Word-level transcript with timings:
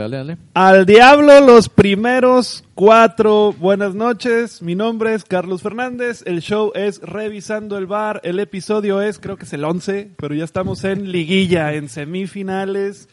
Dale, 0.00 0.16
dale, 0.16 0.36
dale. 0.36 0.38
Al 0.54 0.86
diablo 0.86 1.40
los 1.42 1.68
primeros 1.68 2.64
cuatro. 2.74 3.52
Buenas 3.58 3.94
noches, 3.94 4.62
mi 4.62 4.74
nombre 4.74 5.12
es 5.12 5.24
Carlos 5.24 5.60
Fernández, 5.60 6.22
el 6.24 6.40
show 6.40 6.72
es 6.74 7.02
Revisando 7.02 7.76
el 7.76 7.86
Bar, 7.86 8.22
el 8.24 8.40
episodio 8.40 9.02
es, 9.02 9.18
creo 9.18 9.36
que 9.36 9.44
es 9.44 9.52
el 9.52 9.62
11, 9.62 10.12
pero 10.16 10.34
ya 10.34 10.44
estamos 10.44 10.84
en 10.84 11.12
liguilla, 11.12 11.74
en 11.74 11.90
semifinales. 11.90 13.10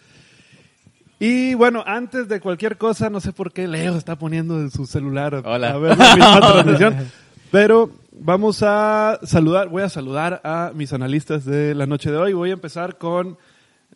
Y 1.19 1.55
bueno, 1.55 1.83
antes 1.85 2.29
de 2.29 2.39
cualquier 2.39 2.77
cosa, 2.77 3.09
no 3.09 3.19
sé 3.19 3.33
por 3.33 3.51
qué 3.51 3.67
Leo 3.67 3.97
está 3.97 4.17
poniendo 4.17 4.57
en 4.61 4.71
su 4.71 4.85
celular 4.85 5.41
Hola. 5.43 5.71
a 5.71 5.77
ver 5.77 5.97
la 5.97 7.05
pero 7.51 7.91
vamos 8.13 8.63
a 8.63 9.19
saludar, 9.23 9.67
voy 9.67 9.83
a 9.83 9.89
saludar 9.89 10.39
a 10.45 10.71
mis 10.73 10.93
analistas 10.93 11.43
de 11.43 11.75
la 11.75 11.85
noche 11.85 12.11
de 12.11 12.17
hoy. 12.17 12.31
Voy 12.31 12.51
a 12.51 12.53
empezar 12.53 12.97
con 12.97 13.37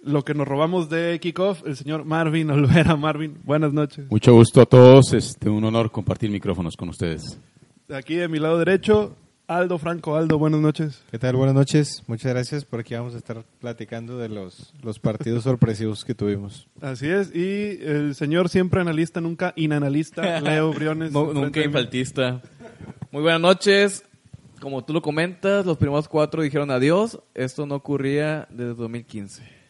lo 0.04 0.24
que 0.24 0.34
nos 0.34 0.48
robamos 0.48 0.90
de 0.90 1.20
Kickoff, 1.22 1.62
el 1.66 1.76
señor 1.76 2.06
Marvin 2.06 2.50
Olvera. 2.50 2.96
Marvin, 2.98 3.38
buenas 3.44 3.74
noches. 3.74 4.10
Mucho 4.10 4.34
gusto 4.34 4.62
a 4.62 4.66
todos. 4.66 5.14
Este, 5.14 5.50
un 5.50 5.64
honor 5.64 5.92
compartir 5.92 6.30
micrófonos 6.32 6.76
con 6.76 6.90
ustedes. 6.90 7.40
Aquí 7.94 8.16
de 8.16 8.28
mi 8.28 8.40
lado 8.40 8.58
derecho, 8.58 9.16
Aldo 9.48 9.78
Franco. 9.78 10.16
Aldo, 10.16 10.40
buenas 10.40 10.62
noches. 10.62 11.04
¿Qué 11.12 11.20
tal? 11.20 11.36
Buenas 11.36 11.54
noches. 11.56 12.04
Muchas 12.08 12.32
gracias. 12.34 12.64
Por 12.66 12.80
aquí 12.80 12.94
vamos 12.94 13.14
a 13.16 13.18
estar 13.18 13.44
platicando 13.60 14.18
de 14.18 14.30
los, 14.30 14.74
los 14.82 14.98
partidos 15.00 15.44
sorpresivos 15.46 16.06
que 16.06 16.16
tuvimos. 16.16 16.68
Así 16.82 17.08
es. 17.08 17.36
Y 17.36 17.80
el 17.84 18.16
señor 18.16 18.50
siempre 18.50 18.82
analista, 18.82 19.20
nunca 19.22 19.54
inanalista, 19.56 20.40
Leo 20.42 20.72
Briones. 20.74 21.12
No- 21.12 21.34
nunca 21.34 21.62
infaltista. 21.64 22.42
Muy 23.12 23.22
buenas 23.24 23.42
noches. 23.42 24.06
Como 24.62 24.84
tú 24.86 24.94
lo 24.94 25.02
comentas, 25.02 25.66
los 25.66 25.78
primeros 25.78 26.08
cuatro 26.08 26.44
dijeron 26.44 26.72
adiós. 26.72 27.20
Esto 27.34 27.66
no 27.66 27.76
ocurría 27.76 28.48
desde 28.52 28.76
2015. 28.76 29.61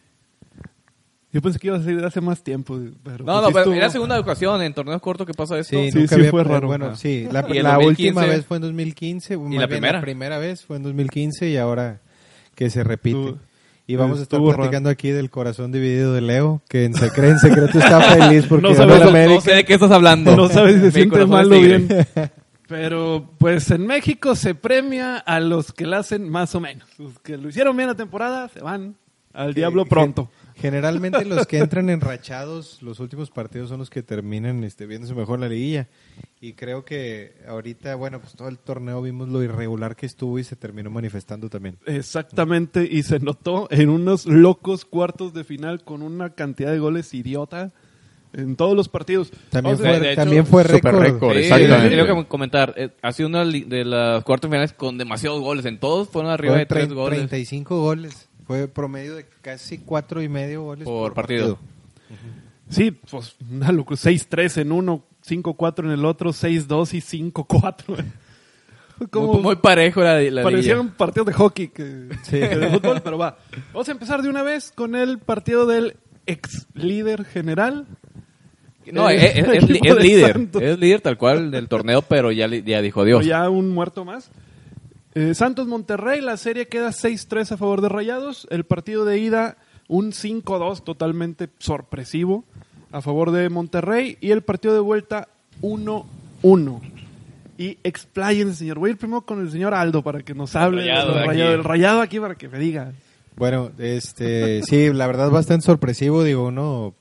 Yo 1.32 1.40
pensé 1.40 1.58
que 1.58 1.68
iba 1.68 1.76
a 1.78 1.82
ser 1.82 1.96
de 1.98 2.06
hace 2.06 2.20
más 2.20 2.42
tiempo. 2.42 2.78
Pero 3.02 3.24
No, 3.24 3.40
pues 3.40 3.42
no, 3.42 3.46
sí 3.46 3.52
pero 3.52 3.58
estuvo- 3.60 3.74
era 3.74 3.90
segunda 3.90 4.20
ocasión 4.20 4.60
en 4.62 4.74
torneos 4.74 5.00
cortos 5.00 5.26
que 5.26 5.32
pasa 5.32 5.58
esto. 5.58 5.76
Sí, 5.78 5.90
nunca 5.94 6.16
sí 6.16 6.22
fue 6.24 6.44
raro. 6.44 6.66
Bueno, 6.66 6.90
Ah. 6.92 6.96
sí. 6.96 7.26
La, 7.32 7.44
Y 7.48 7.60
la 7.62 7.74
2015 7.74 7.84
última 7.86 8.26
vez 8.26 8.44
fue 8.44 8.56
en 8.58 8.62
2015. 8.62 9.36
más 9.38 9.54
la 9.54 9.66
primera? 9.68 9.92
La 9.94 10.00
primera 10.02 10.38
vez 10.38 10.62
fue 10.64 10.76
en 10.76 10.82
2015 10.82 11.48
y 11.48 11.56
ahora 11.56 12.00
que 12.54 12.68
se 12.68 12.84
repite. 12.84 13.34
Y 13.86 13.96
vamos 13.96 14.20
a 14.20 14.22
estar 14.22 14.40
platicando 14.40 14.90
aquí 14.90 15.10
del 15.10 15.28
corazón 15.30 15.72
dividido 15.72 16.12
de 16.14 16.20
Leo, 16.20 16.62
que 16.68 16.84
en, 16.84 16.92
secre- 16.94 17.30
en 17.30 17.38
secreto 17.38 17.78
está 17.78 18.00
feliz 18.30 18.46
porque 18.46 18.68
No 18.68 18.74
sabes. 18.74 19.28
No 19.30 19.40
sé 19.40 19.54
de 19.54 19.64
qué 19.64 19.74
estás 19.74 19.90
hablando. 19.90 20.36
No 20.36 20.48
sabes 20.48 20.76
si 20.76 20.80
se 20.82 20.90
siente 20.92 21.24
mal 21.26 21.46
o 21.52 21.58
bien. 21.60 21.88
Pero 22.68 23.30
pues 23.38 23.70
en 23.70 23.86
México 23.86 24.34
se 24.34 24.54
premia 24.54 25.16
a 25.18 25.40
los 25.40 25.72
que 25.72 25.86
la 25.86 25.98
hacen 25.98 26.28
más 26.28 26.54
o 26.54 26.60
menos. 26.60 26.88
Los 26.98 27.18
que 27.18 27.36
lo 27.36 27.48
hicieron 27.48 27.76
bien 27.76 27.88
la 27.88 27.94
temporada 27.96 28.48
se 28.48 28.60
van 28.60 28.96
al 29.34 29.52
diablo 29.54 29.84
pronto. 29.84 30.30
Generalmente 30.62 31.24
los 31.26 31.46
que 31.46 31.58
entran 31.58 31.90
enrachados, 31.90 32.80
los 32.82 33.00
últimos 33.00 33.30
partidos 33.30 33.68
son 33.68 33.80
los 33.80 33.90
que 33.90 34.02
terminan 34.02 34.64
este, 34.64 34.86
viéndose 34.86 35.14
mejor 35.14 35.38
la 35.40 35.48
liguilla. 35.48 35.88
Y 36.40 36.54
creo 36.54 36.84
que 36.84 37.34
ahorita, 37.46 37.94
bueno, 37.96 38.20
pues 38.20 38.32
todo 38.34 38.48
el 38.48 38.58
torneo 38.58 39.02
vimos 39.02 39.28
lo 39.28 39.42
irregular 39.42 39.94
que 39.96 40.06
estuvo 40.06 40.38
y 40.38 40.44
se 40.44 40.56
terminó 40.56 40.90
manifestando 40.90 41.48
también. 41.50 41.76
Exactamente, 41.86 42.88
y 42.90 43.02
se 43.02 43.18
notó 43.18 43.68
en 43.70 43.88
unos 43.88 44.26
locos 44.26 44.84
cuartos 44.84 45.34
de 45.34 45.44
final 45.44 45.84
con 45.84 46.02
una 46.02 46.30
cantidad 46.30 46.70
de 46.72 46.78
goles 46.78 47.12
idiota 47.14 47.72
en 48.32 48.56
todos 48.56 48.74
los 48.74 48.88
partidos. 48.88 49.30
También 49.50 49.74
O 49.76 49.78
sea, 49.78 49.98
fue, 49.98 50.12
hecho, 50.12 50.20
también 50.22 50.46
fue 50.46 50.62
récord. 50.62 50.98
récord, 51.00 51.32
Sí, 51.34 51.40
exactamente. 51.40 51.96
Tengo 51.96 52.22
que 52.22 52.28
comentar. 52.28 52.72
eh, 52.76 52.90
ha 53.02 53.12
sido 53.12 53.28
una 53.28 53.44
de 53.44 53.84
las 53.84 54.24
cuartos 54.24 54.48
finales 54.50 54.72
con 54.72 54.96
demasiados 54.98 55.40
goles. 55.40 55.64
En 55.66 55.78
todos 55.78 56.08
fueron 56.08 56.30
arriba 56.30 56.56
de 56.56 56.66
tres 56.66 56.88
tre- 56.88 56.94
goles 56.94 57.18
35 57.18 57.80
goles. 57.80 58.28
Fue 58.46 58.68
promedio 58.68 59.14
de 59.16 59.26
casi 59.40 59.78
cuatro 59.78 60.22
y 60.22 60.28
medio 60.28 60.62
goles 60.64 60.84
por 60.84 61.14
partido. 61.14 61.58
Sí, 62.68 62.90
pues 62.90 63.36
una 63.50 63.70
locura. 63.72 63.96
6-3 63.96 64.62
en 64.62 64.72
uno, 64.72 65.04
5-4 65.26 65.84
en 65.84 65.90
el 65.90 66.04
otro, 66.04 66.30
6-2 66.30 66.94
y 66.94 67.30
5-4. 67.32 68.04
Como 69.10 69.32
Muy, 69.34 69.42
muy 69.42 69.56
parejo 69.56 70.00
la, 70.02 70.20
la 70.20 70.42
parecieron 70.42 70.86
liguilla. 70.86 70.96
partidos 70.96 71.26
de 71.26 71.32
hockey 71.32 71.68
que, 71.68 72.08
que 72.30 72.36
de 72.56 72.68
fútbol, 72.70 73.00
pero 73.02 73.18
va. 73.18 73.36
Vamos 73.72 73.88
a 73.88 73.92
empezar 73.92 74.22
de 74.22 74.28
una 74.28 74.42
vez 74.44 74.70
con 74.72 74.94
el 74.94 75.18
partido 75.18 75.66
del 75.66 75.96
ex 76.26 76.68
líder 76.74 77.24
general. 77.24 77.86
No, 78.92 79.10
el 79.10 79.18
es, 79.18 79.36
es- 79.36 79.48
es 79.64 79.96
líder. 79.98 80.32
Santos. 80.34 80.62
Es 80.62 80.78
líder 80.78 81.00
tal 81.00 81.18
cual 81.18 81.50
del 81.50 81.68
torneo, 81.68 82.02
pero 82.02 82.30
ya, 82.30 82.46
ya 82.46 82.80
dijo 82.80 83.04
Dios. 83.04 83.20
Pero 83.20 83.28
ya 83.28 83.48
un 83.50 83.70
muerto 83.70 84.04
más. 84.04 84.30
Eh, 85.14 85.34
Santos 85.34 85.66
Monterrey, 85.66 86.20
la 86.20 86.36
serie 86.36 86.68
queda 86.68 86.88
6-3 86.88 87.52
a 87.52 87.56
favor 87.56 87.82
de 87.82 87.88
Rayados. 87.88 88.46
El 88.50 88.64
partido 88.64 89.04
de 89.04 89.18
ida, 89.18 89.58
un 89.88 90.12
5-2 90.12 90.82
totalmente 90.82 91.50
sorpresivo 91.58 92.44
a 92.92 93.02
favor 93.02 93.30
de 93.30 93.48
Monterrey. 93.50 94.16
Y 94.20 94.30
el 94.30 94.42
partido 94.42 94.72
de 94.72 94.80
vuelta, 94.80 95.28
1-1. 95.60 96.80
Y 97.58 97.78
expláyense, 97.84 98.54
señor. 98.54 98.78
Voy 98.78 98.90
a 98.90 98.92
ir 98.92 98.98
primero 98.98 99.20
con 99.22 99.40
el 99.40 99.50
señor 99.50 99.74
Aldo 99.74 100.02
para 100.02 100.22
que 100.22 100.34
nos 100.34 100.56
hable 100.56 100.82
Rayado 100.82 101.14
del 101.14 101.26
rayado, 101.26 101.52
el 101.52 101.64
rayado 101.64 102.00
aquí 102.00 102.18
para 102.18 102.34
que 102.34 102.48
me 102.48 102.58
diga. 102.58 102.92
Bueno, 103.36 103.70
este, 103.78 104.62
sí, 104.62 104.92
la 104.92 105.06
verdad 105.06 105.30
bastante 105.30 105.64
sorpresivo, 105.64 106.22
digo, 106.22 106.48
uno, 106.48 106.94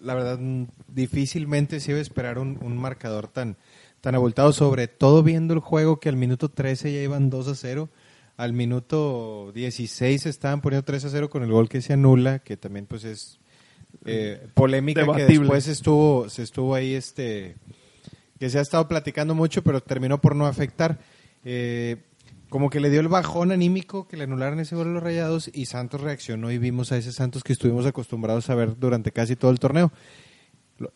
la 0.00 0.14
verdad 0.14 0.38
difícilmente 0.88 1.80
se 1.80 1.92
iba 1.92 1.98
a 1.98 2.02
esperar 2.02 2.38
un, 2.38 2.58
un 2.60 2.76
marcador 2.76 3.28
tan, 3.28 3.56
tan 4.00 4.14
abultado, 4.14 4.52
sobre 4.52 4.88
todo 4.88 5.22
viendo 5.22 5.54
el 5.54 5.60
juego 5.60 6.00
que 6.00 6.08
al 6.08 6.16
minuto 6.16 6.48
13 6.48 6.92
ya 6.92 7.00
iban 7.00 7.30
2 7.30 7.48
a 7.48 7.54
0, 7.54 7.88
al 8.36 8.52
minuto 8.52 9.52
16 9.54 10.22
se 10.22 10.28
estaban 10.28 10.60
poniendo 10.60 10.84
3 10.84 11.04
a 11.04 11.08
0 11.10 11.30
con 11.30 11.42
el 11.42 11.50
gol 11.50 11.68
que 11.68 11.82
se 11.82 11.92
anula, 11.92 12.38
que 12.38 12.56
también 12.56 12.86
pues 12.86 13.04
es 13.04 13.40
eh, 14.04 14.48
polémica 14.54 15.06
que 15.14 15.24
después 15.24 15.68
estuvo, 15.68 16.28
se 16.28 16.42
estuvo 16.42 16.74
ahí 16.74 16.94
este, 16.94 17.56
que 18.38 18.48
se 18.48 18.58
ha 18.58 18.62
estado 18.62 18.88
platicando 18.88 19.34
mucho, 19.34 19.62
pero 19.62 19.82
terminó 19.82 20.20
por 20.20 20.34
no 20.34 20.46
afectar. 20.46 20.98
Eh, 21.44 21.98
como 22.48 22.68
que 22.68 22.80
le 22.80 22.90
dio 22.90 23.00
el 23.00 23.08
bajón 23.08 23.52
anímico 23.52 24.08
que 24.08 24.16
le 24.16 24.24
anularon 24.24 24.58
ese 24.58 24.74
gol 24.74 24.88
a 24.88 24.90
los 24.90 25.02
rayados 25.02 25.50
y 25.54 25.66
Santos 25.66 26.00
reaccionó 26.00 26.50
y 26.50 26.58
vimos 26.58 26.90
a 26.90 26.96
ese 26.96 27.12
Santos 27.12 27.44
que 27.44 27.52
estuvimos 27.52 27.86
acostumbrados 27.86 28.50
a 28.50 28.54
ver 28.56 28.76
durante 28.78 29.12
casi 29.12 29.36
todo 29.36 29.50
el 29.50 29.60
torneo. 29.60 29.92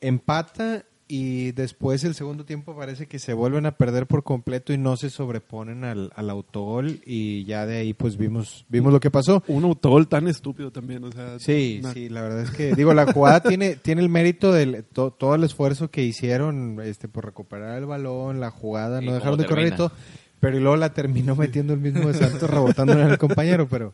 Empata 0.00 0.84
y 1.06 1.52
después 1.52 2.02
el 2.04 2.14
segundo 2.14 2.44
tiempo 2.44 2.74
parece 2.74 3.06
que 3.06 3.18
se 3.18 3.34
vuelven 3.34 3.66
a 3.66 3.72
perder 3.76 4.06
por 4.06 4.22
completo 4.22 4.72
y 4.72 4.78
no 4.78 4.96
se 4.96 5.10
sobreponen 5.10 5.84
al, 5.84 6.10
al 6.16 6.30
autogol 6.30 7.00
y 7.04 7.44
ya 7.44 7.66
de 7.66 7.76
ahí 7.76 7.92
pues 7.92 8.16
vimos, 8.16 8.64
vimos 8.70 8.92
lo 8.92 9.00
que 9.00 9.10
pasó. 9.10 9.42
Un 9.48 9.64
autogol 9.64 10.08
tan 10.08 10.28
estúpido 10.28 10.70
también. 10.72 11.04
O 11.04 11.12
sea, 11.12 11.38
Sí, 11.38 11.78
una- 11.80 11.92
sí, 11.92 12.08
la 12.08 12.22
verdad 12.22 12.40
es 12.42 12.50
que, 12.50 12.74
digo, 12.74 12.94
la 12.94 13.12
jugada 13.12 13.40
tiene, 13.48 13.76
tiene 13.76 14.00
el 14.02 14.08
mérito 14.08 14.50
de 14.52 14.82
todo 14.82 15.34
el 15.34 15.44
esfuerzo 15.44 15.90
que 15.90 16.02
hicieron 16.02 16.80
este, 16.82 17.06
por 17.08 17.24
recuperar 17.26 17.76
el 17.78 17.86
balón, 17.86 18.40
la 18.40 18.50
jugada, 18.50 19.00
no 19.02 19.12
dejaron 19.14 19.38
de 19.38 19.44
correr 19.46 19.66
y 19.66 19.76
todo, 19.76 19.92
pero 20.40 20.58
luego 20.58 20.76
la 20.76 20.94
terminó 20.94 21.36
metiendo 21.36 21.74
el 21.74 21.80
mismo 21.80 22.08
de 22.08 22.14
Santos, 22.14 22.48
rebotándole 22.50 23.02
al 23.02 23.18
compañero, 23.18 23.68
pero 23.68 23.92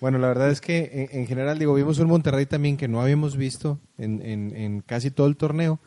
bueno, 0.00 0.18
la 0.18 0.28
verdad 0.28 0.50
es 0.50 0.60
que 0.60 1.08
en, 1.12 1.20
en 1.20 1.26
general, 1.26 1.58
digo, 1.58 1.74
vimos 1.74 1.98
un 1.98 2.08
Monterrey 2.08 2.46
también 2.46 2.76
que 2.76 2.86
no 2.88 3.00
habíamos 3.00 3.36
visto 3.36 3.80
en, 3.98 4.20
en, 4.22 4.54
en 4.56 4.80
casi 4.82 5.10
todo 5.10 5.26
el 5.26 5.36
torneo, 5.36 5.80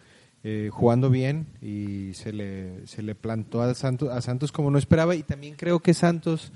eh, 0.50 0.70
jugando 0.72 1.10
bien 1.10 1.46
y 1.62 2.14
se 2.14 2.32
le, 2.32 2.88
se 2.88 3.02
le 3.02 3.16
plantó 3.16 3.62
a 3.62 3.74
Santos, 3.74 4.08
a 4.14 4.22
Santos 4.22 4.54
como 4.54 4.72
no 4.72 4.78
esperaba 4.78 5.14
y 5.14 5.22
también 5.22 5.56
creo 5.58 5.82
que 5.82 5.94
Santos 5.94 6.54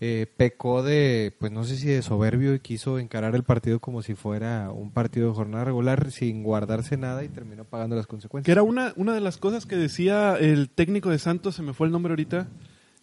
eh, 0.00 0.28
pecó 0.36 0.84
de, 0.84 1.34
pues 1.40 1.50
no 1.50 1.64
sé 1.64 1.76
si 1.76 1.88
de 1.88 2.02
soberbio 2.02 2.54
y 2.54 2.60
quiso 2.60 3.00
encarar 3.00 3.34
el 3.34 3.42
partido 3.42 3.80
como 3.80 4.02
si 4.02 4.14
fuera 4.14 4.70
un 4.70 4.92
partido 4.92 5.30
de 5.30 5.34
jornada 5.34 5.64
regular 5.64 6.12
sin 6.12 6.44
guardarse 6.44 6.96
nada 6.96 7.24
y 7.24 7.28
terminó 7.28 7.64
pagando 7.64 7.96
las 7.96 8.06
consecuencias. 8.06 8.46
Que 8.46 8.52
era 8.52 8.62
una, 8.62 8.92
una 8.94 9.14
de 9.14 9.20
las 9.20 9.36
cosas 9.36 9.66
que 9.66 9.74
decía 9.74 10.36
el 10.36 10.70
técnico 10.70 11.10
de 11.10 11.18
Santos, 11.18 11.56
se 11.56 11.62
me 11.62 11.72
fue 11.72 11.88
el 11.88 11.92
nombre 11.92 12.12
ahorita, 12.12 12.46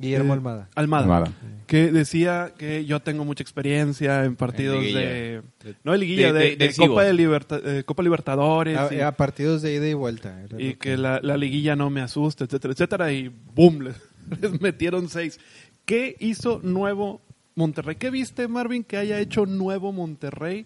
Guillermo 0.02 0.34
Eh, 0.34 0.38
Almada. 0.38 0.70
Almada. 0.76 1.04
Almada. 1.04 1.32
Que 1.68 1.92
decía 1.92 2.52
que 2.58 2.84
yo 2.86 3.00
tengo 3.00 3.24
mucha 3.24 3.44
experiencia 3.44 4.26
en 4.26 4.36
partidos 4.36 4.84
En 4.84 4.94
de... 4.94 5.42
No 5.84 5.94
de 5.94 5.98
liguilla, 6.00 6.34
De- 6.34 6.40
de, 6.40 6.40
de- 6.40 6.50
de 6.52 6.56
decisivos. 6.58 6.90
Copa, 6.90 7.04
de 7.04 7.14
Liberta- 7.14 7.62
eh, 7.64 7.84
Copa 7.86 8.04
Libertadores. 8.04 8.78
A, 8.78 8.94
y- 8.94 9.00
a 9.00 9.12
partidos 9.14 9.62
de 9.62 9.76
ida 9.76 9.88
y 9.88 9.94
vuelta. 9.94 10.42
era 10.44 10.62
y 10.62 10.74
que 10.76 10.98
la, 10.98 11.20
la 11.24 11.38
liguilla 11.38 11.76
no 11.78 11.90
me 11.90 12.02
asusta, 12.02 12.44
etcétera, 12.44 12.74
etcétera, 12.74 13.14
y 13.14 13.30
boom, 13.56 13.80
les, 13.84 13.96
les 14.42 14.60
metieron 14.62 15.08
seis. 15.08 15.40
¿Qué 15.86 16.16
hizo 16.20 16.60
nuevo 16.64 17.22
Monterrey? 17.56 17.96
¿Qué 17.96 18.10
viste, 18.10 18.48
Marvin, 18.48 18.84
que 18.84 18.98
haya 18.98 19.20
hecho 19.20 19.46
nuevo 19.46 19.92
Monterrey? 19.94 20.66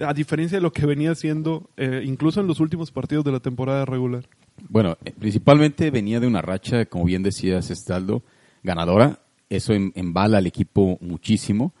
A 0.00 0.12
diferencia 0.12 0.58
de 0.58 0.62
lo 0.62 0.72
que 0.72 0.86
venía 0.86 1.12
haciendo 1.12 1.70
eh, 1.76 2.02
incluso 2.04 2.40
en 2.40 2.46
los 2.48 2.58
últimos 2.60 2.90
partidos 2.90 3.24
de 3.24 3.32
la 3.32 3.40
temporada 3.40 3.84
regular. 3.84 4.24
Bueno, 4.68 4.96
eh, 5.04 5.12
principalmente 5.18 5.90
venía 5.90 6.20
de 6.20 6.26
una 6.26 6.42
racha, 6.42 6.86
como 6.86 7.04
bien 7.04 7.22
decías, 7.22 7.70
Estaldo, 7.70 8.22
ganadora. 8.62 9.20
Eso 9.50 9.72
em- 9.72 9.92
embala 9.94 10.38
al 10.38 10.46
equipo 10.46 10.98
muchísimo. 11.00 11.74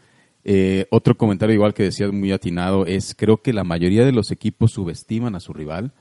Eh, 0.44 0.86
otro 0.90 1.16
comentario 1.16 1.54
igual 1.54 1.72
que 1.72 1.84
decías 1.84 2.12
muy 2.12 2.30
atinado 2.30 2.84
es, 2.86 3.14
creo 3.14 3.38
que 3.38 3.52
la 3.54 3.64
mayoría 3.64 4.04
de 4.04 4.12
los 4.12 4.30
equipos 4.30 4.72
subestiman 4.72 5.34
a 5.34 5.40
su 5.40 5.52
rival 5.52 5.92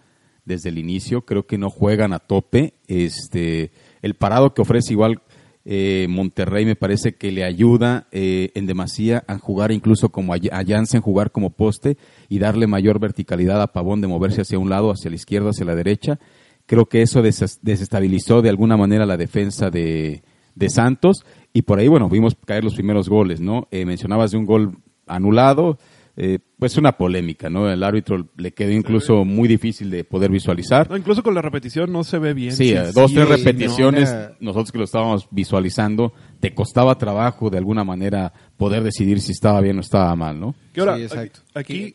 desde 0.46 0.70
el 0.70 0.78
inicio. 0.78 1.22
Creo 1.26 1.46
que 1.48 1.58
no 1.58 1.70
juegan 1.70 2.12
a 2.12 2.20
tope. 2.20 2.74
Este, 2.88 3.72
el 4.02 4.16
parado 4.16 4.54
que 4.54 4.62
ofrece 4.62 4.94
igual 4.94 5.22
eh, 5.66 6.08
Monterrey 6.10 6.66
me 6.66 6.76
parece 6.76 7.16
que 7.16 7.32
le 7.32 7.46
ayuda 7.46 8.08
eh, 8.12 8.52
en 8.54 8.66
demasía 8.66 9.24
a 9.28 9.38
jugar 9.38 9.72
incluso 9.72 10.10
como 10.10 10.34
a, 10.34 10.38
a 10.52 10.66
Jansen 10.66 11.02
jugar 11.02 11.32
como 11.32 11.52
poste 11.52 11.98
y 12.28 12.40
darle 12.40 12.68
mayor 12.68 13.00
verticalidad 13.00 13.62
a 13.62 13.68
Pavón 13.72 14.02
de 14.02 14.08
moverse 14.08 14.42
hacia 14.42 14.60
un 14.60 14.70
lado, 14.70 14.92
hacia 14.92 15.10
la 15.10 15.16
izquierda, 15.16 15.52
hacia 15.52 15.66
la 15.66 15.76
derecha. 15.76 16.20
Creo 16.66 16.86
que 16.86 17.02
eso 17.02 17.22
des- 17.22 17.60
desestabilizó 17.62 18.42
de 18.42 18.50
alguna 18.50 18.78
manera 18.78 19.06
la 19.06 19.18
defensa 19.18 19.70
de, 19.70 20.24
de 20.56 20.70
Santos 20.70 21.26
y 21.54 21.64
por 21.64 21.80
ahí, 21.80 21.88
bueno, 21.88 22.10
vimos 22.10 22.36
caer 22.46 22.64
los 22.64 22.74
primeros 22.76 23.10
goles, 23.10 23.42
¿no? 23.42 23.68
Eh, 23.72 23.86
mencionabas 23.86 24.32
de 24.32 24.38
un 24.38 24.46
gol 24.46 24.78
anulado, 25.06 25.78
eh, 26.16 26.40
pues 26.60 26.78
una 26.78 26.94
polémica, 26.94 27.50
¿no? 27.50 27.70
El 27.70 27.84
árbitro 27.84 28.30
le 28.38 28.52
quedó 28.54 28.72
incluso 28.72 29.26
muy 29.26 29.48
difícil 29.48 29.90
de 29.90 30.04
poder 30.04 30.32
visualizar. 30.32 30.90
No, 30.90 30.96
incluso 30.96 31.22
con 31.24 31.34
la 31.36 31.42
repetición 31.42 31.92
no 31.92 32.04
se 32.04 32.20
ve 32.20 32.34
bien. 32.34 32.54
Sí, 32.56 32.72
eh, 32.72 32.92
dos, 32.94 33.10
sí 33.12 33.16
tres 33.18 33.30
no. 33.30 33.36
repeticiones, 33.36 34.10
Era- 34.10 34.38
nosotros 34.40 34.72
que 34.72 34.78
lo 34.78 34.84
estábamos 34.86 35.28
visualizando, 35.32 36.14
te 36.40 36.54
costaba 36.54 36.98
trabajo 36.98 37.50
de 37.50 37.58
alguna 37.58 37.84
manera 37.84 38.32
poder 38.58 38.84
decidir 38.84 39.20
si 39.22 39.32
estaba 39.32 39.60
bien 39.62 39.78
o 39.78 39.82
estaba 39.82 40.16
mal, 40.16 40.40
¿no? 40.40 40.56
Ahora, 40.78 40.96
Sí, 40.98 41.04
exacto. 41.04 41.40
Aquí, 41.56 41.74
aquí 41.84 41.94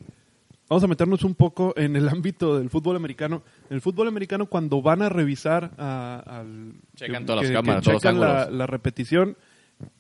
vamos 0.69 0.85
a 0.85 0.87
meternos 0.87 1.25
un 1.25 1.35
poco 1.35 1.73
en 1.77 1.97
el 1.97 2.09
ámbito 2.09 2.59
del 2.59 2.71
fútbol 2.71 2.97
americano. 2.97 3.43
En 3.71 3.77
el 3.77 3.81
fútbol 3.81 4.09
americano, 4.09 4.47
cuando 4.47 4.83
van 4.83 5.03
a 5.03 5.09
revisar 5.09 5.73
a- 5.79 6.23
al. 6.27 6.75
Checan 6.97 7.25
todas 7.27 7.43
las 7.45 7.53
cámaras, 7.53 7.83
todos 7.85 7.95
los 7.95 8.03
checan 8.03 8.21
la, 8.59 8.67
repetición, 8.67 9.37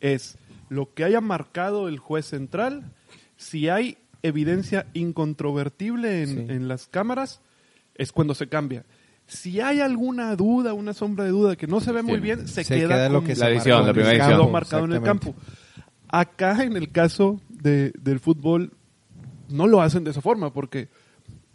es 0.01 0.39
lo 0.69 0.93
que 0.95 1.05
haya 1.05 1.21
marcado 1.21 1.89
el 1.89 1.99
juez 1.99 2.27
central. 2.27 2.93
Si 3.37 3.69
hay 3.69 3.99
evidencia 4.23 4.87
incontrovertible 4.95 6.23
en, 6.23 6.29
Sí. 6.29 6.53
en 6.53 6.69
las 6.69 6.87
cámaras, 6.89 7.41
es 7.95 8.13
cuando 8.13 8.35
se 8.35 8.49
cambia. 8.49 8.85
Si 9.27 9.61
hay 9.61 9.81
alguna 9.81 10.35
duda, 10.37 10.73
una 10.73 10.95
sombra 10.95 11.25
de 11.25 11.31
duda 11.31 11.55
que 11.57 11.67
no 11.67 11.81
se 11.81 11.93
ve 11.93 12.03
muy 12.03 12.19
bien, 12.19 12.49
se, 12.49 12.65
Se 12.65 12.75
queda, 12.77 12.89
queda 12.95 13.09
lo 13.11 13.23
que 13.23 13.35
se 13.35 13.45
La 13.45 13.51
edición, 13.51 13.87
la 13.87 13.93
primera 13.93 14.15
el 14.15 14.21
edición. 14.23 14.51
marcado 14.53 14.85
en 14.87 14.93
el 14.93 15.03
campo. 15.03 15.35
Acá, 16.09 16.63
en 16.65 16.77
el 16.77 16.91
caso 16.91 17.41
de, 17.51 17.93
del 18.01 18.21
fútbol, 18.21 18.73
no 19.49 19.67
lo 19.67 19.81
hacen 19.81 20.05
de 20.05 20.11
esa 20.11 20.21
forma, 20.21 20.53
porque 20.53 20.89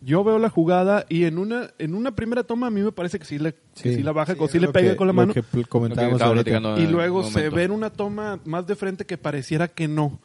yo 0.01 0.23
veo 0.23 0.37
la 0.37 0.49
jugada 0.49 1.05
y 1.07 1.23
en 1.23 1.37
una 1.37 1.69
en 1.79 1.95
una 1.95 2.13
primera 2.13 2.43
toma 2.43 2.67
a 2.67 2.69
mí 2.69 2.81
me 2.81 2.91
parece 2.91 3.19
que 3.19 3.25
sí, 3.25 3.39
le, 3.39 3.53
que 3.81 3.95
sí 3.95 4.03
la 4.03 4.11
baja, 4.11 4.35
que 4.35 4.47
sí 4.49 4.59
le 4.59 4.67
pega 4.67 4.91
que- 4.91 4.95
con 4.97 5.07
la 5.07 5.13
lo 5.13 5.17
mano. 5.17 5.33
que 5.33 5.43
comentábamos 5.69 6.19
Lo 6.19 6.43
que 6.43 6.51
Y 6.51 6.85
en 6.85 6.91
luego 6.91 7.23
se 7.23 7.49
ve 7.49 7.63
en 7.63 7.71
una 7.71 7.89
toma 7.89 8.39
más 8.45 8.67
de 8.67 8.75
frente 8.75 9.05
que 9.05 9.17
pareciera 9.17 9.67
que 9.69 9.87
no. 9.87 10.19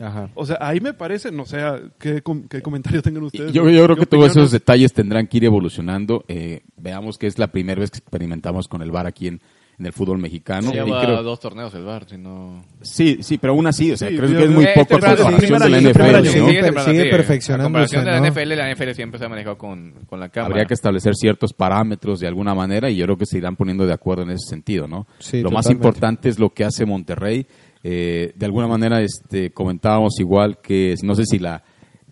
Ajá. 0.00 0.30
O 0.34 0.46
sea, 0.46 0.56
ahí 0.62 0.80
me 0.80 0.94
parece, 0.94 1.30
no 1.30 1.44
sé, 1.44 1.58
qué, 1.98 2.22
com- 2.22 2.48
qué 2.48 2.62
comentario 2.62 3.02
tengan 3.02 3.22
ustedes. 3.24 3.52
Yo, 3.52 3.68
yo 3.68 3.84
creo 3.84 3.96
¿Qué 3.96 4.00
que 4.00 4.06
todos 4.06 4.30
esos 4.30 4.50
detalles 4.50 4.94
tendrán 4.94 5.26
que 5.26 5.36
ir 5.36 5.44
evolucionando. 5.44 6.24
Eh, 6.26 6.62
veamos 6.78 7.18
que 7.18 7.26
es 7.26 7.38
la 7.38 7.48
primera 7.52 7.78
vez 7.80 7.90
que 7.90 7.98
experimentamos 7.98 8.66
con 8.66 8.80
el 8.80 8.90
VAR 8.90 9.06
aquí 9.06 9.26
en, 9.28 9.42
en 9.80 9.86
el 9.86 9.92
fútbol 9.92 10.18
mexicano. 10.18 10.72
Ya 10.72 10.86
Y 10.86 10.90
va 10.90 11.02
creo- 11.02 11.22
dos 11.24 11.40
torneos 11.40 11.74
el 11.74 11.84
bar, 11.84 12.04
si 12.08 12.18
no... 12.18 12.62
sí, 12.82 13.18
sí, 13.22 13.38
pero 13.38 13.54
aún 13.54 13.66
así, 13.66 13.90
o 13.90 13.96
sea, 13.96 14.08
Sí, 14.10 14.16
creo 14.16 14.28
yo- 14.28 14.38
que 14.38 14.44
es 14.44 14.50
muy 14.50 14.64
Eh, 14.64 14.68
poco 14.74 14.94
a 14.94 14.98
temprano, 15.00 15.16
sí, 15.16 15.22
comparación 15.22 15.58
de 15.58 15.68
la 15.70 15.78
NFL. 15.80 16.28
Sigue- 16.28 16.80
sigue 16.84 17.10
perfeccionándose, 17.10 17.62
A 17.62 17.64
comparación 17.64 18.04
de 18.04 18.10
la. 18.10 18.16
NFL, 18.18 18.56
la 18.56 18.70
NFL 18.70 18.94
siempre 18.94 19.18
se 19.18 19.24
ha 19.24 19.28
manejado 19.28 19.58
con, 19.58 19.94
con 20.06 20.20
la 20.20 20.28
cámara. 20.28 20.52
Habría 20.52 20.66
que 20.66 20.74
establecer 20.74 21.14
ciertos 21.16 21.52
parámetros 21.52 22.20
de 22.20 22.28
alguna 22.28 22.54
manera 22.54 22.90
y 22.90 22.96
yo 22.96 23.06
creo 23.06 23.16
que 23.16 23.26
se 23.26 23.38
irán 23.38 23.56
poniendo 23.56 23.86
de 23.86 23.92
acuerdo 23.94 24.22
en 24.24 24.30
ese 24.30 24.48
sentido, 24.48 24.86
¿no? 24.86 25.06
Sí, 25.18 25.40
lo 25.40 25.50
más 25.50 25.68
importante 25.70 26.28
es 26.28 26.38
lo 26.38 26.50
que 26.50 26.64
hace 26.64 26.84
Monterrey. 26.84 27.46
Eh, 27.82 28.32
de 28.36 28.44
alguna 28.46 28.66
manera, 28.68 29.00
este, 29.00 29.50
comentábamos 29.52 30.20
igual 30.20 30.58
que 30.60 30.94
no 31.02 31.14
sé 31.14 31.24
si 31.24 31.38
la 31.38 31.62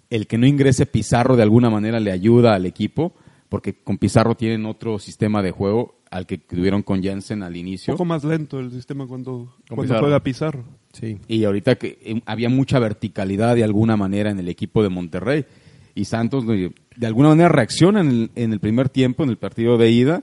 el 0.09 0.27
que 0.27 0.39
no 0.39 0.47
ingrese 0.47 0.87
Pizarro 0.87 1.37
de 1.37 1.43
alguna 1.43 1.69
manera 1.69 2.01
le 2.01 2.11
ayuda 2.11 2.55
al 2.55 2.65
equipo, 2.65 3.13
porque 3.51 3.75
con 3.75 3.99
Pizarro 3.99 4.35
tienen 4.35 4.65
otro 4.65 4.99
sistema 4.99 5.43
de 5.43 5.51
juego 5.51 5.98
al 6.11 6.27
que 6.27 6.39
tuvieron 6.39 6.83
con 6.83 7.03
Jansen 7.03 7.43
al 7.43 7.53
Un 7.53 7.57
inicio. 7.57 7.95
poco 7.95 8.05
más 8.05 8.25
lento 8.25 8.61
el 8.61 8.71
sistema 8.71 9.07
cuando, 9.07 9.55
cuando 9.69 9.99
juega 9.99 10.23
Pizarro. 10.23 10.65
Sí. 10.93 11.19
Y 11.29 11.45
ahorita 11.45 11.77
que 11.77 11.99
eh, 12.03 12.23
había 12.27 12.49
mucha 12.49 12.79
verticalidad 12.79 13.55
de 13.55 13.65
alguna 13.65 13.97
manera 13.97 14.31
en 14.31 14.39
el 14.39 14.49
equipo 14.49 14.83
de 14.83 14.89
Monterrey. 14.89 15.45
Y 15.95 16.05
Santos 16.05 16.45
eh, 16.49 16.71
de 16.97 17.07
alguna 17.07 17.31
manera 17.31 17.49
reacciona 17.49 18.01
en 18.01 18.09
el, 18.09 18.31
en 18.35 18.53
el 18.53 18.61
primer 18.61 18.89
tiempo, 18.89 19.23
en 19.23 19.31
el 19.31 19.37
partido 19.37 19.77
de 19.77 19.91
ida, 19.91 20.23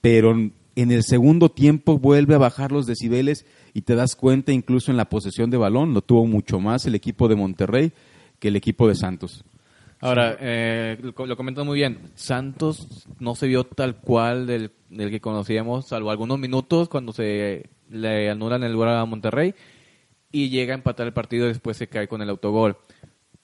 pero 0.00 0.32
en 0.76 0.90
el 0.92 1.02
segundo 1.02 1.50
tiempo 1.50 1.98
vuelve 1.98 2.34
a 2.34 2.38
bajar 2.38 2.70
los 2.70 2.86
decibeles 2.86 3.46
y 3.72 3.82
te 3.82 3.94
das 3.94 4.14
cuenta 4.14 4.52
incluso 4.52 4.90
en 4.90 4.96
la 4.96 5.08
posesión 5.08 5.50
de 5.50 5.56
balón, 5.56 5.94
lo 5.94 6.02
tuvo 6.02 6.26
mucho 6.26 6.60
más 6.60 6.86
el 6.86 6.94
equipo 6.94 7.28
de 7.28 7.36
Monterrey 7.36 7.92
que 8.38 8.48
el 8.48 8.56
equipo 8.56 8.86
de 8.86 8.94
Santos. 8.94 9.44
Ahora, 10.00 10.36
eh, 10.40 10.98
lo, 11.00 11.36
comentas 11.36 11.64
muy 11.64 11.76
bien. 11.78 11.98
Santos 12.14 13.08
no 13.18 13.34
se 13.34 13.46
vio 13.46 13.64
tal 13.64 13.96
cual 13.96 14.46
del, 14.46 14.72
del 14.90 15.10
que 15.10 15.20
conocíamos, 15.20 15.86
salvo 15.86 16.10
algunos 16.10 16.38
minutos 16.38 16.88
cuando 16.88 17.12
se 17.12 17.70
le 17.88 18.30
anulan 18.30 18.62
el 18.62 18.72
lugar 18.72 18.90
a 18.90 19.04
Monterrey 19.04 19.54
y 20.32 20.50
llega 20.50 20.74
a 20.74 20.76
empatar 20.76 21.06
el 21.06 21.12
partido 21.12 21.46
y 21.46 21.48
después 21.48 21.76
se 21.76 21.88
cae 21.88 22.08
con 22.08 22.20
el 22.20 22.28
autogol. 22.28 22.76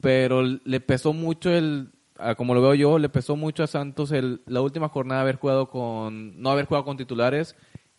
Pero 0.01 0.43
le 0.43 0.81
pesó 0.81 1.13
mucho 1.13 1.51
el, 1.51 1.91
como 2.37 2.55
lo 2.55 2.63
veo 2.63 2.75
yo, 2.75 2.99
le 2.99 3.09
pesó 3.09 3.37
mucho 3.37 3.63
a 3.63 3.67
Santos 3.67 4.13
el, 4.13 4.43
la 4.47 4.61
última 4.61 4.89
jornada 4.89 5.23
haber 5.23 5.37
jugado 5.37 5.69
con, 5.69 6.41
no 6.41 6.51
haber 6.51 6.67
jugado 6.67 6.85
con 6.85 6.97
titulares 6.97 7.57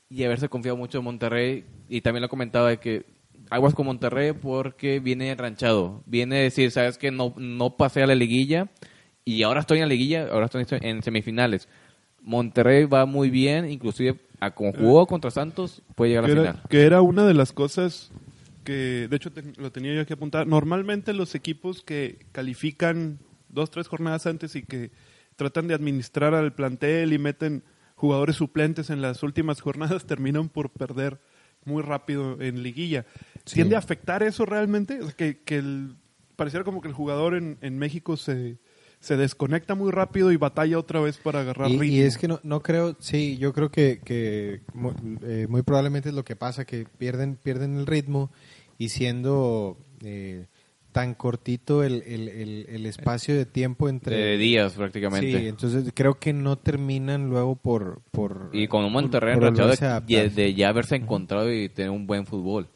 y 0.09 0.23
haberse 0.23 0.49
confiado 0.49 0.77
mucho 0.77 0.99
en 0.99 1.05
Monterrey. 1.05 1.65
Y 1.89 2.01
también 2.01 2.21
lo 2.21 2.29
comentaba 2.29 2.69
de 2.69 2.77
que 2.77 3.05
aguas 3.53 3.73
con 3.75 3.85
Monterrey 3.85 4.33
porque 4.33 4.99
viene 4.99 5.29
enranchado. 5.31 6.01
Viene 6.05 6.37
a 6.37 6.41
decir, 6.41 6.71
sabes 6.71 6.97
que 6.97 7.11
no, 7.11 7.33
no 7.37 7.77
pasé 7.77 8.01
a 8.03 8.07
la 8.07 8.15
liguilla 8.15 8.69
y 9.25 9.43
ahora 9.43 9.59
estoy 9.61 9.77
en 9.77 9.83
la 9.83 9.89
liguilla, 9.89 10.27
ahora 10.31 10.45
estoy 10.47 10.65
en 10.81 11.03
semifinales. 11.03 11.67
Monterrey 12.21 12.85
va 12.85 13.05
muy 13.05 13.29
bien, 13.29 13.69
inclusive 13.69 14.19
a 14.39 14.51
como 14.51 14.73
jugó 14.73 15.05
contra 15.07 15.29
Santos, 15.31 15.81
puede 15.95 16.11
llegar 16.11 16.25
a 16.25 16.27
la 16.27 16.33
era, 16.33 16.41
final. 16.53 16.63
que 16.69 16.81
era 16.83 17.01
una 17.01 17.25
de 17.25 17.33
las 17.33 17.51
cosas 17.51 18.11
que, 18.63 19.07
de 19.09 19.15
hecho, 19.15 19.31
te- 19.31 19.43
lo 19.57 19.71
tenía 19.71 19.93
yo 19.93 20.01
aquí 20.01 20.13
apuntado. 20.13 20.45
Normalmente 20.45 21.13
los 21.13 21.35
equipos 21.35 21.83
que 21.83 22.19
califican 22.31 23.19
dos, 23.49 23.69
tres 23.71 23.87
jornadas 23.87 24.25
antes 24.25 24.55
y 24.55 24.63
que 24.63 24.91
tratan 25.35 25.67
de 25.67 25.73
administrar 25.73 26.33
al 26.33 26.53
plantel 26.53 27.13
y 27.13 27.17
meten 27.19 27.63
jugadores 27.95 28.37
suplentes 28.37 28.89
en 28.89 29.01
las 29.01 29.21
últimas 29.23 29.61
jornadas 29.61 30.05
terminan 30.07 30.49
por 30.49 30.69
perder 30.69 31.19
muy 31.65 31.81
rápido 31.81 32.41
en 32.41 32.63
liguilla. 32.63 33.05
Sí. 33.45 33.55
¿Tiende 33.55 33.75
a 33.75 33.79
afectar 33.79 34.23
eso 34.23 34.45
realmente? 34.45 34.99
O 35.01 35.05
sea, 35.07 35.15
que, 35.15 35.39
que 35.41 35.57
el, 35.57 35.95
pareciera 36.35 36.63
como 36.63 36.81
que 36.81 36.87
el 36.87 36.93
jugador 36.93 37.35
en, 37.35 37.57
en 37.61 37.77
México 37.77 38.15
se, 38.17 38.57
se 38.99 39.17
desconecta 39.17 39.75
muy 39.75 39.91
rápido 39.91 40.31
y 40.31 40.37
batalla 40.37 40.79
otra 40.79 41.01
vez 41.01 41.17
para 41.17 41.41
agarrar 41.41 41.69
Y, 41.69 41.73
ritmo. 41.77 41.83
y 41.83 41.99
es 42.01 42.17
que 42.17 42.27
no, 42.29 42.39
no 42.43 42.61
creo, 42.61 42.95
sí, 42.99 43.37
yo 43.37 43.51
creo 43.53 43.69
que, 43.69 43.99
que 44.03 44.61
eh, 45.23 45.47
muy, 45.49 45.61
probablemente 45.61 46.09
es 46.09 46.15
lo 46.15 46.23
que 46.23 46.35
pasa, 46.37 46.63
que 46.65 46.85
pierden, 46.97 47.35
pierden 47.35 47.77
el 47.77 47.85
ritmo 47.85 48.31
y 48.77 48.89
siendo 48.89 49.77
eh, 50.03 50.45
tan 50.93 51.15
cortito 51.15 51.83
el, 51.83 52.01
el, 52.03 52.29
el- 52.29 52.65
el 52.69 52.85
espacio 52.85 53.35
de 53.35 53.45
tiempo 53.45 53.89
entre... 53.89 54.15
De 54.15 54.37
días 54.37 54.71
Sí, 54.73 54.77
prácticamente. 54.77 55.47
entonces 55.49 55.91
creo 55.93 56.19
que 56.19 56.31
no 56.33 56.57
terminan 56.57 57.29
luego 57.29 57.55
por... 57.55 58.01
por 58.11 58.49
y 58.53 58.67
con 58.67 58.85
un 58.85 58.93
Monterrey 58.93 59.33
enrachado 59.33 59.73
de, 60.05 60.29
de 60.29 60.53
ya 60.53 60.69
haberse 60.69 60.95
encontrado 60.95 61.51
y 61.51 61.67
tener 61.69 61.91
un 61.91 62.05
buen 62.07 62.25
fútbol. 62.25 62.67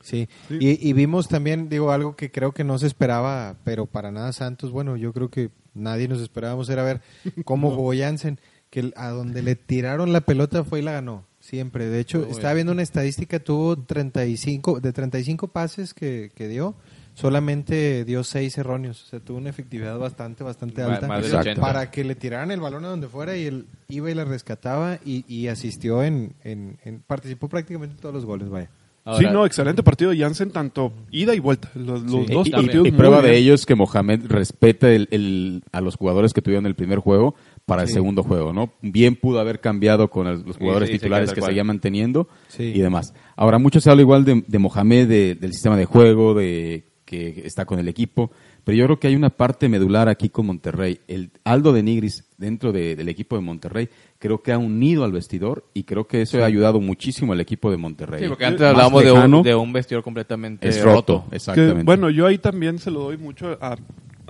Sí, 0.00 0.28
Sí. 0.48 0.58
Y, 0.60 0.88
y 0.88 0.92
vimos 0.92 1.28
también, 1.28 1.68
digo, 1.68 1.90
algo 1.92 2.14
que 2.16 2.30
creo 2.30 2.52
que 2.52 2.64
no 2.64 2.78
se 2.78 2.86
esperaba, 2.86 3.56
pero 3.64 3.86
para 3.86 4.10
nada 4.12 4.32
Santos, 4.32 4.70
bueno, 4.70 4.96
yo 4.96 5.12
creo 5.12 5.28
que 5.30 5.50
nadie 5.74 6.08
nos 6.08 6.20
esperábamos 6.20 6.68
era 6.70 6.82
ver 6.84 7.00
cómo 7.44 7.70
jugó 7.74 7.92
Jansen, 7.96 8.38
que 8.70 8.92
a 8.96 9.08
donde 9.10 9.42
le 9.42 9.56
tiraron 9.56 10.12
la 10.12 10.20
pelota 10.20 10.62
fue 10.64 10.80
y 10.80 10.82
la 10.82 10.92
ganó, 10.92 11.24
siempre. 11.40 11.86
De 11.86 12.00
hecho, 12.00 12.18
Muy 12.20 12.30
estaba 12.30 12.54
viendo 12.54 12.72
una 12.72 12.82
estadística, 12.82 13.38
tuvo 13.40 13.76
35, 13.76 14.80
de 14.80 14.92
35 14.92 15.48
pases 15.48 15.94
que, 15.94 16.30
que 16.34 16.48
dio, 16.48 16.74
solamente 17.14 18.04
dio 18.04 18.22
seis 18.24 18.56
erróneos. 18.58 19.02
O 19.02 19.06
sea, 19.06 19.20
tuvo 19.20 19.38
una 19.38 19.50
efectividad 19.50 19.98
bastante, 19.98 20.44
bastante 20.44 20.82
alta. 20.82 21.06
más 21.08 21.22
del 21.24 21.34
80. 21.34 21.60
Para 21.60 21.90
que 21.90 22.04
le 22.04 22.14
tiraran 22.14 22.50
el 22.52 22.60
balón 22.60 22.84
a 22.84 22.88
donde 22.88 23.08
fuera 23.08 23.36
y 23.36 23.46
él 23.46 23.66
iba 23.88 24.10
y 24.10 24.14
la 24.14 24.24
rescataba 24.24 24.98
y, 25.04 25.24
y 25.26 25.48
asistió 25.48 26.02
en, 26.04 26.34
en- 26.44 26.78
en- 26.84 27.00
Participó 27.00 27.48
prácticamente 27.48 27.96
en 27.96 28.00
todos 28.00 28.14
los 28.14 28.24
goles, 28.24 28.48
vaya. 28.48 28.70
Sí, 29.16 29.24
no, 29.32 29.46
excelente 29.46 29.82
partido 29.82 30.10
de 30.10 30.18
Jansen, 30.18 30.50
tanto 30.50 30.92
ida 31.10 31.34
y 31.34 31.38
vuelta. 31.38 31.70
Los, 31.74 32.02
los 32.02 32.26
Sí. 32.26 32.32
dos 32.32 32.48
Y- 32.48 32.50
partidos 32.50 32.88
Y 32.88 32.90
prueba 32.92 33.22
de 33.22 33.36
ello 33.36 33.54
es 33.54 33.64
que 33.64 33.74
Mohamed 33.74 34.26
respeta 34.26 34.90
el- 34.92 35.08
el- 35.10 35.62
a 35.72 35.80
los 35.80 35.96
jugadores 35.96 36.32
que 36.32 36.42
tuvieron 36.42 36.66
el 36.66 36.74
primer 36.74 36.98
juego 36.98 37.34
para 37.64 37.82
el 37.82 37.88
segundo 37.88 38.22
juego, 38.22 38.52
¿no? 38.52 38.72
Bien 38.82 39.14
pudo 39.14 39.40
haber 39.40 39.60
cambiado 39.60 40.08
con 40.10 40.26
el- 40.26 40.42
los 40.42 40.56
jugadores 40.56 40.88
sí, 40.88 40.94
titulares 40.98 41.32
que 41.32 41.40
cual. 41.40 41.50
seguía 41.50 41.64
manteniendo 41.64 42.28
Sí. 42.48 42.64
y 42.74 42.80
demás. 42.80 43.14
Ahora, 43.36 43.58
mucho 43.58 43.80
se 43.80 43.90
habla 43.90 44.02
igual 44.02 44.24
de, 44.24 44.42
de 44.46 44.58
Mohamed, 44.58 45.06
de- 45.08 45.34
del 45.36 45.52
sistema 45.52 45.76
de 45.76 45.84
juego, 45.84 46.34
de 46.34 46.84
que 47.08 47.42
está 47.46 47.64
con 47.64 47.78
el 47.78 47.88
equipo, 47.88 48.30
pero 48.64 48.76
yo 48.76 48.84
creo 48.84 49.00
que 49.00 49.08
hay 49.08 49.16
una 49.16 49.30
parte 49.30 49.66
medular 49.70 50.10
aquí 50.10 50.28
con 50.28 50.44
Monterrey. 50.44 51.00
El 51.08 51.30
Aldo 51.42 51.72
de 51.72 51.82
Nigris, 51.82 52.24
dentro 52.36 52.70
de- 52.70 52.96
del 52.96 53.08
equipo 53.08 53.34
de 53.36 53.40
Monterrey, 53.42 53.88
creo 54.18 54.42
que 54.42 54.52
ha 54.52 54.58
unido 54.58 55.04
al 55.04 55.12
vestidor 55.12 55.64
y 55.72 55.84
creo 55.84 56.06
que 56.06 56.20
eso 56.20 56.42
ha 56.42 56.46
ayudado 56.46 56.80
muchísimo 56.80 57.32
al 57.32 57.40
equipo 57.40 57.70
de 57.70 57.78
Monterrey. 57.78 58.22
Sí, 58.24 58.28
porque 58.28 58.44
antes 58.44 58.60
Más 58.60 58.70
hablábamos 58.72 59.02
de 59.04 59.12
un, 59.12 59.42
de 59.42 59.54
un 59.54 59.72
vestidor 59.72 60.02
completamente 60.04 60.68
es 60.68 60.82
roto. 60.82 60.94
roto, 61.14 61.30
Que, 61.30 61.36
exactamente. 61.36 61.82
bueno, 61.84 62.10
yo 62.10 62.26
ahí 62.26 62.36
también 62.36 62.78
se 62.78 62.90
lo 62.90 63.00
doy 63.00 63.16
mucho 63.16 63.56
a, 63.60 63.76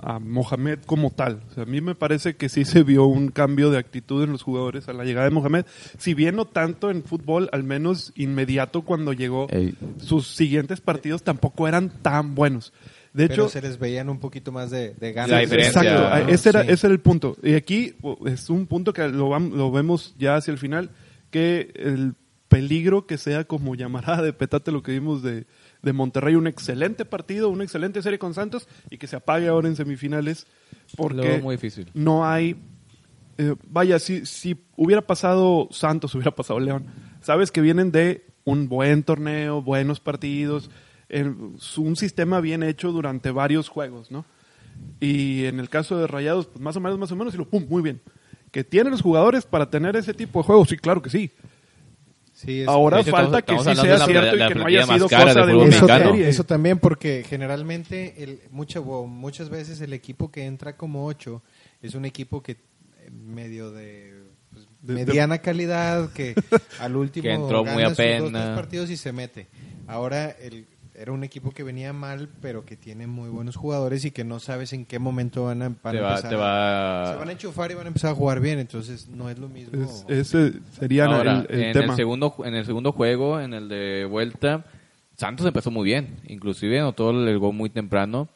a 0.01 0.19
Mohamed 0.19 0.79
como 0.85 1.09
tal. 1.11 1.41
O 1.49 1.53
sea, 1.53 1.63
a 1.63 1.65
mí 1.65 1.81
me 1.81 1.95
parece 1.95 2.35
que 2.35 2.49
sí 2.49 2.65
se 2.65 2.83
vio 2.83 3.05
un 3.05 3.29
cambio 3.29 3.69
de 3.71 3.77
actitud 3.77 4.23
en 4.23 4.31
los 4.31 4.43
jugadores 4.43 4.87
a 4.89 4.93
la 4.93 5.03
llegada 5.03 5.25
de 5.25 5.31
Mohamed. 5.31 5.65
Si 5.97 6.13
bien 6.13 6.35
no 6.35 6.45
tanto 6.45 6.91
en 6.91 7.03
fútbol, 7.03 7.49
al 7.51 7.63
menos 7.63 8.11
inmediato 8.15 8.81
cuando 8.83 9.13
llegó, 9.13 9.47
Ey. 9.49 9.75
sus 9.97 10.27
siguientes 10.27 10.81
partidos 10.81 11.23
tampoco 11.23 11.67
eran 11.67 11.89
tan 12.01 12.35
buenos. 12.35 12.73
De 13.13 13.27
Pero 13.27 13.45
hecho, 13.45 13.49
se 13.49 13.61
les 13.61 13.79
veían 13.79 14.07
un 14.09 14.19
poquito 14.19 14.51
más 14.51 14.69
de, 14.69 14.93
de 14.93 15.13
ganas. 15.13 15.31
La 15.31 15.39
diferencia. 15.39 15.81
Exacto, 15.81 16.25
¿no? 16.25 16.29
ese 16.31 16.49
era, 16.49 16.63
Sí. 16.63 16.71
ese 16.71 16.87
era 16.87 16.93
el 16.93 16.99
punto. 16.99 17.35
Y 17.41 17.53
aquí 17.55 17.95
oh, 18.01 18.19
es 18.27 18.49
un 18.51 18.67
punto 18.67 18.93
que 18.93 19.07
lo, 19.07 19.37
lo 19.39 19.71
vemos 19.71 20.13
ya 20.19 20.35
hacia 20.35 20.51
el 20.51 20.57
final, 20.59 20.91
que 21.31 21.71
el 21.75 22.13
peligro 22.49 23.05
que 23.07 23.17
sea 23.17 23.43
como 23.45 23.75
llamará 23.75 24.21
de 24.21 24.33
petate 24.33 24.71
lo 24.71 24.81
que 24.83 24.91
vimos 24.91 25.21
de, 25.23 25.45
de 25.81 25.93
Monterrey, 25.93 26.35
un 26.35 26.47
excelente 26.47 27.05
partido, 27.05 27.49
una 27.49 27.63
excelente 27.63 28.01
serie 28.01 28.19
con 28.19 28.33
Santos 28.33 28.67
y 28.89 28.97
que 28.97 29.07
se 29.07 29.15
apague 29.15 29.47
ahora 29.47 29.67
en 29.67 29.75
semifinales 29.75 30.45
porque 30.97 31.21
veo 31.21 31.41
muy 31.41 31.55
difícil. 31.55 31.89
no 31.93 32.25
hay... 32.27 32.55
eh, 33.37 33.55
vaya, 33.69 33.99
si, 33.99 34.25
si 34.25 34.57
hubiera 34.75 35.01
pasado 35.01 35.67
Santos, 35.71 36.13
hubiera 36.15 36.31
pasado 36.31 36.59
León, 36.59 36.85
sabes 37.21 37.51
que 37.51 37.61
vienen 37.61 37.91
de 37.91 38.25
un 38.43 38.67
buen 38.67 39.03
torneo, 39.03 39.61
buenos 39.61 39.99
partidos, 39.99 40.69
en- 41.07 41.55
un 41.77 41.95
sistema 41.95 42.41
bien 42.41 42.63
hecho 42.63 42.91
durante 42.91 43.31
varios 43.31 43.69
juegos, 43.69 44.11
¿no? 44.11 44.25
Y 44.99 45.45
en 45.45 45.59
el 45.59 45.69
caso 45.69 45.97
de 45.97 46.07
Rayados, 46.07 46.47
pues 46.47 46.59
más 46.61 46.75
o 46.75 46.79
menos, 46.79 46.97
más 46.99 47.11
o 47.11 47.15
menos, 47.15 47.33
y 47.33 47.37
lo 47.37 47.47
pum, 47.47 47.65
muy 47.69 47.81
bien. 47.81 48.01
¿Que 48.51 48.63
tienen 48.63 48.91
los 48.91 49.01
jugadores 49.01 49.45
para 49.45 49.69
tener 49.69 49.95
ese 49.95 50.13
tipo 50.13 50.39
de 50.39 50.45
juegos? 50.45 50.69
Sí, 50.69 50.77
claro 50.77 51.01
que 51.01 51.09
sí. 51.09 51.31
Sí, 52.39 52.61
es- 52.61 52.67
Ahora 52.69 53.01
hecho, 53.01 53.11
falta 53.11 53.39
estamos- 53.39 53.65
que 53.65 53.69
sí 53.69 53.75
sea 53.75 53.97
cierto 54.05 54.35
la 54.37 54.45
y 54.45 54.47
que 54.47 54.55
no 54.55 54.65
haya 54.65 54.85
sido 54.85 55.09
cosa 55.09 55.25
de 55.25 55.33
fútbol 55.33 55.55
una 55.57 55.75
eso, 55.75 55.85
mexicano. 55.85 56.11
serie. 56.11 56.29
eso 56.29 56.43
también 56.45 56.79
porque 56.79 57.25
generalmente 57.27 58.23
el, 58.23 58.39
mucha- 58.51 58.79
o 58.79 59.07
muchas 59.07 59.49
veces 59.49 59.81
el 59.81 59.91
equipo 59.91 60.31
que 60.31 60.45
entra 60.45 60.77
como 60.77 61.05
ocho 61.05 61.41
es 61.81 61.95
un 61.95 62.05
equipo 62.05 62.41
que 62.41 62.53
eh, 62.53 62.57
medio 63.11 63.71
de, 63.71 64.13
pues, 64.53 64.67
De- 64.81 64.93
de- 64.95 65.05
mediana 65.05 65.39
calidad 65.39 66.13
que 66.13 66.33
al 66.79 66.95
último 66.95 67.23
Que 67.23 67.33
entró 67.33 67.65
muy 67.65 67.83
gana 67.83 67.89
sus 67.89 67.97
dos, 67.97 68.05
apenas. 68.05 68.43
tres 68.45 68.55
partidos 68.55 68.89
y 68.89 68.95
se 68.95 69.11
mete. 69.11 69.47
Ahora 69.85 70.29
el, 70.29 70.65
era 70.99 71.11
un 71.13 71.23
equipo 71.23 71.51
que 71.51 71.63
venía 71.63 71.93
mal 71.93 72.27
pero 72.41 72.65
que 72.65 72.75
tiene 72.75 73.07
muy 73.07 73.29
buenos 73.29 73.55
jugadores 73.55 74.03
y 74.03 74.11
que 74.11 74.23
no 74.25 74.39
sabes 74.39 74.73
en 74.73 74.85
qué 74.85 74.99
momento 74.99 75.45
van 75.45 75.61
a, 75.61 75.69
van 75.69 75.93
Te 75.93 75.99
a 75.99 76.01
va, 76.01 76.09
empezar 76.09 76.29
te 76.29 76.35
a- 76.35 76.39
va... 76.39 77.11
se 77.13 77.19
van 77.19 77.29
a 77.29 77.31
enchufar 77.31 77.71
y 77.71 77.73
van 77.75 77.85
a 77.85 77.87
empezar 77.87 78.11
a 78.11 78.15
jugar 78.15 78.39
bien 78.41 78.59
entonces 78.59 79.07
no 79.07 79.29
es 79.29 79.39
lo 79.39 79.47
mismo 79.47 79.81
Es- 79.81 80.05
ese 80.09 80.53
sería 80.77 81.05
Ahora, 81.05 81.45
el, 81.49 81.55
el 81.55 81.63
en, 81.67 81.73
tema. 81.73 81.93
el 81.93 81.97
segundo, 81.97 82.35
en 82.43 82.53
el 82.55 82.65
segundo 82.65 82.91
juego, 82.91 83.39
en 83.39 83.53
el 83.53 83.69
de 83.69 84.05
vuelta, 84.05 84.65
Santos 85.15 85.45
empezó 85.45 85.69
muy 85.71 85.85
bien. 85.85 86.17
Inclusive 86.27 86.79
anotó 86.79 87.09
el 87.11 87.37
gol 87.39 87.53
muy 87.53 87.69
temprano. 87.69 88.29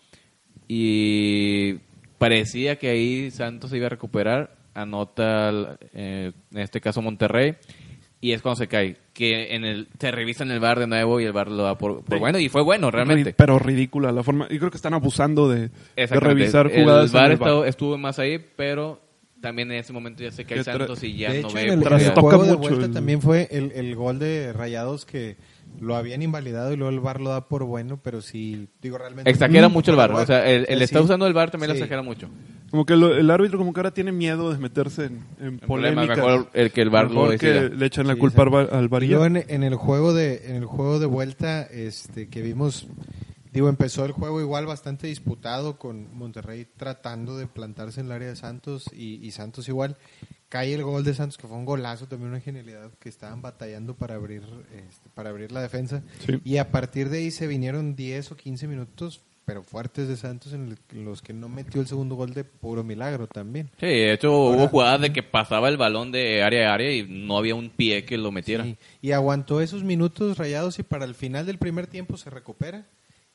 Y 0.68 1.76
parecía 2.18 2.78
que 2.78 2.90
ahí 2.90 3.32
Santos 3.32 3.70
se 3.70 3.78
iba 3.78 3.88
a 3.88 3.90
recuperar. 3.90 4.56
Anota, 4.74 5.78
eh, 5.94 6.32
en 6.52 6.60
este 6.60 6.82
caso, 6.82 7.02
Monterrey. 7.02 7.56
Y 8.24 8.32
es 8.32 8.42
cuando 8.42 8.56
se 8.56 8.70
cae. 8.70 8.96
Que 9.12 9.54
en 9.54 9.66
el, 9.66 9.90
se 10.00 10.10
revisa 10.10 10.46
en 10.46 10.52
el 10.52 10.62
bar 10.62 10.80
de 10.80 10.88
nuevo 10.88 11.20
y 11.20 11.26
el 11.26 11.34
bar 11.34 11.52
lo 11.52 11.64
da 11.64 11.78
por, 11.78 12.06
por 12.06 12.16
Sí. 12.16 12.20
bueno. 12.22 12.40
Y 12.40 12.48
fue 12.48 12.62
bueno, 12.62 12.90
realmente. 12.90 13.34
Pero 13.34 13.60
ridícula 13.60 14.14
la 14.14 14.24
forma. 14.24 14.48
Yo 14.48 14.60
creo 14.60 14.72
que 14.72 14.78
están 14.78 14.94
abusando 14.94 15.50
de, 15.50 15.72
revisar 15.98 16.72
el 16.72 16.84
jugadas. 16.84 17.14
en 17.14 17.20
el 17.22 17.32
estuvo, 17.34 17.66
estuvo 17.66 17.98
más 17.98 18.20
ahí, 18.20 18.40
pero 18.56 19.02
también 19.44 19.70
en 19.72 19.78
ese 19.78 19.92
momento 19.94 20.24
ya 20.24 20.32
se 20.32 20.46
cae 20.46 20.58
Que 20.58 20.64
tra- 20.64 20.78
Santos 20.78 21.04
y 21.04 21.18
ya 21.18 21.32
de 21.32 21.42
no 21.42 21.48
hecho, 21.50 21.56
ve 21.56 21.62
en 21.64 21.68
el, 21.84 22.02
en 22.02 22.12
juego 22.16 22.44
de 22.46 22.52
mucho 22.54 22.58
vuelta 22.70 22.86
el- 22.86 22.94
también 22.94 23.22
fue 23.22 23.48
el, 23.52 23.72
el 23.74 23.94
gol 23.96 24.18
de 24.18 24.52
Rayados 24.54 25.06
que 25.06 25.36
lo 25.82 25.96
habían 25.96 26.22
invalidado 26.22 26.72
y 26.72 26.78
luego 26.78 26.92
el 26.94 27.00
VAR 27.02 27.20
lo 27.20 27.30
da 27.32 27.48
por 27.48 27.64
bueno, 27.66 28.00
pero 28.02 28.22
sí, 28.22 28.68
digo 28.82 28.98
realmente... 28.98 29.30
Exagera 29.30 29.68
Mm, 29.70 29.74
mucho 29.74 29.92
el 29.92 29.98
bar. 29.98 30.12
O 30.14 30.26
sea, 30.26 30.50
el, 30.50 30.66
el 30.70 30.78
Sí. 30.78 30.84
está 30.86 31.02
usando 31.02 31.28
el 31.28 31.34
bar 31.34 31.52
también 31.52 31.70
lo 31.70 31.76
Sí. 31.76 31.82
exagera 31.82 32.02
mucho. 32.02 32.30
Como 32.72 32.86
que 32.86 32.96
lo- 32.96 33.16
el 33.16 33.30
árbitro 33.30 33.58
como 33.58 33.74
que 33.74 33.80
ahora 33.82 33.92
tiene 33.94 34.12
miedo 34.12 34.52
de 34.52 34.58
meterse 34.60 35.06
en, 35.06 35.20
en 35.40 35.46
El 35.56 35.60
problema 35.60 36.04
es 36.04 36.08
polémicas. 36.10 36.18
mejor 36.18 36.50
el 36.54 36.72
que 36.72 36.82
el 36.82 36.90
bar 36.90 37.12
lo 37.12 37.30
que 37.38 37.70
le 37.70 37.86
echan 37.86 38.08
la 38.08 38.14
Sí, 38.14 38.20
culpa 38.20 38.44
al. 38.44 38.50
VAR- 38.50 38.70
al 38.74 38.88
VAR 38.88 39.04
y 39.04 39.06
Y 39.06 39.10
ya. 39.10 39.16
luego 39.18 39.26
en, 39.36 39.44
en 39.48 39.64
el 39.64 39.76
juego 39.76 40.14
de 40.14 40.42
en 40.48 40.56
el 40.56 40.66
juego 40.66 41.00
de 41.00 41.06
vuelta 41.06 41.64
este 41.64 42.30
que 42.30 42.42
vimos 42.42 42.88
digo 43.54 43.70
empezó 43.70 44.04
el 44.06 44.12
juego 44.12 44.42
igual 44.42 44.66
bastante 44.66 45.08
disputado 45.08 45.78
con 45.78 46.14
Monterrey 46.18 46.66
tratando 46.76 47.38
de 47.38 47.48
plantarse 47.48 48.00
en 48.02 48.08
el 48.08 48.12
área 48.14 48.30
de 48.30 48.36
Santos 48.36 48.86
y, 48.94 49.26
y 49.26 49.32
Santos 49.32 49.68
igual 49.70 49.96
cae 50.50 50.74
el 50.74 50.84
gol 50.84 51.04
de 51.04 51.14
Santos 51.14 51.38
que 51.38 51.48
fue 51.48 51.56
un 51.58 51.66
golazo 51.66 52.08
también 52.08 52.32
una 52.32 52.40
genialidad 52.40 52.92
que 53.00 53.10
estaban 53.10 53.42
batallando 53.42 53.96
para 53.96 54.16
abrir 54.16 54.44
este, 54.76 55.10
para 55.14 55.30
abrir 55.30 55.52
la 55.52 55.62
defensa 55.62 56.02
Sí. 56.26 56.40
y 56.44 56.58
a 56.58 56.72
partir 56.72 57.10
de 57.10 57.20
ahí 57.20 57.32
se 57.32 57.48
vinieron 57.48 57.96
10 57.96 58.32
o 58.32 58.36
15 58.36 58.68
minutos 58.68 59.22
pero 59.46 59.62
fuertes 59.62 60.08
de 60.08 60.16
Santos 60.16 60.54
en, 60.54 60.70
el- 60.70 60.78
en 60.98 61.04
los 61.04 61.22
que 61.22 61.34
no 61.34 61.50
metió 61.50 61.82
el 61.82 61.88
segundo 61.88 62.16
gol 62.16 62.34
de 62.34 62.46
puro 62.46 62.84
milagro 62.84 63.28
también 63.28 63.70
Sí, 63.80 63.88
de 63.88 64.14
hecho 64.14 64.32
hubo 64.32 64.68
jugadas 64.70 65.02
de 65.02 65.12
que 65.12 65.22
pasaba 65.22 65.68
el 65.70 65.76
balón 65.78 66.12
de 66.14 66.42
área 66.44 66.72
a 66.72 66.74
área 66.76 66.92
y 66.96 67.06
no 67.08 67.38
había 67.38 67.54
un 67.56 67.70
pie 67.70 68.06
que 68.06 68.18
lo 68.18 68.32
metiera. 68.32 68.64
Sí, 68.64 68.78
y 69.02 69.12
aguantó 69.12 69.60
esos 69.60 69.84
minutos 69.84 70.38
rayados 70.38 70.80
y 70.80 70.84
para 70.84 71.04
el 71.06 71.14
final 71.14 71.46
del 71.46 71.58
primer 71.58 71.88
tiempo 71.88 72.16
se 72.16 72.30
recupera. 72.30 72.86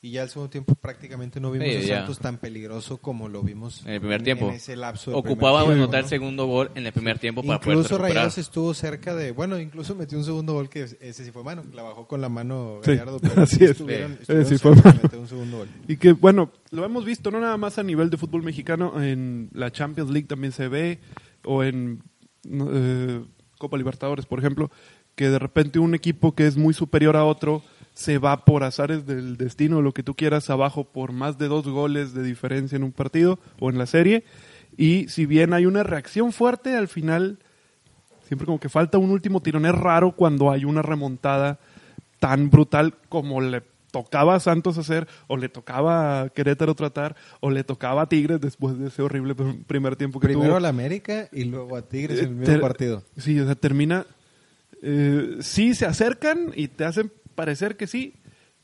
Y 0.01 0.13
ya 0.13 0.23
el 0.23 0.29
segundo 0.29 0.49
tiempo 0.49 0.77
prácticamente 0.77 1.41
no 1.41 1.51
vimos 1.51 1.67
Sí, 1.69 1.91
a 1.91 2.07
ya. 2.07 2.15
Tan 2.21 2.39
peligroso 2.39 2.99
como 2.99 3.29
lo 3.29 3.43
vimos 3.43 3.85
En 3.85 3.95
el 3.95 4.01
primer 4.01 4.23
tiempo. 4.23 4.49
en 4.49 4.55
ese 4.55 4.77
lapso. 4.77 5.17
Ocupaba 5.17 5.63
anotar 5.63 5.97
el 6.01 6.03
¿no? 6.05 6.09
segundo 6.09 6.47
gol 6.47 6.71
en 6.77 6.87
el 6.87 6.93
primer 6.93 7.19
tiempo 7.19 7.43
para 7.43 7.59
poder 7.59 7.79
Incluso. 7.79 7.99
Rayados 7.99 8.39
estuvo 8.39 8.73
cerca 8.75 9.17
de, 9.17 9.33
bueno, 9.33 9.59
incluso 9.59 9.97
metió 9.97 10.17
un 10.17 10.25
segundo 10.25 10.53
gol 10.53 10.69
que 10.69 10.83
ese 10.85 11.25
sí 11.25 11.33
fue 11.33 11.43
mano, 11.43 11.65
la 11.75 11.83
bajó 11.83 12.07
con 12.07 12.21
la 12.21 12.29
mano 12.29 12.79
Sí, 12.85 12.93
Gallardo, 12.93 13.19
pero 13.23 13.43
así 13.43 13.57
sí 13.57 13.65
es. 13.65 13.71
estuvieron, 13.73 14.13
Sí, 14.13 14.19
estuvieron 14.21 14.47
sí 14.47 14.59
fue 14.59 14.75
cerca 14.75 14.89
de 14.91 14.95
mano. 14.95 15.03
meter 15.03 15.19
un 15.19 15.29
segundo 15.29 15.57
gol. 15.59 15.69
Y 15.89 15.97
que, 15.97 16.13
bueno, 16.13 16.53
lo 16.71 16.85
hemos 16.85 17.05
visto 17.05 17.33
no 17.33 17.41
nada 17.41 17.57
más 17.57 17.79
a 17.79 17.83
nivel 17.83 18.09
de 18.09 18.17
fútbol 18.19 18.45
mexicano, 18.45 19.03
en 19.03 19.49
la 19.53 19.73
Champions 19.73 20.11
League 20.11 20.29
también 20.29 20.53
se 20.53 20.69
ve, 20.69 21.01
o 21.45 21.65
en 21.65 22.05
eh, 22.49 23.25
Copa 23.59 23.77
Libertadores, 23.77 24.27
por 24.27 24.39
ejemplo, 24.39 24.71
que 25.17 25.29
de 25.29 25.41
repente 25.41 25.81
un 25.81 25.97
equipo 25.97 26.37
que 26.37 26.47
es 26.47 26.57
muy 26.57 26.73
superior 26.73 27.17
a 27.17 27.25
otro 27.25 27.65
se 27.99 28.19
va 28.19 28.45
por 28.45 28.63
azares 28.63 29.07
del 29.07 29.37
destino, 29.37 29.83
lo 29.83 29.93
que 29.93 30.05
tú 30.05 30.15
quieras, 30.15 30.51
abajo 30.51 30.85
por 30.85 31.11
más 31.11 31.37
de 31.37 31.49
dos 31.49 31.67
goles 31.67 32.15
de 32.15 32.23
diferencia 32.23 32.77
en 32.77 32.85
un 32.85 32.93
partido 32.93 33.41
o 33.59 33.71
en 33.71 33.77
la 33.79 33.87
serie. 33.87 34.23
Y 34.77 35.09
si 35.09 35.27
bien 35.27 35.53
hay 35.53 35.67
una 35.67 35.83
reacción 35.83 36.31
fuerte, 36.31 36.77
al 36.77 36.87
final 36.87 37.39
siempre 38.29 38.47
como 38.47 38.61
que 38.61 38.69
falta 38.69 38.99
un 38.99 39.11
último 39.11 39.41
tirón. 39.43 39.67
Es 39.67 39.75
raro 39.75 40.13
cuando 40.13 40.53
hay 40.53 40.65
una 40.65 40.81
remontada 40.81 41.59
tan 42.21 42.51
brutal 42.51 42.95
como 43.09 43.41
le 43.41 43.63
tocaba 43.91 44.37
a 44.37 44.41
Santos 44.41 44.79
hacer, 44.79 45.09
o 45.27 45.37
le 45.37 45.49
tocaba 45.49 46.21
a 46.21 46.29
Querétaro 46.29 46.77
tratar, 46.77 47.17
o 47.41 47.51
le 47.51 47.65
tocaba 47.65 48.03
a 48.03 48.09
Tigres 48.09 48.41
después 48.41 48.79
de 48.79 48.89
ese 48.89 49.03
horrible 49.03 49.35
pr- 49.35 49.65
primer 49.65 49.97
tiempo 49.97 50.21
que 50.21 50.29
Primero 50.29 50.51
tuvo. 50.51 50.57
a 50.59 50.61
la 50.61 50.69
América 50.69 51.29
y 51.33 51.45
luego 51.45 51.75
a 51.77 51.83
Tigres 51.83 52.19
en 52.21 52.25
el 52.27 52.31
Eh, 52.31 52.35
mismo 52.35 52.47
ter- 52.47 52.61
partido. 52.61 53.03
Sí, 53.17 53.41
o 53.41 53.45
sea, 53.45 53.57
termina. 53.57 54.07
eh, 54.83 55.39
sí, 55.41 55.75
se 55.75 55.87
acercan 55.87 56.53
y 56.55 56.69
te 56.69 56.85
hacen 56.85 57.11
parecer 57.39 57.77
que 57.77 57.87
sí, 57.87 58.15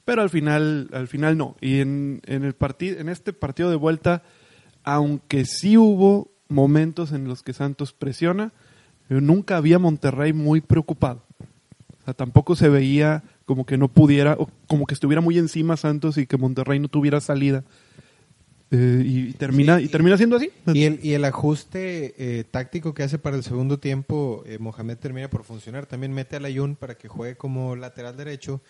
pero 0.04 0.20
al 0.20 0.30
final, 0.30 0.90
al 0.92 1.06
final 1.06 1.38
no. 1.38 1.54
Y 1.60 1.78
en, 1.78 2.20
en 2.26 2.42
el 2.42 2.54
partido, 2.54 2.98
en 2.98 3.08
este 3.08 3.32
partido 3.32 3.70
de 3.70 3.76
vuelta, 3.76 4.24
aunque 4.82 5.44
sí 5.44 5.78
hubo 5.78 6.32
momentos 6.48 7.12
en 7.12 7.28
los 7.28 7.44
que 7.44 7.52
Santos 7.52 7.92
presiona, 7.92 8.52
yo 9.08 9.20
nunca 9.20 9.58
había 9.58 9.78
Monterrey 9.78 10.32
muy 10.32 10.60
preocupado. 10.60 11.22
O 12.00 12.04
sea, 12.04 12.14
tampoco 12.14 12.56
se 12.56 12.68
veía 12.68 13.22
como 13.44 13.64
que 13.64 13.78
no 13.78 13.86
pudiera, 13.86 14.34
o 14.40 14.50
como 14.66 14.86
que 14.86 14.94
estuviera 14.94 15.20
muy 15.20 15.38
encima 15.38 15.76
Santos 15.76 16.18
y 16.18 16.26
que 16.26 16.36
Monterrey 16.36 16.80
no 16.80 16.88
tuviera 16.88 17.20
salida. 17.20 17.62
Eh, 18.76 19.02
y 19.06 19.32
termina, 19.34 19.78
Sí, 19.78 19.84
y 19.84 19.88
termina 19.88 20.16
siendo 20.16 20.36
así. 20.36 20.50
Y 20.72 20.84
el, 20.84 21.00
y 21.02 21.12
el 21.12 21.24
ajuste 21.24 22.14
eh, 22.18 22.44
táctico 22.44 22.92
que 22.94 23.02
hace 23.02 23.18
para 23.18 23.36
el 23.36 23.42
segundo 23.44 23.78
tiempo, 23.78 24.42
eh, 24.46 24.58
Mohamed 24.58 24.96
termina 24.98 25.28
por 25.30 25.44
funcionar. 25.44 25.86
También 25.86 26.12
mete 26.12 26.36
a 26.36 26.40
Layun 26.40 26.76
para 26.76 26.96
que 26.96 27.08
juegue 27.08 27.36
como 27.36 27.76
lateral 27.76 28.16
derecho. 28.16 28.60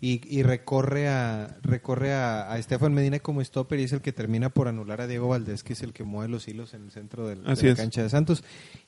y, 0.00 0.20
y 0.28 0.42
recorre 0.42 1.08
a 1.08 1.56
recorre 1.62 2.12
a, 2.12 2.52
a 2.52 2.58
Estefan 2.58 2.92
Medina 2.92 3.20
como 3.20 3.42
stopper 3.42 3.78
y 3.80 3.84
es 3.84 3.92
el 3.92 4.00
que 4.02 4.12
termina 4.12 4.50
por 4.50 4.66
anular 4.68 5.00
a 5.00 5.06
Diego 5.06 5.28
Valdés, 5.28 5.62
que 5.62 5.72
es 5.74 5.82
el 5.82 5.92
que 5.92 6.02
mueve 6.04 6.30
los 6.30 6.46
hilos 6.48 6.74
en 6.74 6.82
el 6.84 6.90
centro 6.90 7.26
del- 7.28 7.44
de 7.44 7.52
Así 7.52 7.66
la 7.66 7.72
es. 7.72 7.78
cancha 7.78 8.02
de 8.02 8.10
Santos. 8.10 8.42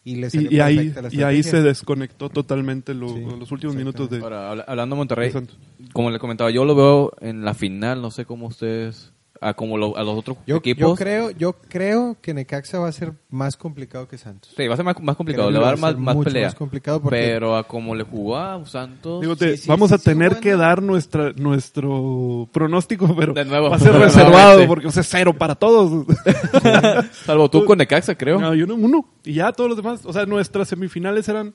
Y, 0.04 0.16
le 0.16 0.28
salió 0.28 0.50
Y, 0.50 0.56
y 0.56 0.61
ahí, 0.61 0.92
y 1.12 1.23
ahí 1.23 1.42
se 1.42 1.62
desconectó 1.62 2.28
totalmente 2.28 2.92
lo- 2.92 3.08
Sí, 3.14 3.25
los 3.38 3.50
últimos 3.52 3.76
minutos 3.76 4.11
de... 4.11 4.18
Ahora, 4.18 4.50
hablando 4.66 4.94
de 4.96 4.99
Monterrey, 4.99 5.28
de 5.28 5.32
Santos. 5.32 5.58
como 5.92 6.11
le 6.11 6.18
comentaba, 6.18 6.50
yo 6.50 6.64
lo 6.64 6.75
veo 6.75 7.12
en 7.20 7.44
la 7.44 7.54
final, 7.54 8.02
no 8.02 8.11
sé 8.11 8.25
cómo 8.26 8.49
ustedes, 8.49 9.12
a 9.40 9.55
como 9.55 9.76
lo- 9.78 9.97
a 9.97 10.02
los 10.02 10.19
otros 10.19 10.37
Yo, 10.47 10.57
equipos. 10.57 10.81
yo 10.81 10.95
creo 10.95 11.31
yo 11.31 11.52
creo 11.69 12.16
que 12.21 12.33
Necaxa 12.35 12.78
va 12.78 12.88
a 12.88 12.93
ser 12.93 13.12
más 13.31 13.57
complicado 13.57 14.09
que 14.09 14.19
Santos. 14.19 14.52
Sí, 14.57 14.66
va 14.66 14.75
a 14.75 14.76
ser 14.76 14.85
más, 14.85 15.00
más 15.02 15.16
complicado, 15.16 15.49
Creo 15.49 15.59
le 15.59 15.62
va 15.62 15.69
a 15.69 15.71
dar 15.73 15.78
más, 15.78 15.99
más 15.99 16.16
pelea. 16.25 16.47
más 16.47 16.55
complicado 16.55 17.00
porque- 17.02 17.16
Pero 17.19 17.57
a 17.57 17.64
como 17.66 17.95
le 17.95 18.05
jugó 18.05 18.37
a 18.38 18.64
Santos, 18.66 19.21
Digo, 19.21 19.37
te- 19.37 19.57
sí, 19.57 19.64
sí, 19.64 19.69
vamos 19.69 19.88
sí, 19.90 19.95
a 19.95 19.99
sí, 19.99 20.05
tener 20.05 20.37
que 20.40 20.57
dar 20.57 20.83
nuestra 20.83 21.33
nuestro 21.35 22.49
pronóstico, 22.52 23.14
pero 23.16 23.33
De 23.35 23.45
nuevo. 23.45 23.71
va 23.71 23.76
a 23.76 23.78
ser 23.78 23.93
reservado 23.99 24.66
porque 24.66 24.87
o 24.87 24.90
sea, 24.93 25.02
cero 25.02 25.35
para 25.37 25.55
todos. 25.55 26.07
salvo 27.25 27.50
tú 27.50 27.64
con 27.64 27.78
Necaxa, 27.78 28.14
creo. 28.14 28.40
No, 28.40 28.55
yo 28.55 28.66
no, 28.66 28.75
uno. 28.75 29.09
Y 29.25 29.35
ya 29.35 29.52
todos 29.52 29.69
los 29.71 29.76
demás. 29.76 30.05
O 30.05 30.12
sea, 30.12 30.26
nuestras 30.26 30.69
semifinales 30.69 31.28
eran 31.28 31.55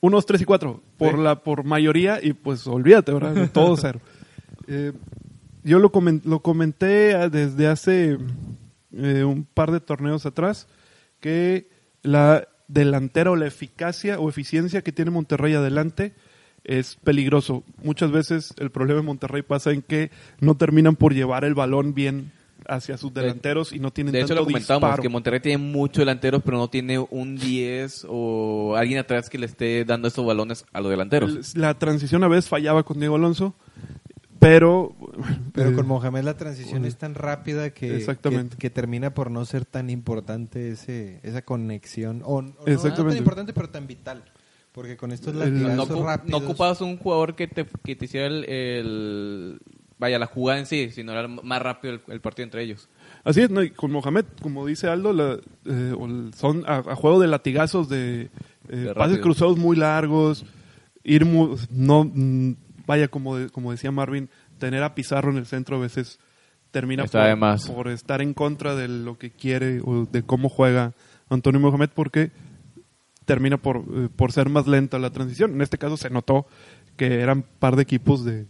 unos 0.00 0.26
tres 0.26 0.40
y 0.40 0.44
cuatro 0.44 0.80
por 0.96 1.16
Sí. 1.16 1.22
la 1.22 1.36
por 1.42 1.64
mayoría 1.64 2.20
y 2.22 2.32
pues 2.32 2.66
olvídate, 2.66 3.12
¿verdad? 3.12 3.50
Todo 3.52 3.76
cero. 3.76 4.00
Eh, 4.70 4.92
yo 5.68 5.78
lo, 5.78 5.92
comen- 5.92 6.22
lo 6.24 6.40
comenté 6.40 7.14
ah, 7.14 7.28
desde 7.28 7.66
hace 7.68 8.18
eh, 8.92 9.24
un 9.24 9.44
par 9.44 9.70
de 9.70 9.80
torneos 9.80 10.26
atrás 10.26 10.66
que 11.20 11.68
la 12.02 12.48
delantera 12.68 13.30
o 13.30 13.36
la 13.36 13.46
eficacia 13.46 14.18
o 14.20 14.28
eficiencia 14.28 14.82
que 14.82 14.92
tiene 14.92 15.10
Monterrey 15.10 15.54
adelante 15.54 16.12
es 16.64 16.96
peligroso. 16.96 17.64
Muchas 17.82 18.10
veces 18.10 18.52
el 18.58 18.70
problema 18.70 19.00
de 19.00 19.06
Monterrey 19.06 19.42
pasa 19.42 19.70
en 19.72 19.82
que 19.82 20.10
no 20.40 20.56
terminan 20.56 20.96
por 20.96 21.14
llevar 21.14 21.44
el 21.44 21.54
balón 21.54 21.94
bien 21.94 22.32
hacia 22.66 22.98
sus 22.98 23.14
De- 23.14 23.22
delanteros 23.22 23.72
y 23.72 23.78
no 23.78 23.90
tienen 23.92 24.12
De 24.12 24.18
hecho, 24.18 24.28
tanto 24.28 24.40
lo 24.42 24.46
comentamos, 24.46 24.82
disparo. 24.82 25.02
que 25.02 25.08
Monterrey 25.08 25.40
tiene 25.40 25.58
muchos 25.58 25.98
delanteros, 26.02 26.42
pero 26.44 26.58
no 26.58 26.68
tiene 26.68 26.98
un 26.98 27.36
10 27.36 28.06
o 28.10 28.74
alguien 28.76 28.98
atrás 28.98 29.30
que 29.30 29.38
le 29.38 29.46
esté 29.46 29.84
dando 29.86 30.08
esos 30.08 30.26
balones 30.26 30.66
a 30.72 30.80
los 30.82 30.90
delanteros. 30.90 31.56
La 31.56 31.72
transición 31.78 32.22
a 32.24 32.28
veces 32.28 32.48
fallaba 32.50 32.82
con 32.82 32.98
Diego 32.98 33.14
Alonso, 33.16 33.54
pero... 34.38 34.94
Pero 35.52 35.70
eh, 35.70 35.74
con 35.74 35.86
Mohamed 35.86 36.22
la 36.22 36.36
transición 36.36 36.84
es 36.84 36.96
tan 36.96 37.14
rápida 37.14 37.70
que, 37.70 37.96
Exactamente. 37.96 38.56
que, 38.56 38.60
que 38.62 38.70
termina 38.70 39.12
por 39.14 39.30
no 39.30 39.44
ser 39.44 39.64
tan 39.64 39.90
importante 39.90 40.70
ese, 40.70 41.20
esa 41.22 41.42
conexión. 41.42 42.22
O, 42.24 42.36
o 42.38 42.42
no- 42.42 42.54
tan 42.94 43.16
importante, 43.16 43.52
pero 43.52 43.68
tan 43.70 43.86
vital. 43.86 44.22
Porque 44.72 44.96
con 44.96 45.10
estos 45.12 45.34
No, 45.34 45.40
latigazos 45.44 45.90
no 45.90 46.04
rápidos... 46.04 46.42
ocupabas 46.42 46.80
un 46.80 46.98
jugador 46.98 47.34
que 47.34 47.48
te, 47.48 47.66
que 47.84 47.96
te 47.96 48.04
hiciera 48.04 48.26
el, 48.28 48.44
el- 48.48 49.58
Vaya, 50.00 50.20
la 50.20 50.26
jugada 50.26 50.60
en 50.60 50.66
sí, 50.66 50.90
sino 50.92 51.10
era 51.10 51.26
más 51.26 51.60
rápido 51.60 51.94
el, 51.94 52.00
el 52.06 52.20
partido 52.20 52.44
entre 52.44 52.62
ellos. 52.62 52.88
Así 53.24 53.40
es, 53.40 53.50
¿no? 53.50 53.64
y 53.64 53.70
con 53.70 53.90
Mohamed, 53.90 54.26
como 54.40 54.64
dice 54.64 54.86
Aldo, 54.86 55.12
la- 55.12 55.40
eh, 55.64 55.94
son 56.36 56.62
a, 56.68 56.76
a 56.76 56.94
juego 56.94 57.18
de 57.18 57.26
latigazos, 57.26 57.88
de, 57.88 58.30
eh, 58.68 58.76
De 58.76 58.94
pases 58.94 59.18
cruzados 59.18 59.58
muy 59.58 59.76
largos, 59.76 60.44
ir 61.02 61.24
mu- 61.24 61.56
no 61.70 62.04
mm, 62.04 62.52
vaya 62.88 63.06
como 63.06 63.36
de- 63.36 63.50
como 63.50 63.70
decía 63.70 63.92
Marvin, 63.92 64.28
tener 64.58 64.82
a 64.82 64.96
Pizarro 64.96 65.30
en 65.30 65.36
el 65.36 65.46
centro 65.46 65.76
a 65.76 65.80
veces 65.80 66.18
termina 66.72 67.04
por, 67.74 67.88
estar 67.88 68.20
en 68.20 68.34
contra 68.34 68.74
de 68.74 68.88
lo 68.88 69.16
que 69.16 69.30
quiere 69.30 69.80
o 69.84 70.04
de 70.10 70.22
cómo 70.24 70.48
juega 70.48 70.94
Antonio 71.30 71.60
Mohamed 71.60 71.90
porque 71.94 72.32
termina 73.24 73.58
por, 73.58 73.76
eh, 73.94 74.08
por 74.14 74.32
ser 74.32 74.48
más 74.48 74.66
lenta 74.66 74.98
la 74.98 75.10
transición. 75.10 75.52
En 75.54 75.62
este 75.62 75.78
caso 75.78 75.96
se 75.96 76.10
notó 76.10 76.46
que 76.96 77.20
eran 77.20 77.42
par 77.58 77.76
de 77.76 77.82
equipos 77.82 78.24
de 78.24 78.46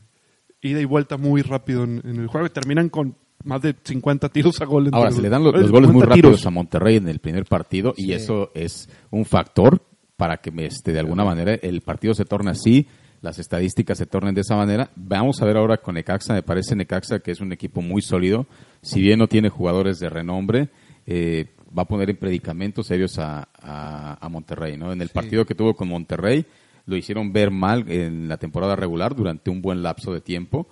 ida 0.63 0.81
y 0.81 0.85
vuelta 0.85 1.17
muy 1.17 1.43
rápido 1.43 1.85
en, 1.85 2.01
en 2.05 2.17
el 2.21 2.27
juego 2.29 2.47
y 2.47 2.51
terminan 2.51 2.89
con 2.89 3.17
más 3.45 3.63
de 3.63 3.75
50 3.85 4.29
tiros 4.31 4.61
a 4.61 4.65
gol. 4.65 4.89
Ahora, 4.93 5.11
se 5.13 5.23
le 5.23 5.29
dan 5.29 5.45
los, 5.45 5.53
los 5.55 5.71
goles 5.71 5.91
muy 5.91 6.01
50 6.03 6.07
rápidos 6.09 6.31
tiros. 6.41 6.47
a 6.47 6.51
Monterrey 6.51 6.97
en 6.97 7.09
el 7.09 7.19
primer 7.21 7.45
partido 7.45 7.95
y 7.97 8.07
Sí. 8.07 8.13
eso 8.15 8.51
es 8.55 8.89
un 9.11 9.25
factor 9.25 9.81
para 10.17 10.39
que 10.39 10.53
este, 10.67 10.93
de 10.93 10.99
alguna 10.99 11.25
manera 11.25 11.55
el 11.55 11.81
partido 11.83 12.15
se 12.15 12.25
torne 12.25 12.51
así, 12.51 12.89
las 13.21 13.39
estadísticas 13.39 13.99
se 13.99 14.07
tornen 14.07 14.35
de 14.35 14.43
esa 14.43 14.57
manera. 14.57 14.91
Vamos 14.97 15.41
a 15.43 15.45
ver 15.45 15.57
ahora 15.57 15.77
con 15.79 15.95
Necaxa, 15.95 16.35
me 16.35 16.43
parece 16.43 16.77
Necaxa 16.77 17.19
que 17.21 17.33
es 17.33 17.41
un 17.41 17.53
equipo 17.53 17.81
muy 17.83 18.01
sólido, 18.03 18.47
si 18.83 19.01
bien 19.01 19.19
no 19.19 19.27
tiene 19.29 19.49
jugadores 19.49 19.99
de 19.99 20.09
renombre, 20.09 20.69
eh, 21.07 21.47
va 21.77 21.83
a 21.83 21.89
poner 21.89 22.11
en 22.11 22.17
predicamentos 22.17 22.87
serios 22.87 23.19
a, 23.19 23.49
a- 23.61 24.19
a 24.25 24.29
Monterrey. 24.29 24.77
¿no? 24.77 24.93
En 24.93 25.01
el 25.03 25.09
partido 25.09 25.45
que 25.45 25.55
tuvo 25.55 25.75
con 25.75 25.89
Monterrey 25.89 26.47
lo 26.87 26.97
hicieron 26.97 27.33
ver 27.33 27.51
mal 27.51 27.85
en 27.91 28.29
la 28.29 28.39
temporada 28.39 28.75
regular 28.77 29.15
durante 29.15 29.51
un 29.51 29.61
buen 29.61 29.83
lapso 29.83 30.13
de 30.13 30.21
tiempo. 30.23 30.69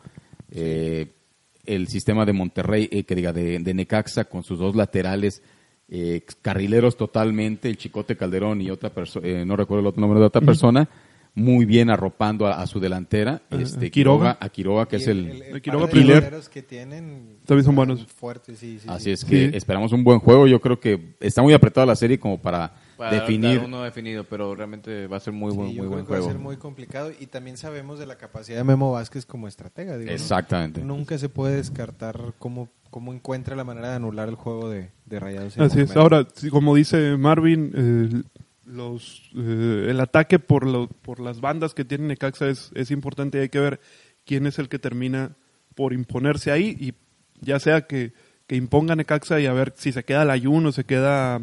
Eh, 0.50 1.12
el 1.64 1.88
sistema 1.88 2.24
de 2.24 2.32
Monterrey, 2.32 2.88
eh, 2.92 3.04
que 3.04 3.14
diga, 3.16 3.32
de, 3.32 3.58
de 3.58 3.74
Necaxa 3.74 4.24
con 4.26 4.42
sus 4.44 4.58
dos 4.58 4.76
laterales 4.76 5.42
eh, 5.88 6.24
carrileros 6.42 6.96
totalmente, 6.96 7.68
el 7.68 7.76
Chicote 7.76 8.16
Calderón 8.16 8.60
y 8.62 8.70
otra 8.70 8.90
persona, 8.90 9.44
no 9.44 9.56
recuerdo 9.56 9.80
el 9.80 9.86
otro 9.88 10.00
nombre 10.00 10.20
de 10.20 10.26
otra 10.26 10.40
persona, 10.40 10.88
muy 11.38 11.66
bien 11.66 11.90
arropando 11.90 12.46
a, 12.46 12.62
a 12.62 12.66
su 12.66 12.80
delantera, 12.80 13.42
Ah, 13.50 13.56
este, 13.60 13.90
Quiroga. 13.90 14.38
a 14.40 14.48
Quiroga, 14.48 14.86
que 14.88 14.96
Y 14.96 15.00
es 15.00 15.06
el... 15.06 15.42
el 15.42 15.60
Quiroga 15.62 15.84
par 15.86 15.94
de 15.94 16.00
Pilar. 16.00 16.14
delanteros 16.16 16.48
que 16.48 16.62
tienen 16.62 17.36
También 17.44 17.64
son 17.64 17.76
buenos. 17.76 18.06
fuertes, 18.06 18.58
sí, 18.58 18.78
sí, 18.80 18.88
Así 18.88 19.04
sí. 19.04 19.10
es 19.10 19.24
que 19.24 19.50
Sí. 19.50 19.56
esperamos 19.56 19.92
un 19.92 20.02
buen 20.02 20.18
juego, 20.18 20.46
yo 20.46 20.60
creo 20.62 20.80
que 20.80 21.14
está 21.20 21.42
muy 21.42 21.52
apretada 21.52 21.86
la 21.86 21.94
serie 21.94 22.18
como 22.18 22.40
para, 22.40 22.74
Para 22.96 23.10
definir... 23.20 23.60
uno 23.60 23.82
definido, 23.82 24.24
pero 24.24 24.54
realmente 24.54 25.06
va 25.08 25.18
a 25.18 25.20
ser 25.20 25.34
muy 25.34 25.50
Sí, 25.52 25.56
buen, 25.58 25.68
yo 25.72 25.82
muy 25.82 25.88
creo 25.88 25.90
buen 25.90 26.06
que 26.06 26.10
va 26.12 26.16
a 26.16 26.20
juego. 26.22 26.32
ser 26.32 26.40
muy 26.42 26.56
complicado 26.56 27.12
y 27.20 27.26
también 27.26 27.58
sabemos 27.58 27.98
de 27.98 28.06
la 28.06 28.16
capacidad 28.16 28.56
de 28.56 28.64
Memo 28.64 28.92
Vázquez 28.92 29.26
como 29.26 29.46
estratega. 29.46 29.98
digo, 29.98 30.08
¿no? 30.10 30.14
Exactamente. 30.16 30.82
Nunca 30.82 31.18
se 31.18 31.28
puede 31.28 31.56
descartar 31.56 32.32
cómo, 32.38 32.70
cómo 32.88 33.12
encuentra 33.12 33.54
la 33.56 33.64
manera 33.64 33.90
de 33.90 33.96
anular 33.96 34.30
el 34.30 34.36
juego 34.36 34.70
de, 34.70 34.90
de 35.04 35.20
Rayados. 35.20 35.58
Así 35.58 35.80
es. 35.82 35.94
Ahora, 35.96 36.26
como 36.50 36.74
dice 36.74 37.18
Marvin, 37.18 37.72
eh, 37.76 38.22
los, 38.66 39.30
eh, 39.36 39.86
el 39.90 40.00
ataque 40.00 40.38
por, 40.38 40.66
lo- 40.66 40.88
por 40.88 41.20
las 41.20 41.40
bandas 41.40 41.72
que 41.74 41.84
tiene 41.84 42.06
Necaxa 42.08 42.48
es, 42.48 42.70
es 42.74 42.90
importante 42.90 43.38
y 43.38 43.42
hay 43.42 43.48
que 43.48 43.60
ver 43.60 43.80
quién 44.24 44.46
es 44.46 44.58
el 44.58 44.68
que 44.68 44.78
termina 44.78 45.36
por 45.74 45.92
imponerse 45.92 46.50
ahí 46.50 46.76
y 46.80 46.94
ya 47.40 47.58
sea 47.60 47.82
que, 47.86 48.12
que 48.46 48.56
imponga 48.56 48.96
Necaxa 48.96 49.40
y 49.40 49.46
a 49.46 49.52
ver 49.52 49.72
si 49.76 49.92
se 49.92 50.04
queda 50.04 50.24
Layun 50.24 50.66
o 50.66 50.72
se 50.72 50.84
queda 50.84 51.40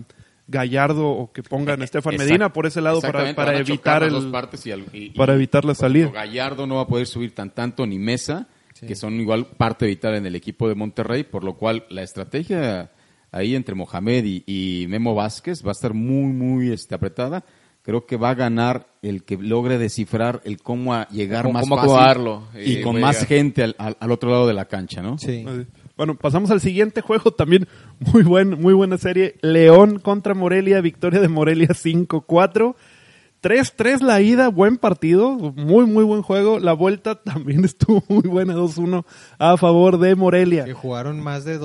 Gallardo 0.48 1.08
o 1.08 1.32
que 1.32 1.42
pongan 1.44 1.82
a 1.82 1.86
Estefan 1.86 2.16
Exact- 2.16 2.26
Medina 2.26 2.52
por 2.52 2.66
ese 2.66 2.82
lado 2.82 3.00
para, 3.00 3.34
para 3.34 3.58
evitar 3.58 4.04
el... 4.04 4.10
dos 4.12 4.26
partes 4.26 4.66
y 4.66 4.72
al- 4.72 4.86
y- 4.92 5.12
para 5.12 5.34
evitar 5.36 5.64
la 5.64 5.76
salida. 5.76 6.10
Gallardo 6.12 6.68
no 6.68 6.76
va 6.76 6.82
a 6.82 6.88
poder 6.88 7.08
subir 7.08 7.34
tan 7.34 7.52
tanto 7.52 7.86
ni 7.88 7.98
Mesa, 8.00 8.48
que 8.86 8.96
son 8.96 9.14
igual 9.14 9.46
parte 9.48 9.86
vital 9.86 10.16
en 10.16 10.26
el 10.26 10.36
equipo 10.36 10.68
de 10.68 10.76
Monterrey, 10.76 11.24
por 11.24 11.46
lo 11.46 11.54
cual 11.56 11.86
la 11.90 12.04
estrategia 12.04 12.92
ahí 13.34 13.56
entre 13.56 13.76
Mohamed 13.76 14.24
y, 14.26 14.44
y 14.46 14.88
Memo 14.88 15.14
Vázquez 15.16 15.62
va 15.66 15.70
a 15.70 15.72
estar 15.74 15.94
muy, 15.94 16.32
muy 16.32 16.72
este, 16.72 16.96
apretada. 16.96 17.44
Creo 17.82 18.06
que 18.06 18.16
va 18.16 18.30
a 18.30 18.36
ganar 18.36 18.88
el 19.02 19.24
que 19.26 19.36
logre 19.36 19.78
descifrar 19.78 20.40
el 20.46 20.62
cómo 20.62 20.94
a 20.94 21.10
llegar 21.10 21.44
Cómo- 21.44 21.56
más 21.56 21.64
cómo 21.68 21.76
fácil 21.76 21.92
y 22.66 22.80
y 22.80 22.82
con 22.82 22.98
más 23.02 23.26
gente 23.26 23.62
al, 23.62 23.76
al- 23.78 23.98
al 24.00 24.12
otro 24.12 24.30
lado 24.32 24.48
de 24.48 24.54
la 24.54 24.66
cancha, 24.70 25.02
¿no? 25.02 25.18
Sí. 25.18 25.44
Bueno, 25.98 26.16
pasamos 26.18 26.50
al 26.50 26.62
siguiente 26.62 27.02
juego, 27.02 27.32
también 27.32 27.68
muy 28.00 28.24
buen, 28.24 28.52
muy 28.62 28.74
buena 28.74 28.98
serie. 28.98 29.36
León 29.42 30.00
contra 30.00 30.34
Morelia, 30.34 30.80
victoria 30.80 31.20
de 31.20 31.28
Morelia 31.28 31.68
5-4. 31.68 32.74
3-3 33.42 34.00
la 34.00 34.22
ida, 34.22 34.48
buen 34.48 34.78
partido, 34.78 35.36
muy 35.38 35.86
muy 35.86 36.06
buen 36.06 36.22
juego. 36.22 36.60
La 36.60 36.72
vuelta 36.72 37.22
también 37.22 37.66
estuvo 37.66 38.02
muy 38.08 38.22
buena, 38.30 38.56
2-1 38.56 39.04
a 39.38 39.58
favor 39.58 40.00
de 40.00 40.16
Morelia. 40.16 40.64
Que 40.64 40.72
jugaron 40.74 41.20
más 41.20 41.44
de 41.44 41.60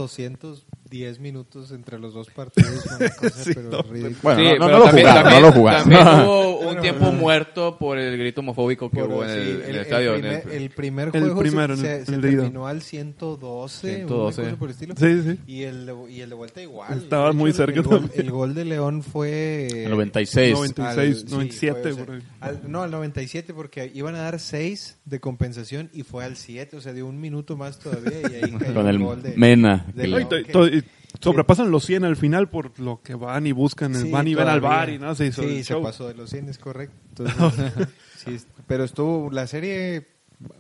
210 0.91 1.21
minutos 1.21 1.71
entre 1.73 1.99
los 1.99 2.15
dos 2.15 2.29
partidos. 2.31 2.85
una 2.99 3.09
cosa, 3.17 3.31
Sí, 3.45 3.51
pero 3.55 3.71
no. 3.71 3.83
ridícula. 3.83 4.17
Bueno, 4.23 4.41
Sí, 4.41 4.45
no, 4.47 4.51
no, 4.51 4.59
pero 4.59 4.69
no 4.69 4.79
lo 4.79 4.85
también- 4.85 5.07
jugaron, 5.07 5.23
también- 5.23 5.43
no 5.43 5.47
lo 5.49 5.53
jugaron. 5.53 5.83
También 5.91 6.09
hubo 6.29 6.59
un 6.71 6.81
tiempo 6.81 7.13
muerto 7.13 7.79
por 7.79 7.99
el 7.99 8.19
grito 8.19 8.41
homofóbico 8.41 8.91
que 8.91 9.01
Por- 9.01 9.09
hubo 9.11 9.25
en 9.25 9.31
sí, 9.31 9.37
el, 9.51 9.63
en 9.63 9.69
el 9.71 9.77
estadio. 9.77 10.15
en 10.15 10.21
primer, 10.21 10.43
el- 10.49 10.63
el 10.63 10.71
primer 10.71 11.11
El 11.13 11.21
juego 11.23 11.41
primero, 11.41 11.77
se, 11.77 11.97
el- 11.99 12.07
se- 12.07 12.15
el 12.15 12.21
se 12.23 12.29
terminó 12.29 12.67
al 12.67 12.83
112, 12.83 13.89
112. 13.97 14.41
una 14.43 14.51
cosa 14.51 14.59
por 14.59 14.69
el 14.69 14.73
estilo. 14.75 14.95
Sí, 14.97 15.23
sí. 15.23 15.39
Y 15.47 15.63
el 15.63 15.87
de, 15.87 15.95
y 16.11 16.21
el 16.21 16.29
de 16.31 16.35
vuelta 16.35 16.63
igual. 16.63 16.99
Estaba 16.99 17.33
muy 17.33 17.51
el- 17.51 17.57
cerca 17.57 17.79
El 17.81 17.83
gol, 17.87 18.01
también. 18.01 18.21
el 18.27 18.31
gol 18.33 18.55
de 18.55 18.65
León 18.65 19.03
fue... 19.03 19.67
El 19.85 19.91
96. 19.91 20.55
Noventa- 20.55 20.91
al- 20.91 20.97
96, 20.97 21.25
sí, 21.29 21.35
97 21.35 21.81
fue, 21.83 21.91
o 21.91 21.95
sea, 21.95 22.05
por 22.07 22.23
al- 22.41 22.61
no, 22.71 22.83
al 22.83 22.91
97 22.91 23.55
porque 23.55 23.91
iban 23.95 24.15
a 24.15 24.19
dar 24.21 24.39
6 24.39 24.99
de 25.05 25.21
compensación 25.21 25.91
y 25.93 26.03
fue 26.03 26.25
al 26.25 26.37
7, 26.37 26.77
o 26.77 26.81
sea, 26.81 26.93
dio 26.93 27.07
un 27.07 27.21
minuto 27.21 27.57
más 27.57 27.79
todavía 27.79 28.21
y 28.23 28.35
ahí 28.45 28.51
cayó 28.59 28.75
Con 28.75 28.87
el 28.89 28.99
gol 28.99 29.23
de... 29.23 29.35
Mena. 29.37 29.87
de 29.95 30.07
León. 30.07 30.29
Sobrepasan 31.21 31.71
los 31.71 31.85
100 31.85 32.05
al 32.05 32.17
final 32.17 32.49
por 32.51 32.79
lo 32.81 33.01
que 33.03 33.15
van 33.15 33.47
y 33.47 33.53
buscan, 33.53 33.95
Sí, 33.95 34.11
van 34.11 34.29
y 34.29 34.35
ven 34.35 34.49
al 34.49 34.61
bar 34.61 34.91
y 34.91 34.99
no 34.99 35.15
se 35.15 35.27
hizo 35.27 35.43
Sí, 35.43 35.59
se 35.65 35.75
show. 35.75 35.83
pasó 35.83 36.07
de 36.09 36.15
los 36.15 36.31
100, 36.31 36.49
es 36.49 36.59
correcto. 36.59 37.25
Entonces, 37.27 37.73
sí, 38.17 38.35
es- 38.35 38.47
pero 38.67 38.85
estuvo 38.85 39.31
la 39.31 39.47
serie 39.47 40.07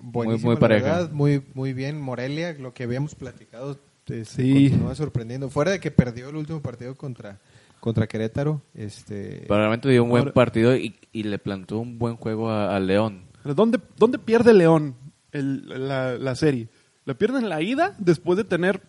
buenísima, 0.00 0.46
muy 0.46 0.54
la 0.56 0.60
pareja. 0.60 0.84
verdad, 0.86 1.10
muy, 1.12 1.42
muy 1.54 1.72
bien. 1.72 2.00
Morelia, 2.00 2.52
lo 2.54 2.72
que 2.74 2.84
habíamos 2.84 3.14
platicado, 3.14 3.78
Sí. 4.06 4.70
continúa 4.70 4.94
sorprendiendo. 4.94 5.50
Fuera 5.50 5.70
de 5.70 5.80
que 5.80 5.90
perdió 5.90 6.30
el 6.30 6.36
último 6.36 6.62
partido 6.62 6.94
contra, 6.94 7.40
contra 7.78 8.06
Querétaro, 8.06 8.62
este... 8.74 9.44
Pero 9.46 9.58
realmente 9.58 9.88
dio 9.90 10.02
un 10.02 10.08
buen 10.08 10.20
Ahora- 10.22 10.32
partido 10.32 10.74
y, 10.74 10.96
y 11.12 11.24
le 11.24 11.38
plantó 11.38 11.78
un 11.78 11.98
buen 11.98 12.16
juego 12.16 12.48
a, 12.50 12.74
a 12.74 12.80
León. 12.80 13.24
¿Dónde, 13.44 13.78
¿Dónde 13.98 14.18
pierde 14.18 14.54
León? 14.54 14.94
el- 15.32 15.86
la, 15.88 16.16
la 16.16 16.34
serie. 16.36 16.68
La 17.04 17.12
pierden 17.14 17.50
la 17.50 17.60
ida 17.60 17.94
después 17.98 18.38
de 18.38 18.44
tener 18.44 18.80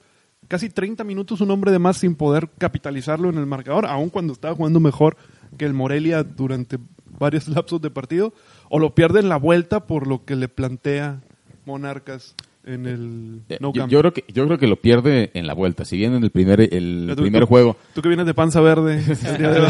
casi 0.47 0.69
30 0.69 1.04
minutos 1.04 1.41
un 1.41 1.52
hombre 1.52 1.71
de 1.71 1.80
más 1.80 1.97
sin 1.97 2.15
poder 2.15 2.49
capitalizarlo 2.58 3.30
en 3.30 3.38
el 3.38 3.45
marcador, 3.45 3.86
aun 3.86 4.10
cuando 4.10 4.34
estaba 4.34 4.56
jugando 4.56 4.80
mejor 4.80 5.17
que 5.58 5.65
el 5.65 5.73
Morelia 5.73 6.23
durante 6.23 6.78
varios 7.19 7.47
lapsos 7.49 7.82
de 7.82 7.89
partido, 7.91 8.34
o 8.69 8.80
lo 8.80 8.95
pierden 8.95 9.30
la 9.30 9.38
vuelta 9.38 9.86
por 9.86 10.08
lo 10.08 10.25
que 10.25 10.36
le 10.36 10.47
plantea 10.47 11.21
Monarcas 11.65 12.36
en 12.65 12.86
el 12.88 13.41
Eh, 13.49 13.58
No 13.62 13.71
yo, 13.73 13.88
yo 13.88 13.99
creo 13.99 14.13
que 14.13 14.23
yo 14.28 14.45
creo 14.45 14.58
que 14.58 14.67
lo 14.67 14.75
pierde 14.82 15.32
en 15.34 15.45
la 15.47 15.54
vuelta. 15.54 15.86
Si 15.86 15.97
bien 15.97 16.13
en 16.13 16.23
el 16.23 16.30
primer 16.32 16.62
el 16.62 17.13
tú- 17.15 17.21
primer 17.21 17.41
tú- 17.43 17.47
juego 17.47 17.78
Tú 17.93 18.02
que 18.02 18.10
vienes 18.10 18.25
de 18.25 18.34
panza 18.34 18.60
verde. 18.62 18.95
el 19.08 19.38
día 19.38 19.49
de 19.52 19.60
hoy. 19.60 19.67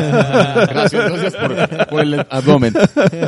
gracias, 0.69 0.91
gracias 1.11 1.35
por, 1.35 1.87
por 1.87 2.01
el 2.01 2.19
abdomen. 2.29 2.73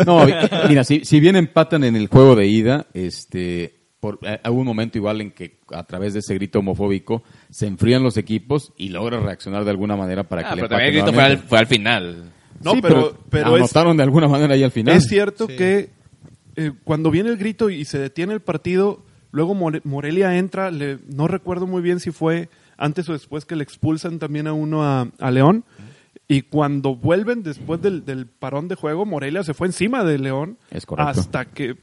No, 0.05 0.25
mira, 0.69 0.83
si, 0.83 1.03
si 1.05 1.19
bien 1.19 1.35
empatan 1.35 1.83
en 1.83 1.95
el 1.95 2.07
juego 2.07 2.35
de 2.35 2.47
ida, 2.47 2.87
este, 2.93 3.80
por, 4.01 4.19
eh, 4.23 4.39
hubo 4.49 4.59
un 4.59 4.65
momento 4.65 4.97
igual 4.97 5.21
en 5.21 5.31
que 5.31 5.59
a 5.73 5.83
través 5.83 6.11
de 6.13 6.19
ese 6.19 6.33
grito 6.33 6.59
homofóbico 6.59 7.23
se 7.49 7.67
enfrían 7.67 8.03
los 8.03 8.17
equipos 8.17 8.73
y 8.75 8.89
logra 8.89 9.21
reaccionar 9.21 9.63
de 9.63 9.69
alguna 9.71 9.95
manera 9.95 10.23
para 10.23 10.41
Ah, 10.41 10.49
que 10.49 10.55
le 10.55 10.61
pero 10.63 10.69
también 10.69 10.89
el 10.89 10.95
grito 11.01 11.13
fue 11.13 11.23
al, 11.23 11.37
fue 11.37 11.59
al 11.59 11.67
final. 11.67 12.31
No, 12.61 12.73
Sí, 12.73 12.79
pero, 12.81 13.17
pero 13.29 13.55
es, 13.55 13.61
anotaron 13.61 13.95
de 13.97 14.03
alguna 14.03 14.27
manera 14.27 14.53
ahí 14.55 14.63
al 14.63 14.71
final. 14.71 14.95
es 14.97 15.05
cierto 15.05 15.47
que 15.47 15.89
eh, 16.57 16.71
cuando 16.83 17.09
viene 17.11 17.29
el 17.29 17.37
grito 17.37 17.69
y 17.69 17.85
se 17.85 17.97
detiene 17.97 18.33
el 18.33 18.41
partido, 18.41 19.03
luego 19.31 19.53
More- 19.55 19.81
Morelia 19.85 20.37
entra, 20.37 20.69
le- 20.71 20.97
no 21.07 21.27
recuerdo 21.27 21.65
muy 21.67 21.81
bien 21.81 21.99
si 21.99 22.11
fue 22.11 22.49
antes 22.77 23.07
o 23.07 23.13
después 23.13 23.45
que 23.45 23.55
le 23.55 23.63
expulsan 23.63 24.17
también 24.19 24.47
a 24.47 24.53
uno 24.53 24.83
a, 24.83 25.07
a 25.19 25.31
León. 25.31 25.63
Y 26.27 26.43
cuando 26.43 26.95
vuelven 26.95 27.43
después 27.43 27.81
del, 27.81 28.03
del 28.05 28.25
parón 28.25 28.67
de 28.67 28.75
juego, 28.75 29.05
Morelia 29.05 29.43
se 29.43 29.53
fue 29.53 29.67
encima 29.67 30.03
de 30.03 30.17
León 30.17 30.57
Es 30.71 30.85
correcto. 30.85 31.09
hasta 31.11 31.45
que 31.45 31.75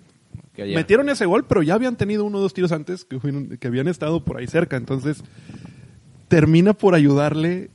Que 0.59 0.65
ayer. 0.65 0.77
metieron 0.77 1.09
ese 1.09 1.25
gol, 1.25 1.47
pero 1.47 1.63
ya 1.63 1.75
habían 1.75 1.97
tenido 1.97 2.25
uno 2.25 2.39
o 2.39 2.41
dos 2.41 2.53
tiros 2.53 2.73
antes 2.73 3.05
que, 3.05 3.19
fueron- 3.21 3.57
que 3.59 3.67
habían 3.69 3.87
estado 3.89 4.25
por 4.25 4.37
ahí 4.39 4.47
cerca. 4.49 4.77
Entonces, 4.77 5.23
termina 6.29 6.75
por 6.75 6.95
ayudarle. 6.95 7.71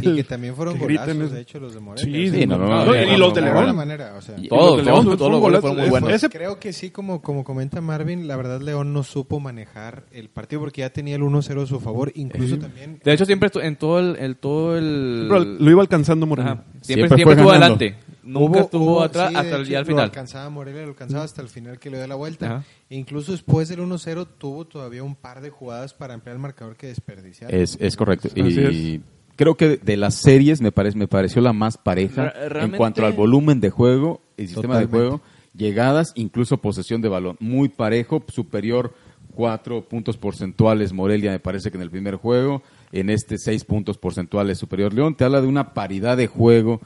Y 0.00 0.14
que 0.16 0.24
también 0.24 0.54
fueron 0.54 0.74
que 0.78 0.84
golazos, 0.84 1.32
de 1.32 1.40
hecho, 1.40 1.60
los 1.60 1.74
de 1.74 1.80
Morelia. 1.80 2.04
Sí, 2.04 2.28
O 2.28 2.30
sea, 2.30 2.40
Sí, 2.40 2.46
no, 2.46 2.56
no, 2.56 2.66
no, 2.66 2.84
no, 2.86 2.94
no, 2.94 3.12
y 3.12 3.16
los 3.18 3.34
de 3.34 3.40
León. 3.42 3.56
alguna 3.56 3.72
manera, 3.74 4.14
o 4.16 4.22
sea. 4.22 4.36
Todos, 4.48 4.76
los 4.78 4.86
León 4.86 5.18
todos 5.18 5.40
goles 5.40 5.60
fueron 5.60 5.76
muy 5.78 5.88
golazo. 5.88 6.04
buenos. 6.06 6.10
Ese- 6.12 6.30
Creo 6.30 6.58
que 6.58 6.72
sí, 6.72 6.90
como, 6.90 7.20
como 7.20 7.44
comenta 7.44 7.80
Marvin, 7.82 8.26
la 8.26 8.36
verdad 8.36 8.60
León 8.62 8.94
no 8.94 9.02
supo 9.02 9.38
manejar 9.40 10.04
el 10.12 10.30
partido 10.30 10.60
porque 10.62 10.80
ya 10.80 10.90
tenía 10.90 11.16
el 11.16 11.22
1-0 11.22 11.62
a 11.62 11.66
su 11.66 11.78
favor, 11.80 12.10
incluso 12.14 12.56
también... 12.58 13.00
De 13.04 13.12
hecho, 13.12 13.26
siempre 13.26 13.50
en 13.62 13.76
todo 13.76 13.98
el, 13.98 14.16
el 14.16 14.36
todo 14.36 14.78
el... 14.78 15.28
Lo 15.28 15.70
iba 15.70 15.82
alcanzando 15.82 16.24
Morelia. 16.26 16.52
Ajá. 16.52 16.64
Siempre, 16.80 17.08
Siempre 17.08 17.16
siempre, 17.16 17.32
estuvo 17.34 17.50
ganando. 17.50 17.74
adelante. 17.76 17.96
Nunca 18.30 18.58
Hubo- 18.58 18.64
estuvo 18.64 18.84
hubo- 18.92 19.02
atrás 19.02 19.30
sí, 19.30 19.36
hasta 19.36 19.48
el 19.56 19.60
hecho, 19.62 19.68
día 19.68 19.78
al 19.78 19.84
Lo 19.84 19.88
final. 19.88 20.04
alcanzaba 20.04 20.50
Morelia, 20.50 20.82
lo 20.82 20.88
alcanzaba 20.88 21.24
hasta 21.24 21.42
el 21.42 21.48
final 21.48 21.78
que 21.78 21.90
le 21.90 21.98
dio 21.98 22.06
la 22.06 22.14
vuelta. 22.14 22.46
Ajá. 22.46 22.64
E 22.88 22.96
incluso 22.96 23.32
después 23.32 23.68
del 23.68 23.80
1-0 23.80 24.26
tuvo 24.26 24.66
todavía 24.66 25.02
un 25.02 25.14
par 25.16 25.40
de 25.40 25.50
jugadas 25.50 25.94
para 25.94 26.14
ampliar 26.14 26.36
el 26.36 26.42
marcador 26.42 26.76
que 26.76 26.86
desperdiciar. 26.86 27.54
Es, 27.54 27.76
es 27.80 27.96
correcto. 27.96 28.28
Y 28.34 29.00
creo 29.36 29.56
que 29.56 29.76
de 29.78 29.96
las 29.96 30.14
series 30.14 30.60
me, 30.60 30.70
parece, 30.72 30.96
me 30.98 31.08
pareció 31.08 31.40
la 31.42 31.52
más 31.52 31.76
pareja 31.78 32.30
Re- 32.30 32.62
en 32.64 32.70
cuanto 32.72 33.04
al 33.04 33.12
volumen 33.14 33.60
de 33.60 33.70
juego, 33.70 34.20
el 34.36 34.46
sistema 34.46 34.74
Totalmente. 34.74 34.96
de 34.96 35.02
juego, 35.08 35.20
llegadas, 35.56 36.12
incluso 36.14 36.58
posesión 36.58 37.00
de 37.00 37.08
balón. 37.08 37.36
Muy 37.40 37.68
parejo, 37.68 38.22
superior 38.28 38.92
cuatro 39.34 39.82
puntos 39.88 40.16
porcentuales 40.16 40.92
Morelia, 40.92 41.30
me 41.30 41.38
parece 41.40 41.70
que 41.70 41.76
en 41.76 41.82
el 41.82 41.90
primer 41.90 42.16
juego, 42.16 42.62
en 42.92 43.10
este 43.10 43.38
seis 43.38 43.64
puntos 43.64 43.96
porcentuales 43.96 44.58
superior 44.58 44.92
León. 44.92 45.14
Te 45.14 45.24
habla 45.24 45.40
de 45.40 45.46
una 45.46 45.72
paridad 45.72 46.16
de 46.16 46.26
juego 46.26 46.80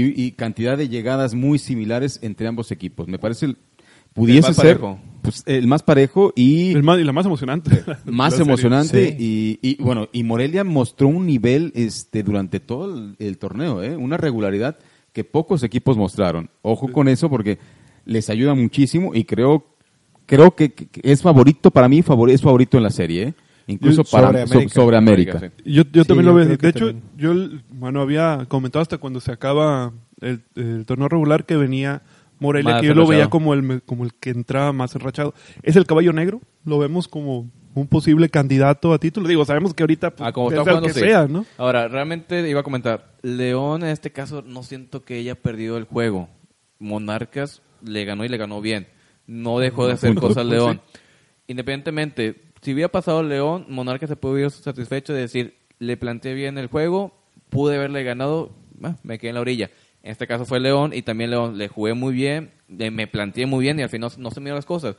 y, 0.00 0.14
y 0.16 0.32
cantidad 0.32 0.76
de 0.78 0.88
llegadas 0.88 1.34
muy 1.34 1.58
similares 1.58 2.18
entre 2.22 2.46
ambos 2.46 2.70
equipos. 2.70 3.08
Me 3.08 3.18
parece 3.18 3.46
el- 3.46 3.56
pudiese 4.14 4.48
más 4.48 4.56
ser 4.56 4.78
parejo. 4.78 4.98
pues, 5.22 5.42
el 5.46 5.66
más 5.66 5.82
parejo 5.82 6.32
y 6.36 6.72
El 6.72 6.82
más- 6.82 6.98
y 7.00 7.04
la 7.04 7.12
más 7.12 7.24
emocionante. 7.26 7.82
más 8.04 8.38
emocionante 8.38 9.16
Sí. 9.18 9.58
y, 9.62 9.70
y, 9.70 9.82
bueno 9.82 10.08
y 10.12 10.22
Morelia 10.22 10.64
mostró 10.64 11.08
un 11.08 11.24
nivel 11.26 11.72
este 11.74 12.22
durante 12.22 12.60
todo 12.60 12.94
el, 12.94 13.16
el 13.18 13.38
torneo 13.38 13.82
¿eh? 13.82 13.96
una 13.96 14.18
regularidad 14.18 14.76
que 15.14 15.24
pocos 15.24 15.62
equipos 15.62 15.96
mostraron 15.96 16.50
ojo 16.60 16.88
con 16.92 17.08
eso 17.08 17.30
porque 17.30 17.58
les 18.04 18.28
ayuda 18.28 18.54
muchísimo 18.54 19.14
y 19.14 19.24
creo 19.24 19.64
creo 20.26 20.54
que, 20.54 20.74
es 21.02 21.22
favorito 21.22 21.70
para 21.70 21.88
mí 21.88 22.02
favori- 22.02 22.32
es 22.32 22.42
favorito 22.42 22.76
en 22.76 22.82
la 22.82 22.90
serie 22.90 23.22
¿eh? 23.28 23.34
Incluso 23.66 24.04
Sobre 24.04 24.22
para 24.26 24.46
so- 24.46 24.68
sobre 24.68 24.96
América, 24.96 25.38
Sí. 25.40 25.46
Yo, 25.72 25.82
yo 25.92 26.02
Sí, 26.02 26.08
también 26.08 26.26
yo 26.26 26.32
lo 26.32 26.34
veo. 26.34 26.56
De 26.56 26.68
hecho, 26.68 26.86
también. 26.92 27.02
yo 27.16 27.34
bueno, 27.70 28.00
había 28.00 28.44
comentado 28.48 28.82
hasta 28.82 28.98
cuando 28.98 29.20
se 29.20 29.32
acaba 29.32 29.92
el, 30.20 30.42
el 30.56 30.84
torneo 30.86 31.08
regular 31.08 31.44
que 31.46 31.56
venía 31.56 32.02
Morelia, 32.38 32.72
Más 32.72 32.80
que 32.80 32.88
yo 32.88 32.94
lo 32.94 33.06
veía 33.06 33.30
como 33.30 33.54
el, 33.54 33.82
como 33.82 34.04
el 34.04 34.14
que 34.14 34.30
entraba 34.30 34.72
más 34.72 34.94
enrachado. 34.96 35.32
Es 35.62 35.76
el 35.76 35.86
caballo 35.86 36.12
negro, 36.12 36.40
lo 36.64 36.78
vemos 36.80 37.06
como 37.06 37.48
un 37.74 37.86
posible 37.86 38.28
candidato 38.28 38.92
a 38.92 38.98
título. 38.98 39.28
Digo, 39.28 39.44
sabemos 39.44 39.72
que 39.74 39.84
ahorita 39.84 40.10
pues, 40.10 40.28
Ah, 40.28 40.32
como 40.32 40.48
es 40.50 40.54
está 40.58 40.62
jugando, 40.68 40.88
que 40.88 40.92
sí. 40.94 41.00
sea, 41.00 41.26
¿no? 41.28 41.46
Ahora, 41.56 41.86
realmente 41.86 42.46
iba 42.50 42.58
a 42.60 42.64
comentar, 42.64 43.12
León 43.22 43.84
en 43.84 43.90
este 43.90 44.10
caso 44.10 44.42
no 44.44 44.64
siento 44.64 45.04
que 45.04 45.18
haya 45.20 45.36
perdido 45.36 45.76
el 45.78 45.84
juego. 45.84 46.28
Monarcas 46.80 47.62
le 47.84 48.04
ganó 48.04 48.24
y 48.24 48.28
le 48.28 48.36
ganó 48.38 48.60
bien. 48.60 48.88
No 49.28 49.60
dejó 49.60 49.86
de 49.86 49.92
hacer 49.92 50.14
cosas 50.16 50.34
pues, 50.34 50.46
León. 50.46 50.80
Independientemente, 51.46 52.40
si 52.62 52.72
hubiera 52.72 52.88
pasado 52.90 53.22
León, 53.22 53.66
Monarcas 53.68 54.08
se 54.08 54.16
puede 54.16 54.34
hubiera 54.34 54.50
satisfecho 54.50 55.12
de 55.12 55.20
decir, 55.20 55.54
le 55.78 55.96
planteé 55.96 56.32
bien 56.34 56.56
el 56.58 56.68
juego, 56.68 57.12
pude 57.50 57.76
haberle 57.76 58.02
ganado, 58.04 58.52
ah, 58.82 58.96
me 59.02 59.18
quedé 59.18 59.30
en 59.30 59.34
la 59.34 59.40
orilla. 59.42 59.70
En 60.02 60.10
este 60.12 60.26
caso 60.26 60.44
fue 60.46 60.58
León 60.60 60.92
y 60.94 61.02
también 61.02 61.30
León 61.30 61.58
le 61.58 61.68
jugué 61.68 61.94
muy 61.94 62.12
bien, 62.14 62.50
le- 62.68 62.90
me 62.90 63.06
planteé 63.06 63.46
muy 63.46 63.62
bien 63.62 63.78
y 63.78 63.82
al 63.82 63.88
final 63.88 64.10
no, 64.18 64.30
se 64.30 64.40
me 64.40 64.50
las 64.50 64.64
cosas. 64.64 64.96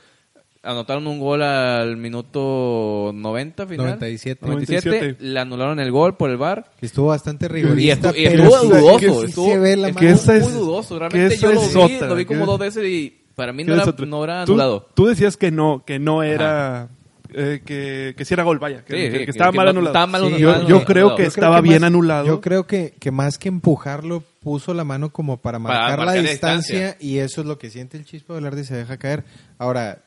Anotaron 0.65 1.07
un 1.07 1.19
gol 1.19 1.41
al 1.41 1.97
minuto 1.97 3.11
90 3.13 3.67
final. 3.67 3.85
97. 3.85 4.45
97, 4.45 4.89
97. 4.89 5.23
le 5.25 5.39
anularon 5.39 5.79
el 5.81 5.91
gol 5.91 6.15
por 6.15 6.29
el 6.29 6.37
VAR. 6.37 6.71
Que 6.79 6.85
estuvo 6.85 7.07
bastante 7.07 7.47
Y 7.47 7.49
rigorista, 7.49 8.11
y 8.15 8.23
pero 8.25 8.43
estuvo 8.43 8.59
sí- 8.61 8.67
dudoso, 8.69 8.97
que 8.97 9.09
sí 9.09 9.25
estuvo- 9.25 9.45
se 9.47 9.59
ve 9.59 9.75
la 9.77 9.87
es 9.89 9.95
mano. 9.95 10.07
que 10.07 10.13
esa 10.13 10.35
es- 10.37 10.43
muy 10.43 10.53
dudoso. 10.53 10.99
Realmente 10.99 11.37
yo 11.37 11.51
lo 11.51 11.61
vi, 11.61 11.95
otra, 11.95 12.07
lo 12.07 12.15
vi 12.15 12.25
como 12.25 12.45
dos 12.45 12.59
veces 12.59 12.85
y 12.85 13.13
para 13.35 13.51
mí 13.51 13.63
no 13.65 13.75
¿Qué 13.75 13.81
era, 13.81 14.05
no 14.05 14.23
era 14.23 14.45
Tú- 14.45 14.51
anulado. 14.53 14.87
Tú, 14.93 15.05
decías 15.07 15.35
que 15.35 15.51
no, 15.51 15.83
que 15.85 15.99
no 15.99 16.23
era, 16.23 16.89
eh, 17.33 17.61
que, 17.65 18.13
que 18.17 18.25
sí 18.25 18.33
era 18.33 18.43
gol, 18.43 18.59
vaya, 18.59 18.83
que, 18.85 18.93
Sí, 18.93 18.99
que- 19.01 19.11
sí, 19.11 19.17
que 19.19 19.25
que- 19.25 19.31
estaba 19.31 19.51
que 19.51 19.57
mal 19.57 19.65
no- 19.65 19.69
anulado. 19.71 19.91
estaba 19.93 20.07
mal 20.07 20.21
Sí, 20.21 20.27
anulado, 20.35 20.61
yo, 20.63 20.67
yo 20.79 20.85
creo 20.85 21.15
que 21.15 21.23
Yo 21.23 21.29
Yo 21.29 21.33
creo 21.33 21.45
estaba 21.45 21.55
que 21.57 21.61
bien 21.69 21.81
más- 21.81 21.87
anulado. 21.87 22.25
Yo 22.27 22.41
creo 22.41 22.67
que, 22.67 22.93
que 22.99 23.11
más 23.11 23.37
que 23.37 23.49
empujarlo, 23.49 24.23
puso 24.41 24.73
la 24.73 24.83
mano 24.83 25.09
como 25.11 25.37
para 25.37 25.59
marcar, 25.59 25.81
la 25.81 26.05
marcar 26.05 26.05
la 26.23 26.29
distancia, 26.31 26.79
distancia. 26.87 27.07
y 27.07 27.17
eso 27.19 27.41
es 27.41 27.47
lo 27.47 27.57
que 27.57 27.69
siente 27.69 27.97
el 27.97 28.05
Chispa 28.05 28.33
Velarde 28.33 28.61
y 28.61 28.65
se 28.65 28.75
deja 28.75 28.97
caer. 28.97 29.23
Ahora, 29.57 29.99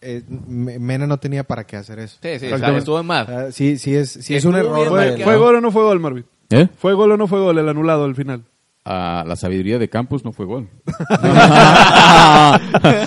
eh, 0.00 0.22
M- 0.28 0.78
Mena 0.78 1.06
no 1.06 1.18
tenía 1.18 1.44
para 1.44 1.64
qué 1.64 1.76
hacer 1.76 1.98
eso. 1.98 2.18
Sí, 2.22 2.38
sí, 2.38 2.52
o 2.52 2.58
sea, 2.58 2.76
estuvo 2.76 3.00
en 3.00 3.06
más. 3.06 3.28
Ah, 3.28 3.52
sí, 3.52 3.78
sí 3.78 3.94
es, 3.94 4.10
sí 4.10 4.34
es 4.34 4.44
Estuvo 4.44 4.52
un 4.52 4.58
error. 4.58 4.74
bien 4.76 5.16
de 5.18 5.24
¿Fue. 5.24 5.24
¿Fue 5.24 5.36
gol 5.36 5.56
o 5.56 5.60
no 5.60 5.70
fue 5.70 5.82
gol, 5.82 6.00
Marvin? 6.00 6.24
¿Eh? 6.50 6.68
¿Fue 6.76 6.94
gol 6.94 7.12
o 7.12 7.16
no 7.16 7.26
fue 7.26 7.40
gol 7.40 7.58
el 7.58 7.68
anulado 7.68 8.04
al 8.04 8.14
final? 8.14 8.42
A 8.86 9.24
la 9.26 9.34
sabiduría 9.36 9.78
de 9.78 9.88
Campos 9.88 10.24
no 10.26 10.32
fue 10.32 10.44
gol 10.44 10.68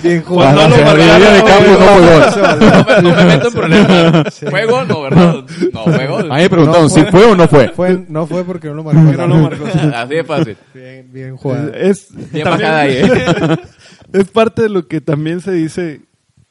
Bien 0.02 0.18
a 0.18 0.22
jugado. 0.26 0.68
la 0.68 0.76
sabiduría 0.76 1.30
de 1.32 1.42
Campos 1.44 1.78
no 1.78 1.86
fue 1.86 2.06
gol 2.06 3.02
No 3.02 3.14
me, 3.16 3.24
meto 3.24 3.48
en 3.48 3.54
problemas. 3.54 4.40
¿Fue 4.50 4.66
gol? 4.66 4.88
No, 4.88 5.02
¿verdad? 5.02 5.44
No, 5.72 5.84
fue 5.84 6.06
gol. 6.06 6.32
a 6.32 6.34
mí 6.36 6.42
me 6.42 6.50
preguntaron 6.50 6.82
No 6.84 6.88
si 6.88 7.02
fue. 7.04 7.24
o 7.26 7.36
no 7.36 7.48
fue 7.48 7.68
Fue- 7.68 8.04
no 8.08 8.26
fue 8.26 8.44
porque 8.44 8.68
no 8.68 8.74
lo 8.74 8.84
marcó. 8.84 9.00
No 9.00 9.26
lo 9.28 9.34
marcó. 9.36 9.64
Así 9.94 10.14
de 10.14 10.24
fácil. 10.24 10.56
Bien, 10.74 11.08
bien 11.12 11.36
jugado. 11.36 11.72
Es, 11.74 12.08
Bien 12.32 12.44
bajada 12.44 12.80
ahí, 12.80 12.94
¿eh? 12.96 13.56
es 14.12 14.28
parte 14.30 14.62
de 14.62 14.68
lo 14.70 14.86
que 14.88 15.00
también 15.00 15.40
se 15.40 15.52
dice 15.52 16.00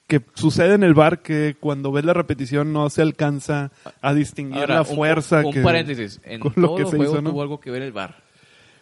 que 0.07 0.21
sucede 0.35 0.75
en 0.75 0.83
el 0.83 0.93
bar 0.93 1.19
que 1.21 1.57
cuando 1.59 1.91
ves 1.91 2.05
la 2.05 2.13
repetición 2.13 2.71
no 2.71 2.89
se 2.89 3.01
alcanza 3.01 3.71
a 4.01 4.13
distinguir 4.13 4.61
Ahora, 4.61 4.75
la 4.75 4.81
un- 4.83 4.95
fuerza 4.95 5.41
un, 5.45 5.51
que 5.51 5.61
paréntesis. 5.61 6.21
En 6.23 6.39
con 6.39 6.53
todos 6.53 6.69
lo 6.69 6.75
que 6.77 6.85
se 6.89 6.95
juegos 6.95 7.13
hizo, 7.15 7.21
¿no? 7.21 7.31
tuvo 7.31 7.41
algo 7.41 7.59
que 7.59 7.71
ver 7.71 7.81
el 7.81 7.91
VAR. 7.91 8.15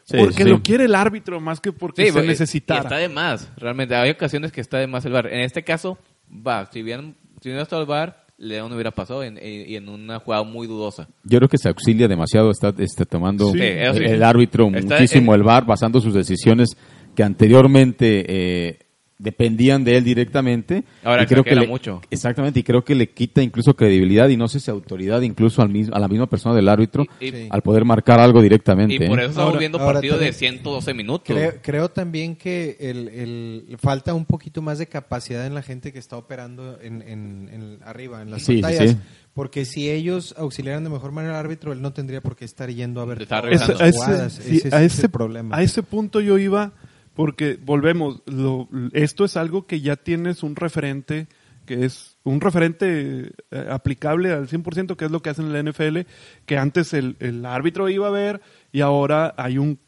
Sí, 0.05 0.17
porque 0.17 0.43
sí. 0.43 0.49
lo 0.49 0.61
quiere 0.61 0.85
el 0.85 0.95
árbitro 0.95 1.39
más 1.41 1.59
que 1.59 1.71
porque 1.73 2.05
se 2.07 2.13
porque- 2.13 2.27
necesitara. 2.27 2.81
y 2.81 2.83
Está 2.83 2.97
de 2.97 3.09
más, 3.09 3.51
realmente. 3.57 3.95
Hay 3.95 4.11
ocasiones 4.11 4.51
que 4.51 4.61
está 4.61 4.77
de 4.77 4.87
más 4.87 5.03
el 5.05 5.11
VAR. 5.13 5.27
En 5.27 5.41
este 5.41 5.63
caso, 5.63 5.97
va. 6.31 6.69
Si 6.71 6.81
bien 6.83 7.15
si 7.41 7.49
no 7.49 7.59
estado 7.59 7.81
el 7.81 7.87
VAR, 7.87 8.23
León 8.37 8.71
hubiera 8.73 8.91
pasado 8.91 9.23
en, 9.23 9.37
en- 9.37 9.69
y 9.69 9.75
en 9.75 9.89
una 9.89 10.19
jugada 10.19 10.43
muy 10.43 10.67
dudosa. 10.67 11.07
Yo 11.23 11.39
creo 11.39 11.49
que 11.49 11.57
se 11.57 11.69
auxilia 11.69 12.07
demasiado, 12.07 12.51
está, 12.51 12.73
está 12.77 13.05
tomando 13.05 13.51
Sí, 13.51 13.59
el, 13.61 13.95
sí. 13.97 14.03
el 14.03 14.23
árbitro 14.23 14.67
Está 14.75 14.95
muchísimo 14.95 15.33
en- 15.33 15.39
el 15.39 15.43
VAR, 15.43 15.65
basando 15.65 15.99
sus 16.01 16.13
decisiones 16.13 16.69
que 17.15 17.23
anteriormente 17.23 18.25
eh, 18.27 18.79
dependían 19.17 19.83
de 19.83 19.97
él 19.97 20.03
directamente. 20.03 20.83
Ahora 21.03 21.23
y 21.23 21.25
creo 21.25 21.43
que 21.43 21.55
le, 21.55 21.67
mucho. 21.67 22.01
Exactamente, 22.09 22.59
y 22.59 22.63
creo 22.63 22.83
que 22.83 22.95
le 22.95 23.09
quita 23.09 23.41
incluso 23.41 23.75
credibilidad 23.75 24.27
y 24.29 24.35
no 24.37 24.47
sé 24.47 24.59
si 24.59 24.69
autoridad 24.69 25.21
incluso 25.21 25.61
al 25.61 25.69
mismo, 25.69 25.95
a 25.95 25.99
la 25.99 26.07
misma 26.07 26.27
persona 26.27 26.53
del 26.55 26.67
árbitro 26.67 27.05
Y- 27.21 27.31
al 27.49 27.61
poder 27.61 27.85
marcar 27.85 28.19
algo 28.19 28.41
directamente. 28.41 28.95
Y 28.95 28.99
por 29.07 29.19
¿eh? 29.19 29.23
eso 29.23 29.29
estamos 29.31 29.47
Ahora- 29.49 29.59
viendo 29.59 29.77
partidos 29.77 30.19
de 30.19 30.25
también- 30.31 30.33
112 30.59 30.93
minutos. 30.93 31.23
Creo, 31.25 31.53
creo 31.61 31.89
también 31.89 32.35
que 32.35 32.75
el, 32.79 33.07
el- 33.07 33.77
falta 33.79 34.13
un 34.13 34.25
poquito 34.25 34.61
más 34.61 34.79
de 34.79 34.87
capacidad 34.87 35.45
en 35.45 35.53
la 35.53 35.61
gente 35.61 35.93
que 35.93 35.99
está 35.99 36.17
operando 36.17 36.77
en, 36.81 37.01
en- 37.01 37.49
en- 37.53 37.79
arriba, 37.85 38.21
en 38.21 38.31
las 38.31 38.41
Sí, 38.43 38.61
pantallas. 38.61 38.91
sí. 38.91 38.97
Porque 39.33 39.65
si 39.65 39.89
ellos 39.89 40.33
auxiliaran 40.37 40.83
de 40.85 40.89
mejor 40.89 41.11
manera 41.11 41.33
al 41.37 41.45
árbitro, 41.45 41.73
él 41.73 41.81
no 41.81 41.91
tendría 41.91 42.21
por 42.21 42.35
qué 42.37 42.45
estar 42.45 42.69
yendo 42.69 43.01
a 43.01 43.05
ver 43.05 43.21
Está 43.23 43.39
a 43.39 43.49
ese, 43.51 43.91
jugadas. 43.91 44.33
sí, 44.33 44.57
Ese 44.57 44.67
es 44.69 44.73
a 44.73 44.79
el 44.79 44.85
ese- 44.85 45.09
problema. 45.09 45.57
a 45.57 45.61
ese 45.61 45.83
punto 45.83 46.21
yo 46.21 46.37
iba 46.37 46.71
porque 47.15 47.57
volvemos 47.63 48.21
lo- 48.25 48.69
esto 48.93 49.25
es 49.25 49.37
algo 49.37 49.65
que 49.65 49.81
ya 49.81 49.95
tienes 49.95 50.43
un 50.43 50.55
referente 50.55 51.27
que 51.65 51.83
es 51.83 52.17
un 52.23 52.41
referente 52.41 53.31
eh, 53.49 53.67
aplicable 53.71 54.31
al 54.31 54.47
100%, 54.47 54.95
que 54.95 55.05
es 55.05 55.09
lo 55.09 55.21
que 55.23 55.31
hacen 55.31 55.45
en 55.47 55.53
la 55.53 55.59
NFL, 55.71 56.01
que 56.45 56.59
antes 56.59 56.93
el, 56.93 57.15
el 57.19 57.43
árbitro 57.43 57.89
iba 57.89 58.07
a 58.07 58.11
ver 58.11 58.39
y 58.71 58.81
ahora 58.81 59.33
hay 59.35 59.57
un, 59.57 59.79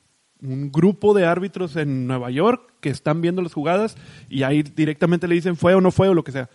un 0.42 0.72
grupo 0.72 1.14
de 1.14 1.26
árbitros 1.28 1.76
en 1.76 2.08
Nueva 2.08 2.32
York 2.32 2.74
que 2.80 2.90
están 2.90 3.22
viendo 3.22 3.44
las 3.44 3.54
jugadas 3.54 3.96
y 4.28 4.42
ahí 4.42 4.64
directamente 4.64 5.28
le 5.28 5.36
dicen 5.36 5.56
fue 5.56 5.76
o 5.76 5.82
no 5.82 5.92
fue 5.92 6.10
o 6.10 6.16
lo 6.16 6.24
que 6.24 6.32
sea. 6.32 6.50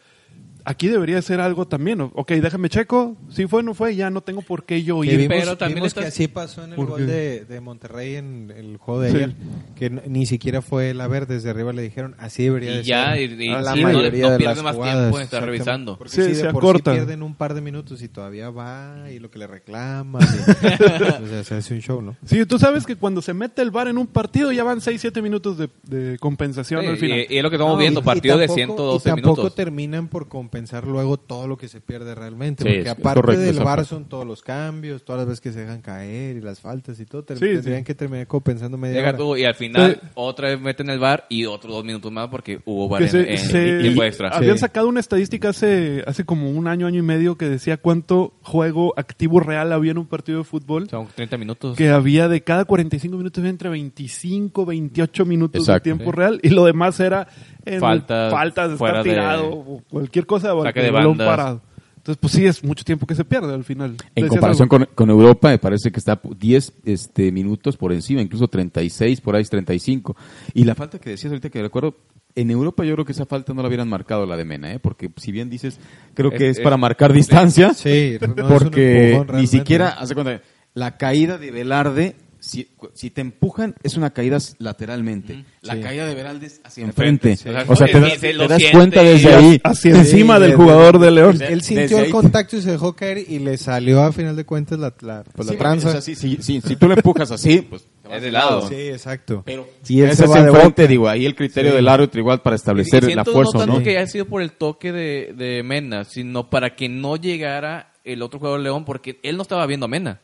Aquí 0.64 0.88
debería 0.88 1.20
ser 1.22 1.40
algo 1.40 1.66
también. 1.66 2.00
Ok, 2.00 2.30
déjame 2.32 2.68
checo. 2.68 3.16
Si 3.30 3.46
fue 3.46 3.60
o 3.60 3.62
no 3.62 3.74
fue, 3.74 3.96
ya 3.96 4.10
no 4.10 4.20
tengo 4.20 4.42
por 4.42 4.64
qué 4.64 4.82
yo 4.84 5.02
ir. 5.02 5.16
vimos, 5.16 5.36
pero 5.36 5.56
también 5.58 5.76
vimos 5.76 5.88
estás- 5.88 6.04
que 6.04 6.08
así 6.08 6.28
pasó 6.28 6.62
en 6.62 6.70
el 6.70 6.76
¿Por 6.76 6.86
gol 6.90 7.06
de, 7.06 7.44
de 7.44 7.60
Monterrey 7.60 8.14
en 8.16 8.52
el 8.56 8.76
juego 8.76 9.00
de 9.00 9.10
Sí. 9.10 9.16
ayer, 9.16 9.34
que 9.74 9.90
ni 9.90 10.24
siquiera 10.26 10.62
fue 10.62 10.94
la 10.94 11.08
ver, 11.08 11.26
desde 11.26 11.50
arriba 11.50 11.72
le 11.72 11.82
dijeron, 11.82 12.14
así 12.18 12.44
debería 12.44 12.74
Y 12.74 12.76
de 12.78 12.82
ya, 12.84 13.12
ser. 13.14 13.20
y, 13.32 13.44
y- 13.44 13.48
la 13.48 13.72
sí, 13.74 13.82
no, 13.82 13.92
no 13.92 14.02
de 14.02 14.10
pierde 14.12 14.38
las 14.44 14.62
más 14.62 14.76
jugadas, 14.76 14.98
tiempo 15.00 15.18
en 15.18 15.24
estar 15.24 15.44
revisando. 15.44 15.98
Porque 15.98 16.12
Sí, 16.14 16.22
sí, 16.22 16.34
se 16.36 16.46
de 16.46 16.52
por 16.52 16.76
sí 16.76 16.82
pierden 16.82 17.22
un 17.24 17.34
par 17.34 17.54
de 17.54 17.60
minutos 17.60 18.00
y 18.02 18.08
todavía 18.08 18.50
va 18.50 19.10
y 19.10 19.18
lo 19.18 19.30
que 19.32 19.40
le 19.40 19.48
reclaman. 19.48 20.22
y- 20.22 20.22
o 21.24 21.28
sea, 21.28 21.42
se 21.44 21.54
hace 21.56 21.74
un 21.74 21.80
show, 21.80 22.00
¿no? 22.00 22.14
Sí, 22.24 22.46
tú 22.46 22.60
sabes 22.60 22.86
que 22.86 22.94
cuando 22.94 23.20
se 23.20 23.34
mete 23.34 23.62
el 23.62 23.72
VAR 23.72 23.88
en 23.88 23.98
un 23.98 24.06
partido 24.06 24.52
ya 24.52 24.62
van 24.62 24.78
6-7 24.80 25.22
minutos 25.22 25.58
de, 25.58 25.68
de 25.82 26.18
compensación 26.20 26.82
Sí, 26.82 26.86
al 26.86 26.96
final. 26.98 27.18
y, 27.28 27.34
y 27.34 27.38
es 27.38 27.42
lo 27.42 27.50
que 27.50 27.56
estamos 27.56 27.74
No, 27.74 27.78
viendo, 27.80 27.98
y- 27.98 28.02
y 28.02 28.06
partido 28.06 28.38
de 28.38 28.46
tampoco- 28.46 28.54
112 28.54 29.08
y 29.08 29.10
tampoco 29.12 29.36
minutos. 29.38 29.54
terminan 29.56 30.06
por 30.06 30.28
compensar 30.28 30.51
luego 30.86 31.16
todo 31.16 31.46
lo 31.48 31.56
que 31.56 31.68
se 31.68 31.80
pierde 31.80 32.14
realmente. 32.14 32.62
Sí, 32.62 32.68
porque 32.68 32.80
es- 32.80 32.86
es 32.86 32.92
aparte 32.92 33.20
correcto 33.20 33.42
del 33.42 33.58
VAR 33.64 33.84
son 33.84 34.04
todos 34.04 34.26
los 34.26 34.42
cambios, 34.42 35.04
todas 35.04 35.20
las 35.20 35.28
veces 35.28 35.40
que 35.40 35.52
se 35.52 35.60
dejan 35.60 35.80
caer 35.82 36.36
y 36.36 36.40
las 36.40 36.60
faltas 36.60 36.98
y 37.00 37.06
todo, 37.06 37.22
Sí, 37.22 37.34
tendrían 37.40 37.78
sí. 37.80 37.84
que 37.84 37.94
terminar 37.94 38.26
compensando 38.26 38.76
media 38.76 38.96
Deja 38.98 39.08
hora. 39.10 39.18
tú, 39.18 39.36
y 39.36 39.44
al 39.44 39.54
final 39.54 39.98
Sí. 40.02 40.08
otra 40.14 40.48
vez 40.50 40.60
meten 40.60 40.90
el 40.90 40.98
bar 40.98 41.26
y 41.28 41.46
otros 41.46 41.72
dos 41.74 41.84
minutos 41.84 42.10
más 42.12 42.28
porque 42.28 42.60
hubo 42.64 42.88
bar 42.88 42.98
Que 43.00 43.04
en, 43.06 43.10
se- 43.10 43.32
en 43.32 43.38
se- 43.38 43.78
tiempo 43.80 44.04
extra. 44.04 44.28
Habían 44.28 44.56
Sí. 44.56 44.60
sacado 44.60 44.88
una 44.88 45.00
estadística 45.00 45.48
hace, 45.48 46.02
hace 46.06 46.24
como 46.24 46.50
un 46.50 46.66
año, 46.68 46.86
año 46.86 46.98
y 46.98 47.02
medio 47.02 47.36
que 47.36 47.48
decía 47.48 47.76
cuánto 47.76 48.34
juego 48.42 48.94
activo 48.96 49.40
real 49.40 49.72
había 49.72 49.92
en 49.92 49.98
un 49.98 50.06
partido 50.06 50.38
de 50.38 50.44
fútbol. 50.44 50.88
Son 50.88 51.06
30 51.14 51.36
minutos. 51.38 51.76
Que 51.76 51.88
había 51.90 52.28
de 52.28 52.42
cada 52.42 52.64
45 52.64 53.16
minutos 53.16 53.38
había 53.40 53.50
entre 53.50 53.68
25, 53.70 54.66
28 54.66 55.24
minutos 55.24 55.60
Exacto. 55.62 55.88
de 55.90 55.94
tiempo 55.94 56.10
Sí. 56.12 56.16
real 56.16 56.40
y 56.42 56.50
lo 56.50 56.64
demás 56.64 56.98
era 57.00 57.28
en 57.64 57.80
Faltas, 57.80 58.32
faltas, 58.32 58.72
estar 58.72 59.02
de- 59.02 59.10
tirado 59.10 59.48
o 59.50 59.82
cualquier 59.90 60.26
cosa 60.26 60.48
de 60.54 60.90
balón 60.90 61.16
parado. 61.18 61.60
Entonces, 61.96 62.18
pues 62.20 62.32
sí, 62.32 62.44
es 62.44 62.64
mucho 62.64 62.82
tiempo 62.82 63.06
que 63.06 63.14
se 63.14 63.24
pierde 63.24 63.54
al 63.54 63.62
final. 63.62 63.94
En 64.16 64.26
comparación 64.26 64.66
con, 64.68 64.88
con 64.92 65.08
Europa, 65.08 65.50
me 65.50 65.58
parece 65.58 65.92
que 65.92 66.00
está 66.00 66.20
10 66.36 66.72
este, 66.84 67.30
minutos 67.30 67.76
por 67.76 67.92
encima, 67.92 68.20
incluso 68.20 68.48
36, 68.48 69.20
por 69.20 69.36
ahí 69.36 69.42
es 69.42 69.50
35. 69.50 70.16
Y 70.52 70.64
la 70.64 70.74
falta 70.74 70.98
que 70.98 71.10
decías 71.10 71.30
ahorita 71.30 71.48
que 71.48 71.62
recuerdo, 71.62 71.94
en 72.34 72.50
Europa 72.50 72.82
yo 72.84 72.94
creo 72.94 73.04
que 73.04 73.12
esa 73.12 73.24
falta 73.24 73.54
no 73.54 73.62
la 73.62 73.68
hubieran 73.68 73.88
marcado 73.88 74.26
la 74.26 74.36
de 74.36 74.44
Mena, 74.44 74.72
¿eh? 74.72 74.80
porque 74.80 75.10
si 75.16 75.30
bien 75.30 75.48
dices, 75.48 75.78
creo 76.14 76.30
que 76.32 76.48
Es- 76.50 76.58
es, 76.58 76.64
para 76.64 76.74
es- 76.74 76.80
marcar 76.80 77.12
distancia, 77.12 77.72
Sí, 77.74 78.16
no 78.20 78.26
es 78.34 78.40
un 78.40 78.58
porque 78.58 79.12
empujón 79.12 79.36
ni 79.40 79.46
siquiera, 79.46 79.90
hace 79.90 80.14
cuenta, 80.14 80.40
la 80.74 80.96
caída 80.96 81.38
de 81.38 81.52
Velarde, 81.52 82.16
si, 82.42 82.68
si 82.92 83.10
te 83.10 83.20
empujan, 83.20 83.74
es 83.84 83.96
una 83.96 84.10
caída 84.10 84.38
lateralmente. 84.58 85.44
La 85.62 85.74
Sí. 85.74 85.80
caída 85.80 86.06
de 86.06 86.14
Velarde 86.14 86.46
es 86.46 86.60
hacia 86.64 86.84
enfrente. 86.84 87.36
sí. 87.36 87.48
O 87.68 87.76
sea, 87.76 87.86
te, 87.86 88.00
das- 88.00 88.12
se 88.14 88.18
te 88.18 88.32
lo 88.34 88.48
das 88.48 88.58
siente 88.58 88.76
cuenta 88.76 89.02
desde 89.02 89.30
y- 89.30 89.32
ahí. 89.32 89.60
Hacia 89.62 89.92
Sí, 89.94 89.98
encima 90.00 90.38
del 90.40 90.50
de- 90.50 90.56
jugador 90.56 90.98
de 90.98 91.10
León. 91.12 91.40
Él 91.40 91.62
sintió 91.62 91.98
el 92.00 92.10
contacto 92.10 92.56
y 92.56 92.62
se 92.62 92.72
dejó 92.72 92.94
caer 92.94 93.18
y 93.18 93.38
le 93.38 93.56
salió 93.58 94.02
a 94.02 94.12
final 94.12 94.34
de 94.34 94.44
cuentas 94.44 94.78
la, 94.78 94.92
la, 95.02 95.22
pues, 95.24 95.48
la 95.48 95.56
tranza. 95.56 95.88
o 95.88 95.92
sea, 95.92 96.00
sí, 96.00 96.14
sí, 96.16 96.38
sí, 96.40 96.60
si 96.60 96.76
tú 96.76 96.88
le 96.88 96.94
empujas 96.94 97.30
así, 97.30 97.62
pues 97.62 97.86
Es 98.10 98.20
de 98.20 98.30
lado. 98.32 98.68
Sí, 98.68 98.74
exacto. 98.74 99.42
Pero 99.46 99.66
Y 99.88 100.00
él 100.00 100.08
ese 100.08 100.16
se 100.16 100.24
es 100.24 100.30
va 100.30 100.42
de 100.42 100.48
enfrente, 100.48 100.86
digo, 100.88 101.08
ahí 101.08 101.24
el 101.24 101.34
criterio 101.34 101.70
Sí. 101.70 101.76
del 101.76 101.88
árbitro 101.88 102.20
igual 102.20 102.42
para 102.42 102.56
Y 102.56 102.58
establecer 102.58 103.04
la 103.04 103.08
siento 103.08 103.32
fuerza, 103.32 103.52
no 103.54 103.58
tanto 103.60 103.78
¿no? 103.78 103.82
que 103.84 103.96
haya 103.96 104.06
sido 104.06 104.26
por 104.26 104.42
el 104.42 104.52
toque 104.52 104.92
de, 104.92 105.32
de 105.34 105.62
Mena, 105.62 106.04
sino 106.04 106.50
para 106.50 106.74
que 106.76 106.88
no 106.90 107.16
llegara 107.16 107.92
el 108.04 108.20
otro 108.20 108.38
jugador 108.40 108.60
León, 108.60 108.84
porque 108.84 109.18
él 109.22 109.36
no 109.36 109.42
estaba 109.42 109.64
viendo 109.66 109.86
a 109.86 109.88
Mena. 109.88 110.20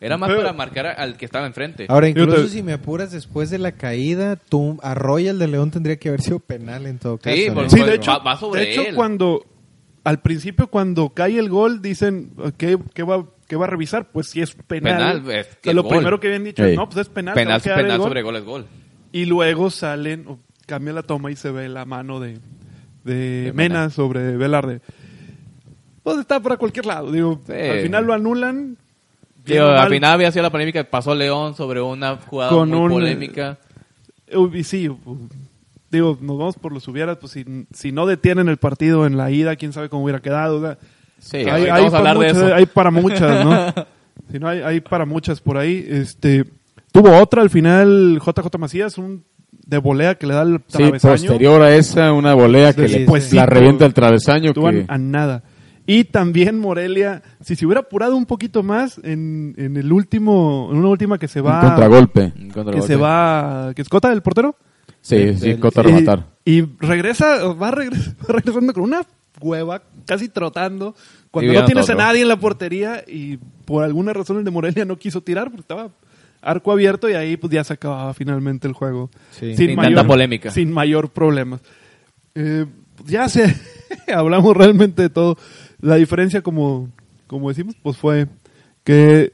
Era 0.00 0.16
más 0.16 0.28
Pero- 0.28 0.42
para 0.42 0.52
marcar 0.56 0.86
al 0.86 1.16
que 1.16 1.24
estaba 1.24 1.46
enfrente. 1.46 1.86
Ahora, 1.88 2.08
incluso 2.08 2.42
te- 2.42 2.48
si 2.48 2.62
me 2.62 2.72
apuras 2.74 3.10
después 3.12 3.50
de 3.50 3.58
la 3.58 3.72
caída, 3.72 4.36
tú, 4.36 4.78
a 4.82 4.94
Royal 4.94 5.38
de 5.38 5.48
León 5.48 5.70
tendría 5.70 5.96
que 5.96 6.08
haber 6.08 6.20
sido 6.22 6.38
penal 6.38 6.86
en 6.86 6.98
todo 6.98 7.18
caso. 7.18 7.34
Sí, 7.36 7.48
¿no? 7.48 7.54
por- 7.54 7.70
Sí, 7.70 7.80
va- 7.80 7.86
de 7.86 7.94
hecho, 7.96 8.22
va 8.24 8.36
sobre 8.36 8.60
de 8.62 8.72
hecho 8.72 8.82
él. 8.82 8.94
cuando 8.94 9.44
al 10.04 10.20
principio 10.20 10.68
cuando 10.68 11.10
cae 11.10 11.38
el 11.38 11.48
gol 11.50 11.82
dicen 11.82 12.30
¿qué, 12.56 12.78
qué 12.94 13.02
va 13.02 13.26
qué 13.46 13.56
va 13.56 13.64
a 13.66 13.68
revisar? 13.70 14.08
Pues 14.12 14.28
si 14.28 14.40
es 14.40 14.54
penal. 14.54 14.96
Penal, 14.96 15.16
es 15.18 15.46
O 15.46 15.50
sea, 15.50 15.58
que 15.62 15.74
lo 15.74 15.82
gol. 15.82 15.96
primero 15.96 16.20
que 16.20 16.28
habían 16.28 16.44
dicho 16.44 16.62
Sí. 16.64 16.70
es 16.70 16.76
no, 16.76 16.88
pues 16.88 16.98
es 17.06 17.08
penal. 17.12 17.34
penal 17.34 17.60
va 17.60 17.70
el 17.72 17.82
penal 17.82 17.98
gol". 17.98 18.08
sobre 18.08 18.22
gol 18.22 18.36
es 18.36 18.44
gol. 18.44 18.66
Y 19.10 19.24
luego 19.24 19.70
salen, 19.70 20.24
o 20.28 20.38
cambia 20.66 20.92
la 20.92 21.02
toma 21.02 21.30
y 21.30 21.36
se 21.36 21.50
ve 21.50 21.68
la 21.68 21.84
mano 21.86 22.20
de, 22.20 22.38
de, 23.04 23.14
De 23.14 23.52
Mena, 23.54 23.80
Mena. 23.80 23.90
sobre 23.90 24.36
Velarde. 24.36 24.80
Pues 26.02 26.18
está 26.18 26.40
para 26.40 26.56
cualquier 26.56 26.86
lado. 26.86 27.10
Digo, 27.10 27.40
Sí. 27.46 27.52
al 27.52 27.80
final 27.80 28.04
lo 28.06 28.12
anulan. 28.14 28.76
Digo, 29.54 29.66
al 29.66 29.88
final 29.90 30.12
había 30.12 30.30
sido 30.30 30.42
la 30.42 30.50
polémica, 30.50 30.84
pasó 30.84 31.14
León 31.14 31.54
sobre 31.56 31.80
una 31.80 32.16
jugada 32.16 32.50
Con 32.50 32.68
muy 32.70 32.78
un- 32.78 32.90
polémica. 32.90 33.58
Uy, 34.34 34.62
sí, 34.64 34.88
digo, 35.90 36.18
nos 36.20 36.38
vamos 36.38 36.56
por 36.56 36.72
los 36.72 36.86
hubieras, 36.88 37.16
pues 37.18 37.32
si, 37.32 37.44
si 37.72 37.92
no 37.92 38.06
detienen 38.06 38.48
el 38.48 38.58
partido 38.58 39.06
en 39.06 39.16
la 39.16 39.30
ida, 39.30 39.56
quién 39.56 39.72
sabe 39.72 39.88
cómo 39.88 40.04
hubiera 40.04 40.20
quedado. 40.20 40.58
o 40.58 40.60
sea, 40.60 40.78
Sí, 41.18 41.36
hay, 41.38 41.64
hay 41.64 41.68
vamos 41.70 41.94
a 41.94 41.98
para 41.98 42.10
hablar 42.10 42.18
de 42.18 42.32
muchas, 42.34 42.46
eso. 42.48 42.54
hay 42.54 42.66
para 42.66 42.90
muchas, 42.90 43.44
¿no? 43.44 43.74
si 44.30 44.38
no, 44.38 44.48
hay, 44.48 44.60
hay 44.60 44.80
para 44.80 45.04
muchas 45.04 45.40
por 45.40 45.56
ahí. 45.58 45.84
Este, 45.88 46.44
tuvo 46.92 47.16
otra 47.20 47.42
al 47.42 47.50
final, 47.50 48.20
JJ 48.24 48.58
Macías, 48.58 48.98
un 48.98 49.24
de 49.66 49.78
volea 49.78 50.14
que 50.14 50.26
le 50.26 50.34
da 50.34 50.42
el 50.42 50.58
Sí, 50.68 50.78
travesaño. 50.78 51.12
posterior 51.14 51.62
a 51.62 51.74
esa, 51.74 52.12
una 52.12 52.34
volea 52.34 52.72
que 52.72 52.82
le, 52.82 52.98
Despuésito. 53.00 53.36
la 53.36 53.46
revienta 53.46 53.84
el 53.86 53.94
travesaño. 53.94 54.52
Que, 54.54 54.84
a, 54.88 54.94
a 54.94 54.98
nada. 54.98 55.42
Y 55.90 56.04
también 56.04 56.58
Morelia, 56.60 57.22
si 57.40 57.56
se 57.56 57.64
hubiera 57.64 57.80
apurado 57.80 58.14
un 58.14 58.26
poquito 58.26 58.62
más 58.62 59.00
en, 59.02 59.54
en 59.56 59.78
el 59.78 59.90
último, 59.90 60.68
en 60.70 60.76
una 60.80 60.88
última 60.88 61.16
que 61.16 61.28
se 61.28 61.40
un 61.40 61.46
va, 61.48 61.62
contragolpe. 61.62 62.30
Un 62.38 62.50
que 62.72 62.82
se 62.82 62.94
va, 62.94 63.72
que 63.74 63.80
escota 63.80 64.12
el 64.12 64.20
portero. 64.20 64.54
Sí, 65.00 65.34
sí, 65.34 65.48
del- 65.48 65.60
Cota 65.60 65.80
a 65.80 65.84
rematar. 65.84 66.26
Y, 66.44 66.60
regresa, 66.78 67.42
va, 67.54 67.70
regres- 67.70 68.14
va 68.20 68.34
regresando 68.34 68.74
con 68.74 68.82
una 68.82 69.00
hueva, 69.40 69.80
casi 70.04 70.28
trotando, 70.28 70.94
cuando 71.30 71.54
no 71.54 71.64
tienes 71.64 71.88
a 71.88 71.94
nadie 71.94 72.20
en 72.20 72.28
la 72.28 72.38
portería 72.38 73.02
y 73.06 73.38
por 73.64 73.82
alguna 73.82 74.12
razón 74.12 74.36
el 74.36 74.44
de 74.44 74.50
Morelia 74.50 74.84
no 74.84 74.96
quiso 74.98 75.22
tirar 75.22 75.46
porque 75.46 75.62
estaba 75.62 75.88
arco 76.42 76.70
abierto 76.70 77.08
y 77.08 77.14
ahí 77.14 77.38
pues 77.38 77.50
ya 77.50 77.64
se 77.64 77.72
acababa 77.72 78.12
finalmente 78.12 78.68
el 78.68 78.74
juego. 78.74 79.08
Sí. 79.30 79.56
Sin 79.56 79.74
tanta 79.74 80.06
polémica. 80.06 80.50
Sin 80.50 80.70
mayor 80.70 81.08
problema. 81.10 81.60
Eh, 82.34 82.66
ya 83.06 83.26
se 83.30 83.54
hablamos 84.14 84.54
realmente 84.54 85.00
de 85.02 85.08
todo. 85.10 85.38
La 85.80 85.96
diferencia, 85.96 86.42
como, 86.42 86.90
como 87.26 87.48
decimos, 87.48 87.74
pues 87.82 87.96
fue 87.96 88.26
que 88.84 89.32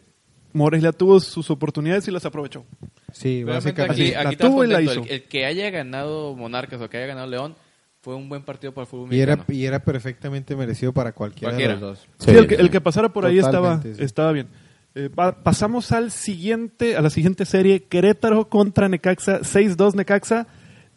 Morelia 0.52 0.92
tuvo 0.92 1.20
sus 1.20 1.50
oportunidades 1.50 2.06
y 2.08 2.10
las 2.10 2.24
aprovechó. 2.26 2.64
Sí, 3.12 3.44
básicamente. 3.44 4.02
aquí, 4.02 4.10
la 4.12 4.20
aquí 4.20 4.32
estás 4.34 4.50
tuvo 4.50 4.64
y 4.64 4.68
la 4.68 4.82
hizo. 4.82 5.02
El, 5.04 5.10
el 5.10 5.22
que 5.24 5.46
haya 5.46 5.70
ganado 5.70 6.34
Monarcas 6.34 6.80
o 6.80 6.88
que 6.90 6.96
haya 6.98 7.06
ganado 7.06 7.26
León 7.28 7.54
fue 8.02 8.14
un 8.16 8.28
buen 8.28 8.42
partido 8.42 8.74
para 8.74 8.82
el 8.84 8.88
fútbol 8.88 9.14
Y 9.14 9.20
era, 9.20 9.44
y 9.48 9.64
era 9.64 9.78
perfectamente 9.82 10.54
merecido 10.56 10.92
para 10.92 11.12
cualquiera 11.12 11.52
Cualquiera. 11.52 11.74
de 11.76 11.80
los 11.80 11.98
dos. 11.98 12.08
Sí, 12.18 12.32
el, 12.32 12.46
que, 12.46 12.56
el 12.56 12.70
que 12.70 12.80
pasara 12.80 13.08
por 13.10 13.24
ahí 13.24 13.38
estaba, 13.38 13.80
sí. 13.82 13.92
estaba 13.98 14.32
bien. 14.32 14.48
Eh, 14.96 15.08
pa- 15.12 15.42
pasamos 15.42 15.90
al 15.92 16.10
siguiente, 16.10 16.96
a 16.96 17.02
la 17.02 17.10
siguiente 17.10 17.46
serie, 17.46 17.84
Querétaro 17.84 18.48
contra 18.48 18.88
Necaxa, 18.88 19.40
6-2 19.40 19.94
Necaxa, 19.94 20.46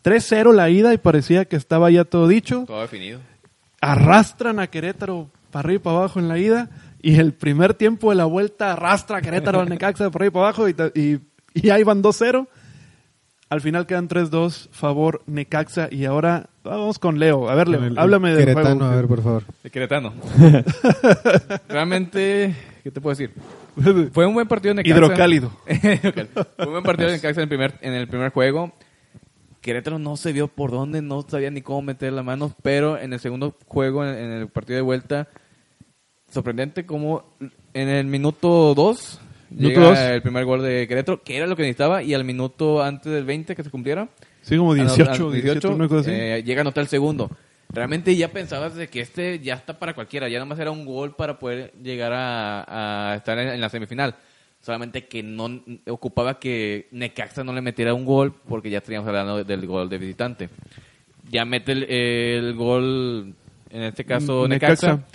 3-0 0.04 0.54
la 0.54 0.70
ida 0.70 0.94
y 0.94 0.98
parecía 0.98 1.46
que 1.46 1.56
estaba 1.56 1.90
ya 1.90 2.04
todo 2.04 2.28
dicho. 2.28 2.66
Todo 2.68 2.82
definido. 2.82 3.20
Arrastran 3.82 4.60
a 4.60 4.68
Querétaro 4.68 5.30
para 5.52 5.62
arriba 5.68 5.76
y 5.76 5.84
para 5.84 5.98
abajo 5.98 6.20
en 6.20 6.28
la 6.28 6.38
ida 6.38 6.70
y 7.02 7.20
el 7.20 7.34
primer 7.34 7.74
tiempo 7.74 8.10
de 8.10 8.16
la 8.16 8.26
vuelta 8.26 8.74
arrastra 8.74 9.18
a 9.18 9.22
Querétaro 9.22 9.60
al 9.62 9.70
Necaxa 9.70 10.10
para 10.10 10.26
arriba 10.26 10.28
y 10.28 10.32
para 10.32 10.46
abajo 10.46 10.70
y, 10.70 10.76
y, 11.00 11.20
y 11.54 11.70
ahí 11.70 11.84
van 11.84 12.02
2-0. 12.04 12.48
Al 13.50 13.62
final 13.62 13.86
quedan 13.86 14.10
3-2 14.10 14.68
favor 14.72 15.22
Necaxa 15.26 15.88
y 15.90 16.04
ahora 16.04 16.50
vamos 16.66 17.00
con 17.00 17.18
Leo. 17.18 17.50
A 17.50 17.56
ver, 17.56 17.70
Leo, 17.70 17.84
El- 17.86 17.98
háblame 17.98 18.30
del 18.34 18.40
Queretano, 18.40 18.76
juego. 18.80 18.86
a 18.92 18.96
ver, 18.98 19.08
por 19.08 19.24
favor. 19.24 19.44
De 19.64 19.70
Queretano. 19.70 20.14
Realmente, 21.70 22.56
¿qué 22.84 22.92
te 22.92 23.02
puedo 23.02 23.16
decir? 23.16 23.32
Fue 24.14 24.26
un 24.26 24.34
buen 24.34 24.48
partido 24.48 24.74
de 24.74 24.84
Necaxa. 24.84 24.98
Hidrocálido. 24.98 25.52
Fue 25.66 26.66
un 26.66 26.72
buen 26.72 26.84
partido 26.84 27.10
de 27.10 27.16
Necaxa 27.16 27.40
en 27.42 27.44
el 27.44 27.50
primer, 27.50 27.74
en 27.82 27.94
el 27.94 28.08
primer 28.08 28.32
juego. 28.32 28.74
Querétaro 29.62 30.00
no 30.00 30.16
se 30.18 30.32
vio 30.34 30.48
por 30.48 30.72
dónde, 30.72 31.02
no 31.02 31.24
sabía 31.28 31.52
ni 31.52 31.62
cómo 31.62 31.82
meter 31.82 32.14
la 32.14 32.24
mano, 32.24 32.54
pero 32.62 32.98
en 32.98 33.14
el 33.14 33.20
segundo 33.20 33.56
juego, 33.68 34.06
en, 34.06 34.16
en 34.16 34.32
el 34.32 34.48
partido 34.48 34.76
de 34.78 34.82
vuelta, 34.82 35.28
sorprendente 36.32 36.86
como 36.86 37.24
en 37.74 37.90
el 37.90 38.06
minuto 38.06 38.74
2 38.76 39.22
Minuto 39.50 39.76
llega 39.80 39.90
dos. 39.90 39.98
el 40.00 40.22
primer 40.22 40.44
gol 40.46 40.62
de 40.62 40.88
Querétaro, 40.88 41.24
que 41.24 41.38
era 41.38 41.48
lo 41.48 41.56
que 41.56 41.62
necesitaba, 41.64 42.04
y 42.04 42.14
al 42.14 42.26
minuto 42.26 42.84
antes 42.84 43.12
del 43.12 43.24
20 43.24 43.56
que 43.56 43.64
se 43.64 43.70
cumpliera, 43.70 44.10
Sí, 44.42 44.58
como 44.58 44.74
a 44.74 44.76
no- 44.78 44.84
18, 44.84 45.30
a 45.30 45.34
18, 45.34 45.72
una 45.72 45.88
cosa 45.88 46.02
así. 46.02 46.12
eh, 46.12 46.44
llega 46.46 46.60
a 46.60 46.64
anotar 46.64 46.82
el 46.82 46.88
segundo. 46.90 47.30
Realmente 47.70 48.16
ya 48.16 48.30
pensabas 48.30 48.76
de 48.76 48.88
que 48.88 49.02
este 49.02 49.40
ya 49.40 49.56
está 49.56 49.78
para 49.80 49.94
cualquiera, 49.94 50.30
ya 50.30 50.40
nomás 50.40 50.60
era 50.60 50.72
un 50.72 50.86
gol 50.86 51.16
para 51.16 51.38
poder 51.40 51.74
llegar 51.82 52.14
a, 52.14 53.12
a 53.12 53.16
estar 53.16 53.38
en, 53.40 53.50
en 53.50 53.60
la 53.62 53.70
semifinal. 53.70 54.16
Solamente 54.68 55.08
que 55.08 55.24
no 55.24 55.62
ocupaba 55.88 56.40
que 56.40 56.90
Necaxa 56.92 57.42
no 57.42 57.54
le 57.54 57.62
metiera 57.62 57.94
un 57.94 58.04
gol 58.04 58.34
porque 58.50 58.70
ya 58.70 58.80
estaríamos 58.80 59.08
hablando 59.08 59.42
del 59.42 59.66
gol 59.66 59.88
de 59.88 59.98
visitante. 59.98 60.50
Ya 61.32 61.46
mete 61.46 61.72
el, 61.72 61.84
el 61.90 62.54
gol 62.54 63.34
en 63.70 63.84
este 63.84 64.04
caso 64.04 64.46
Mm, 64.46 64.50
Necaxa, 64.50 64.88
Necaxa. 64.88 65.08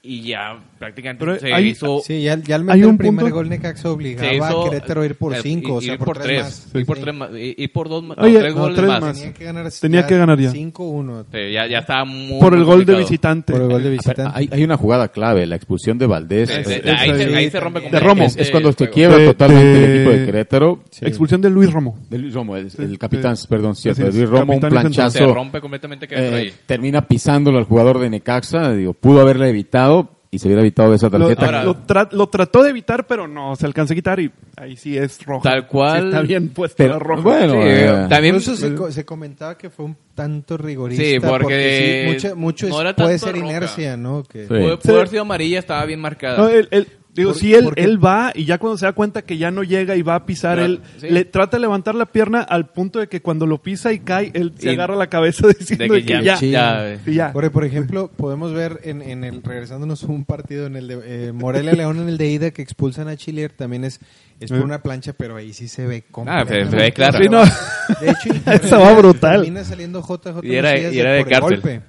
Y 0.00 0.22
ya 0.22 0.56
prácticamente 0.78 1.24
Pero 1.24 1.38
se 1.40 1.52
hay- 1.52 1.66
hizo... 1.70 2.00
Sí, 2.04 2.22
ya, 2.22 2.36
ya 2.38 2.54
al 2.54 2.62
Hay 2.62 2.66
meter 2.78 2.84
un 2.86 2.90
el 2.92 2.98
primer 2.98 3.20
punto- 3.24 3.34
gol 3.34 3.48
Necaxa 3.48 3.90
obligaba 3.90 4.32
hizo- 4.32 4.60
a 4.66 4.70
Querétaro 4.70 5.02
a 5.02 5.06
ir 5.06 5.14
por 5.16 5.34
eh, 5.34 5.38
cinco, 5.42 5.74
o 5.74 5.78
ir 5.82 5.88
sea, 5.88 5.98
por, 5.98 6.06
por, 6.06 6.18
tres, 6.20 6.42
más. 6.44 6.70
ir 6.74 6.86
por 6.86 6.96
Sí. 6.96 7.02
tres 7.02 7.14
más, 7.16 7.30
y- 7.36 7.54
y 7.58 7.68
por 7.68 7.88
dos, 7.88 8.04
no, 8.04 8.14
Oye, 8.16 8.38
tres 8.38 8.54
no, 8.54 8.60
goles 8.60 8.76
tres 8.76 8.88
más. 8.88 9.00
más. 9.00 9.16
Tenía 9.18 9.32
que 9.34 9.44
ganar, 9.44 9.72
Tenía 9.80 10.06
que 10.06 10.16
ganar 10.16 10.38
ya. 10.38 10.50
5-1 10.52 11.24
Sí, 11.32 11.52
ya, 11.52 11.66
ya 11.66 11.78
estaba 11.80 12.04
muy 12.04 12.38
Por 12.40 12.54
el 12.54 12.64
gol 12.64 12.84
de 12.86 12.94
visitante. 12.94 13.52
por 13.52 13.62
el 13.62 13.68
gol 13.68 13.82
de 13.82 13.90
visitante. 13.90 14.32
Hay, 14.32 14.48
hay 14.52 14.62
una 14.64 14.76
jugada 14.76 15.08
clave, 15.08 15.44
la 15.46 15.56
expulsión 15.56 15.98
de 15.98 16.06
Valdés. 16.06 16.48
Sí, 16.48 16.54
Es- 16.60 16.66
sí, 16.68 16.74
es- 16.74 16.86
ahí, 16.86 17.10
se, 17.10 17.28
sí, 17.28 17.34
ahí 17.34 17.50
se 17.50 17.60
rompe 17.60 17.80
de 17.90 18.00
Romo. 18.00 18.22
es- 18.22 18.36
es 18.36 18.50
cuando 18.52 18.72
se 18.72 18.88
quiebra 18.90 19.18
totalmente 19.24 19.84
el 19.84 19.94
equipo 19.96 20.10
de 20.12 20.26
Querétaro. 20.26 20.84
Expulsión 21.00 21.40
de 21.40 21.50
Luis 21.50 21.72
Romo. 21.72 21.98
De 22.08 22.18
Luis 22.18 22.32
Romo, 22.32 22.56
el, 22.56 22.70
Sí, 22.70 22.96
capitán, 22.96 23.36
sí. 23.36 23.46
perdón, 23.48 23.74
cierto, 23.74 24.04
de 24.04 24.12
Luis 24.12 24.28
Romo, 24.28 24.52
un 24.54 24.60
central. 24.60 24.70
Se 24.70 24.80
planchazo. 24.80 25.34
rompe 25.34 25.60
completamente 25.60 26.06
Querétaro 26.06 26.36
eh, 26.36 26.40
ahí. 26.40 26.52
termina 26.66 27.02
pisándolo 27.02 27.58
al 27.58 27.64
jugador 27.64 27.98
de 27.98 28.10
Necaxa, 28.10 28.72
digo, 28.72 28.94
pudo 28.94 29.20
haberla 29.22 29.48
evitado 29.48 29.88
y 30.30 30.38
se 30.38 30.46
hubiera 30.46 30.60
evitado 30.60 30.92
esa 30.94 31.08
Lo, 31.08 31.18
tarjeta. 31.18 31.46
Ahora- 31.46 31.64
lo 31.64 31.74
tra- 31.86 32.08
lo 32.12 32.26
trató 32.28 32.62
de 32.62 32.70
evitar, 32.70 33.06
pero 33.06 33.26
no, 33.26 33.56
se 33.56 33.64
alcanza 33.66 33.94
a 33.94 33.96
quitar 33.96 34.20
y 34.20 34.30
ahí 34.56 34.76
sí 34.76 34.96
es 34.96 35.24
rojo. 35.24 35.42
Tal 35.42 35.66
cual. 35.66 36.00
Sí 36.00 36.06
está 36.08 36.20
bien 36.22 36.48
puesto 36.50 36.76
Pero, 36.76 36.92
la 36.94 36.98
roja. 36.98 37.22
bueno, 37.22 37.52
Sí, 37.54 37.58
eh, 37.62 38.06
también 38.10 38.34
Incluso 38.36 38.56
se, 38.56 38.74
co- 38.74 38.92
se 38.92 39.04
comentaba 39.04 39.56
que 39.56 39.70
fue 39.70 39.86
un 39.86 39.96
tanto 40.14 40.56
rigorista. 40.58 41.02
Sí, 41.02 41.18
porque 41.20 42.06
sí, 42.06 42.12
mucho, 42.12 42.36
mucho 42.36 42.68
no 42.68 42.88
es- 42.90 42.94
puede 42.94 43.18
ser 43.18 43.32
roja. 43.36 43.46
inercia, 43.46 43.96
¿no? 43.96 44.22
Que, 44.24 44.42
Sí. 44.42 44.48
pudo, 44.48 44.78
pudo 44.78 44.96
haber 44.96 45.08
sido 45.08 45.22
amarilla, 45.22 45.58
estaba 45.60 45.84
bien 45.86 46.00
marcada. 46.00 46.36
No, 46.38 46.48
él, 46.48 46.68
él- 46.72 46.88
digo, 47.20 47.34
si 47.34 47.54
él, 47.54 47.64
porque- 47.64 47.84
él 47.84 48.04
va 48.04 48.32
y 48.34 48.44
ya 48.44 48.58
cuando 48.58 48.78
se 48.78 48.86
da 48.86 48.92
cuenta 48.92 49.22
que 49.22 49.36
ya 49.38 49.50
no 49.50 49.62
llega 49.62 49.96
y 49.96 50.02
va 50.02 50.14
a 50.14 50.26
pisar, 50.26 50.56
Claro, 50.58 50.72
él 50.72 50.80
sí. 50.98 51.08
le 51.10 51.24
trata 51.24 51.56
de 51.56 51.60
levantar 51.60 51.94
la 51.94 52.06
pierna 52.06 52.40
al 52.42 52.66
punto 52.70 52.98
de 52.98 53.08
que 53.08 53.20
cuando 53.22 53.46
lo 53.46 53.58
pisa 53.62 53.92
y 53.92 54.00
cae, 54.00 54.30
él 54.34 54.52
se 54.58 54.70
Y- 54.70 54.74
agarra 54.74 54.96
la 54.96 55.08
cabeza 55.08 55.46
diciendo 55.58 55.94
de 55.94 56.00
que, 56.00 56.06
que 56.06 56.12
ya, 56.14 56.20
ya, 56.22 56.36
Sí. 56.36 56.50
ya, 56.50 56.98
y 57.06 57.14
ya. 57.14 57.32
Porque, 57.32 57.50
por 57.50 57.64
ejemplo, 57.64 58.10
podemos 58.16 58.52
ver 58.52 58.80
en, 58.84 59.02
en 59.02 59.24
el, 59.24 59.42
regresándonos 59.42 60.02
a 60.04 60.06
un 60.06 60.24
partido 60.24 60.66
en 60.66 60.76
el 60.76 60.88
de 60.88 61.00
eh, 61.28 61.32
Morelia 61.32 61.72
León 61.72 61.98
en 62.00 62.08
el 62.08 62.18
de 62.18 62.28
ida 62.28 62.50
que 62.50 62.62
expulsan 62.62 63.08
a 63.08 63.16
Chilier, 63.16 63.50
también 63.52 63.84
es, 63.84 64.00
es 64.40 64.50
por 64.50 64.60
Eh. 64.60 64.62
una 64.64 64.80
plancha, 64.82 65.12
pero 65.12 65.36
ahí 65.36 65.52
sí 65.52 65.68
se 65.68 65.86
ve 65.86 66.04
Ah, 66.26 66.44
se 66.46 66.64
ve 66.64 66.92
claro. 66.92 67.18
Sí, 67.18 67.28
no. 67.28 67.42
De 67.44 68.10
hecho, 68.10 68.94
brutal. 68.98 69.42
Termina 69.42 69.64
saliendo 69.64 70.00
JJ 70.02 70.40
Y 70.46 70.54
era- 70.54 70.78
y 70.78 70.98
era 70.98 71.12
de 71.12 71.24
por 71.24 71.32
el 71.32 71.38
cárcel. 71.40 71.60
golpe. 71.60 71.80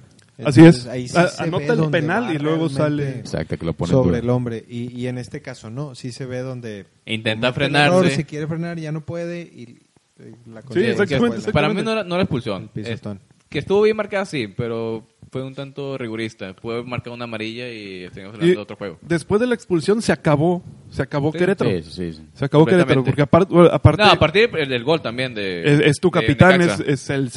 Así 0.44 0.60
Entonces, 0.60 0.82
es. 0.84 0.86
ahí 0.90 1.08
sí 1.08 1.16
A- 1.18 1.28
se 1.28 1.42
anota 1.42 1.74
ve 1.74 1.82
el 1.84 1.90
penal 1.90 2.34
y 2.34 2.38
luego 2.38 2.68
sale- 2.68 3.18
Exacto, 3.20 3.56
que 3.58 3.64
lo 3.66 3.72
pone 3.72 3.92
sobre 3.92 4.18
duro. 4.18 4.22
el 4.22 4.30
hombre. 4.30 4.64
Y, 4.68 4.92
y 4.98 5.06
en 5.06 5.18
este 5.18 5.40
caso 5.42 5.70
no, 5.70 5.94
sí 5.94 6.12
se 6.12 6.26
ve 6.26 6.40
donde 6.40 6.86
Intenta 7.06 7.52
frenarse. 7.52 8.10
si 8.10 8.24
quiere 8.24 8.46
frenar 8.46 8.78
ya 8.78 8.92
no 8.92 9.00
puede 9.04 9.42
y 9.42 9.78
eh, 10.18 10.34
la 10.52 10.62
Sí, 10.62 10.80
exactamente. 10.84 11.52
Para 11.52 11.68
mí 11.68 11.82
no 11.82 11.92
era, 11.92 12.04
no 12.04 12.14
era 12.14 12.22
expulsión. 12.24 12.70
Es- 12.74 13.00
que 13.48 13.58
estuvo 13.58 13.82
bien 13.82 13.96
marcada, 13.96 14.24
sí, 14.26 14.46
pero 14.46 15.04
fue 15.32 15.42
un 15.42 15.56
tanto 15.56 15.98
rigurista. 15.98 16.54
Puede 16.54 16.84
marcar 16.84 17.12
una 17.12 17.24
amarilla 17.24 17.68
y 17.68 18.08
seguimos 18.10 18.34
hablando 18.34 18.46
Y 18.46 18.50
de 18.54 18.58
otro 18.58 18.76
juego. 18.76 18.98
después 19.02 19.40
de 19.40 19.48
la 19.48 19.56
expulsión 19.56 20.00
se 20.02 20.12
acabó, 20.12 20.62
se 20.88 21.02
acabó 21.02 21.32
Sí, 21.32 21.38
Querétaro. 21.38 21.68
Sí, 21.70 21.82
sí, 21.82 22.12
sí. 22.12 22.22
Se 22.32 22.44
acabó. 22.44 22.64
Querétaro, 22.64 23.02
porque 23.02 23.22
aparte, 23.22 23.52
No, 23.52 23.64
a 23.64 24.16
partir 24.20 24.50
del, 24.52 24.84
gol 24.84 25.02
también 25.02 25.34
de... 25.34 25.64
es, 25.64 25.80
es 25.80 25.98
tu 26.00 26.10
de 26.12 26.20
capitán, 26.20 26.60
es, 26.62 27.10
el 27.10 27.28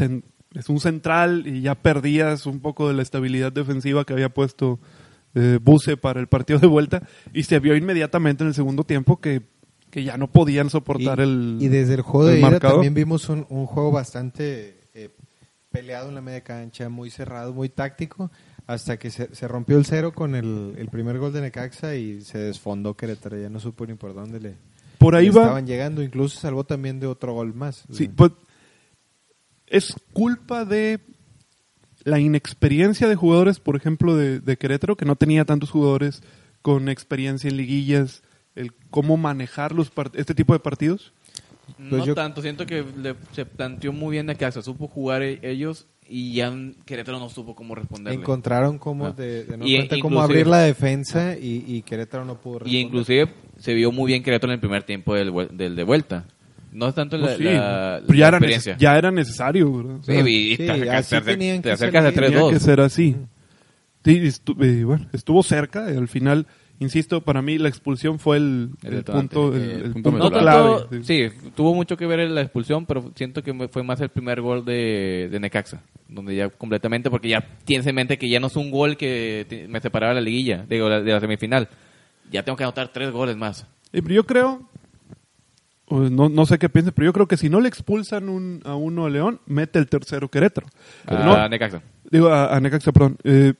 es 0.54 0.70
un 0.70 0.80
central 0.80 1.46
y 1.48 1.62
ya 1.62 1.76
perdías 1.76 2.46
un 2.46 2.60
poco 2.60 2.88
de 2.88 2.94
la 2.94 3.02
estabilidad 3.02 3.52
defensiva 3.52 4.06
que 4.06 4.14
había 4.14 4.30
puesto 4.30 4.80
eh, 5.36 5.60
Buse 5.62 5.98
para 5.98 6.20
el 6.20 6.28
partido 6.28 6.60
de 6.60 6.68
vuelta 6.68 7.04
y 7.34 7.44
se 7.44 7.60
vio 7.60 7.76
inmediatamente 7.76 8.44
en 8.44 8.50
el 8.50 8.54
segundo 8.54 8.84
tiempo 8.84 9.20
que, 9.20 9.42
que 9.90 10.04
ya 10.04 10.18
no 10.18 10.28
podían 10.32 10.70
soportar 10.70 11.20
y, 11.20 11.24
el 11.24 11.58
y 11.60 11.68
desde 11.70 11.96
el 11.96 12.02
juego 12.02 12.30
el 12.30 12.42
de 12.42 12.48
ida 12.48 12.60
también 12.60 12.94
vimos 12.94 13.30
un, 13.30 13.46
un 13.50 13.66
juego 13.66 13.92
bastante 13.92 14.82
eh, 14.94 15.10
peleado 15.72 16.10
en 16.10 16.16
la 16.16 16.22
media 16.22 16.42
cancha, 16.42 16.88
muy 16.88 17.10
cerrado, 17.10 17.52
muy 17.52 17.68
táctico, 17.68 18.30
hasta 18.68 18.98
que 18.98 19.10
se, 19.10 19.34
se 19.34 19.48
rompió 19.48 19.78
el 19.78 19.86
cero 19.86 20.14
con 20.14 20.36
el, 20.36 20.76
el 20.78 20.88
primer 20.88 21.18
gol 21.18 21.34
de 21.34 21.42
Necaxa 21.42 21.96
y 21.96 22.22
se 22.22 22.38
desfondó 22.38 22.96
Querétaro, 22.96 23.40
ya 23.40 23.50
no 23.50 23.60
supo 23.60 23.86
ni 23.88 23.96
por 23.96 24.14
dónde 24.14 24.40
le, 24.40 24.56
Por 25.00 25.16
ahí 25.16 25.30
va. 25.30 25.42
estaban 25.42 25.66
llegando, 25.66 26.04
incluso 26.04 26.40
salvó 26.40 26.64
también 26.64 27.00
de 27.00 27.08
otro 27.08 27.34
gol 27.34 27.56
más. 27.56 27.86
Sí, 27.92 28.08
pues 28.08 28.32
es 29.74 29.94
culpa 30.14 30.64
de 30.66 31.00
la 32.04 32.20
inexperiencia 32.20 33.08
de 33.08 33.16
jugadores, 33.16 33.60
por 33.60 33.76
ejemplo, 33.76 34.16
de, 34.16 34.40
de 34.40 34.58
Querétaro, 34.58 34.96
que 34.96 35.06
no 35.06 35.16
tenía 35.16 35.46
tantos 35.46 35.72
jugadores 35.72 36.22
con 36.62 36.90
experiencia 36.90 37.50
en 37.50 37.58
liguillas, 37.58 38.24
el 38.56 38.74
cómo 38.90 39.18
manejar 39.18 39.74
los 39.74 39.92
este 40.14 40.36
tipo 40.36 40.54
de 40.54 40.60
partidos. 40.60 41.14
No 41.78 41.90
Pues 41.92 42.06
yo- 42.06 42.14
tanto, 42.16 42.42
siento 42.42 42.66
que 42.66 42.84
le- 42.98 43.16
se 43.32 43.46
planteó 43.46 43.94
muy 43.94 44.12
bien 44.12 44.26
Necaxa, 44.26 44.62
supo 44.62 44.88
jugar 44.88 45.24
e- 45.24 45.40
ellos 45.44 45.88
y 46.08 46.34
ya 46.34 46.54
Querétaro 46.86 47.20
no 47.20 47.30
supo 47.30 47.56
cómo 47.56 47.74
responderle. 47.74 48.20
Encontraron 48.20 48.78
cómo, 48.78 49.08
Ah. 49.08 49.12
de, 49.14 49.46
de 49.46 49.58
no 49.58 49.66
Y- 49.66 49.78
cuenta 49.78 49.96
cómo 50.02 50.22
abrir 50.22 50.46
la 50.46 50.60
defensa 50.60 51.38
y, 51.38 51.64
y 51.66 51.82
Querétaro 51.84 52.26
no 52.26 52.36
pudo 52.40 52.56
Y 52.56 52.60
responder. 52.60 52.82
inclusive 52.82 53.34
se 53.58 53.74
vio 53.74 53.94
muy 53.94 54.08
bien 54.12 54.24
Querétaro 54.24 54.52
en 54.52 54.56
el 54.56 54.60
primer 54.60 54.84
tiempo 54.84 55.16
del, 55.16 55.32
vuel- 55.32 55.50
del 55.52 55.76
de 55.78 55.84
vuelta. 55.84 56.26
No 56.74 56.88
es 56.88 56.96
tanto 56.96 57.18
la, 57.18 57.26
Pues 57.28 57.38
sí, 57.38 57.44
la- 57.44 58.02
pero 58.06 58.18
ya 58.18 58.24
la 58.24 58.28
era, 58.30 58.38
experiencia. 58.38 58.76
neces- 58.76 58.80
ya 58.80 58.98
era 58.98 59.12
necesario, 59.12 59.72
¿verdad? 59.78 59.96
O 59.96 60.04
Sí, 60.04 60.12
sea, 60.12 60.30
y 60.30 60.50
sí, 60.52 60.58
te 60.58 60.72
acercas, 60.72 60.96
así 61.14 61.16
te 61.28 61.60
te 61.62 61.72
acercas 61.72 62.04
de 62.04 62.12
salir. 62.12 62.30
tenía 62.32 62.40
3-2. 62.42 62.50
que 62.54 62.60
ser 62.60 62.82
así. 62.82 63.16
Sí, 64.06 64.20
estu- 64.22 64.62
eh, 64.64 64.84
bueno, 64.84 65.08
estuvo 65.14 65.42
cerca, 65.44 65.90
y 65.92 65.96
al 65.96 66.08
final, 66.10 66.46
insisto, 66.80 67.22
para 67.22 67.42
mí 67.42 67.58
la 67.58 67.70
expulsión 67.70 68.20
fue 68.20 68.36
el, 68.38 68.72
El 68.84 68.90
el 68.90 68.96
detonante, 68.98 69.36
punto, 69.36 69.56
el, 69.56 69.62
el 69.64 69.70
el 69.70 69.92
punto 69.94 70.12
punto 70.12 70.12
No 70.12 70.30
medular. 70.30 70.56
tanto, 70.56 70.88
clave. 70.90 71.04
sí, 71.06 71.52
tuvo 71.56 71.74
mucho 71.74 71.96
que 71.96 72.06
ver 72.06 72.20
en 72.20 72.36
la 72.36 72.42
expulsión, 72.42 72.86
pero 72.86 73.12
siento 73.16 73.42
que 73.44 73.54
fue 73.70 73.84
más 73.84 74.02
el 74.02 74.10
primer 74.10 74.42
gol 74.42 74.66
de, 74.66 75.30
de 75.32 75.40
Necaxa, 75.40 75.82
donde 76.10 76.36
ya 76.36 76.50
completamente, 76.50 77.10
porque 77.10 77.30
ya 77.30 77.46
tienes 77.64 77.88
en 77.88 77.96
mente 77.96 78.18
que 78.18 78.28
ya 78.28 78.42
no 78.42 78.48
es 78.48 78.56
un 78.58 78.72
gol 78.72 78.98
que 78.98 79.46
te- 79.48 79.68
me 79.70 79.80
separaba 79.80 80.14
de 80.14 80.20
la 80.20 80.26
liguilla, 80.26 80.66
digo, 80.70 80.90
de 80.90 81.12
la 81.12 81.20
semifinal. 81.22 81.70
Ya 82.30 82.44
tengo 82.44 82.58
que 82.58 82.64
anotar 82.64 82.90
tres 82.90 83.12
goles 83.12 83.38
más. 83.38 83.66
Eh, 83.94 84.02
pero 84.02 84.16
yo 84.16 84.26
creo, 84.26 84.68
no, 86.00 86.30
no 86.30 86.46
sé 86.46 86.58
qué 86.60 86.70
piense, 86.70 86.92
pero 86.92 87.06
yo 87.06 87.14
creo 87.14 87.28
que 87.28 87.38
si 87.38 87.50
no 87.50 87.60
le 87.60 87.68
expulsan 87.70 88.30
un- 88.30 88.62
a 88.66 88.76
uno 88.76 89.06
a 89.06 89.10
León, 89.10 89.40
mete 89.46 89.80
el 89.80 89.88
tercero 89.88 90.30
Querétaro. 90.30 90.68
A 91.08 91.14
No, 91.16 91.50
Necaxa. 91.50 91.82
digo, 92.10 92.30
a, 92.30 92.56
a 92.56 92.60
Necaxa, 92.60 92.92
perdón. 92.92 93.18
Eh, 93.24 93.54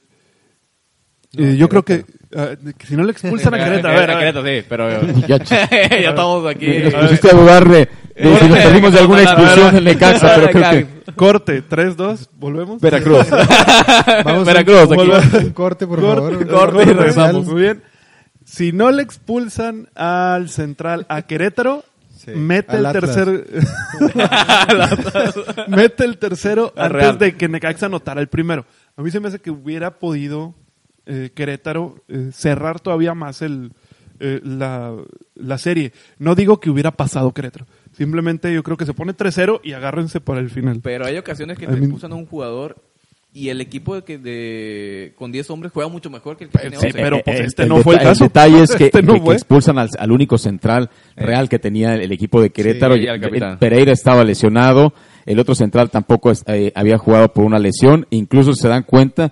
eh, 1.38 1.56
yo 1.58 1.68
creo 1.68 1.84
que, 1.84 2.06
ah, 2.36 2.50
que 2.78 2.86
si 2.88 2.96
no 2.96 3.04
le 3.04 3.12
expulsan 3.12 3.54
a 3.56 3.58
Querétaro, 3.64 3.94
a 3.96 4.00
ver, 4.00 4.12
a. 4.12 4.20
Querétaro, 4.20 4.46
sí, 4.46 4.66
pero 4.70 4.90
Ya, 5.28 5.38
ya 5.44 6.10
estamos 6.10 6.46
aquí. 6.48 6.68
Nos 6.84 6.94
pusiste 6.94 7.30
a 7.32 7.34
dudar 7.34 7.68
de, 7.68 7.90
de 8.16 8.38
si 8.40 8.48
nos 8.48 8.60
perdimos 8.60 8.94
de 8.94 9.00
alguna 9.00 9.22
expulsión 9.24 9.76
en 9.78 9.84
Necaxa, 9.84 10.36
pero 10.36 10.50
creo 10.52 10.70
que... 10.72 11.12
corte, 11.16 11.64
3-2, 11.68 12.28
volvemos. 12.38 12.80
Veracruz. 12.82 13.26
Vamos 14.24 14.46
Veracruz, 14.46 14.88
un, 14.90 14.94
aquí. 15.12 15.38
un 15.46 15.50
corte, 15.54 15.88
por 15.88 16.00
Corte, 16.00 16.46
favor. 16.46 16.48
corte, 16.48 16.84
y 16.92 16.94
regresamos. 16.94 17.46
Muy 17.48 17.62
bien. 17.62 17.84
Si 18.46 18.72
no 18.72 18.92
le 18.92 19.02
expulsan 19.02 19.88
al 19.96 20.50
central 20.50 21.06
a 21.10 21.24
Querétaro, 21.24 21.84
Sí, 22.24 22.32
mete 22.32 22.72
al 22.74 22.80
el 22.80 22.86
Atlas. 22.86 23.16
tercer 23.16 23.46
mete 25.68 26.04
el 26.06 26.18
tercero 26.18 26.74
Al 26.76 26.86
antes 26.86 27.02
Real. 27.02 27.18
de 27.18 27.36
que 27.36 27.48
Necaxa 27.48 27.88
anotara 27.88 28.22
el 28.22 28.28
primero. 28.28 28.66
A 28.96 29.02
mí 29.02 29.12
se 29.12 29.20
me 29.20 29.28
hace 29.28 29.40
que 29.40 29.52
hubiera 29.52 30.00
podido 30.00 30.56
eh, 31.06 31.32
Querétaro 31.34 31.96
eh, 32.08 32.30
cerrar 32.34 32.80
todavía 32.80 33.14
más 33.14 33.42
el 33.42 33.72
eh, 34.20 34.40
la, 34.44 34.96
la 35.36 35.58
serie. 35.58 35.92
No 36.20 36.36
digo 36.36 36.60
que 36.60 36.70
hubiera 36.70 36.92
pasado 36.92 37.34
Querétaro. 37.34 37.66
Simplemente 37.92 38.54
yo 38.54 38.64
creo 38.64 38.78
que 38.78 38.86
se 38.86 38.94
pone 38.94 39.14
3-0 39.14 39.60
y 39.64 39.74
agárrense 39.74 40.22
para 40.22 40.40
el 40.40 40.50
final. 40.50 40.80
Pero 40.82 41.06
hay 41.06 41.18
ocasiones 41.18 41.58
que 41.58 41.66
I 41.66 41.68
te 41.68 41.74
mean- 41.76 42.12
a 42.12 42.16
un 42.16 42.26
jugador 42.26 42.78
y 43.36 43.50
el 43.50 43.62
equipo 43.62 43.96
de 43.96 44.04
que 44.04 44.18
de 44.20 45.14
con 45.16 45.32
10 45.32 45.50
hombres 45.50 45.72
juega 45.74 45.90
mucho 45.90 46.10
mejor 46.10 46.38
que 46.38 46.44
el 46.46 46.50
que 46.52 46.60
tiene 46.60 46.78
sí, 46.78 46.86
11. 46.88 47.00
pero 47.02 47.20
pues 47.24 47.40
Eh, 47.40 47.44
este 47.48 47.66
no 47.66 47.78
fue 47.78 47.96
el 47.96 48.02
caso. 48.02 48.26
detalle 48.26 48.62
es 48.64 48.76
que, 48.76 48.86
Este 48.94 49.02
no 49.02 49.24
que- 49.24 49.32
expulsan 49.34 49.78
al, 49.80 49.90
al 49.98 50.12
único 50.12 50.38
central 50.38 50.90
real 51.16 51.50
que 51.50 51.58
tenía 51.60 51.96
el 51.96 52.12
equipo 52.12 52.42
de 52.42 52.52
Querétaro. 52.52 52.96
Sí, 52.96 53.02
y 53.04 53.08
al 53.08 53.20
capitán. 53.20 53.58
Pereira 53.60 53.92
estaba 53.92 54.24
lesionado, 54.24 54.94
el 55.26 55.40
otro 55.40 55.56
central 55.56 55.90
tampoco 55.90 56.30
es- 56.32 56.44
eh, 56.48 56.72
había 56.76 56.98
jugado 56.98 57.34
por 57.34 57.44
una 57.46 57.58
lesión. 57.60 58.06
Incluso 58.12 58.54
se 58.54 58.68
dan 58.68 58.84
cuenta, 58.84 59.26
eh, 59.26 59.32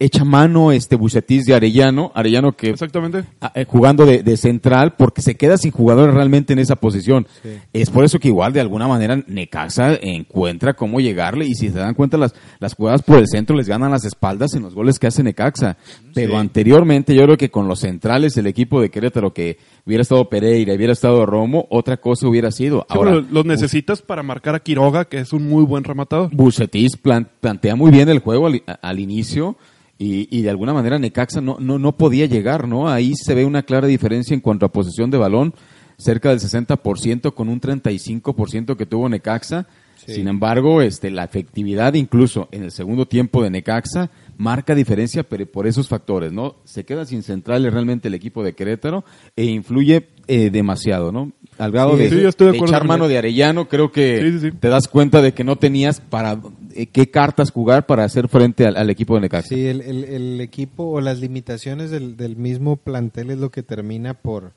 echa 0.00 0.24
mano 0.24 0.72
este 0.72 0.96
Bucetis 0.96 1.44
de 1.44 1.54
Arellano, 1.54 2.10
Arellano 2.14 2.52
que 2.56 2.70
Exactamente. 2.70 3.24
ah, 3.40 3.52
eh, 3.54 3.64
jugando 3.68 4.04
de, 4.04 4.22
de 4.24 4.36
central 4.36 4.94
porque 4.98 5.22
se 5.22 5.36
queda 5.36 5.56
sin 5.56 5.70
jugadores 5.70 6.12
realmente 6.14 6.52
en 6.52 6.58
esa 6.58 6.74
posición. 6.76 7.26
Es 7.72 7.90
por 7.90 8.04
eso 8.04 8.18
que 8.18 8.28
igual 8.28 8.52
de 8.52 8.60
alguna 8.60 8.88
manera 8.88 9.22
Necaxa 9.26 9.94
encuentra 10.02 10.74
cómo 10.74 10.98
llegarle 11.00 11.46
y 11.46 11.54
si 11.54 11.68
se 11.70 11.78
dan 11.78 11.94
cuenta 11.94 12.16
las, 12.18 12.34
las 12.58 12.74
jugadas 12.74 13.02
por 13.02 13.18
el 13.18 13.28
centro 13.28 13.56
les 13.56 13.68
ganan 13.68 13.90
las 13.92 14.04
espaldas 14.04 14.54
en 14.54 14.62
los 14.62 14.74
goles 14.74 14.98
que 14.98 15.06
hace 15.06 15.22
Necaxa. 15.22 15.76
Pero 16.14 16.36
anteriormente 16.36 17.14
yo 17.14 17.22
creo 17.24 17.36
que 17.36 17.50
con 17.50 17.68
los 17.68 17.80
centrales 17.80 18.36
el 18.36 18.46
equipo 18.48 18.80
de 18.80 18.90
Querétaro 18.90 19.32
que 19.32 19.58
hubiera 19.86 20.02
estado 20.02 20.28
Pereira, 20.28 20.74
hubiera 20.74 20.92
estado 20.94 21.24
Romo, 21.26 21.66
otra 21.70 21.98
cosa 21.98 22.26
hubiera 22.28 22.50
sido. 22.50 22.80
Sí, 22.90 22.96
Ahora, 22.96 23.22
los 23.30 23.44
necesitas 23.44 24.02
para 24.02 24.22
marcar 24.24 24.54
a 24.56 24.60
Quiroga, 24.60 25.04
que 25.04 25.18
es 25.18 25.32
un 25.32 25.48
muy 25.48 25.64
buen 25.64 25.84
rematador. 25.84 26.34
Bucetis 26.34 26.96
plan- 26.96 27.28
plantea 27.40 27.76
muy 27.76 27.90
bien 27.92 28.08
el 28.08 28.18
juego 28.18 28.48
al 28.82 28.98
inicio 29.00 29.56
y, 29.98 30.28
y 30.36 30.42
de 30.42 30.50
alguna 30.50 30.74
manera 30.74 30.98
Necaxa 30.98 31.40
no, 31.40 31.56
no, 31.58 31.78
no 31.78 31.96
podía 31.96 32.26
llegar, 32.26 32.68
¿no? 32.68 32.88
Ahí 32.88 33.14
se 33.14 33.34
ve 33.34 33.44
una 33.44 33.62
clara 33.62 33.86
diferencia 33.86 34.34
en 34.34 34.40
cuanto 34.40 34.66
a 34.66 34.72
posesión 34.72 35.10
de 35.10 35.18
balón, 35.18 35.54
cerca 35.96 36.30
del 36.30 36.40
60% 36.40 37.32
con 37.34 37.48
un 37.48 37.60
35% 37.60 38.76
que 38.76 38.86
tuvo 38.86 39.08
Necaxa. 39.08 39.66
Sin 40.06 40.28
embargo, 40.28 40.82
este, 40.82 41.10
la 41.10 41.24
efectividad 41.24 41.94
incluso 41.94 42.48
en 42.52 42.62
el 42.62 42.70
segundo 42.70 43.06
tiempo 43.06 43.42
de 43.42 43.50
Necaxa 43.50 44.10
marca 44.36 44.74
diferencia 44.74 45.24
pero 45.24 45.46
por 45.46 45.66
esos 45.66 45.88
factores, 45.88 46.32
¿no? 46.32 46.56
Se 46.64 46.84
queda 46.84 47.06
sin 47.06 47.24
centrales 47.24 47.72
realmente 47.72 48.06
el 48.06 48.14
equipo 48.14 48.44
de 48.44 48.54
Querétaro 48.54 49.04
e 49.34 49.46
influye 49.46 50.08
eh, 50.28 50.50
demasiado, 50.50 51.10
¿no? 51.10 51.32
Al 51.58 51.72
grado 51.72 51.96
Sí, 51.96 52.02
de, 52.02 52.10
sí, 52.10 52.20
yo 52.20 52.28
estoy 52.28 52.46
de 52.48 52.52
de 52.52 52.58
acuerdo 52.58 52.74
echar 52.74 52.86
mano 52.86 53.04
él. 53.04 53.10
de 53.12 53.18
Arellano, 53.18 53.66
creo 53.68 53.90
que 53.90 54.20
Sí, 54.20 54.32
sí, 54.40 54.50
sí. 54.50 54.56
te 54.58 54.68
das 54.68 54.88
cuenta 54.88 55.22
de 55.22 55.32
que 55.32 55.42
no 55.44 55.56
tenías 55.56 56.00
para 56.00 56.38
eh, 56.74 56.86
qué 56.86 57.10
cartas 57.10 57.50
jugar 57.50 57.86
para 57.86 58.04
hacer 58.04 58.28
frente 58.28 58.66
al, 58.66 58.76
al 58.76 58.90
equipo 58.90 59.14
de 59.14 59.22
Necaxa. 59.22 59.48
Sí, 59.48 59.66
el, 59.66 59.80
el- 59.80 60.04
el 60.04 60.40
equipo 60.42 60.84
o 60.90 61.00
las 61.00 61.18
limitaciones 61.20 61.90
del, 61.90 62.16
del 62.16 62.36
mismo 62.36 62.76
plantel 62.76 63.30
es 63.30 63.38
lo 63.38 63.50
que 63.50 63.62
termina 63.62 64.12
por, 64.12 64.52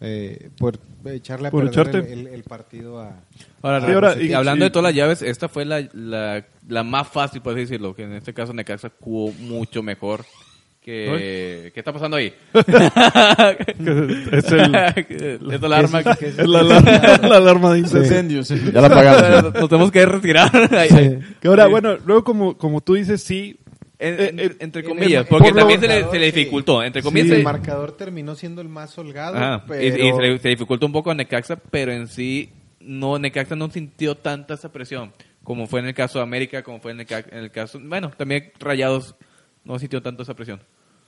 eh, 0.00 0.50
por 0.58 0.80
echarle 1.04 1.48
a 1.48 1.50
Por 1.52 1.70
perder 1.70 1.88
echarte. 1.88 2.12
el, 2.12 2.20
el- 2.20 2.34
el 2.34 2.42
partido 2.42 2.98
a... 3.00 3.12
Ahora, 3.62 3.86
Sí, 3.86 3.92
ahora, 3.92 4.20
y 4.22 4.32
hablando 4.32 4.64
de 4.64 4.70
todas 4.70 4.84
las 4.92 4.94
llaves, 4.96 5.22
esta 5.22 5.48
fue 5.48 5.64
la, 5.64 5.88
la, 5.92 6.44
la 6.68 6.82
más 6.82 7.06
fácil, 7.06 7.42
por 7.42 7.52
así 7.52 7.60
decirlo, 7.60 7.94
que 7.94 8.02
en 8.02 8.12
este 8.14 8.34
caso 8.34 8.52
Necaxa 8.52 8.90
jugó 9.00 9.32
mucho 9.38 9.82
mejor. 9.84 10.24
Que, 10.84 11.70
¿Qué 11.72 11.80
está 11.80 11.94
pasando 11.94 12.18
ahí? 12.18 12.30
es 12.54 14.52
el, 14.52 14.74
Esta 15.52 15.66
alarma. 15.66 16.02
que- 16.14 16.26
es 16.28 16.36
la, 16.46 16.60
alarma, 16.60 16.90
la 17.28 17.36
alarma 17.36 17.72
de 17.72 17.78
incendio. 17.80 18.42
Ya 18.42 18.80
la 18.80 18.86
apagamos. 18.88 19.54
Nos 19.54 19.68
tenemos 19.68 19.90
que 19.90 20.04
retirar. 20.06 20.50
Sí. 20.88 21.18
Que 21.40 21.48
ahora, 21.48 21.66
bueno, 21.66 21.96
luego 22.04 22.24
como, 22.24 22.56
como 22.58 22.80
tú 22.80 22.94
dices, 22.94 23.22
sí, 23.22 23.58
En- 23.98 24.14
Eh, 24.20 24.28
en- 24.28 24.40
eh, 24.40 24.56
entre 24.58 24.82
en 24.82 24.88
comillas, 24.88 25.22
el- 25.22 25.28
porque 25.28 25.50
por 25.50 25.58
también 25.60 25.80
se 25.80 25.88
le, 25.88 26.04
se 26.10 26.18
le 26.18 26.30
sí. 26.30 26.36
dificultó. 26.36 26.82
Entre 26.82 27.00
Sí, 27.00 27.06
comillas, 27.06 27.30
el 27.30 27.36
se- 27.38 27.42
marcador 27.44 27.92
terminó 27.96 28.34
siendo 28.34 28.60
el 28.60 28.68
más 28.68 28.98
holgado, 28.98 29.62
pero... 29.66 29.82
y, 29.82 29.86
y 29.86 30.12
se, 30.12 30.20
le, 30.20 30.38
se 30.38 30.48
dificultó 30.48 30.84
un 30.86 30.92
poco 30.92 31.10
a 31.12 31.14
Necaxa, 31.14 31.56
pero 31.70 31.92
en 31.92 32.08
sí, 32.08 32.50
no 32.80 33.18
Necaxa 33.18 33.56
no 33.56 33.70
sintió 33.70 34.16
tanta 34.16 34.54
esa 34.54 34.70
presión, 34.72 35.12
como 35.44 35.66
fue 35.66 35.80
en 35.80 35.86
el 35.86 35.94
caso 35.94 36.18
de 36.18 36.24
América, 36.24 36.62
como 36.62 36.80
fue 36.80 36.90
en 36.92 37.00
el, 37.00 37.06
ca- 37.06 37.24
en 37.30 37.38
el 37.38 37.50
caso, 37.50 37.78
bueno, 37.82 38.10
también 38.16 38.50
Rayados 38.58 39.14
no 39.64 39.78
sintió 39.78 40.02
tanto 40.02 40.22
esa 40.22 40.34
presión. 40.34 40.60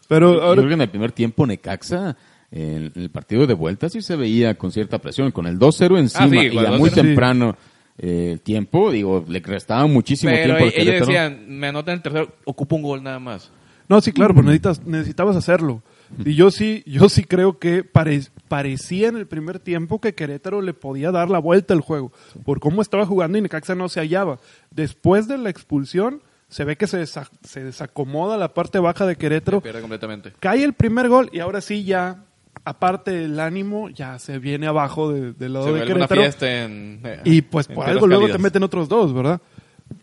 pero 0.08 0.34
Yo 0.34 0.52
creo 0.56 0.68
que 0.68 0.74
en 0.74 0.80
el 0.82 0.88
primer 0.90 1.12
tiempo 1.12 1.46
Necaxa, 1.46 2.16
en 2.50 2.92
el 2.94 3.10
partido 3.10 3.46
de 3.46 3.54
vuelta 3.54 3.88
sí 3.88 4.02
se 4.02 4.16
veía 4.16 4.56
con 4.56 4.70
cierta 4.72 4.98
presión, 4.98 5.30
con 5.32 5.46
el 5.46 5.58
2-0 5.58 5.98
encima 5.98 6.24
Ah, 6.24 6.28
sí, 6.28 6.38
y 6.38 6.50
con 6.54 6.58
el 6.64 6.74
a 6.74 6.78
muy 6.78 6.90
2-0. 6.90 6.94
temprano 6.94 7.56
eh, 7.98 8.30
el 8.32 8.40
tiempo, 8.40 8.90
digo, 8.92 9.24
le 9.28 9.40
restaba 9.40 9.86
muchísimo 9.86 10.30
Pero 10.32 10.56
tiempo 10.56 10.74
ellos 10.76 11.00
decían, 11.06 11.44
me 11.48 11.68
anotan 11.68 11.94
el 11.94 12.02
tercero, 12.02 12.34
ocupa 12.44 12.76
un 12.76 12.82
gol 12.82 13.02
nada 13.02 13.18
más. 13.18 13.50
No, 13.88 14.00
sí, 14.00 14.12
claro, 14.12 14.34
pues 14.34 14.44
necesitas, 14.44 14.84
necesitabas 14.84 15.36
hacerlo. 15.36 15.80
Y 16.24 16.34
yo 16.34 16.50
sí, 16.50 16.82
yo 16.86 17.08
sí 17.08 17.24
creo 17.24 17.58
que 17.58 17.84
pare- 17.84 18.20
parecía 18.48 19.08
en 19.08 19.16
el 19.16 19.26
primer 19.26 19.58
tiempo 19.60 20.00
que 20.00 20.14
Querétaro 20.14 20.60
le 20.60 20.74
podía 20.74 21.10
dar 21.12 21.30
la 21.30 21.38
vuelta 21.38 21.72
al 21.72 21.80
juego, 21.80 22.12
por 22.44 22.58
cómo 22.60 22.82
estaba 22.82 23.06
jugando 23.06 23.38
y 23.38 23.42
Necaxa 23.42 23.74
no 23.76 23.88
se 23.88 24.00
hallaba. 24.00 24.38
Después 24.70 25.26
de 25.28 25.38
la 25.38 25.50
expulsión, 25.50 26.20
se 26.48 26.64
ve 26.64 26.76
que 26.76 26.86
se, 26.86 27.00
desa- 27.02 27.28
se 27.42 27.64
desacomoda 27.64 28.36
la 28.36 28.54
parte 28.54 28.78
baja 28.78 29.06
de 29.06 29.16
Querétaro, 29.16 29.60
Pierde 29.60 29.80
completamente. 29.80 30.32
cae 30.40 30.62
el 30.64 30.72
primer 30.74 31.08
gol 31.08 31.28
y 31.32 31.40
ahora 31.40 31.60
sí 31.60 31.84
ya, 31.84 32.24
aparte 32.64 33.10
del 33.12 33.38
ánimo, 33.40 33.88
ya 33.90 34.18
se 34.18 34.38
viene 34.38 34.66
abajo 34.66 35.12
de- 35.12 35.32
del 35.32 35.52
lado 35.54 35.66
Se 35.66 35.72
de 35.72 35.84
Querétaro. 35.86 36.20
fiesta 36.22 36.64
en, 36.64 37.00
eh, 37.04 37.20
Y 37.24 37.42
pues 37.42 37.66
por 37.68 37.86
algo 37.86 38.06
luego 38.06 38.28
te 38.28 38.38
meten 38.38 38.62
otros 38.62 38.88
dos, 38.88 39.12
¿verdad? 39.12 39.40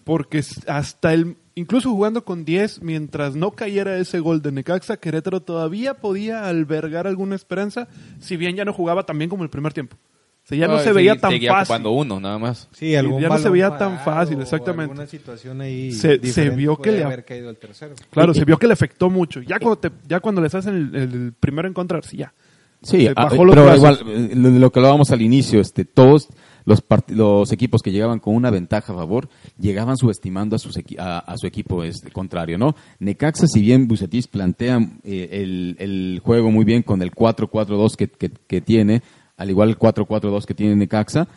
Porque 0.05 0.41
hasta 0.67 1.13
el, 1.13 1.35
incluso 1.55 1.89
jugando 1.91 2.23
con 2.23 2.45
10, 2.45 2.81
mientras 2.81 3.35
no 3.35 3.51
cayera 3.51 3.97
ese 3.97 4.19
gol 4.19 4.41
de 4.41 4.51
Necaxa, 4.53 4.97
Querétaro 4.97 5.41
todavía 5.41 5.95
podía 5.95 6.47
albergar 6.47 7.05
alguna 7.07 7.35
esperanza, 7.35 7.87
si 8.19 8.37
bien 8.37 8.55
ya 8.55 8.63
no 8.65 8.71
jugaba 8.73 9.03
tan 9.05 9.17
bien 9.17 9.29
como 9.29 9.43
el 9.43 9.49
primer 9.49 9.73
tiempo. 9.73 9.97
O 10.43 10.45
sea, 10.45 10.57
ya 10.57 10.67
no 10.67 10.73
Ah, 10.75 10.79
se 10.83 10.91
veía 10.91 11.15
tan 11.15 11.31
seguía 11.31 11.51
fácil. 11.51 11.63
ocupando 11.73 11.91
uno, 11.91 12.19
nada 12.19 12.37
más. 12.37 12.67
Sí, 12.73 12.93
algún 12.95 13.21
ya 13.21 13.29
no 13.29 13.37
se 13.37 13.49
veía 13.49 13.77
tan 13.77 13.99
fácil, 13.99 14.41
exactamente. 14.41 14.91
alguna 14.91 15.07
situación 15.07 15.61
ahí 15.61 15.93
Se- 15.93 16.19
se 16.19 16.49
vio 16.49 16.75
que 16.75 16.91
le- 16.91 17.03
haber 17.03 17.23
caído 17.23 17.49
el 17.49 17.55
tercero. 17.57 17.95
Claro, 18.09 18.33
se 18.33 18.43
vio 18.43 18.57
que 18.57 18.67
le 18.67 18.73
afectó 18.73 19.09
mucho. 19.09 19.41
Ya 19.41 19.57
cuando, 19.59 19.77
te- 19.77 19.91
ya 20.07 20.19
cuando 20.19 20.41
les 20.41 20.53
hacen 20.53 20.75
el, 20.75 20.95
el 20.95 21.33
primero 21.39 21.67
encontrar, 21.69 22.03
sí, 22.05 22.17
ya. 22.17 22.33
Sí, 22.81 23.03
Se 23.05 23.13
ah, 23.15 23.23
bajó 23.23 23.45
los 23.45 23.55
pero 23.55 23.65
brazos. 23.67 24.01
igual, 24.01 24.13
eh, 24.31 24.31
lo, 24.35 24.49
lo 24.49 24.69
que 24.73 24.79
hablábamos 24.79 25.09
al 25.11 25.21
inicio, 25.21 25.61
este, 25.61 25.85
todos 25.85 26.27
los, 26.65 26.85
part- 26.85 27.07
los 27.07 27.49
equipos 27.53 27.81
que 27.81 27.93
llegaban 27.93 28.19
con 28.19 28.35
una 28.35 28.49
ventaja 28.51 28.91
a 28.91 28.95
favor, 28.97 29.29
llegaban 29.57 29.95
subestimando 29.95 30.57
a, 30.57 30.59
sus 30.59 30.75
equi- 30.75 30.99
a, 30.99 31.19
a 31.19 31.37
su 31.37 31.47
equipo 31.47 31.85
este, 31.85 32.11
contrario, 32.11 32.57
¿no? 32.57 32.75
Necaxa, 32.99 33.47
si 33.47 33.61
bien 33.61 33.87
Bucetis 33.87 34.27
plantea 34.27 34.79
eh, 35.05 35.29
el, 35.31 35.77
el 35.79 36.19
juego 36.21 36.51
muy 36.51 36.65
bien 36.65 36.83
con 36.83 37.01
el 37.01 37.11
4-4-2 37.13 37.95
que, 37.95 38.09
que, 38.09 38.29
que 38.47 38.59
tiene, 38.59 39.01
al 39.37 39.49
igual 39.49 39.69
el 39.69 39.77
4-4-2 39.79 40.45
que 40.45 40.53
tiene 40.53 40.75
Necaxa, 40.75 41.27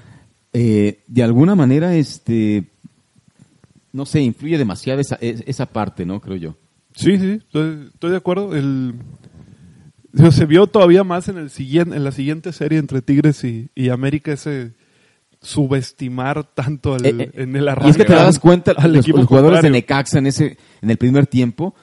eh, 0.53 1.03
de 1.07 1.23
alguna 1.23 1.55
manera, 1.55 1.95
este, 1.95 2.71
no 3.93 4.07
sé, 4.07 4.21
influye 4.21 4.59
demasiado 4.59 5.01
esa, 5.01 5.17
es- 5.21 5.43
esa 5.47 5.67
parte, 5.67 6.05
¿no? 6.07 6.21
Creo 6.21 6.37
yo. 6.37 6.57
Sí, 6.95 7.19
sí, 7.19 7.31
estoy, 7.33 7.89
estoy 7.93 8.11
de 8.11 8.17
acuerdo. 8.17 8.55
El, 8.57 8.95
se 10.33 10.47
vio 10.47 10.67
todavía 10.67 11.05
más 11.05 11.29
en, 11.29 11.37
el 11.39 11.51
siguiente, 11.51 11.95
en 11.97 12.05
la 12.05 12.13
siguiente 12.13 12.53
serie 12.53 12.79
entre 12.79 13.03
Tigres 13.03 13.45
y, 13.45 13.69
y 13.75 13.91
América 13.91 14.33
ese 14.33 14.73
subestimar 15.43 16.45
tanto 16.55 16.95
al- 16.95 17.05
Eh, 17.07 17.15
eh, 17.19 17.31
en 17.35 17.55
el 17.57 17.65
Y 17.65 17.69
arranque. 17.69 17.91
es 17.91 17.97
que 17.99 18.05
te 18.05 18.15
das 18.15 18.39
cuenta, 18.39 18.73
al 18.77 18.93
los, 18.95 19.05
equipo 19.05 19.19
los 19.19 19.27
jugadores 19.27 19.63
de. 19.63 19.71
Necaxa 19.71 20.19
en 20.19 20.27
ese 20.27 20.57
en 20.81 20.91
el 20.91 20.97
primer 20.97 21.27
tiempo, 21.27 21.75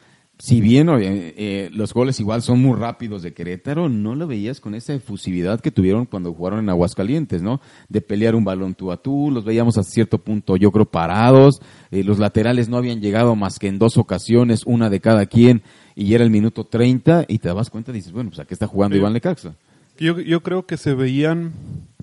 si 0.44 0.60
bien 0.60 0.90
eh, 0.90 1.34
eh, 1.38 1.70
los 1.72 1.94
goles 1.94 2.20
igual 2.20 2.42
son 2.42 2.62
muy 2.62 2.78
rápidos 2.78 3.22
de 3.22 3.34
Querétaro, 3.34 3.88
no 3.88 4.14
lo 4.14 4.28
veías 4.28 4.60
con 4.60 4.76
esa 4.76 4.94
efusividad 4.94 5.62
que 5.62 5.72
tuvieron 5.72 6.06
cuando 6.06 6.34
jugaron 6.34 6.60
en 6.60 6.70
Aguascalientes, 6.70 7.42
¿no? 7.42 7.62
De 7.88 8.02
pelear 8.02 8.36
un 8.36 8.44
balón 8.44 8.76
tú 8.76 8.92
a 8.92 8.98
tú, 8.98 9.32
los 9.32 9.46
veíamos 9.46 9.78
a 9.78 9.84
cierto 9.84 10.18
punto, 10.18 10.58
yo 10.58 10.70
creo, 10.74 10.84
parados, 10.84 11.62
eh, 11.92 12.04
los 12.04 12.20
laterales 12.20 12.68
no 12.68 12.76
habían 12.76 13.00
llegado 13.00 13.38
más 13.38 13.58
que 13.58 13.70
en 13.70 13.80
dos 13.80 13.96
ocasiones, 13.96 14.64
una 14.66 14.90
de 14.90 15.00
cada 15.00 15.28
quien, 15.28 15.62
y 15.96 16.14
era 16.14 16.26
el 16.26 16.30
minuto 16.30 16.66
30, 16.66 17.24
y 17.30 17.38
te 17.38 17.48
dabas 17.48 17.70
cuenta 17.70 17.92
y 17.92 17.94
dices, 17.94 18.12
bueno, 18.12 18.32
pues 18.32 18.42
aquí 18.42 18.54
está 18.54 18.68
jugando 18.68 18.96
Sí. 18.96 19.00
Iván 19.00 19.14
Necaxa. 19.14 19.56
Yo, 19.98 20.20
yo 20.20 20.44
creo 20.44 20.66
que 20.66 20.76
se 20.76 20.94
veían, 20.94 21.54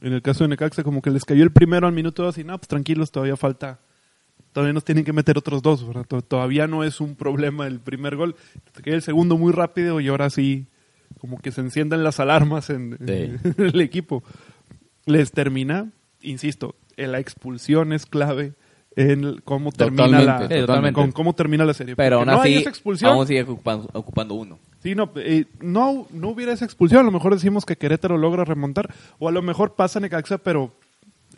en 0.01 0.15
el 0.15 0.23
caso 0.23 0.45
de 0.45 0.49
Necaxa, 0.49 0.83
como 0.83 1.03
que 1.03 1.11
les 1.11 1.27
cayó 1.27 1.43
el 1.43 1.53
primero 1.53 1.87
al 1.87 1.93
minuto 1.93 2.23
dos 2.23 2.39
y 2.39 2.45
no, 2.45 2.57
pues 2.57 2.69
tranquilos, 2.69 3.11
todavía 3.11 3.37
falta, 3.37 3.81
todavía 4.53 4.73
nos 4.73 4.85
tienen 4.85 5.05
que 5.05 5.13
meter 5.13 5.39
otros 5.39 5.63
dos, 5.63 5.87
¿verdad? 5.87 6.05
To- 6.07 6.23
Todavía 6.23 6.67
no 6.67 6.85
es 6.85 7.01
un 7.01 7.15
problema 7.15 7.67
el 7.67 7.81
primer 7.81 8.17
gol. 8.17 8.37
Cae 8.83 8.95
el 8.95 9.03
segundo 9.03 9.37
muy 9.39 9.53
rápido 9.53 10.01
y 10.01 10.09
ahora 10.09 10.31
sí, 10.31 10.67
como 11.19 11.39
que 11.39 11.51
se 11.53 11.61
encienden 11.61 12.03
las 12.05 12.21
alarmas 12.21 12.71
en, 12.71 12.97
en 13.07 13.41
el 13.59 13.81
equipo. 13.81 14.23
Les 15.07 15.33
termina, 15.33 15.91
insisto, 16.23 16.75
en 16.97 17.13
la 17.13 17.19
expulsión 17.21 17.93
es 17.93 18.07
clave 18.07 18.53
en 18.97 19.41
cómo 19.45 19.71
termina 19.73 20.05
Totalmente, 20.09 20.55
la, 20.57 20.67
totalmente. 20.67 20.95
con 21.01 21.13
cómo 21.13 21.35
termina 21.35 21.65
la 21.65 21.75
serie. 21.75 21.95
Pero 21.97 22.19
Porque 22.19 22.31
aún 22.31 22.37
no 22.39 22.43
hay 22.43 22.53
así, 22.55 22.61
esa 22.63 22.71
expulsión. 22.71 23.13
aún 23.13 23.27
sigue 23.27 23.43
ocupando, 23.43 23.89
ocupando 23.93 24.35
uno. 24.35 24.59
Sí, 24.83 24.95
no, 24.95 25.11
eh, 25.17 25.45
no, 25.61 26.07
no 26.11 26.29
hubiera 26.31 26.53
esa 26.53 26.65
expulsión. 26.65 27.01
A 27.01 27.05
lo 27.05 27.11
mejor 27.13 27.33
decimos 27.35 27.65
que 27.65 27.77
Querétaro 27.77 28.19
logra 28.19 28.45
remontar. 28.45 28.93
O 29.19 29.29
a 29.29 29.33
lo 29.33 29.43
mejor 29.43 29.75
pasa 29.75 30.01
Necaxa, 30.01 30.39
pero. 30.39 30.73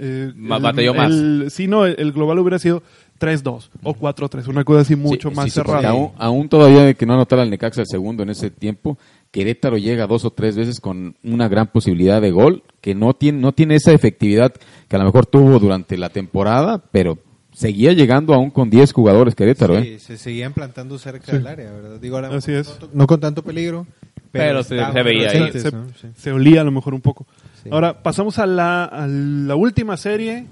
Eh, 0.05 0.33
batalló 0.35 0.95
más. 0.95 1.11
el- 1.13 1.47
sí, 1.51 1.69
no, 1.69 1.87
el, 1.87 1.95
el 1.99 2.11
global 2.13 2.39
hubiera 2.41 2.59
sido 2.59 2.83
3-2 3.21 3.71
o 3.85 3.95
4-3. 3.95 4.49
Una 4.49 4.65
cosa 4.65 4.81
así 4.81 4.97
mucho 4.97 5.31
Sí, 5.31 5.37
más 5.37 5.45
sí, 5.45 5.51
sí, 5.51 5.55
cerrada. 5.55 5.91
aún, 5.91 6.11
aún 6.19 6.49
todavía 6.49 6.83
de 6.83 6.95
que 6.97 7.07
no 7.07 7.15
anotara 7.15 7.45
el 7.45 7.51
Necaxa 7.51 7.83
el 7.83 7.87
segundo 7.87 8.25
en 8.25 8.31
ese 8.31 8.51
tiempo, 8.51 8.99
Querétaro 9.31 9.79
llega 9.79 10.07
dos 10.09 10.25
o 10.25 10.31
tres 10.33 10.57
veces 10.57 10.81
con 10.81 11.15
una 11.23 11.47
gran 11.49 11.69
posibilidad 11.69 12.21
de 12.21 12.33
gol, 12.33 12.65
que 12.81 12.95
no 12.97 13.15
tiene, 13.15 13.39
no 13.39 13.53
tiene 13.53 13.77
esa 13.77 13.93
efectividad 13.93 14.53
que 14.89 14.97
a 14.97 14.99
lo 14.99 15.05
mejor 15.05 15.27
tuvo 15.27 15.59
durante 15.61 15.97
la 15.97 16.09
temporada, 16.09 16.83
pero 16.91 17.19
seguía 17.53 17.93
llegando 17.93 18.35
aún 18.35 18.51
con 18.51 18.71
10 18.71 18.93
jugadores 18.93 19.35
Querétaro, 19.37 19.81
Sí, 19.81 19.89
¿eh? 19.89 19.99
se 20.01 20.19
seguían 20.19 20.53
plantando 20.53 20.99
cerca 20.99 21.31
del 21.33 21.47
área, 21.47 21.71
¿verdad? 21.71 22.01
Digo, 22.01 22.17
ahora, 22.17 22.35
Así 22.35 22.51
es. 22.53 22.77
No, 22.81 22.89
no 22.93 23.07
con 23.07 23.21
tanto 23.21 23.43
peligro, 23.45 23.87
pero, 24.33 24.63
Pero 24.63 24.63
se- 24.65 24.93
se 24.93 25.03
veía 25.03 25.31
ahí. 25.31 25.53
se, 25.53 25.71
¿no? 25.71 25.87
Sí. 26.01 26.09
se 26.17 26.33
olía 26.33 26.63
a 26.63 26.65
lo 26.65 26.73
mejor 26.73 26.93
un 26.95 27.01
poco. 27.03 27.25
Sí. 27.63 27.69
Ahora, 27.73 28.03
pasamos 28.03 28.39
a 28.39 28.47
la, 28.47 28.85
a 28.85 29.07
la 29.07 29.55
última 29.55 29.97
serie. 29.97 30.47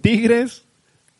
Tigres 0.00 0.64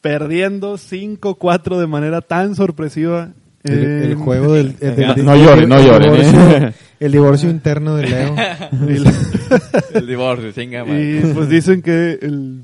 perdiendo 0.01 0.75
5-4 0.75 1.79
de 1.79 1.87
manera 1.87 2.21
tan 2.21 2.55
sorpresiva. 2.55 3.31
El, 3.65 4.15
juego 4.15 4.53
del... 4.53 4.77
el- 4.81 4.95
del- 4.95 5.25
No 5.25 5.35
lloren, 5.35 5.69
no 5.69 5.79
el 5.79 5.87
lloren, 5.87 6.13
divorcio- 6.13 6.69
¿eh? 6.69 6.73
El 7.01 7.13
divorcio 7.13 7.51
interno 7.51 7.97
de 7.97 8.07
Leo. 8.09 8.35
El 9.93 10.07
divorcio, 10.07 10.53
madre. 10.87 11.21
Y 11.29 11.33
pues 11.35 11.49
dicen 11.49 11.83
que 11.83 12.19
el- 12.23 12.63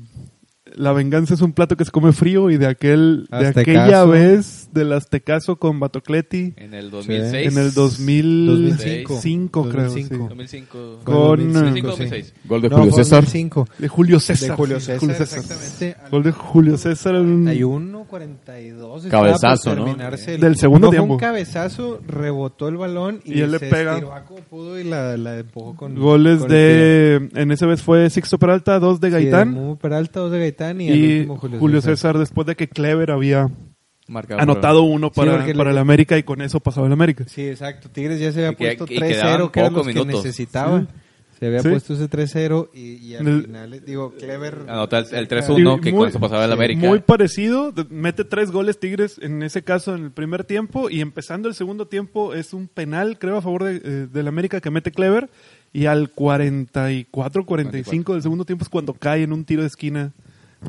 la 0.75 0.91
venganza 0.93 1.33
es 1.33 1.41
un 1.41 1.53
plato 1.53 1.75
que 1.77 1.85
se 1.85 1.91
come 1.91 2.11
frío 2.11 2.49
y 2.49 2.57
de 2.57 2.67
aquel 2.67 3.27
de 3.31 3.47
Hazte 3.47 3.61
aquella 3.61 4.05
vez 4.05 4.69
del 4.73 4.91
Aztecaso 4.93 5.57
con 5.57 5.79
Batocleti 5.79 6.53
En 6.57 6.73
el 6.73 6.89
2006. 6.91 7.51
en 7.51 7.57
el 7.59 7.73
2005, 7.73 9.13
2005, 9.13 9.69
creo. 9.69 9.83
2005. 9.85 10.15
sí. 10.15 10.29
2005. 10.29 10.99
Con- 11.03 11.53
2005 11.53 11.87
2006. 11.87 12.33
Gol 12.45 12.61
de 12.61 12.69
No, 12.69 12.77
Julio 12.77 12.91
César. 12.93 13.21
2005. 13.23 13.67
De 13.79 13.87
Julio 13.87 14.15
De 14.17 14.21
César. 14.21 14.55
Julio 14.57 14.79
César, 14.79 15.11
exactamente. 15.21 15.95
Gol 16.11 16.23
de 16.23 16.31
Julio 16.31 16.77
César. 16.77 17.15
en- 17.15 17.43
41, 17.43 18.02
42. 18.17 19.07
Cabezazo, 19.07 19.75
¿no? 19.75 19.85
terminarse 19.85 20.35
el- 20.35 20.41
Del 20.41 20.55
segundo 20.55 20.89
tiempo. 20.91 21.13
un 21.13 21.19
cabezazo, 21.19 21.99
rebotó 22.07 22.67
el 22.67 22.77
balón 22.77 23.21
y, 23.25 23.39
Y 23.39 23.41
él 23.41 23.51
le 23.53 23.59
se 23.59 23.67
pega. 23.67 23.93
estiró 23.93 24.13
a 24.13 24.23
como 24.23 24.39
pudo 24.41 24.79
y 24.79 24.83
la, 24.83 25.17
la 25.17 25.39
empujó 25.39 25.75
con 25.75 25.95
Goles 25.95 26.39
con 26.41 26.49
de. 26.49 27.29
En 27.33 27.51
ese 27.51 27.65
vez 27.65 27.81
fue 27.81 28.09
Sixto 28.09 28.37
Peralta, 28.37 28.79
dos 28.79 28.99
de. 28.99 29.07
Sí, 29.07 29.13
Gaitán. 29.13 29.77
Peralta, 29.81 30.19
dos 30.19 30.31
de 30.31 30.39
Gaitán 30.39 30.79
y, 30.81 30.89
el 30.89 31.17
último 31.21 31.37
Julio, 31.37 31.59
Julio 31.59 31.81
César. 31.81 32.17
después 32.17 32.45
de 32.47 32.55
que 32.55 32.67
Clever 32.69 33.09
había 33.11 33.49
Marcado 34.07 34.41
anotado 34.41 34.83
uno 34.83 35.11
para, 35.11 35.45
para 35.55 35.71
el 35.71 35.77
América 35.77 36.17
y 36.17 36.23
con 36.23 36.41
eso 36.41 36.59
pasaba 36.59 36.85
el 36.87 36.93
América. 36.93 37.23
Sí, 37.27 37.47
exacto. 37.47 37.89
Tigres 37.89 38.19
ya 38.19 38.31
se 38.31 38.45
había 38.45 38.51
Y 38.51 38.55
puesto 38.77 38.83
y 38.93 38.99
quedaban 38.99 39.41
3-0, 39.41 39.51
que 39.51 39.59
era 39.61 39.69
lo 39.69 39.75
pocos 39.77 39.87
que 39.87 39.93
minutos. 39.99 40.23
necesitaba. 40.25 40.81
Sí. 40.81 40.87
Se 41.43 41.47
había 41.47 41.61
Sí. 41.61 41.69
puesto 41.69 41.93
ese 41.95 42.07
3-0 42.09 42.69
y, 42.73 42.79
y 43.05 43.15
al 43.15 43.27
el- 43.27 43.41
final, 43.43 43.81
digo, 43.85 44.13
Clever... 44.17 44.59
Anota 44.69 44.99
el, 44.99 45.05
el 45.13 45.25
Y 45.25 45.27
3-1 45.27 45.81
que 45.81 45.91
muy- 45.91 45.99
con 45.99 46.07
eso 46.09 46.19
pasaba 46.21 46.45
el 46.45 46.51
sí, 46.51 46.53
América. 46.55 46.87
Muy 46.87 46.99
parecido, 46.99 47.73
mete 47.89 48.23
tres 48.23 48.49
goles 48.51 48.79
Tigres 48.79 49.19
en 49.21 49.43
ese 49.43 49.61
caso 49.61 49.93
en 49.93 50.05
el 50.05 50.11
primer 50.11 50.45
tiempo 50.45 50.89
y 50.89 51.01
empezando 51.01 51.49
el 51.49 51.55
segundo 51.55 51.87
tiempo 51.87 52.33
es 52.33 52.53
un 52.53 52.69
penal, 52.69 53.19
creo, 53.19 53.37
a 53.37 53.41
favor 53.41 53.65
de, 53.65 53.75
eh, 53.83 54.07
del 54.11 54.27
América 54.29 54.61
que 54.61 54.71
mete 54.71 54.91
Clever 54.91 55.29
y 55.73 55.87
al 55.87 56.11
44, 56.11 57.45
45 57.45 58.13
del 58.13 58.21
segundo 58.21 58.45
tiempo 58.45 58.63
es 58.63 58.69
cuando 58.69 58.93
cae 58.93 59.23
en 59.23 59.33
un 59.33 59.43
tiro 59.45 59.61
de 59.61 59.67
esquina. 59.67 60.11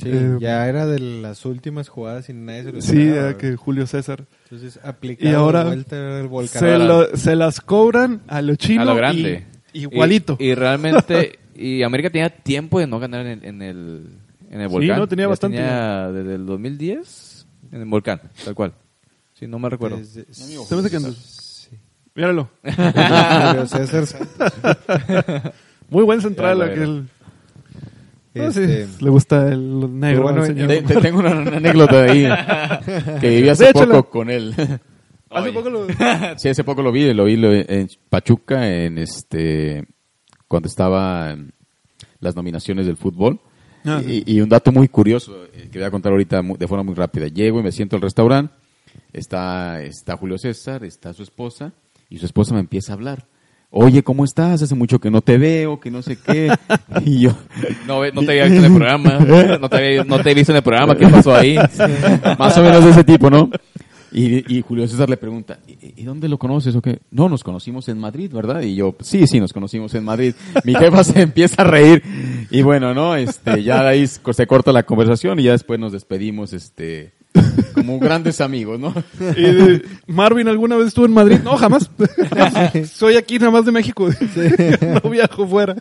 Sí, 0.02 0.08
Eh, 0.12 0.38
ya 0.40 0.66
era 0.68 0.86
de 0.86 0.98
las 0.98 1.44
últimas 1.46 1.88
jugadas 1.88 2.28
y 2.28 2.32
nadie 2.32 2.64
se 2.64 2.72
lo 2.72 2.80
Sí, 2.80 3.10
ya 3.14 3.36
que 3.38 3.54
Julio 3.54 3.86
César. 3.86 4.24
Entonces, 4.50 4.80
aplicado 4.82 5.30
Y 5.30 5.34
ahora 5.34 5.62
vuelta 5.64 6.18
el 6.20 6.26
volcán. 6.26 6.60
Se, 6.60 6.78
lo- 6.78 7.16
se 7.16 7.36
las 7.36 7.60
cobran 7.60 8.22
a 8.26 8.42
lo 8.42 8.56
chino 8.56 8.82
a 8.82 8.86
lo 8.86 8.96
grande. 8.96 9.44
y- 9.48 9.53
igualito. 9.74 10.36
Y, 10.38 10.46
y 10.46 10.54
realmente, 10.54 11.38
y 11.54 11.82
América 11.82 12.10
tenía 12.10 12.30
tiempo 12.30 12.80
de 12.80 12.86
no 12.86 12.98
ganar 12.98 13.26
en 13.26 13.42
el, 13.42 13.44
en 13.44 13.62
el, 13.62 14.08
en 14.50 14.60
el 14.60 14.68
Sí, 14.68 14.72
volcán. 14.72 14.98
no, 14.98 15.06
tenía 15.08 15.24
Ya 15.24 15.28
bastante 15.28 15.56
tenía 15.58 16.10
desde 16.12 16.34
el 16.36 16.46
2010 16.46 17.46
en 17.72 17.80
el 17.82 17.88
volcán, 17.88 18.20
tal 18.44 18.54
cual. 18.54 18.72
Sí, 19.34 19.46
no 19.46 19.58
me 19.58 19.68
recuerdo. 19.68 19.98
Desde- 19.98 20.26
Sí. 20.32 20.56
Míralo. 22.14 22.48
Muy 25.90 26.04
buen 26.04 26.20
central 26.20 26.62
aquel. 26.62 27.04
Ah, 28.36 28.50
sí, 28.50 28.60
Este, 28.62 28.88
le 29.00 29.10
gusta 29.10 29.48
el 29.48 29.98
negro. 30.00 30.22
bueno, 30.22 30.44
señor. 30.44 30.66
Te, 30.68 30.82
te 30.82 30.96
tengo 30.96 31.20
una, 31.20 31.30
anécdota 31.30 32.02
de 32.02 32.10
ahí. 32.10 32.24
que 33.20 33.28
viví 33.28 33.48
hace 33.48 33.72
poco 33.72 34.08
con 34.10 34.28
él. 34.30 34.54
Hace 35.40 35.52
poco 35.52 35.70
lo... 35.70 35.86
Sí, 36.38 36.48
hace 36.48 36.64
poco 36.64 36.82
lo 36.82 36.92
vi, 36.92 37.12
lo 37.14 37.24
vi 37.24 37.34
en 37.34 37.88
Pachuca, 38.08 38.68
en 38.70 38.98
este, 38.98 39.84
cuando 40.48 40.68
estaba 40.68 41.36
las 42.20 42.36
nominaciones 42.36 42.86
del 42.86 42.96
fútbol. 42.96 43.40
Ah, 43.86 44.00
y, 44.06 44.22
y 44.36 44.40
un 44.40 44.48
dato 44.48 44.72
muy 44.72 44.88
curioso 44.88 45.44
eh, 45.52 45.68
que 45.70 45.78
voy 45.78 45.86
a 45.86 45.90
contar 45.90 46.12
ahorita 46.12 46.40
de 46.58 46.66
forma 46.68 46.84
muy 46.84 46.94
rápida. 46.94 47.26
Llego 47.28 47.60
y 47.60 47.62
me 47.62 47.70
siento 47.72 47.96
al 47.96 48.02
restaurante, 48.02 48.54
está, 49.12 49.82
está 49.82 50.16
Julio 50.16 50.38
César, 50.38 50.84
está 50.84 51.12
su 51.12 51.22
esposa, 51.22 51.72
y 52.08 52.18
su 52.18 52.24
esposa 52.26 52.54
me 52.54 52.60
empieza 52.60 52.92
a 52.92 52.96
hablar. 52.96 53.26
Oye, 53.76 54.02
¿cómo 54.04 54.24
estás? 54.24 54.62
Hace 54.62 54.74
mucho 54.76 55.00
que 55.00 55.10
no 55.10 55.20
te 55.20 55.36
veo, 55.36 55.80
que 55.80 55.90
no 55.90 56.00
sé 56.00 56.16
qué. 56.16 56.48
y 57.04 57.22
yo, 57.22 57.36
No, 57.86 58.00
te 58.24 58.30
había 58.30 58.44
visto 58.48 58.64
en 58.64 58.72
el 58.72 58.74
programa. 58.78 59.18
No 59.60 59.68
te, 59.68 59.76
había- 59.76 60.04
no 60.04 60.18
te 60.22 60.30
he 60.30 60.34
visto 60.34 60.52
en 60.52 60.56
el 60.56 60.62
programa. 60.62 60.96
¿Qué 60.96 61.08
pasó 61.08 61.34
ahí? 61.34 61.56
más 62.38 62.56
o 62.56 62.62
menos 62.62 62.84
de 62.84 62.90
ese 62.90 63.02
tipo, 63.04 63.28
¿no? 63.30 63.50
Y, 64.14 64.56
y 64.58 64.62
Julio 64.62 64.86
César 64.86 65.10
le 65.10 65.16
pregunta, 65.16 65.58
¿y, 65.66 66.00
y 66.00 66.04
dónde 66.04 66.28
lo 66.28 66.38
conoces 66.38 66.74
o 66.76 66.80
qué? 66.80 67.00
No, 67.10 67.28
nos 67.28 67.42
conocimos 67.42 67.88
en 67.88 67.98
Madrid, 67.98 68.30
¿verdad? 68.32 68.62
Y 68.62 68.76
yo, 68.76 68.94
sí, 69.00 69.26
sí, 69.26 69.40
nos 69.40 69.52
conocimos 69.52 69.92
en 69.94 70.04
Madrid. 70.04 70.34
Mi 70.64 70.72
jefa 70.76 71.02
se 71.02 71.20
empieza 71.22 71.62
a 71.62 71.64
reír. 71.64 72.00
Y 72.50 72.62
bueno, 72.62 72.94
¿no? 72.94 73.16
Este, 73.16 73.62
ya 73.64 73.82
de 73.82 73.88
ahí 73.88 74.06
se 74.06 74.46
corta 74.46 74.72
la 74.72 74.84
conversación 74.84 75.40
y 75.40 75.42
ya 75.42 75.52
después 75.52 75.80
nos 75.80 75.90
despedimos, 75.92 76.52
este, 76.52 77.12
como 77.74 77.98
grandes 77.98 78.40
amigos, 78.40 78.78
¿no? 78.78 78.94
Y 79.36 79.42
de- 79.42 79.82
Marvin, 80.06 80.46
¿alguna 80.46 80.76
vez 80.76 80.86
estuvo 80.88 81.06
en 81.06 81.12
Madrid? 81.12 81.40
No, 81.42 81.56
jamás. 81.56 81.90
Soy 82.92 83.16
aquí 83.16 83.38
nada 83.40 83.50
más 83.50 83.64
de 83.64 83.72
México. 83.72 84.08
no 85.02 85.10
viajo 85.10 85.46
fuera. 85.46 85.74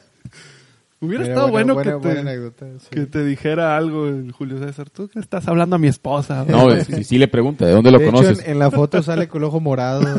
Hubiera 1.05 1.23
estado 1.25 1.49
buena- 1.49 1.73
bueno 1.73 1.73
buena- 1.73 1.91
que, 1.91 1.97
buena 1.97 2.13
te, 2.23 2.29
anécdota, 2.29 2.65
sí. 2.79 2.87
que 2.91 3.05
te 3.05 3.23
dijera 3.25 3.75
algo 3.77 4.07
el 4.07 4.31
Julio 4.31 4.57
César. 4.59 4.89
Tú 4.89 5.07
que 5.09 5.19
estás 5.19 5.47
hablando 5.47 5.75
a 5.75 5.79
mi 5.79 5.87
esposa. 5.87 6.45
No, 6.47 6.71
sí, 6.81 7.03
sí 7.03 7.17
le 7.17 7.27
pregunta, 7.27 7.65
¿de 7.65 7.71
dónde 7.73 7.91
lo 7.91 7.97
De 7.99 8.05
hecho, 8.05 8.13
conoces? 8.15 8.45
en, 8.45 8.51
en 8.51 8.59
la 8.59 8.71
foto 8.71 9.01
sale 9.03 9.27
con 9.27 9.41
el 9.41 9.45
ojo 9.49 9.59
morado. 9.59 10.01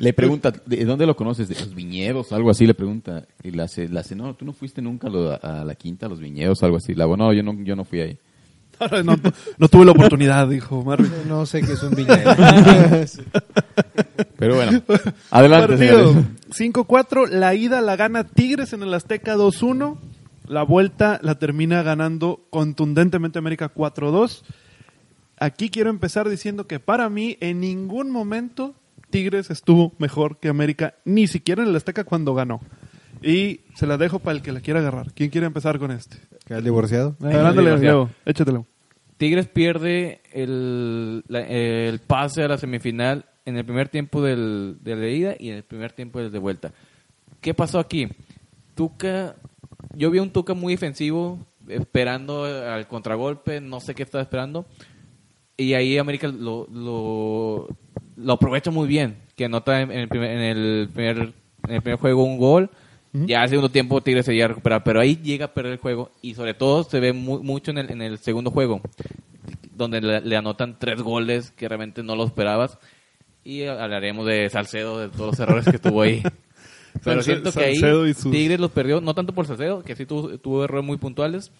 Le 0.00 0.12
pregunta, 0.12 0.52
¿de 0.66 0.84
dónde 0.84 1.06
lo 1.06 1.16
conoces? 1.16 1.48
¿De 1.48 1.54
los 1.54 1.74
viñedos? 1.74 2.32
Algo 2.32 2.50
así 2.50 2.66
le 2.66 2.74
pregunta. 2.74 3.24
Y 3.42 3.50
le 3.52 3.62
hace, 3.62 3.88
le 3.88 4.00
hace 4.00 4.14
no, 4.14 4.34
tú 4.34 4.44
no 4.44 4.52
fuiste 4.52 4.82
nunca 4.82 5.06
a, 5.08 5.10
lo- 5.10 5.38
a 5.42 5.64
la 5.64 5.74
quinta, 5.74 6.06
a 6.06 6.08
los 6.08 6.20
viñedos, 6.20 6.62
algo 6.62 6.76
así. 6.76 6.94
La, 6.94 7.06
no, 7.06 7.32
yo 7.32 7.42
no, 7.42 7.54
yo 7.62 7.76
no 7.76 7.84
fui 7.84 8.00
ahí. 8.00 8.18
No, 8.80 9.02
no- 9.02 9.16
no 9.58 9.68
tuve 9.68 9.84
la 9.84 9.92
oportunidad, 9.92 10.48
dijo 10.48 10.82
Marvin. 10.82 11.10
no 11.28 11.46
sé 11.46 11.62
qué 11.62 11.72
es 11.72 11.82
un 11.82 11.94
viñedo. 11.94 12.34
Pero 14.38 14.56
bueno, 14.56 14.82
adelante, 15.30 15.68
Partido 15.68 16.12
señores. 16.12 16.26
5-4, 16.50 17.28
la 17.28 17.54
ida 17.54 17.80
la 17.80 17.96
gana 17.96 18.24
Tigres 18.24 18.72
en 18.72 18.82
el 18.82 18.92
Azteca 18.94 19.36
2-1, 19.36 19.96
la 20.48 20.62
vuelta 20.62 21.18
la 21.22 21.38
termina 21.38 21.82
ganando 21.82 22.44
contundentemente 22.50 23.38
América 23.38 23.72
4-2. 23.74 24.42
Aquí 25.38 25.70
quiero 25.70 25.90
empezar 25.90 26.28
diciendo 26.28 26.66
que 26.66 26.80
para 26.80 27.08
mí 27.08 27.36
en 27.40 27.60
ningún 27.60 28.10
momento 28.10 28.74
Tigres 29.10 29.50
estuvo 29.50 29.92
mejor 29.98 30.38
que 30.38 30.48
América, 30.48 30.94
ni 31.04 31.26
siquiera 31.26 31.62
en 31.62 31.68
el 31.70 31.76
Azteca 31.76 32.04
cuando 32.04 32.34
ganó. 32.34 32.60
Y 33.26 33.60
se 33.74 33.86
la 33.86 33.96
dejo 33.96 34.18
para 34.18 34.36
el 34.36 34.42
que 34.42 34.52
la 34.52 34.60
quiera 34.60 34.80
agarrar. 34.80 35.12
¿Quién 35.14 35.30
quiere 35.30 35.46
empezar 35.46 35.78
con 35.78 35.90
este? 35.90 36.16
¿Qué, 36.46 36.54
¿El 36.54 36.64
divorciado? 36.64 37.16
Adelante, 37.22 37.62
divorciado. 37.62 38.04
Leo. 38.04 38.10
Échatelo. 38.26 38.66
Tigres 39.16 39.46
pierde 39.48 40.20
el, 40.32 41.24
la- 41.28 41.40
el 41.46 42.00
pase 42.00 42.42
a 42.42 42.48
la 42.48 42.58
semifinal 42.58 43.24
en 43.46 43.56
el 43.56 43.64
primer 43.64 43.88
tiempo 43.88 44.20
del, 44.22 44.76
de 44.82 44.96
la 44.96 45.08
ida 45.08 45.36
y 45.38 45.50
en 45.50 45.56
el 45.56 45.62
primer 45.62 45.92
tiempo 45.92 46.18
del 46.20 46.30
de 46.32 46.38
vuelta. 46.38 46.72
¿Qué 47.40 47.54
pasó 47.54 47.78
aquí? 47.78 48.08
Tuca, 48.74 49.36
yo 49.94 50.10
vi 50.10 50.18
un 50.18 50.30
Tuca 50.30 50.52
muy 50.54 50.74
defensivo, 50.74 51.38
esperando 51.68 52.44
al 52.44 52.86
contragolpe, 52.88 53.60
no 53.60 53.80
sé 53.80 53.94
qué 53.94 54.02
estaba 54.02 54.22
esperando. 54.22 54.66
Y 55.56 55.74
ahí 55.74 55.96
América 55.98 56.28
lo, 56.28 56.66
lo, 56.72 57.68
lo 58.16 58.32
aprovecha 58.32 58.70
muy 58.72 58.88
bien, 58.88 59.16
que 59.36 59.44
anota 59.44 59.80
en 59.80 59.92
el 59.92 60.08
primer, 60.08 60.30
en 60.32 60.40
el 60.40 60.88
primer, 60.92 61.32
en 61.68 61.74
el 61.74 61.82
primer 61.82 62.00
juego 62.00 62.24
un 62.24 62.38
gol. 62.38 62.70
Ya 63.26 63.42
al 63.42 63.48
segundo 63.48 63.68
tiempo 63.70 64.00
Tigres 64.00 64.26
se 64.26 64.32
llega 64.32 64.46
a 64.46 64.48
recuperar, 64.48 64.82
pero 64.82 65.00
ahí 65.00 65.16
llega 65.22 65.46
a 65.46 65.54
perder 65.54 65.72
el 65.74 65.78
juego 65.78 66.10
y 66.20 66.34
sobre 66.34 66.52
todo 66.54 66.82
se 66.82 66.98
ve 66.98 67.12
mu- 67.12 67.42
mucho 67.44 67.70
en 67.70 67.78
el, 67.78 67.90
en 67.92 68.02
el 68.02 68.18
segundo 68.18 68.50
juego, 68.50 68.80
donde 69.76 70.00
le, 70.00 70.20
le 70.20 70.36
anotan 70.36 70.78
tres 70.78 71.00
goles 71.00 71.52
que 71.52 71.68
realmente 71.68 72.02
no 72.02 72.16
lo 72.16 72.24
esperabas. 72.24 72.78
Y 73.44 73.64
hablaremos 73.64 74.26
de 74.26 74.48
Salcedo, 74.50 74.98
de 74.98 75.08
todos 75.10 75.26
los 75.32 75.40
errores 75.40 75.64
que 75.66 75.78
tuvo 75.78 76.02
ahí. 76.02 76.22
Pero 77.04 77.22
siento 77.22 77.52
que 77.52 77.64
ahí 77.66 77.76
sus- 78.14 78.32
Tigres 78.32 78.58
los 78.58 78.70
perdió, 78.70 79.00
no 79.00 79.14
tanto 79.14 79.32
por 79.32 79.46
Salcedo, 79.46 79.82
que 79.82 79.94
sí 79.96 80.06
tuvo, 80.06 80.36
tuvo 80.38 80.64
errores 80.64 80.84
muy 80.84 80.96
puntuales, 80.96 81.52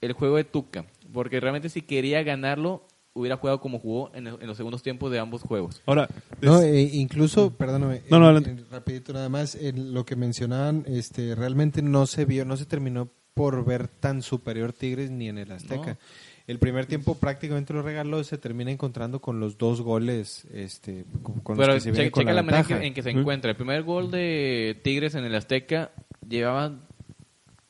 el 0.00 0.12
juego 0.12 0.36
de 0.36 0.44
Tuca. 0.44 0.84
Porque 1.12 1.38
realmente 1.40 1.68
si 1.68 1.82
quería 1.82 2.22
ganarlo, 2.22 2.86
hubiera 3.14 3.36
jugado 3.36 3.60
como 3.60 3.78
jugó 3.78 4.10
en, 4.14 4.26
el- 4.26 4.38
en 4.40 4.46
los 4.46 4.56
segundos 4.56 4.82
tiempos 4.82 5.10
de 5.12 5.18
ambos 5.18 5.42
juegos. 5.42 5.82
Ahora, 5.86 6.08
No, 6.40 6.60
eh, 6.62 6.82
incluso, 6.92 7.50
perdóname, 7.50 8.02
No, 8.10 8.18
no, 8.18 8.30
en- 8.30 8.36
adelante. 8.36 8.62
en- 8.62 8.70
rapidito 8.70 9.12
nada 9.12 9.28
más, 9.28 9.54
en 9.54 9.92
lo 9.94 10.04
que 10.06 10.16
mencionaban, 10.16 10.84
este, 10.86 11.34
realmente 11.34 11.82
no 11.82 12.06
se 12.06 12.24
vio, 12.24 12.44
no 12.44 12.56
se 12.56 12.64
terminó 12.66 13.08
por 13.34 13.64
ver 13.64 13.88
tan 13.88 14.22
superior 14.22 14.72
Tigres 14.72 15.10
ni 15.10 15.28
en 15.28 15.38
el 15.38 15.52
Azteca. 15.52 15.98
El 16.46 16.58
primer 16.58 16.86
tiempo 16.86 17.14
prácticamente 17.14 17.72
lo 17.72 17.82
regaló, 17.82 18.22
se 18.24 18.36
termina 18.36 18.70
encontrando 18.70 19.20
con 19.20 19.38
los 19.40 19.56
dos 19.58 19.80
goles, 19.80 20.44
este, 20.52 21.04
con, 21.22 21.40
con 21.40 21.56
los 21.56 21.64
Pero 21.64 21.74
que 21.74 21.80
se 21.80 21.88
che- 21.90 21.92
viene 21.92 22.10
con 22.10 22.22
checa 22.22 22.32
la 22.32 22.36
la, 22.36 22.42
manera 22.42 22.60
en 22.62 22.66
que, 22.80 22.86
en 22.88 22.94
que 22.94 23.02
se 23.02 23.10
encuentra. 23.10 23.50
El 23.50 23.56
primer 23.56 23.82
gol 23.84 24.10
de 24.10 24.78
Tigres 24.82 25.14
en 25.14 25.24
el 25.24 25.34
Azteca 25.34 25.92
llevaban 26.28 26.80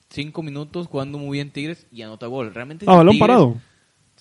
cinco 0.09 0.43
minutos 0.43 0.86
jugando 0.86 1.18
muy 1.18 1.36
bien 1.38 1.51
Tigres 1.51 1.86
y 1.93 2.03
anota 2.03 2.26
gol. 2.26 2.53
Realmente 2.55 2.86
ah, 2.88 2.97
balón 2.97 3.12
Tigres- 3.14 3.20
parado. 3.20 3.57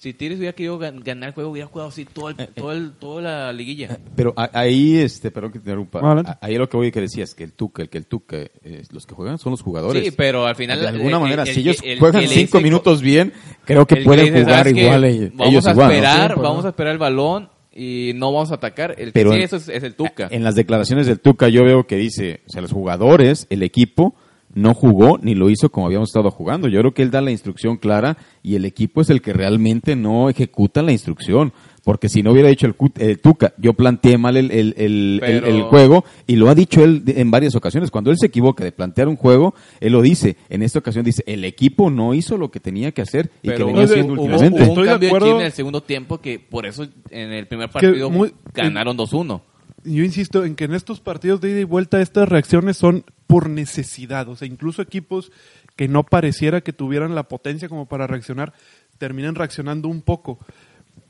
Si 0.02 0.14
Tigres 0.16 0.40
hubiera 0.40 0.54
querido 0.56 0.80
gan- 0.80 1.04
ganar 1.04 1.30
el 1.30 1.36
juego, 1.36 1.52
hubiera 1.52 1.68
jugado 1.68 1.90
así 1.90 2.06
todo 2.06 2.30
el, 2.30 2.36
todo 2.36 2.72
el, 2.72 2.94
toda 2.94 3.22
la 3.22 3.54
liguilla. 3.54 4.00
Pero 4.16 4.34
a- 4.36 4.50
ahí, 4.60 4.98
este, 4.98 5.30
perdón 5.30 5.52
que 5.52 5.60
te 5.60 5.66
interrumpa. 5.66 6.00
A- 6.02 6.40
Ahí 6.42 6.56
lo 6.58 6.68
que 6.68 6.76
voy 6.76 6.92
que 6.92 7.02
decías, 7.02 7.36
que 7.36 7.44
el 7.44 7.54
Tuca, 7.54 7.84
el 7.84 7.90
que 7.90 8.00
el 8.00 8.08
Tuca, 8.08 8.38
eh, 8.38 8.82
los 8.92 9.06
que 9.06 9.14
juegan 9.14 9.38
son 9.38 9.52
los 9.52 9.62
jugadores. 9.62 10.04
Sí, 10.04 10.10
pero 10.10 10.48
al 10.48 10.56
final... 10.56 10.82
de 10.82 10.88
alguna 10.88 11.18
el- 11.18 11.22
manera, 11.22 11.44
el- 11.44 11.50
si 11.54 11.60
ellos 11.60 11.78
el- 11.84 12.00
juegan 12.00 12.22
que 12.24 12.30
cinco 12.30 12.60
minutos 12.62 13.00
bien, 13.04 13.32
creo 13.64 13.86
que 13.86 13.98
pueden 13.98 14.26
dice, 14.34 14.42
jugar 14.44 14.58
"¿Sabes 14.58 14.74
qué? 14.74 14.82
igual 14.82 15.04
eh, 15.04 15.32
Vamos 15.36 15.52
ellos 15.54 15.68
a 15.68 15.72
igual. 15.72 15.88
¿no? 15.90 15.94
esperar, 15.94 16.36
¿no? 16.38 16.42
vamos 16.42 16.66
a 16.66 16.70
esperar 16.70 16.94
el 16.94 16.98
balón 16.98 17.50
y 17.72 18.12
no 18.16 18.34
vamos 18.34 18.52
a 18.52 18.56
atacar. 18.56 18.96
El 18.98 19.06
que 19.10 19.12
Pero 19.12 19.30
sí, 19.34 19.38
en- 19.38 19.44
eso 19.44 19.58
es, 19.58 19.70
es 19.70 19.84
el 19.84 19.94
Tuca. 19.94 20.30
En 20.32 20.44
las 20.44 20.56
declaraciones 20.56 21.06
del 21.06 21.20
Tuca 21.20 21.48
yo 21.48 21.64
veo 21.64 21.86
que 21.86 21.98
dice, 21.98 22.42
o 22.48 22.50
sea, 22.50 22.64
los 22.64 22.72
jugadores, 22.72 23.46
el 23.52 23.62
equipo, 23.62 24.16
no 24.54 24.74
jugó 24.74 25.18
ni 25.22 25.36
lo 25.36 25.50
hizo 25.50 25.70
como 25.72 25.88
habíamos 25.88 26.10
estado 26.10 26.30
jugando. 26.32 26.68
Yo 26.68 26.80
creo 26.80 26.94
que 26.94 27.02
él 27.04 27.12
da 27.12 27.22
la 27.22 27.32
instrucción 27.32 27.78
clara 27.78 28.18
y 28.44 28.56
el 28.56 28.66
equipo 28.66 29.02
es 29.02 29.10
el 29.10 29.22
que 29.22 29.34
realmente 29.34 29.96
no 29.96 30.30
ejecuta 30.30 30.82
la 30.82 30.92
instrucción. 30.92 31.54
Porque 31.84 32.10
si 32.10 32.22
no 32.22 32.32
hubiera 32.32 32.50
dicho 32.50 32.68
el, 32.68 32.76
el 33.00 33.20
Tuca, 33.20 33.54
yo 33.58 33.74
planteé 33.74 34.20
mal 34.20 34.38
el, 34.38 34.52
el, 34.52 34.76
el- 34.78 35.18
Pero- 35.20 35.48
el- 35.48 35.56
el 35.56 35.62
juego 35.64 36.06
y 36.28 36.36
lo 36.36 36.48
ha 36.50 36.54
dicho 36.54 36.84
él 36.84 37.02
en 37.08 37.32
varias 37.32 37.56
ocasiones. 37.56 37.90
Cuando 37.90 38.12
él 38.12 38.18
se 38.20 38.28
equivoca 38.28 38.64
de 38.64 38.72
plantear 38.72 39.08
un 39.08 39.16
juego, 39.16 39.56
él 39.80 39.94
lo 39.94 40.02
dice. 40.04 40.38
En 40.50 40.62
esta 40.62 40.78
ocasión 40.78 41.04
dice, 41.04 41.24
el 41.26 41.44
equipo 41.44 41.90
no 41.90 42.14
hizo 42.14 42.38
lo 42.38 42.52
que 42.52 42.60
tenía 42.60 42.92
que 42.92 43.02
hacer 43.02 43.32
y 43.42 43.50
que 43.50 43.64
venía 43.64 43.84
haciendo 43.86 44.14
últimamente. 44.14 44.58
hubo 44.62 44.64
un 44.64 44.70
Estoy 44.70 44.84
de 44.84 44.90
cambio 44.92 45.00
de, 45.00 45.08
acuerdo. 45.08 45.28
chip 45.28 45.40
en 45.40 45.46
el 45.48 45.52
segundo 45.54 45.82
tiempo 45.82 46.18
que 46.20 46.38
por 46.40 46.68
eso 46.68 46.84
en 47.10 47.32
el 47.32 47.48
primer 47.48 47.70
partido 47.72 48.12
muy- 48.12 48.32
ganaron 48.54 48.96
2-1. 48.96 49.42
Yo 49.84 50.04
insisto 50.04 50.46
en 50.46 50.54
que 50.56 50.66
en 50.66 50.76
estos 50.76 51.00
partidos 51.00 51.42
de 51.42 51.50
ida 51.50 51.62
y 51.62 51.64
vuelta 51.64 52.00
estas 52.00 52.30
reacciones 52.30 52.78
son 52.78 53.04
por 53.32 53.50
necesidad. 53.50 54.28
O 54.28 54.36
sea, 54.36 54.46
incluso 54.46 54.82
equipos 54.82 55.32
que 55.78 55.88
no 55.88 56.04
pareciera 56.04 56.60
que 56.60 56.74
tuvieran 56.74 57.16
la 57.16 57.30
potencia 57.30 57.70
como 57.70 57.86
para 57.86 58.06
reaccionar, 58.06 58.52
terminan 58.98 59.36
reaccionando 59.36 59.88
un 59.88 60.02
poco. 60.02 60.38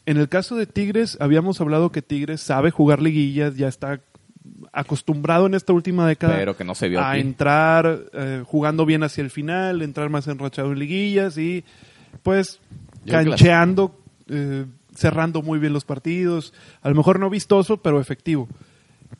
En 0.05 0.17
el 0.17 0.30
caso 0.30 0.55
de 0.55 0.67
Tigres, 0.67 1.17
habíamos 1.19 1.59
hablado 1.61 1.91
que 1.91 2.03
Tigres 2.03 2.39
sabe 2.39 2.69
jugar 2.69 3.01
liguillas, 3.01 3.55
ya 3.55 3.67
está 3.67 4.01
acostumbrado 4.72 5.47
en 5.47 5.55
esta 5.55 5.74
última 5.74 6.07
década 6.07 6.36
Pero 6.36 6.55
que 6.55 6.63
no 6.63 6.76
se 6.76 6.89
vio 6.89 6.99
a 6.99 7.11
aquí. 7.11 7.22
entrar 7.22 8.01
eh, 8.13 8.43
jugando 8.45 8.86
bien 8.86 9.01
hacia 9.01 9.24
el 9.24 9.32
final, 9.32 9.82
entrar 9.82 10.11
más 10.11 10.28
enrachado 10.28 10.72
en 10.72 10.78
liguillas 10.78 11.39
y 11.39 11.63
pues 12.22 12.59
Yo 13.03 13.13
cancheando, 13.13 13.99
eh, 14.28 14.67
cerrando 14.93 15.41
muy 15.41 15.57
bien 15.57 15.74
los 15.74 15.86
partidos, 15.86 16.53
a 16.84 16.89
lo 16.89 16.93
mejor 16.95 17.19
no 17.19 17.32
vistoso, 17.32 17.78
pero 17.78 17.99
efectivo. 17.99 18.47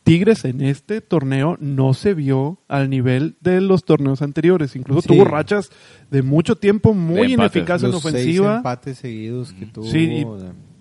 Tigres 0.04 0.46
en 0.46 0.62
este 0.62 1.02
torneo 1.02 1.58
no 1.60 1.94
se 1.94 2.14
vio 2.14 2.60
al 2.68 2.90
nivel 2.90 3.36
de 3.42 3.62
los 3.62 3.84
torneos 3.86 4.22
anteriores. 4.22 4.76
Incluso 4.76 5.02
Sí. 5.02 5.08
tuvo 5.10 5.26
rachas 5.26 5.70
de 6.10 6.22
mucho 6.22 6.56
tiempo 6.56 6.94
muy 6.94 7.34
ineficaz 7.34 7.84
en 7.84 7.92
Los 7.92 8.02
seis 8.02 8.14
ofensiva. 8.16 8.58
empates 8.58 8.98
seguidos 8.98 9.54
que 9.54 9.66
tuvo. 9.68 9.86
Sí, 9.86 10.26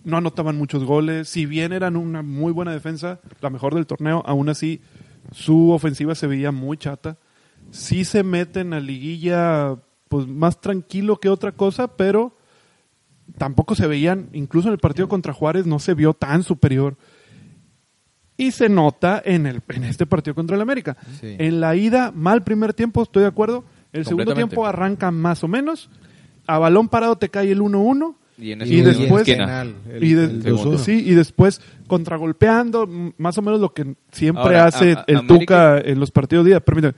no 0.05 0.17
anotaban 0.17 0.57
muchos 0.57 0.85
goles. 0.85 1.29
Si 1.29 1.45
bien 1.45 1.73
eran 1.73 1.97
una 1.97 2.23
muy 2.23 2.53
buena 2.53 2.73
defensa, 2.73 3.21
la 3.41 3.51
mejor 3.51 3.75
del 3.75 3.87
torneo, 3.87 4.23
aún 4.27 4.49
así 4.49 4.81
su 5.33 5.71
ofensiva 5.71 6.15
se 6.15 6.27
veía 6.27 6.51
muy 6.53 6.77
chata. 6.79 7.19
Sí 7.71 8.05
se 8.05 8.23
meten 8.23 8.73
a 8.73 8.81
liguilla 8.81 9.77
pues 10.09 10.27
más 10.27 10.61
tranquilo 10.61 11.21
que 11.21 11.29
otra 11.29 11.53
cosa, 11.53 11.97
pero 11.97 12.37
tampoco 13.39 13.75
se 13.77 13.87
veían, 13.87 14.29
incluso 14.33 14.69
en 14.69 14.73
el 14.73 14.81
partido 14.81 15.09
contra 15.09 15.33
Juárez 15.33 15.67
no 15.67 15.79
se 15.79 15.95
vio 15.95 16.15
tan 16.15 16.43
superior. 16.43 16.97
Y 18.41 18.51
se 18.53 18.69
nota 18.69 19.21
en, 19.25 19.47
el, 19.47 19.61
en 19.69 19.85
este 19.85 20.07
partido 20.07 20.35
contra 20.35 20.57
el 20.57 20.63
América. 20.63 20.97
Sí. 21.21 21.37
En 21.39 21.61
la 21.61 21.77
ida, 21.77 22.11
mal 22.15 22.43
primer 22.43 22.75
tiempo, 22.75 23.03
estoy 23.03 23.23
de 23.23 23.29
acuerdo. 23.29 23.65
El 23.93 24.05
segundo 24.07 24.35
tiempo 24.35 24.67
arranca 24.67 25.11
más 25.11 25.45
o 25.45 25.49
menos. 25.49 25.91
A 26.47 26.59
balón 26.59 26.89
parado 26.89 27.17
te 27.17 27.29
cae 27.29 27.51
el 27.53 27.61
1-1. 27.61 28.15
Y, 28.39 28.53
en 28.53 28.61
Y 28.63 28.81
ese- 28.81 28.99
después- 28.99 29.29
esquina. 29.29 29.45
penal, 29.47 29.75
el- 29.93 30.03
y, 30.05 30.15
de- 30.15 30.25
el 30.25 30.43
segundo. 30.43 30.71
2-1. 30.73 30.79
sí, 30.79 31.03
y 31.07 31.15
después 31.15 31.61
contragolpeando, 31.87 32.85
m- 32.85 33.13
más 33.19 33.37
o 33.37 33.43
menos 33.43 33.61
lo 33.61 33.75
que 33.75 33.95
siempre 34.13 34.43
Ahora, 34.45 34.65
hace 34.67 34.93
a- 34.93 35.01
a- 35.01 35.05
el 35.07 35.17
América- 35.19 35.77
Tuca 35.77 35.79
en 35.91 36.01
los 36.01 36.11
partidos 36.11 36.45
de 36.47 36.51
día. 36.53 36.61
Permítame. 36.61 36.95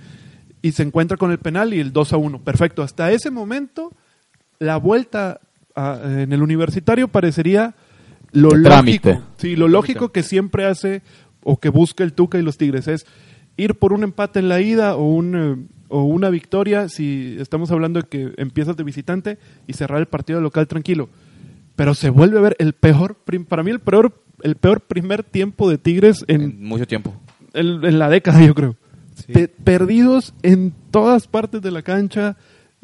Y 0.63 0.71
se 0.73 0.85
encuentra 0.85 1.17
con 1.17 1.33
el 1.33 1.39
penal 1.39 1.75
y 1.75 1.81
el 1.81 1.93
2 1.93 2.13
a 2.13 2.17
1. 2.17 2.39
Perfecto. 2.39 2.83
Hasta 2.83 3.11
ese 3.11 3.31
momento, 3.33 3.91
la 4.61 4.77
vuelta 4.77 5.41
a- 5.75 5.99
en 6.05 6.33
el 6.33 6.41
universitario 6.43 7.09
parecería 7.09 7.75
lo 8.31 8.51
lógico. 8.51 8.69
trámite. 8.69 9.21
Sí, 9.39 9.57
lo 9.57 9.67
lógico 9.69 10.11
que 10.13 10.23
siempre 10.23 10.65
hace 10.67 11.03
o 11.45 11.59
que 11.59 11.69
busca 11.69 12.05
el 12.05 12.13
Tuca 12.13 12.39
y 12.39 12.43
los 12.43 12.57
Tigres 12.59 12.89
es 12.89 13.07
ir 13.57 13.75
por 13.75 13.93
un 13.93 14.03
empate 14.05 14.39
en 14.39 14.49
la 14.49 14.61
ida 14.61 14.97
o 14.97 15.05
un 15.05 15.37
eh, 15.37 15.57
o 15.89 16.05
una 16.05 16.31
victoria 16.31 16.89
si 16.89 17.37
estamos 17.39 17.71
hablando 17.71 18.01
de 18.01 18.09
que 18.09 18.33
empiezas 18.39 18.77
de 18.77 18.83
visitante 18.85 19.39
y 19.67 19.75
cerrar 19.75 20.01
el 20.01 20.07
partido 20.07 20.41
local 20.41 20.67
tranquilo. 20.67 21.11
Pero 21.77 21.95
se 21.95 22.09
vuelve 22.11 22.39
a 22.39 22.43
ver 22.43 22.57
el 22.59 22.73
peor, 22.73 23.17
para 23.49 23.63
mí 23.63 23.71
el 23.71 23.81
peor, 23.81 24.15
el 24.43 24.57
peor 24.57 24.81
primer 24.83 25.23
tiempo 25.23 25.69
de 25.69 25.77
Tigres 25.79 26.25
en, 26.29 26.41
en 26.43 26.65
mucho 26.65 26.87
tiempo. 26.87 27.15
en- 27.53 27.85
en 27.85 27.99
la 27.99 28.09
década, 28.09 28.43
yo 28.45 28.55
creo. 28.55 28.77
Sí. 29.17 29.33
Pe- 29.33 29.49
perdidos 29.49 30.33
en 30.43 30.73
todas 30.91 31.27
partes 31.29 31.61
de 31.61 31.71
la 31.71 31.83
cancha, 31.83 32.37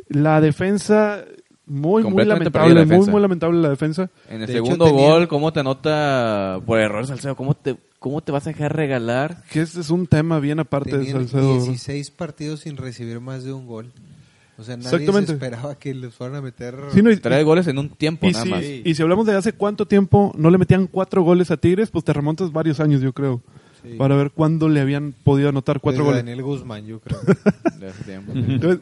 la 0.09 0.41
defensa 0.43 1.25
muy, 1.69 2.03
muy 2.05 2.25
lamentable, 2.25 2.75
la 2.75 2.85
muy, 2.87 3.07
muy 3.07 3.21
lamentable 3.21 3.61
la 3.61 3.69
defensa. 3.71 4.11
En 4.29 4.41
el 4.43 4.47
De 4.47 4.53
segundo 4.55 4.91
gol, 4.91 5.29
¿cómo 5.29 5.53
te 5.53 5.61
anota 5.61 6.61
por 6.67 6.79
error 6.81 7.07
Salcedo? 7.07 7.37
¿Cómo 7.37 7.55
te, 7.55 7.77
¿Cómo 7.99 8.21
te 8.23 8.33
vas 8.33 8.47
a 8.47 8.51
dejar 8.51 8.75
regalar? 8.75 9.43
Que 9.51 9.61
ese 9.61 9.81
es 9.81 9.91
un 9.91 10.07
tema 10.07 10.41
bien 10.41 10.61
aparte 10.61 10.97
de 10.99 11.11
Salcedo. 11.11 11.55
16 11.55 12.11
partidos 12.13 12.61
sin 12.61 12.77
recibir 12.77 13.21
más 13.21 13.45
de 13.45 13.53
un 13.53 13.67
gol. 13.67 13.91
O 14.57 14.65
sea, 14.65 14.77
nadie 14.77 14.89
Exactamente. 14.89 15.27
se 15.29 15.33
esperaba 15.35 15.75
que 15.77 15.95
les 15.95 16.13
fueran 16.13 16.37
a 16.37 16.41
meter. 16.43 16.75
Sí, 16.93 17.01
no, 17.01 17.13
y- 17.13 17.17
Tres 17.17 17.45
goles 17.45 17.67
en 17.69 17.79
un 17.79 17.91
tiempo 17.91 18.27
Y 18.27 18.33
nada 18.33 18.45
si, 18.45 18.51
más. 18.51 18.63
y 18.65 18.95
si 18.95 19.03
hablamos 19.03 19.25
de 19.27 19.37
hace 19.37 19.53
cuánto 19.53 19.87
tiempo 19.87 20.33
no 20.37 20.51
le 20.51 20.59
metían 20.59 20.89
cuatro 20.89 21.23
goles 21.23 21.51
a 21.53 21.57
Tigres, 21.57 21.91
pues 21.91 22.05
te 22.05 22.13
remontas 22.13 22.51
varios 22.51 22.81
años, 22.81 23.01
yo 23.01 23.13
creo, 23.13 23.41
Sí. 23.85 23.91
para 23.97 24.17
ver 24.17 24.33
cuándo 24.33 24.69
le 24.69 24.81
habían 24.81 25.15
podido 25.23 25.51
anotar 25.51 25.79
cuatro 25.81 26.03
Desde 26.03 26.11
goles. 26.13 26.25
Daniel 26.25 26.43
Guzmán, 26.43 26.85
yo 26.87 26.99
creo. 26.99 27.21
de 27.79 27.89
ese 27.89 28.03
tiempo. 28.03 28.33
Entonces, 28.35 28.81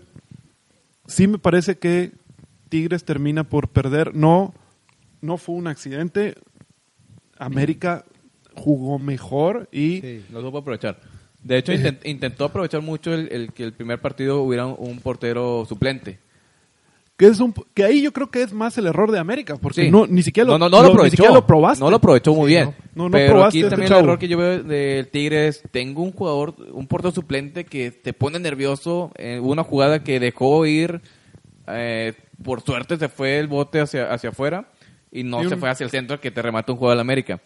sí 1.06 1.26
me 1.28 1.36
parece 1.38 1.76
que 1.76 2.12
Tigres 2.68 3.04
termina 3.04 3.44
por 3.44 3.68
perder. 3.68 4.14
No, 4.14 4.54
no 5.20 5.36
fue 5.36 5.54
un 5.56 5.66
accidente. 5.66 6.34
América 7.38 8.04
jugó 8.54 8.98
mejor 8.98 9.68
y 9.72 10.00
Sí. 10.00 10.24
Lo 10.32 10.40
supo 10.40 10.58
aprovechar. 10.58 10.98
De 11.42 11.58
hecho, 11.58 11.72
intent- 11.72 12.00
intentó 12.04 12.44
aprovechar 12.46 12.82
mucho 12.82 13.12
el, 13.12 13.28
el 13.30 13.52
que 13.52 13.62
el 13.64 13.72
primer 13.72 14.00
partido 14.00 14.42
hubiera 14.42 14.66
un, 14.66 14.76
un 14.78 14.98
portero 15.00 15.64
suplente. 15.66 16.18
que 17.18 17.26
es 17.26 17.38
un 17.40 17.52
que 17.74 17.84
ahí 17.84 18.02
yo 18.02 18.12
creo 18.12 18.30
que 18.30 18.42
es 18.42 18.52
más 18.52 18.76
el 18.78 18.86
error 18.86 19.10
de 19.12 19.18
América, 19.18 19.56
porque 19.56 19.84
Sí. 19.84 19.90
no 19.90 20.06
ni 20.06 20.22
siquiera 20.22 20.48
lo, 20.50 20.58
no, 20.58 20.68
no, 20.68 20.82
no 20.82 20.88
lo, 20.88 20.94
lo- 20.94 21.04
ni 21.04 21.10
siquiera 21.10 21.32
lo 21.32 21.46
probaste. 21.46 21.84
No 21.84 21.90
lo 21.90 21.96
aprovechó 21.96 22.34
muy 22.34 22.48
bien. 22.48 22.74
no. 22.94 23.10
Pero 23.10 23.44
aquí 23.44 23.58
este 23.58 23.70
también 23.70 23.88
chavo. 23.88 24.00
el 24.00 24.04
error 24.06 24.18
que 24.18 24.28
yo 24.28 24.38
veo 24.38 24.62
del 24.62 25.08
Tigre 25.08 25.48
es, 25.48 25.62
tengo 25.70 26.02
un 26.02 26.12
jugador, 26.12 26.54
un 26.72 26.86
portero 26.86 27.12
suplente 27.12 27.64
que 27.64 27.90
te 27.90 28.12
pone 28.14 28.38
nervioso. 28.38 29.12
Eh, 29.16 29.38
hubo 29.40 29.52
una 29.52 29.62
jugada 29.64 30.02
que 30.02 30.18
dejó 30.18 30.64
ir, 30.66 31.00
eh, 31.68 32.14
por 32.42 32.60
suerte 32.62 32.96
se 32.96 33.08
fue 33.08 33.38
el 33.38 33.46
bote 33.48 33.80
hacia, 33.80 34.12
hacia 34.12 34.30
afuera 34.30 34.68
y 35.10 35.22
no 35.24 35.42
Y 35.42 35.48
se 35.48 35.56
fue 35.56 35.70
hacia 35.70 35.84
el 35.84 35.90
centro 35.90 36.20
que 36.20 36.30
te 36.30 36.42
remata 36.42 36.72
un 36.72 36.78
jugador 36.78 36.96
del 36.96 37.00
América. 37.02 37.40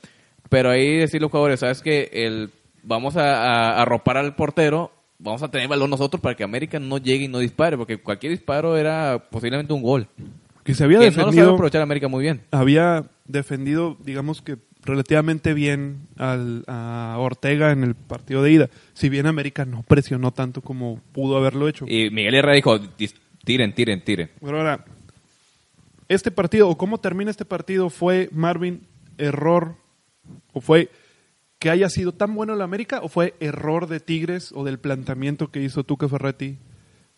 Pero 0.48 0.70
ahí 0.70 0.96
decir 0.98 1.20
los 1.20 1.30
jugadores, 1.30 1.60
¿sabes 1.60 1.80
que 1.82 2.10
el 2.12 2.50
Vamos 2.82 3.14
a, 3.16 3.42
a 3.42 3.82
arropar 3.82 4.16
al 4.16 4.34
portero, 4.34 4.90
vamos 5.18 5.42
a 5.42 5.50
tener 5.50 5.68
balón 5.68 5.90
nosotros 5.90 6.18
para 6.20 6.34
que 6.34 6.42
América 6.44 6.80
no 6.80 6.96
llegue 6.96 7.26
y 7.26 7.28
no 7.28 7.38
dispare, 7.38 7.76
porque 7.76 7.98
cualquier 7.98 8.32
disparo 8.32 8.76
era 8.78 9.26
posiblemente 9.30 9.74
un 9.74 9.82
gol. 9.82 10.08
que 10.64 10.72
se 10.74 10.84
había 10.84 10.98
Que 11.00 11.10
no 11.10 11.10
lo 11.10 11.16
defendido 11.26 11.54
aprovechar 11.54 11.82
América 11.82 12.08
muy 12.08 12.22
bien. 12.22 12.40
había 12.50 13.04
defendido, 13.26 13.98
digamos 14.02 14.40
que 14.40 14.56
relativamente 14.82 15.52
bien 15.52 16.08
al, 16.16 16.64
a 16.68 17.16
Ortega 17.18 17.70
en 17.70 17.84
el 17.84 17.94
partido 17.94 18.42
de 18.42 18.50
ida. 18.52 18.70
Si 18.94 19.10
bien 19.10 19.26
América 19.26 19.66
no 19.66 19.82
presionó 19.82 20.32
tanto 20.32 20.62
como 20.62 21.00
pudo 21.12 21.36
haberlo 21.36 21.68
hecho. 21.68 21.84
Y 21.86 22.08
Miguel 22.10 22.34
Herrera 22.36 22.54
dijo, 22.54 22.78
"Dis- 22.78 23.14
tiren, 23.44 23.74
tiren, 23.74 24.02
tiren. 24.04 24.30
Pero 24.40 24.58
ahora, 24.58 24.84
este 26.08 26.30
partido, 26.30 26.68
o 26.68 26.76
cómo 26.76 26.98
termina 26.98 27.30
este 27.30 27.44
partido, 27.44 27.90
fue 27.90 28.28
Marvin 28.32 28.82
error, 29.18 29.76
o 30.52 30.60
fue 30.60 30.90
que 31.58 31.70
haya 31.70 31.88
sido 31.90 32.12
tan 32.12 32.34
bueno 32.34 32.54
el 32.54 32.62
América, 32.62 33.00
o 33.02 33.08
fue 33.08 33.34
error 33.40 33.86
de 33.86 34.00
Tigres 34.00 34.50
o 34.54 34.64
del 34.64 34.78
planteamiento 34.78 35.50
que 35.50 35.62
hizo 35.62 35.84
Tuca 35.84 36.08
Ferretti 36.08 36.56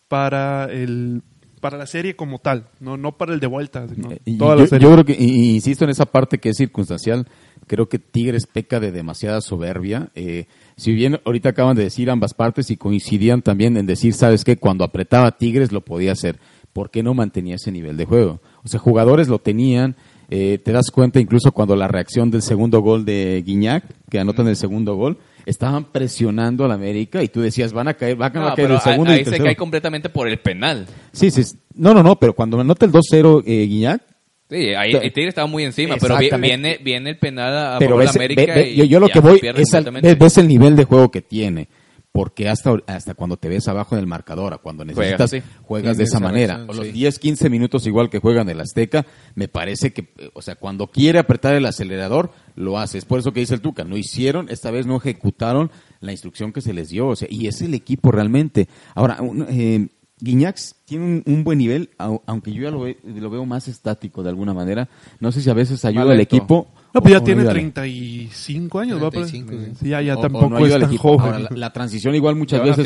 para 0.07 0.65
el 0.65 1.21
para 1.61 1.77
la 1.77 1.87
serie 1.87 2.17
como 2.17 2.39
tal, 2.39 2.67
no 2.81 2.97
no 2.97 3.13
para 3.13 3.33
el 3.33 3.39
de 3.39 3.47
vuelta, 3.47 3.87
sino 3.87 4.11
Eh, 4.11 4.19
Y 4.25 4.37
toda 4.37 4.55
yo, 4.55 4.61
la 4.63 4.67
serie. 4.67 4.85
yo 4.87 4.93
creo 4.93 5.05
que, 5.05 5.13
insisto 5.23 5.85
en 5.85 5.91
esa 5.91 6.05
parte 6.05 6.39
que 6.39 6.49
es 6.49 6.57
circunstancial, 6.57 7.25
creo 7.67 7.87
que 7.87 7.99
Tigres 7.99 8.45
peca 8.47 8.81
de 8.81 8.91
demasiada 8.91 9.39
soberbia. 9.39 10.09
Eh, 10.13 10.47
si 10.75 10.93
bien 10.93 11.19
ahorita 11.25 11.49
acaban 11.49 11.75
de 11.75 11.83
decir 11.83 12.09
ambas 12.09 12.33
partes 12.33 12.69
y 12.71 12.77
coincidían 12.77 13.41
también 13.41 13.77
en 13.77 13.85
decir, 13.85 14.13
¿sabes 14.13 14.43
qué? 14.43 14.57
Cuando 14.57 14.83
apretaba 14.83 15.31
Tigres 15.37 15.71
lo 15.71 15.81
podía 15.81 16.11
hacer. 16.13 16.39
¿Por 16.73 16.89
qué 16.89 17.03
no 17.03 17.13
mantenía 17.13 17.55
ese 17.55 17.71
nivel 17.71 17.97
de 17.97 18.05
juego? 18.05 18.41
O 18.63 18.67
sea, 18.67 18.79
jugadores 18.79 19.27
lo 19.27 19.39
tenían. 19.39 19.95
eh, 20.29 20.57
te 20.63 20.71
das 20.71 20.89
cuenta 20.89 21.19
incluso 21.19 21.51
cuando 21.51 21.75
la 21.75 21.87
reacción 21.87 22.31
del 22.31 22.41
segundo 22.41 22.79
gol 22.81 23.05
de 23.05 23.43
Guiñac, 23.45 23.83
que 24.09 24.19
anotan 24.19 24.47
el 24.47 24.55
segundo 24.55 24.95
gol, 24.95 25.17
estaban 25.45 25.83
presionando 25.91 26.65
al 26.65 26.71
América 26.71 27.21
y 27.21 27.27
tú 27.27 27.41
decías, 27.41 27.73
van 27.73 27.89
a 27.89 27.93
caer, 27.93 28.15
van 28.15 28.35
a 28.37 28.39
No, 28.39 28.45
caer 28.47 28.55
pero 28.55 28.73
el 28.75 28.81
segundo 28.81 29.11
ahí 29.11 29.19
y 29.19 29.21
el 29.21 29.27
se 29.27 29.37
cae 29.37 29.55
completamente 29.55 30.09
por 30.09 30.27
el 30.27 30.39
penal. 30.39 30.87
Sí, 31.11 31.29
sí. 31.29 31.43
No, 31.75 31.93
no, 31.93 32.01
no, 32.01 32.15
pero 32.17 32.33
cuando 32.33 32.59
anota 32.59 32.85
el 32.85 32.91
2-0 32.91 33.43
eh, 33.45 33.65
Guiñac, 33.67 34.01
Sí, 34.49 34.73
ahí 34.75 34.91
el 34.91 35.11
Tigre 35.13 35.29
estaba 35.29 35.47
muy 35.47 35.63
encima, 35.63 35.95
pero 35.99 36.17
viene, 36.39 36.77
viene 36.83 37.11
el 37.11 37.17
penal 37.17 37.57
a, 37.75 37.79
pero 37.79 37.97
ves, 37.97 38.15
América 38.15 38.41
ve- 38.53 38.53
ve- 38.53 38.69
y 38.71 38.75
yo, 38.75 38.83
yo 38.85 38.99
lo 38.99 39.09
que 39.09 39.19
voy 39.19 39.39
es 39.41 39.73
al, 39.73 39.89
ves, 39.91 40.37
el 40.37 40.47
nivel 40.47 40.75
de 40.75 40.83
juego 40.83 41.09
que 41.09 41.21
tiene. 41.21 41.69
Porque 42.11 42.47
hasta, 42.47 42.75
hasta 42.85 43.15
cuando 43.15 43.37
te 43.37 43.49
ves 43.49 43.67
abajo 43.67 43.95
en 43.95 43.99
el 44.01 44.05
marcador, 44.05 44.53
a 44.53 44.59
cuando 44.59 44.85
necesitas, 44.85 45.33
juegas 45.63 45.93
Sí, 45.93 45.97
de 45.97 46.03
esa 46.03 46.19
manera. 46.19 46.63
O 46.67 46.73
los 46.73 46.85
sí. 46.85 46.91
10, 46.91 47.17
15 47.17 47.49
minutos 47.49 47.87
igual 47.87 48.11
que 48.11 48.19
juegan 48.19 48.47
el 48.49 48.59
Azteca, 48.61 49.03
me 49.33 49.47
parece 49.47 49.93
que, 49.93 50.09
o 50.35 50.43
sea, 50.43 50.53
cuando 50.53 50.85
quiere 50.85 51.17
apretar 51.17 51.55
el 51.55 51.65
acelerador, 51.65 52.31
lo 52.55 52.77
hace. 52.77 52.99
Es 52.99 53.05
por 53.05 53.17
eso 53.17 53.33
que 53.33 53.39
dice 53.39 53.55
el 53.55 53.61
Tuca, 53.61 53.83
no 53.83 53.97
hicieron, 53.97 54.47
esta 54.51 54.69
vez 54.69 54.85
no 54.85 54.97
ejecutaron 54.97 55.71
la 56.01 56.11
instrucción 56.11 56.53
que 56.53 56.61
se 56.61 56.71
les 56.73 56.89
dio. 56.89 57.07
O 57.07 57.15
sea, 57.15 57.27
y 57.31 57.47
es 57.47 57.63
el 57.63 57.73
equipo 57.73 58.11
realmente. 58.11 58.67
Ahora, 58.93 59.17
un- 59.19 59.47
eh, 59.49 59.87
Guiñac 60.19 60.57
tiene 60.85 61.03
un, 61.05 61.23
un 61.25 61.43
buen 61.43 61.57
nivel, 61.57 61.89
au- 61.97 62.21
aunque 62.25 62.51
yo 62.53 62.63
ya 62.63 62.71
lo, 62.71 62.81
ve- 62.81 62.97
lo 63.03 63.29
veo 63.29 63.45
más 63.45 63.67
estático 63.67 64.23
de 64.23 64.29
alguna 64.29 64.53
manera. 64.53 64.87
No 65.19 65.31
sé 65.31 65.41
si 65.41 65.49
a 65.49 65.53
veces 65.53 65.83
ayuda 65.85 66.11
al 66.13 66.19
equipo. 66.19 66.67
No, 66.93 67.01
pues 67.01 67.11
ya 67.13 67.19
o 67.19 67.23
tiene 67.23 67.41
al- 67.41 67.49
35 67.49 68.79
años, 68.79 69.03
¿va? 69.03 69.09
35, 69.09 69.51
sí. 69.51 69.71
Sí, 69.81 69.89
ya, 69.89 70.01
ya 70.01 70.15
o- 70.15 70.19
o 70.19 70.21
tampoco 70.21 70.49
no 70.49 70.65
es 70.65 70.79
tan 70.79 70.95
joven. 70.97 71.19
Ahora, 71.25 71.39
la, 71.39 71.49
la 71.55 71.73
transición 71.73 72.15
igual 72.15 72.35
muchas 72.35 72.59
Yo 72.59 72.65
veces 72.67 72.85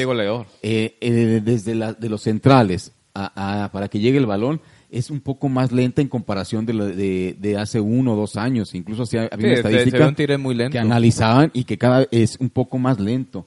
eh, 0.63 0.97
eh, 1.01 1.41
desde 1.43 1.75
la- 1.75 1.93
de 1.93 2.09
los 2.09 2.21
centrales 2.21 2.93
a- 3.13 3.63
a- 3.65 3.71
para 3.71 3.87
que 3.89 3.99
llegue 3.99 4.17
el 4.17 4.25
balón 4.25 4.61
es 4.89 5.09
un 5.11 5.19
poco 5.19 5.49
más 5.49 5.73
lenta 5.73 6.01
en 6.01 6.07
comparación 6.07 6.65
de, 6.65 6.73
lo 6.73 6.85
de, 6.85 7.35
de 7.37 7.57
hace 7.57 7.79
uno 7.81 8.13
o 8.13 8.15
dos 8.15 8.37
años. 8.37 8.73
Incluso 8.73 9.03
ha- 9.17 9.27
había 9.29 9.29
Sí, 9.29 9.45
una 9.45 9.55
se- 9.57 9.61
se 9.61 9.67
estadística 9.67 9.97
ve 9.97 10.07
un 10.09 10.15
Tigres 10.15 10.39
muy 10.39 10.55
lento. 10.55 10.71
que 10.71 10.79
analizaban 10.79 11.51
y 11.53 11.65
que 11.65 11.77
cada 11.77 11.99
vez 11.99 12.07
es 12.11 12.37
un 12.39 12.49
poco 12.49 12.77
más 12.77 12.99
lento. 12.99 13.45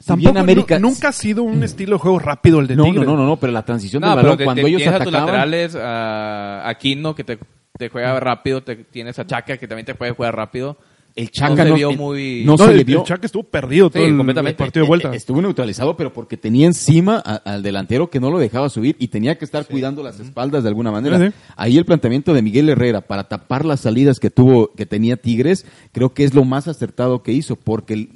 Si 0.00 0.06
Tampoco, 0.06 0.32
bien 0.32 0.36
América 0.42 0.78
nu- 0.78 0.88
nunca 0.90 1.08
ha 1.08 1.12
sido 1.12 1.42
un 1.42 1.62
estilo 1.64 1.96
de 1.96 1.98
juego 1.98 2.18
rápido 2.20 2.60
el 2.60 2.66
de 2.68 2.76
no, 2.76 2.84
Tigres. 2.84 3.04
no, 3.06 3.16
no, 3.16 3.26
no, 3.26 3.36
pero 3.36 3.52
la 3.52 3.64
transición 3.64 4.00
No, 4.00 4.08
del 4.08 4.16
pero 4.16 4.26
balón 4.28 4.38
te- 4.38 4.44
cuando 4.44 4.62
te- 4.62 4.68
ellos 4.68 4.78
tienes 4.82 4.94
a 5.00 5.04
tus 5.04 5.08
atacaban 5.14 5.26
laterales, 5.50 5.74
a 5.74 6.68
Aquino, 6.68 7.14
que 7.14 7.24
te, 7.24 7.38
te 7.76 7.88
juega 7.88 8.18
rápido, 8.20 8.62
te, 8.62 8.76
tienes 8.76 9.18
a 9.18 9.26
Chaca, 9.26 9.56
que 9.56 9.66
también 9.68 9.86
te 9.86 9.94
puede 9.94 10.12
jugar 10.12 10.34
rápido. 10.36 10.76
el 11.16 11.32
Chaca 11.32 11.64
no 11.64 11.70
se 11.70 11.72
vio 11.72 11.90
muy- 11.94 12.44
no 12.44 12.52
No, 12.52 12.58
se 12.64 12.70
el, 12.70 12.76
le 12.76 12.84
vio 12.84 13.00
el 13.00 13.04
Chaca 13.04 13.26
estuvo 13.26 13.42
perdido 13.42 13.90
todo 13.90 14.00
Sí, 14.00 14.06
el- 14.06 14.12
el, 14.12 14.16
completamente. 14.18 14.56
partido 14.58 14.84
de 14.84 14.88
vuelta. 14.88 15.12
Eh, 15.12 15.16
Estuvo 15.16 15.42
neutralizado, 15.42 15.96
pero 15.96 16.12
porque 16.12 16.36
tenía 16.36 16.64
encima 16.66 17.20
a- 17.24 17.34
al 17.44 17.64
delantero 17.64 18.08
que 18.08 18.20
no 18.20 18.30
lo 18.30 18.38
dejaba 18.38 18.68
subir 18.68 18.94
y 19.00 19.08
tenía 19.08 19.36
que 19.36 19.44
estar 19.44 19.66
cuidando 19.66 20.04
las 20.04 20.20
espaldas 20.20 20.62
de 20.62 20.68
alguna 20.68 20.92
manera. 20.92 21.18
Sí, 21.18 21.26
sí. 21.26 21.32
Ahí 21.56 21.76
el 21.76 21.84
planteamiento 21.86 22.34
de 22.34 22.42
Miguel 22.42 22.68
Herrera 22.68 23.00
para 23.00 23.24
tapar 23.24 23.64
las 23.64 23.80
salidas 23.80 24.20
que 24.20 24.30
tuvo, 24.30 24.70
que 24.76 24.86
tenía 24.86 25.16
Tigres, 25.16 25.66
creo 25.90 26.14
que 26.14 26.22
es 26.22 26.34
lo 26.34 26.44
más 26.44 26.68
acertado 26.68 27.24
que 27.24 27.32
hizo, 27.32 27.56
porque 27.56 27.94
el- 27.94 28.08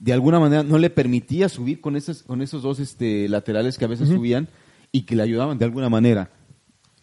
de 0.00 0.12
alguna 0.12 0.40
manera 0.40 0.62
no 0.64 0.78
le 0.78 0.90
permitía 0.90 1.48
subir 1.48 1.80
con 1.80 1.94
esos, 1.94 2.22
con 2.24 2.42
esos 2.42 2.62
dos 2.62 2.80
este, 2.80 3.28
laterales 3.28 3.78
que 3.78 3.84
a 3.84 3.88
veces 3.88 4.08
subían 4.08 4.48
y 4.90 5.02
que 5.02 5.14
le 5.14 5.22
ayudaban 5.22 5.58
de 5.58 5.64
alguna 5.66 5.88
manera. 5.88 6.30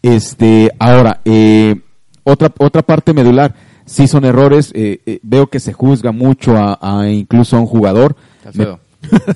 Este, 0.01 0.69
ahora, 0.79 1.21
eh, 1.25 1.75
otra, 2.23 2.51
otra 2.59 2.81
parte 2.81 3.13
medular, 3.13 3.55
sí 3.85 4.07
son 4.07 4.25
errores, 4.25 4.71
eh, 4.75 4.99
eh, 5.05 5.19
veo 5.23 5.47
que 5.47 5.59
se 5.59 5.73
juzga 5.73 6.11
mucho 6.11 6.55
a, 6.57 6.77
a 6.81 7.09
incluso 7.09 7.55
a 7.55 7.59
un 7.59 7.65
jugador. 7.67 8.15
Salcedo. 8.43 8.79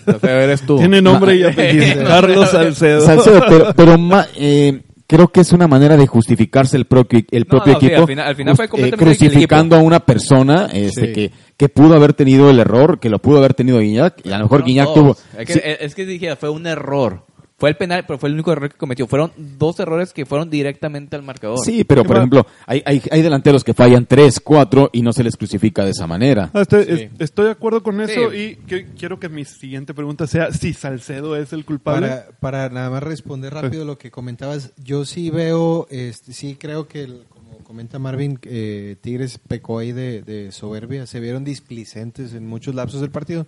Salcedo 0.05 0.39
eres 0.39 0.61
tú. 0.63 0.77
Tiene 0.77 1.01
nombre 1.01 1.35
y 1.35 1.43
Ma- 1.43 1.49
apellido. 1.49 2.03
Carlos 2.07 2.49
Salcedo. 2.49 3.01
Salcedo, 3.05 3.41
pero, 3.47 3.73
pero 3.75 3.97
ma- 3.97 4.25
eh, 4.35 4.81
creo 5.11 5.27
que 5.27 5.41
es 5.41 5.51
una 5.51 5.67
manera 5.67 5.97
de 5.97 6.07
justificarse 6.07 6.77
el 6.77 6.85
propio, 6.85 7.19
el 7.31 7.41
No, 7.41 7.45
propio 7.49 7.73
no, 7.73 7.79
equipo, 7.79 8.01
al 8.01 8.07
final- 8.07 8.27
al 8.29 8.35
final 8.37 8.55
fue 8.55 8.65
just- 8.67 8.71
completamente 8.71 9.11
el 9.11 9.17
crucificando 9.17 9.75
a 9.75 9.79
una 9.79 9.99
persona 9.99 10.69
este, 10.71 11.07
Sí. 11.07 11.11
que, 11.13 11.31
que 11.57 11.67
pudo 11.67 11.95
haber 11.95 12.13
tenido 12.13 12.49
el 12.49 12.59
error, 12.59 12.97
que 13.01 13.09
lo 13.09 13.19
pudo 13.19 13.39
haber 13.39 13.53
tenido 13.53 13.79
Guiñac, 13.79 14.25
y 14.25 14.29
a 14.29 14.37
lo 14.37 14.45
mejor 14.45 14.49
Fueron 14.61 14.67
Guiñac 14.67 14.93
tuvo... 14.93 15.17
Es 15.37 15.45
que, 15.47 15.53
Sí, 15.53 15.59
es 15.63 15.95
que 15.95 16.05
dije, 16.05 16.35
fue 16.37 16.49
un 16.49 16.65
error. 16.65 17.25
Fue 17.61 17.69
el 17.69 17.77
penal, 17.77 18.03
pero 18.07 18.17
fue 18.17 18.27
el 18.29 18.33
único 18.33 18.51
error 18.51 18.69
que 18.71 18.75
cometió. 18.75 19.05
Fueron 19.05 19.31
dos 19.37 19.79
errores 19.79 20.13
que 20.13 20.25
fueron 20.25 20.49
directamente 20.49 21.15
al 21.15 21.21
marcador. 21.21 21.59
sí, 21.63 21.83
pero 21.83 22.03
por 22.03 22.17
ejemplo, 22.17 22.45
hay, 22.65 22.81
hay, 22.87 22.99
hay 23.11 23.21
delanteros 23.21 23.63
que 23.63 23.75
fallan 23.75 24.07
tres, 24.07 24.39
cuatro 24.39 24.89
y 24.91 25.03
no 25.03 25.13
se 25.13 25.23
les 25.23 25.37
crucifica 25.37 25.85
de 25.85 25.91
esa 25.91 26.07
manera. 26.07 26.49
Ah, 26.55 26.61
estoy, 26.61 26.85
Sí. 26.85 26.91
es- 26.91 27.09
estoy 27.19 27.45
de 27.45 27.51
acuerdo 27.51 27.83
con 27.83 28.01
eso 28.01 28.31
Sí. 28.31 28.35
y 28.37 28.55
que- 28.65 28.87
quiero 28.97 29.19
que 29.19 29.29
mi 29.29 29.45
siguiente 29.45 29.93
pregunta 29.93 30.25
sea 30.25 30.51
si 30.51 30.73
Salcedo 30.73 31.35
es 31.35 31.53
el 31.53 31.63
culpable. 31.63 32.07
Para, 32.07 32.25
para 32.39 32.69
nada 32.69 32.89
más 32.89 33.03
responder 33.03 33.53
rápido 33.53 33.85
lo 33.85 33.99
que 33.99 34.09
comentabas, 34.09 34.73
yo 34.83 35.05
sí 35.05 35.29
veo, 35.29 35.85
este, 35.91 36.33
sí 36.33 36.55
creo 36.59 36.87
que, 36.87 37.03
el- 37.03 37.25
como 37.29 37.57
comenta 37.59 37.99
Marvin, 37.99 38.39
eh, 38.43 38.95
Tigres 39.01 39.37
pecó 39.37 39.77
ahí 39.77 39.91
de, 39.91 40.23
de 40.23 40.51
soberbia, 40.51 41.05
se 41.05 41.19
vieron 41.19 41.43
displicentes 41.43 42.33
en 42.33 42.47
muchos 42.47 42.73
lapsos 42.73 43.01
del 43.01 43.11
partido, 43.11 43.45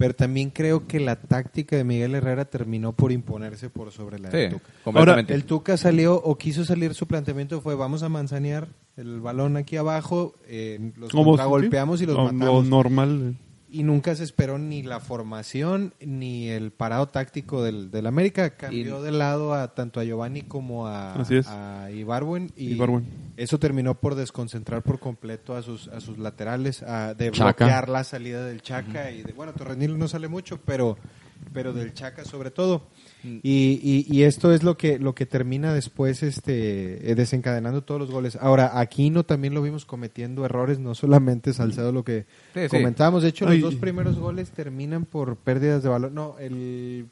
pero 0.00 0.14
también 0.14 0.48
creo 0.48 0.86
que 0.86 0.98
la 0.98 1.16
táctica 1.16 1.76
de 1.76 1.84
Miguel 1.84 2.14
Herrera 2.14 2.46
terminó 2.46 2.92
por 2.94 3.12
imponerse 3.12 3.68
por 3.68 3.92
sobre 3.92 4.18
la 4.18 4.30
del 4.30 4.48
Sí, 4.48 4.56
Tuca. 4.56 4.70
completamente. 4.82 5.34
El 5.34 5.44
Tuca 5.44 5.76
salió 5.76 6.14
o 6.14 6.38
quiso 6.38 6.64
salir, 6.64 6.94
su 6.94 7.06
planteamiento 7.06 7.60
fue 7.60 7.74
vamos 7.74 8.02
a 8.02 8.08
manzanear 8.08 8.68
el 8.96 9.20
balón 9.20 9.58
aquí 9.58 9.76
abajo, 9.76 10.36
eh, 10.48 10.92
los 10.96 11.10
contragolpeamos 11.12 12.00
y 12.00 12.06
los 12.06 12.16
lo- 12.16 12.24
lo 12.28 12.32
matamos 12.32 12.66
normal. 12.66 13.36
Y 13.70 13.82
nunca 13.84 14.14
se 14.14 14.24
esperó 14.24 14.58
ni 14.58 14.82
la 14.82 15.00
formación 15.00 15.94
ni 16.00 16.48
el 16.48 16.72
parado 16.72 17.06
táctico 17.08 17.62
del, 17.62 17.90
del 17.90 18.06
América. 18.06 18.50
Cambió 18.56 19.00
Y- 19.00 19.02
de 19.04 19.12
lado 19.12 19.54
a 19.54 19.74
tanto 19.74 20.00
a 20.00 20.04
Giovanni 20.04 20.42
como 20.42 20.86
a, 20.88 21.14
a 21.46 21.90
Ibarwen 21.90 22.50
y 22.56 22.70
Ibarwen. 22.74 23.06
eso 23.36 23.58
terminó 23.58 23.94
por 23.94 24.14
desconcentrar 24.16 24.82
por 24.82 24.98
completo 24.98 25.54
a 25.56 25.62
sus 25.62 25.88
a 25.88 26.00
sus 26.00 26.18
laterales, 26.18 26.82
a, 26.82 27.14
de 27.14 27.30
Chaca. 27.30 27.64
bloquear 27.64 27.88
la 27.88 28.04
salida 28.04 28.44
del 28.44 28.62
Chaca 28.62 29.10
y 29.10 29.22
de, 29.22 29.32
bueno, 29.32 29.52
Torrenil 29.52 29.98
no 29.98 30.08
sale 30.08 30.28
mucho, 30.28 30.58
pero 30.64 30.96
pero 31.52 31.72
del 31.72 31.92
Chaca 31.94 32.24
sobre 32.24 32.50
todo. 32.50 32.88
Mm. 33.22 33.38
Y, 33.42 33.80
y, 33.82 34.06
y 34.08 34.22
esto 34.24 34.52
es 34.52 34.62
lo 34.62 34.76
que 34.76 34.98
lo 34.98 35.14
que 35.14 35.26
termina 35.26 35.72
después 35.74 36.22
este 36.22 37.10
eh, 37.10 37.14
desencadenando 37.14 37.82
todos 37.82 38.00
los 38.00 38.10
goles. 38.10 38.36
Ahora, 38.40 38.78
Aquino 38.78 39.24
también 39.24 39.54
lo 39.54 39.62
vimos 39.62 39.84
cometiendo 39.84 40.44
errores, 40.44 40.78
no 40.78 40.94
solamente 40.94 41.52
Salcedo 41.52 41.92
lo 41.92 42.04
que 42.04 42.26
Sí, 42.54 42.60
sí. 42.62 42.68
comentábamos. 42.68 43.22
De 43.22 43.28
hecho, 43.30 43.46
Ay. 43.48 43.60
los 43.60 43.72
dos 43.72 43.80
primeros 43.80 44.18
goles 44.18 44.50
terminan 44.50 45.04
por 45.04 45.36
pérdidas 45.36 45.82
de 45.82 45.88
balón. 45.88 46.14
No, 46.14 46.36
el 46.38 47.08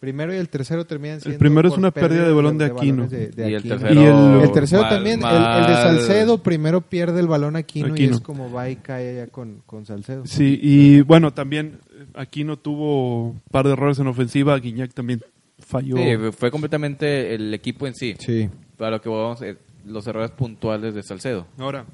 primero 0.00 0.34
y 0.34 0.36
el 0.36 0.48
tercero 0.48 0.86
terminan 0.86 1.20
siendo 1.20 1.38
primero 1.38 1.68
es 1.68 1.76
una 1.76 1.90
pérdida 1.90 2.26
de 2.26 2.32
balón 2.32 2.58
de 2.58 2.66
Aquino. 2.66 3.04
balones 3.06 3.10
de- 3.10 3.28
de 3.28 3.50
y 3.50 3.54
el 3.54 3.58
Aquino. 3.60 3.78
tercero. 3.78 4.00
Y 4.00 4.04
el- 4.04 4.42
El 4.42 4.52
tercero 4.52 4.82
mal- 4.82 4.90
también, 4.90 5.20
el, 5.22 5.26
el 5.34 5.66
de 5.66 5.72
Salcedo 5.74 6.42
primero 6.42 6.80
pierde 6.82 7.20
el 7.20 7.26
balón 7.26 7.56
a 7.56 7.60
Aquino, 7.60 7.88
y 7.88 7.92
Aquino. 7.92 8.14
es 8.16 8.20
como 8.20 8.50
va 8.52 8.68
y 8.68 8.76
cae 8.76 9.10
allá 9.20 9.26
con, 9.28 9.62
con 9.66 9.86
Salcedo. 9.86 10.26
Sí, 10.26 10.58
y 10.62 11.00
bueno, 11.02 11.32
también 11.32 11.78
eh, 11.90 12.04
aquí 12.14 12.44
no 12.44 12.58
tuvo 12.58 13.28
un 13.30 13.40
par 13.50 13.66
de 13.66 13.72
errores 13.72 13.98
en 13.98 14.06
ofensiva. 14.08 14.58
Guiñac 14.58 14.92
también 14.92 15.22
falló. 15.58 15.96
Sí, 15.96 16.32
fue 16.36 16.50
completamente 16.50 17.34
el 17.34 17.52
equipo 17.54 17.86
en 17.86 17.94
sí. 17.94 18.14
Sí. 18.18 18.48
Para 18.76 18.92
lo 18.92 19.00
que 19.00 19.08
vamos, 19.08 19.40
eh, 19.42 19.56
los 19.86 20.06
errores 20.06 20.30
puntuales 20.32 20.94
de 20.94 21.02
Salcedo. 21.02 21.46
Ahora, 21.56 21.86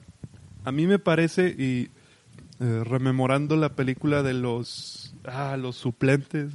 a 0.64 0.72
mí 0.72 0.86
me 0.86 0.98
parece, 0.98 1.48
y 1.56 1.88
eh, 2.60 2.82
rememorando 2.84 3.56
la 3.56 3.70
película 3.70 4.22
de 4.22 4.34
los, 4.34 5.14
ah, 5.24 5.56
los 5.56 5.76
suplentes 5.76 6.50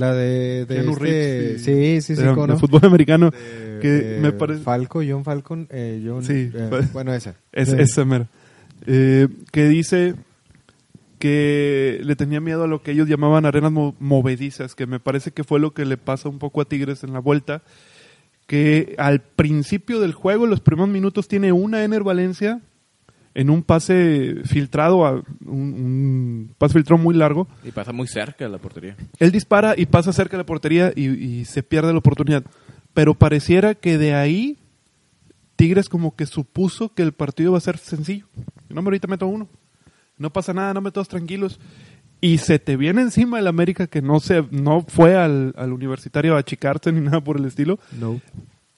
La 0.00 0.14
de, 0.14 0.64
de 0.66 0.80
este- 0.80 0.94
Reeves 0.98 1.62
sí, 1.62 2.00
sí, 2.00 2.16
sí, 2.16 2.22
de, 2.22 2.28
de 2.34 2.56
fútbol 2.56 2.80
americano, 2.84 3.30
De- 3.30 3.78
que 3.80 4.18
me 4.20 4.32
parece... 4.32 4.62
Falco, 4.62 5.02
John 5.06 5.24
Falcon, 5.24 5.66
eh, 5.70 6.02
John, 6.06 6.24
Sí, 6.24 6.50
eh, 6.54 6.70
bueno, 6.92 7.12
esa. 7.14 7.34
Es, 7.52 7.72
esa 7.72 8.04
mera. 8.04 8.26
Eh, 8.86 9.28
que 9.52 9.68
dice 9.68 10.14
que 11.18 12.00
le 12.02 12.16
tenía 12.16 12.40
miedo 12.40 12.64
a 12.64 12.66
lo 12.66 12.82
que 12.82 12.92
ellos 12.92 13.08
llamaban 13.08 13.44
arenas 13.44 13.72
mo- 13.72 13.94
movedizas, 14.00 14.74
que 14.74 14.86
me 14.86 15.00
parece 15.00 15.32
que 15.32 15.44
fue 15.44 15.60
lo 15.60 15.72
que 15.72 15.84
le 15.84 15.96
pasa 15.98 16.28
un 16.28 16.38
poco 16.38 16.60
a 16.60 16.64
Tigres 16.64 17.04
en 17.04 17.12
la 17.12 17.18
vuelta, 17.18 17.62
que 18.46 18.94
al 18.98 19.20
principio 19.20 20.00
del 20.00 20.12
juego, 20.14 20.46
los 20.46 20.60
primeros 20.60 20.88
minutos, 20.88 21.28
tiene 21.28 21.52
una 21.52 21.84
Ener 21.84 22.02
Valencia 22.02 22.60
en 23.34 23.50
un 23.50 23.62
pase 23.62 24.36
filtrado, 24.44 25.06
a, 25.06 25.22
un, 25.46 25.72
un 25.74 26.54
pase 26.58 26.74
filtrado 26.74 27.02
muy 27.02 27.14
largo. 27.14 27.48
Y 27.64 27.70
pasa 27.70 27.92
muy 27.92 28.06
cerca 28.08 28.44
de 28.44 28.50
la 28.50 28.58
portería. 28.58 28.96
Él 29.18 29.30
dispara 29.32 29.74
y 29.76 29.86
pasa 29.86 30.12
cerca 30.12 30.36
de 30.36 30.42
la 30.42 30.46
portería 30.46 30.92
y, 30.94 31.08
y 31.08 31.44
se 31.44 31.62
pierde 31.62 31.92
la 31.92 31.98
oportunidad. 31.98 32.44
Pero 32.92 33.14
pareciera 33.14 33.74
que 33.74 33.98
de 33.98 34.14
ahí 34.14 34.58
Tigres 35.60 35.90
como 35.90 36.16
que 36.16 36.24
supuso 36.24 36.94
que 36.94 37.02
el 37.02 37.12
partido 37.12 37.52
va 37.52 37.58
a 37.58 37.60
ser 37.60 37.76
sencillo. 37.76 38.26
No, 38.70 38.80
me 38.80 38.86
ahorita 38.86 39.06
meto 39.06 39.26
uno. 39.26 39.46
No 40.16 40.32
pasa 40.32 40.54
nada, 40.54 40.72
no 40.72 40.80
me 40.80 40.90
todos 40.90 41.08
tranquilos. 41.08 41.60
Y 42.22 42.38
se 42.38 42.58
te 42.58 42.76
viene 42.76 43.02
encima 43.02 43.38
el 43.38 43.46
América 43.46 43.86
que 43.86 44.00
no 44.00 44.20
se 44.20 44.42
no 44.50 44.86
fue 44.88 45.16
al, 45.16 45.52
al 45.58 45.74
universitario 45.74 46.34
a 46.34 46.38
achicarse 46.38 46.92
ni 46.92 47.00
nada 47.00 47.22
por 47.22 47.36
el 47.36 47.44
estilo. 47.44 47.78
No. 47.98 48.22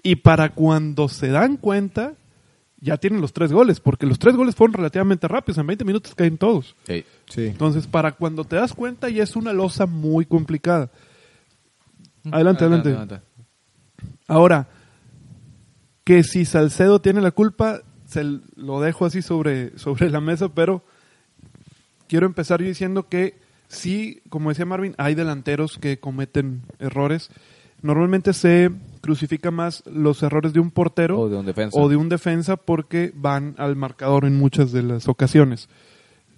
Y 0.02 0.16
para 0.16 0.48
cuando 0.48 1.08
se 1.08 1.28
dan 1.28 1.56
cuenta, 1.56 2.14
ya 2.82 2.96
tienen 2.96 3.20
los 3.20 3.32
tres 3.32 3.52
goles, 3.52 3.78
porque 3.78 4.06
los 4.06 4.18
tres 4.18 4.34
goles 4.34 4.56
fueron 4.56 4.74
relativamente 4.74 5.28
rápidos, 5.28 5.58
en 5.58 5.68
20 5.68 5.84
minutos 5.84 6.14
caen 6.16 6.36
todos. 6.36 6.74
Sí. 6.84 7.04
Sí. 7.28 7.46
Entonces, 7.46 7.86
para 7.86 8.12
cuando 8.12 8.44
te 8.44 8.56
das 8.56 8.74
cuenta, 8.74 9.08
ya 9.08 9.22
es 9.22 9.36
una 9.36 9.52
losa 9.52 9.86
muy 9.86 10.26
complicada. 10.26 10.90
Adelante, 12.30 12.64
adelante. 12.64 13.20
Ahora, 14.26 14.68
que 16.02 16.24
si 16.24 16.44
Salcedo 16.44 17.00
tiene 17.00 17.20
la 17.20 17.30
culpa, 17.30 17.82
se 18.06 18.24
lo 18.56 18.80
dejo 18.80 19.06
así 19.06 19.22
sobre, 19.22 19.78
sobre 19.78 20.10
la 20.10 20.20
mesa, 20.20 20.48
pero 20.48 20.82
quiero 22.08 22.26
empezar 22.26 22.60
yo 22.60 22.66
diciendo 22.66 23.08
que 23.08 23.38
sí, 23.68 24.22
como 24.28 24.48
decía 24.48 24.66
Marvin, 24.66 24.96
hay 24.98 25.14
delanteros 25.14 25.78
que 25.78 26.00
cometen 26.00 26.62
errores. 26.80 27.30
Normalmente 27.80 28.32
se 28.32 28.70
crucifica 29.02 29.50
más 29.50 29.82
los 29.92 30.22
errores 30.22 30.54
de 30.54 30.60
un 30.60 30.70
portero 30.70 31.18
O 31.20 31.28
de 31.28 31.36
un 31.36 31.44
defensa. 31.44 31.78
o 31.78 31.88
de 31.90 31.96
un 31.96 32.08
defensa 32.08 32.56
porque 32.56 33.12
van 33.14 33.54
al 33.58 33.76
marcador 33.76 34.24
en 34.24 34.38
muchas 34.38 34.72
de 34.72 34.82
las 34.82 35.08
ocasiones. 35.08 35.68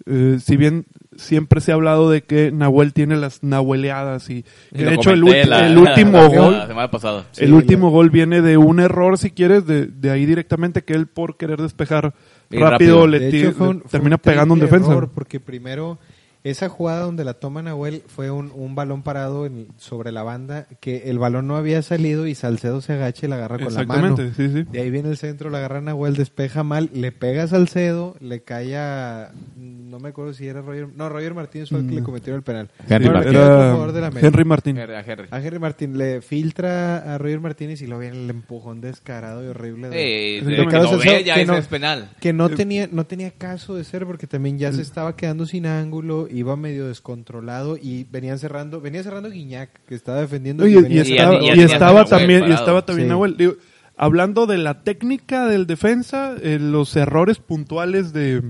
Eh, 0.07 0.39
si 0.45 0.57
bien 0.59 0.85
siempre 1.17 1.61
se 1.63 1.71
ha 1.71 1.77
hablado 1.77 2.11
de 2.11 2.23
que 2.23 2.51
Nahuel 2.53 2.93
tiene 2.93 3.17
las 3.17 3.43
nahueleadas 3.43 4.29
y, 4.29 4.45
que 4.75 4.85
de 4.85 4.95
hecho 4.95 5.13
el, 5.13 5.21
la- 5.21 5.69
último 5.81 6.19
la- 6.19 6.29
gol 6.29 6.53
La 6.59 6.67
semana 6.67 6.91
pasada. 6.91 7.25
el 7.39 7.55
último 7.55 7.91
gol 7.91 8.11
viene 8.11 8.43
de 8.43 8.57
un 8.59 8.81
error, 8.81 9.17
si 9.17 9.31
quieres, 9.31 9.67
de, 9.67 9.87
de 9.87 10.11
ahí 10.11 10.27
directamente 10.27 10.83
que 10.83 10.93
él 10.95 11.07
por 11.07 11.37
querer 11.39 11.63
despejar 11.63 12.13
rápido, 12.51 12.71
rápido. 12.71 13.07
le, 13.07 13.29
hecho, 13.29 13.53
fue 13.53 13.67
le 13.67 13.71
un- 13.75 13.81
fue 13.83 13.91
termina 13.91 14.17
un 14.17 14.21
pegando 14.23 14.55
un 14.55 14.61
defensa. 14.61 14.91
error, 14.93 15.11
porque 15.15 15.41
primero 15.41 15.99
Esa 16.45 16.69
jugada 16.69 17.01
donde 17.01 17.25
la 17.25 17.35
toma 17.35 17.63
Nahuel 17.63 18.03
fue 18.07 18.31
un, 18.31 18.53
un 18.55 18.75
balón 18.75 19.03
parado 19.03 19.47
en- 19.47 19.69
sobre 19.79 20.13
la 20.13 20.23
banda, 20.23 20.67
que 20.81 21.05
el 21.11 21.19
balón 21.19 21.47
no 21.47 21.57
había 21.57 21.81
salido 21.81 22.27
y 22.27 22.35
Salcedo 22.35 22.83
se 22.83 22.93
agacha 22.93 23.25
y 23.25 23.31
la 23.31 23.37
agarra 23.37 23.59
con 23.59 23.73
la 23.73 23.85
mano. 23.85 24.09
Exactamente, 24.15 24.35
sí, 24.37 24.53
sí. 24.65 24.69
De 24.71 24.81
ahí 24.83 24.91
viene 24.91 25.09
el 25.09 25.17
centro, 25.17 25.49
la 25.49 25.59
agarra 25.59 25.81
Nahuel, 25.81 26.15
despeja 26.17 26.63
mal, 26.63 26.91
le 26.93 27.13
pega 27.13 27.45
a 27.45 27.47
Salcedo, 27.49 28.15
le 28.21 28.43
cae 28.43 28.77
a... 28.77 29.33
No 29.57 29.99
me 30.01 30.11
acuerdo 30.11 30.35
si 30.35 30.47
era 30.47 30.61
Roger... 30.61 30.89
No, 30.95 31.09
Roger 31.09 31.33
Martínez 31.35 31.71
fue 31.71 31.79
el 31.81 31.89
que 31.89 31.95
le 31.95 32.03
cometió 32.03 32.35
el 32.35 32.43
penal. 32.43 32.69
Henry 32.89 33.09
Martín. 33.09 33.35
era 33.37 33.93
de 33.93 34.01
la. 34.01 34.13
Henry 34.21 34.45
Martín. 34.45 34.79
A 34.79 35.01
Henry. 35.01 35.29
A 35.31 35.41
Henry 35.41 35.59
Martín 35.59 35.97
le 35.97 36.21
filtra 36.21 37.15
a 37.15 37.17
Roger 37.17 37.41
Martínez 37.41 37.81
y 37.81 37.87
lo 37.87 37.99
viene 37.99 38.23
el 38.23 38.29
empujón 38.31 38.81
descarado 38.81 39.43
y 39.45 39.47
horrible. 39.49 39.89
de- 39.89 40.37
Eh, 40.37 40.41
Sí, 40.41 40.47
de 40.51 40.57
de 40.57 40.67
que 40.67 40.77
lo 40.77 40.99
ve, 40.99 41.25
ya 41.25 41.35
que 41.37 41.47
no- 41.47 41.57
es 41.57 41.67
penal. 41.69 42.11
que 42.21 42.33
no 42.33 42.51
tenía 42.51 42.89
no 42.91 43.07
tenía 43.07 43.31
caso 43.31 43.75
de 43.77 43.85
ser 43.85 44.05
porque 44.05 44.27
también 44.27 44.59
ya 44.59 44.73
se 44.73 44.83
estaba 44.83 45.17
quedando 45.17 45.47
sin 45.47 45.65
ángulo, 45.67 46.29
iba 46.35 46.57
medio 46.57 46.87
descontrolado 46.89 47.77
y 47.81 48.05
venían 48.11 48.39
cerrando, 48.39 48.81
venía 48.81 49.03
cerrando 49.03 49.31
Guiñac 49.31 49.71
que 49.87 49.95
estaba 49.95 50.21
defendiendo 50.21 50.67
y 50.67 50.73
y, 50.75 50.99
estaba, 50.99 51.43
y- 51.43 51.61
estaba 51.61 52.05
también, 52.05 52.45
y 52.49 52.53
estaba 52.53 52.85
también 52.85 53.07
Sí. 53.07 53.11
Nahuel. 53.11 53.37
Digo, 53.37 53.55
hablando 53.97 54.47
de 54.47 54.59
la 54.59 54.83
técnica 54.83 55.47
del 55.47 55.67
defensa, 55.67 56.35
eh, 56.43 56.59
los 56.61 56.95
errores 56.97 57.39
puntuales 57.39 58.13
de, 58.13 58.43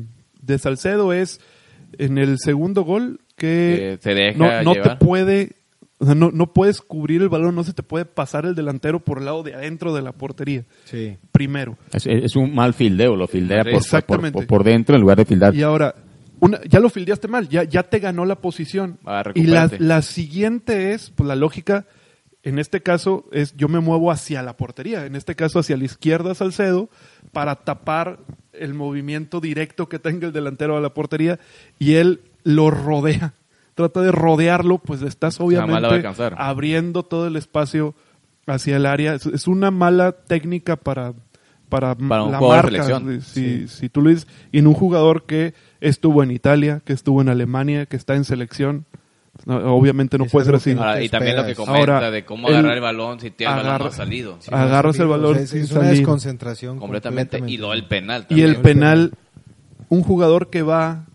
de 0.42 0.58
Salcedo 0.58 1.12
es 1.12 1.40
en 1.98 2.18
el 2.18 2.38
segundo 2.38 2.82
gol 2.82 3.20
que 3.36 3.96
Que 3.96 3.98
se 4.00 4.14
deja 4.14 4.38
no, 4.38 4.62
no 4.62 4.72
te 4.80 4.96
puede, 4.96 5.52
o 5.98 6.06
sea, 6.06 6.14
no, 6.14 6.30
no 6.30 6.52
puedes 6.52 6.80
cubrir 6.80 7.20
el 7.22 7.28
balón, 7.28 7.54
no 7.54 7.64
se 7.64 7.72
te 7.72 7.82
puede 7.82 8.04
pasar 8.04 8.46
el 8.46 8.54
delantero 8.54 9.00
por 9.00 9.18
el 9.18 9.24
lado 9.26 9.42
de 9.42 9.54
adentro 9.54 9.92
de 9.94 10.02
la 10.02 10.12
portería. 10.12 10.64
Sí. 10.84 11.16
Primero. 11.32 11.76
Es, 11.92 12.06
es 12.06 12.36
un 12.36 12.54
mal 12.54 12.74
fildeo, 12.74 13.14
lo 13.16 13.26
fildea 13.26 13.62
por, 13.64 13.72
por, 13.72 13.80
Exactamente. 13.80 14.32
por- 14.38 14.46
por 14.46 14.64
dentro 14.64 14.94
en 14.94 15.00
lugar 15.02 15.18
de 15.18 15.24
fildar. 15.24 15.54
Y 15.54 15.62
ahora, 15.62 15.94
una, 16.44 16.60
ya 16.64 16.80
lo 16.80 16.90
fildeaste 16.90 17.28
mal, 17.28 17.48
ya, 17.48 17.64
ya 17.64 17.84
te 17.84 17.98
ganó 17.98 18.24
la 18.24 18.36
posición. 18.36 18.98
Ah, 19.06 19.24
y 19.34 19.44
la, 19.44 19.70
la 19.78 20.02
siguiente 20.02 20.92
es, 20.92 21.10
pues 21.10 21.26
la 21.26 21.36
lógica, 21.36 21.86
en 22.42 22.58
este 22.58 22.82
caso, 22.82 23.24
es 23.32 23.56
yo 23.56 23.68
me 23.68 23.80
muevo 23.80 24.10
hacia 24.10 24.42
la 24.42 24.56
portería, 24.56 25.06
en 25.06 25.16
este 25.16 25.34
caso 25.34 25.58
hacia 25.58 25.78
la 25.78 25.84
izquierda 25.84 26.34
Salcedo, 26.34 26.90
para 27.32 27.56
tapar 27.56 28.18
el 28.52 28.74
movimiento 28.74 29.40
directo 29.40 29.88
que 29.88 29.98
tenga 29.98 30.26
el 30.26 30.32
delantero 30.32 30.76
a 30.76 30.80
la 30.80 30.92
portería, 30.92 31.40
y 31.78 31.94
él 31.94 32.20
lo 32.42 32.70
rodea. 32.70 33.34
Trata 33.74 34.02
de 34.02 34.12
rodearlo, 34.12 34.78
pues 34.78 35.02
estás 35.02 35.40
obviamente 35.40 36.06
abriendo 36.36 37.02
todo 37.02 37.26
el 37.26 37.36
espacio 37.36 37.94
hacia 38.46 38.76
el 38.76 38.86
área. 38.86 39.14
Es, 39.14 39.26
es 39.26 39.48
una 39.48 39.70
mala 39.70 40.12
técnica 40.12 40.76
para, 40.76 41.14
para, 41.68 41.96
la 41.98 42.40
marca. 42.40 43.00
Si, 43.20 43.66
si 43.68 43.88
tú 43.88 44.02
lo 44.02 44.10
dices, 44.10 44.28
y 44.52 44.58
en 44.58 44.66
un 44.66 44.74
jugador 44.74 45.24
que 45.24 45.54
estuvo 45.88 46.22
en 46.22 46.30
Italia, 46.30 46.80
que 46.84 46.92
estuvo 46.92 47.20
en 47.20 47.28
Alemania, 47.28 47.86
que 47.86 47.96
está 47.96 48.14
en 48.14 48.24
selección, 48.24 48.84
no, 49.46 49.56
obviamente 49.74 50.16
no 50.18 50.26
puede 50.26 50.46
ser 50.46 50.54
así. 50.54 50.72
Ahora, 50.72 51.02
y 51.02 51.08
también 51.08 51.36
lo 51.36 51.44
que 51.44 51.54
comenta 51.54 51.78
Ahora, 51.96 52.10
de 52.10 52.24
cómo 52.24 52.48
agarrar 52.48 52.74
el 52.74 52.80
balón 52.80 53.18
si 53.20 53.30
tiene 53.30 53.52
el 53.52 53.56
balón 53.58 53.68
no 53.70 53.74
agarra- 53.76 53.90
ha 53.90 53.96
salido. 53.96 54.38
Agarras 54.50 54.98
el 54.98 55.06
O 55.10 55.32
sea, 55.34 55.42
es, 55.42 55.50
sin 55.50 55.60
es 55.62 55.70
una 55.72 55.80
salir. 55.82 55.96
desconcentración 55.98 56.78
completamente. 56.78 57.42
Y 57.46 57.56
luego 57.58 57.72
el 57.74 57.86
penal 57.86 58.26
Y 58.28 58.42
el 58.42 58.54
también. 58.54 58.62
penal, 58.62 59.12
un 59.88 60.02
jugador 60.02 60.50
que 60.50 60.62
va 60.62 61.06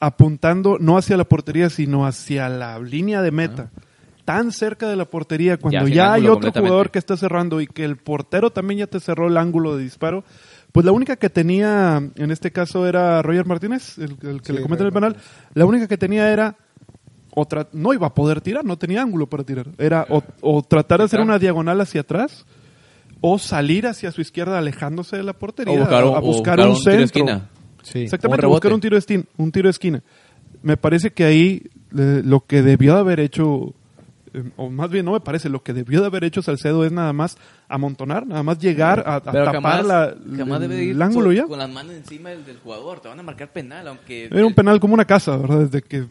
apuntando 0.00 0.78
no 0.78 0.96
hacia 0.96 1.16
la 1.16 1.24
portería, 1.24 1.70
sino 1.70 2.06
hacia 2.06 2.48
la 2.48 2.78
línea 2.78 3.22
de 3.22 3.30
meta. 3.32 3.70
Tan 4.24 4.52
cerca 4.52 4.88
de 4.88 4.94
la 4.96 5.06
portería, 5.06 5.56
cuando 5.56 5.88
ya, 5.88 6.12
hay 6.12 6.28
otro 6.28 6.52
jugador 6.52 6.90
que 6.90 6.98
está 6.98 7.16
cerrando 7.16 7.60
y 7.62 7.66
que 7.66 7.84
el 7.84 7.96
portero 7.96 8.50
también 8.50 8.78
ya 8.80 8.86
te 8.86 9.00
cerró 9.00 9.26
el 9.28 9.36
ángulo 9.38 9.76
de 9.76 9.82
disparo, 9.82 10.22
pues 10.72 10.84
la 10.86 10.92
única 10.92 11.16
que 11.16 11.30
tenía, 11.30 12.02
en 12.16 12.30
este 12.30 12.50
caso 12.52 12.86
era 12.86 13.22
Roger 13.22 13.46
Martínez, 13.46 13.98
el, 13.98 14.16
el 14.22 14.40
que 14.42 14.48
Sí, 14.48 14.52
le 14.52 14.62
comete 14.62 14.84
el 14.84 14.92
penal, 14.92 15.16
la 15.54 15.64
única 15.66 15.86
que 15.88 15.96
tenía 15.98 16.30
era 16.32 16.56
otra, 17.34 17.68
no 17.72 17.92
iba 17.94 18.06
a 18.08 18.14
poder 18.14 18.40
tirar, 18.40 18.64
no 18.64 18.76
tenía 18.78 19.02
ángulo 19.02 19.26
para 19.28 19.44
tirar. 19.44 19.68
Era 19.78 20.06
o, 20.10 20.22
o 20.40 20.62
tratar 20.62 20.98
de 21.00 21.04
hacer 21.06 21.20
una 21.20 21.38
diagonal 21.38 21.80
hacia 21.80 22.00
atrás 22.02 22.44
o 23.20 23.38
salir 23.38 23.86
hacia 23.86 24.12
su 24.12 24.20
izquierda 24.20 24.58
alejándose 24.58 25.16
de 25.16 25.22
la 25.22 25.32
portería 25.32 25.74
O 25.74 25.78
buscar 25.78 26.04
un- 26.04 26.14
a 26.14 26.18
o 26.18 26.22
buscar 26.22 26.60
un, 26.60 26.66
un 26.68 26.74
tiro 26.78 26.90
de 26.92 26.98
centro. 26.98 27.04
esquina. 27.04 27.50
Sí. 27.82 28.00
Exactamente, 28.00 28.46
Un 28.46 28.52
buscar 28.52 28.72
un 28.72 28.80
tiro 28.80 28.94
de 28.96 29.00
esquina, 29.00 29.24
un 29.36 29.52
tiro 29.52 29.66
de 29.68 29.70
esquina. 29.70 30.02
Me 30.62 30.76
parece 30.76 31.12
que 31.12 31.24
ahí 31.24 31.62
eh, 31.96 32.22
lo 32.24 32.40
que 32.40 32.62
debió 32.62 32.94
de 32.94 33.00
haber 33.00 33.20
hecho, 33.20 33.74
o 34.56 34.70
más 34.70 34.90
bien 34.90 35.04
no 35.04 35.12
me 35.12 35.20
parece, 35.20 35.48
lo 35.48 35.62
que 35.62 35.72
debió 35.72 36.00
de 36.00 36.06
haber 36.06 36.24
hecho 36.24 36.42
Salcedo 36.42 36.84
es 36.84 36.92
nada 36.92 37.12
más 37.12 37.36
amontonar, 37.68 38.26
nada 38.26 38.42
más 38.42 38.58
llegar 38.58 39.00
a, 39.06 39.20
tapar 39.20 39.52
jamás, 39.52 39.86
la, 39.86 40.14
jamás 40.36 40.60
debe 40.60 40.76
de 40.76 40.84
ir 40.84 40.90
el 40.92 41.02
ángulo 41.02 41.32
ya. 41.32 41.44
con 41.44 41.58
las 41.58 41.70
manos 41.70 41.94
encima 41.94 42.30
del, 42.30 42.44
del 42.44 42.58
jugador. 42.58 43.00
Te 43.00 43.08
van 43.08 43.18
a 43.20 43.22
marcar 43.22 43.52
penal, 43.52 43.86
aunque... 43.88 44.26
Era 44.26 44.46
un 44.46 44.54
penal 44.54 44.80
como 44.80 44.94
una 44.94 45.04
casa, 45.04 45.36
¿verdad? 45.36 45.58
Desde 45.60 45.82
que 45.82 46.06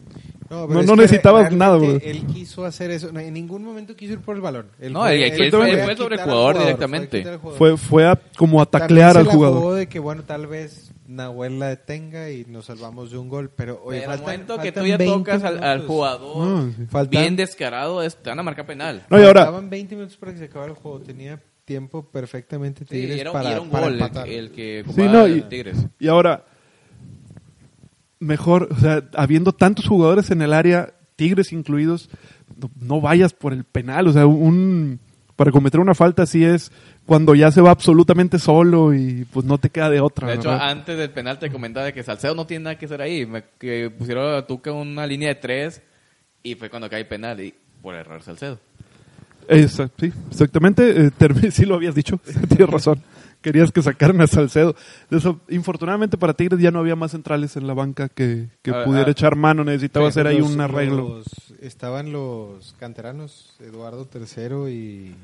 No, 0.50 0.96
necesitabas 0.96 1.52
nada, 1.52 1.76
güey. 1.76 2.00
Él 2.04 2.24
quiso 2.26 2.64
hacer 2.64 2.90
eso. 2.90 3.12
No, 3.12 3.20
en 3.20 3.34
ningún 3.34 3.62
momento 3.64 3.94
quiso 3.96 4.14
ir 4.14 4.20
por 4.20 4.34
el 4.36 4.40
balón. 4.42 4.66
Él 4.80 4.92
No, 4.92 5.00
fue- 5.00 5.26
él 5.28 5.36
fue- 5.50 5.50
sobre 5.96 6.16
el 6.16 6.22
jugador 6.22 6.58
directamente. 6.58 7.38
fue, 7.58 7.76
fue 7.76 8.06
a, 8.06 8.18
como 8.36 8.60
a 8.62 8.66
También 8.66 8.88
taclear 8.88 9.12
se 9.12 9.18
al 9.20 9.26
la 9.26 9.32
jugador. 9.32 9.58
jugó 9.58 9.74
de 9.74 9.88
que, 9.88 9.98
bueno, 9.98 10.22
tal 10.24 10.46
vez 10.46 10.92
Nahuel 11.08 11.58
la 11.58 11.68
detenga 11.68 12.30
y 12.30 12.44
nos 12.44 12.66
salvamos 12.66 13.10
de 13.10 13.18
un 13.18 13.28
gol. 13.28 13.50
Pero, 13.56 13.80
oye, 13.82 14.00
Pero 14.00 14.12
al 14.12 14.18
faltan- 14.18 14.22
momento 14.40 14.58
que 14.58 14.72
tú 14.72 14.80
ya 14.86 14.96
20 14.98 15.04
tocas 15.06 15.42
al, 15.42 15.64
al 15.64 15.86
jugador 15.86 16.46
No, 16.46 16.70
sí. 16.72 16.84
Faltan- 16.90 17.10
bien 17.10 17.34
descarado, 17.36 18.02
es- 18.02 18.16
te 18.16 18.28
van 18.30 18.38
a 18.38 18.42
marcar 18.42 18.66
penal. 18.66 19.04
No, 19.08 19.18
y 19.18 19.22
ahora, 19.24 19.40
Faltaban 19.46 19.70
20 19.70 19.94
minutos 19.96 20.16
para 20.18 20.32
que 20.32 20.38
se 20.38 20.44
acabara 20.44 20.70
el 20.72 20.76
juego. 20.78 21.00
Tenía 21.00 21.40
tiempo 21.64 22.02
perfectamente 22.10 22.80
Sí, 22.84 22.90
Tigres 22.90 23.20
era, 23.20 23.32
para, 23.32 23.48
y 23.48 23.52
era 23.52 23.60
un 23.62 23.70
para 23.70 23.84
gol 23.86 23.94
el, 23.94 24.00
empatar. 24.00 24.28
el 24.28 24.50
que 24.52 24.84
Sí, 24.94 25.02
no, 25.02 25.24
el 25.24 25.38
y- 25.38 25.42
Tigres. 25.42 25.86
Y 25.98 26.08
ahora, 26.08 26.44
mejor, 28.20 28.68
o 28.70 28.76
sea, 28.78 29.02
habiendo 29.14 29.52
tantos 29.52 29.86
jugadores 29.86 30.30
en 30.30 30.42
el 30.42 30.52
área, 30.52 30.94
Tigres 31.16 31.52
incluidos, 31.52 32.10
no, 32.56 32.70
no 32.80 33.00
vayas 33.00 33.32
por 33.32 33.52
el 33.52 33.64
penal. 33.64 34.06
O 34.08 34.12
sea, 34.12 34.26
un 34.26 35.00
para 35.38 35.52
cometer 35.52 35.78
una 35.78 35.94
falta 35.94 36.24
así 36.24 36.44
es 36.44 36.72
cuando 37.06 37.32
ya 37.36 37.52
se 37.52 37.60
va 37.60 37.70
absolutamente 37.70 38.40
solo 38.40 38.92
y 38.92 39.24
pues 39.32 39.46
no 39.46 39.56
te 39.56 39.70
queda 39.70 39.88
de 39.88 40.00
otra. 40.00 40.26
De 40.26 40.34
hecho, 40.34 40.50
¿verdad? 40.50 40.68
antes 40.68 40.98
del 40.98 41.10
penal 41.10 41.38
te 41.38 41.48
comentaba 41.48 41.86
de 41.86 41.92
que 41.92 42.02
Salcedo 42.02 42.34
no 42.34 42.44
tiene 42.44 42.64
nada 42.64 42.76
que 42.76 42.86
hacer 42.86 43.00
ahí. 43.00 43.24
Me- 43.24 43.44
que 43.56 43.88
pusieron 43.88 44.34
a 44.34 44.44
Tuca 44.48 44.72
una 44.72 45.06
línea 45.06 45.28
de 45.28 45.36
tres 45.36 45.80
y 46.42 46.56
fue 46.56 46.68
cuando 46.68 46.90
cae 46.90 47.04
penal 47.04 47.40
y 47.40 47.54
por 47.80 47.94
error 47.94 48.20
Salcedo. 48.20 48.58
Esa- 49.46 49.88
sí, 50.00 50.12
exactamente. 50.28 51.06
eh, 51.06 51.10
sí 51.52 51.64
lo 51.64 51.76
habías 51.76 51.94
dicho, 51.94 52.18
tienes 52.48 52.68
razón. 52.68 53.00
Querías 53.40 53.70
que 53.70 53.82
sacaran 53.82 54.20
a 54.20 54.26
Salcedo. 54.26 54.74
De 55.10 55.18
Eso, 55.18 55.40
infortunadamente 55.48 56.16
para 56.18 56.34
Tigres 56.34 56.60
ya 56.60 56.70
no 56.72 56.80
había 56.80 56.96
más 56.96 57.12
centrales 57.12 57.56
en 57.56 57.66
la 57.66 57.74
banca 57.74 58.08
que, 58.08 58.48
que 58.62 58.72
Ah, 58.72 58.82
pudiera 58.84 59.06
ah. 59.06 59.10
echar 59.12 59.36
mano. 59.36 59.62
Necesitaba 59.64 60.08
hacer 60.08 60.26
ahí 60.26 60.38
los- 60.38 60.50
un 60.50 60.60
arreglo. 60.60 61.08
los- 61.18 61.54
estaban 61.60 62.10
los 62.12 62.74
canteranos, 62.80 63.54
Eduardo 63.60 64.08
III 64.12 64.72
y... 64.72 65.14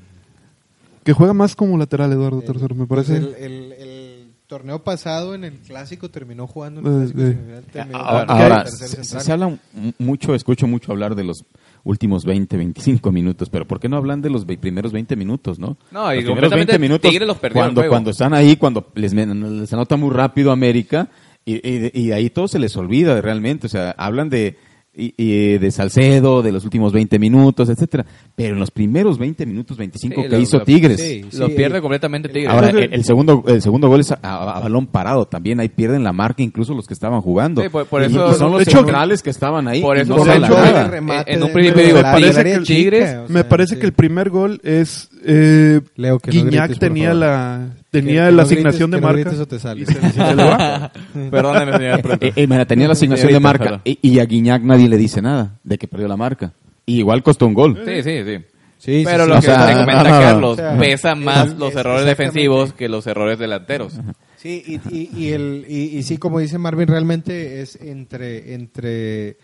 Que 1.03 1.13
juega 1.13 1.33
más 1.33 1.55
como 1.55 1.77
lateral 1.77 2.11
Eduardo 2.13 2.41
el- 2.41 2.55
III, 2.55 2.75
me 2.75 2.87
pues 2.87 3.07
parece. 3.07 3.17
el, 3.17 3.35
el- 3.35 3.71
el 3.73 4.27
torneo 4.47 4.83
pasado 4.83 5.35
en 5.35 5.43
el 5.43 5.53
clásico 5.59 6.09
terminó 6.09 6.47
jugando 6.47 6.79
en 6.81 6.85
Eh, 6.87 6.89
el 6.89 7.11
clásico 7.11 7.21
eh. 7.21 7.33
semifinal, 7.33 7.63
terminó 7.71 7.97
Ahora, 7.99 8.23
ahora, 8.33 8.65
se, 8.67 9.03
se 9.03 9.31
habla 9.31 9.57
mucho, 9.99 10.33
escucho 10.35 10.67
mucho 10.67 10.91
hablar 10.91 11.15
de 11.15 11.23
los 11.25 11.43
últimos 11.85 12.25
20, 12.25 12.57
25 12.57 13.11
minutos, 13.13 13.49
pero 13.49 13.65
¿por 13.65 13.79
qué 13.79 13.87
no 13.87 13.95
hablan 13.95 14.21
de 14.21 14.29
los 14.29 14.43
primeros 14.43 14.91
20 14.91 15.15
minutos, 15.15 15.57
no? 15.59 15.77
No, 15.91 16.13
y 16.13 16.17
los 16.17 16.25
primeros 16.25 16.49
completamente 16.51 16.71
20 16.73 16.79
minutos, 16.79 17.11
los 17.27 17.37
cuando, 17.53 17.81
cuando 17.89 18.09
están 18.11 18.33
ahí, 18.33 18.57
cuando 18.57 18.87
les, 18.95 19.13
les 19.13 19.71
anota 19.71 19.95
muy 19.95 20.09
rápido 20.09 20.51
América, 20.51 21.09
y, 21.45 21.53
y, 21.55 21.77
de- 21.79 21.91
y 21.93 22.11
ahí 22.11 22.29
todo 22.29 22.47
se 22.49 22.59
les 22.59 22.75
olvida 22.75 23.21
realmente, 23.21 23.67
o 23.67 23.69
sea, 23.69 23.91
hablan 23.97 24.29
de 24.29 24.57
y, 24.95 25.13
y 25.17 25.57
de 25.57 25.71
Salcedo, 25.71 26.41
de 26.41 26.51
los 26.51 26.63
últimos 26.63 26.93
20 26.93 27.19
minutos, 27.19 27.69
etcétera, 27.69 28.05
pero 28.35 28.53
en 28.53 28.59
los 28.59 28.71
primeros 28.71 29.17
20 29.17 29.45
minutos, 29.45 29.77
25 29.77 30.15
Sí, 30.15 30.21
que 30.23 30.29
lo- 30.29 30.39
hizo 30.39 30.57
lo- 30.59 30.63
Tigres, 30.63 30.99
sí. 31.01 31.25
Lo 31.37 31.49
pierde 31.49 31.81
completamente 31.81 32.29
Tigres. 32.29 32.49
Ahora, 32.51 32.69
el, 32.69 32.93
el 32.93 33.03
segundo, 33.03 33.43
el 33.47 33.61
segundo 33.61 33.87
gol 33.89 33.99
es 33.99 34.11
a, 34.11 34.19
a- 34.21 34.57
a 34.57 34.59
balón 34.61 34.87
parado. 34.87 35.25
También 35.27 35.59
ahí 35.59 35.69
pierden 35.69 36.03
la 36.03 36.13
marca 36.13 36.41
incluso 36.43 36.73
los 36.73 36.85
que 36.87 36.93
estaban 36.93 37.21
jugando. 37.21 37.61
Sí, 37.61 37.69
por- 37.69 37.85
por 37.85 38.01
Y- 38.01 38.05
eso- 38.05 38.31
y 38.31 38.33
son 38.35 38.51
los 38.51 38.63
centrales 38.63 39.21
que 39.21 39.29
estaban 39.29 39.67
ahí. 39.67 39.81
Por 39.81 39.97
eso 39.97 40.15
no 40.15 40.23
se 40.23 40.39
la 40.39 40.87
remate 40.87 41.33
en 41.33 41.43
un 41.43 41.51
principio 41.51 41.83
digo, 41.85 42.01
la 42.01 42.11
parece 42.13 42.43
que 42.43 42.59
Tigres, 42.61 43.09
chica, 43.09 43.23
o 43.27 43.31
Me 43.31 43.43
parece 43.43 43.75
sí. 43.75 43.79
que 43.79 43.85
el 43.87 43.93
primer 43.93 44.29
gol 44.29 44.59
es 44.63 45.09
eh, 45.25 45.81
Leo, 45.95 46.19
que 46.19 46.31
no 46.31 46.33
Guiñac 46.33 46.51
grites, 46.69 46.79
por 46.79 46.87
tenía 46.87 47.13
la 47.13 47.69
tenía 48.01 48.25
que 48.25 48.31
la 48.31 48.37
no 48.37 48.41
asignación 48.43 48.91
grites, 48.91 49.01
de 49.01 49.07
marca 49.07 49.29
o. 49.31 50.91
Perdóname, 51.31 51.71
señor. 51.77 52.17
Eh, 52.21 52.33
eh, 52.35 52.47
mira, 52.47 52.65
tenía 52.65 52.87
la 52.87 52.93
asignación 52.93 53.31
de 53.33 53.39
marca 53.39 53.81
y, 53.83 53.99
y 54.01 54.19
a 54.19 54.25
Guiñac 54.25 54.61
nadie 54.63 54.87
le 54.89 54.97
dice 54.97 55.21
nada 55.21 55.57
de 55.63 55.77
que 55.77 55.87
perdió 55.87 56.07
la 56.07 56.17
marca. 56.17 56.53
Y 56.85 56.99
igual 56.99 57.23
costó 57.23 57.47
un 57.47 57.53
gol. 57.53 57.81
Sí, 57.85 58.03
sí, 58.03 58.23
sí. 58.25 58.37
Sí, 58.77 58.99
sí, 58.99 59.03
Pero 59.05 59.23
sí, 59.23 59.29
lo 59.29 59.37
o 59.37 59.39
que 59.39 59.45
sea, 59.47 59.65
te 59.67 59.73
comenta 59.73 60.03
no, 60.03 60.09
no, 60.09 60.21
Carlos, 60.21 60.51
o 60.51 60.55
sea, 60.57 60.77
pesa 60.77 61.13
es- 61.13 61.17
más 61.17 61.47
es- 61.47 61.57
los 61.57 61.75
errores 61.75 62.05
defensivos 62.05 62.73
que 62.73 62.87
los 62.89 63.07
errores 63.07 63.39
delanteros. 63.39 63.99
Sí, 64.35 64.63
y, 64.67 64.95
y, 64.95 65.09
y 65.17 65.31
el, 65.31 65.65
y, 65.67 65.97
y 65.97 66.03
sí, 66.03 66.17
como 66.19 66.37
dice 66.39 66.59
Marvin, 66.59 66.87
realmente 66.87 67.61
es 67.61 67.77
entre, 67.81 68.53
entre 68.53 69.37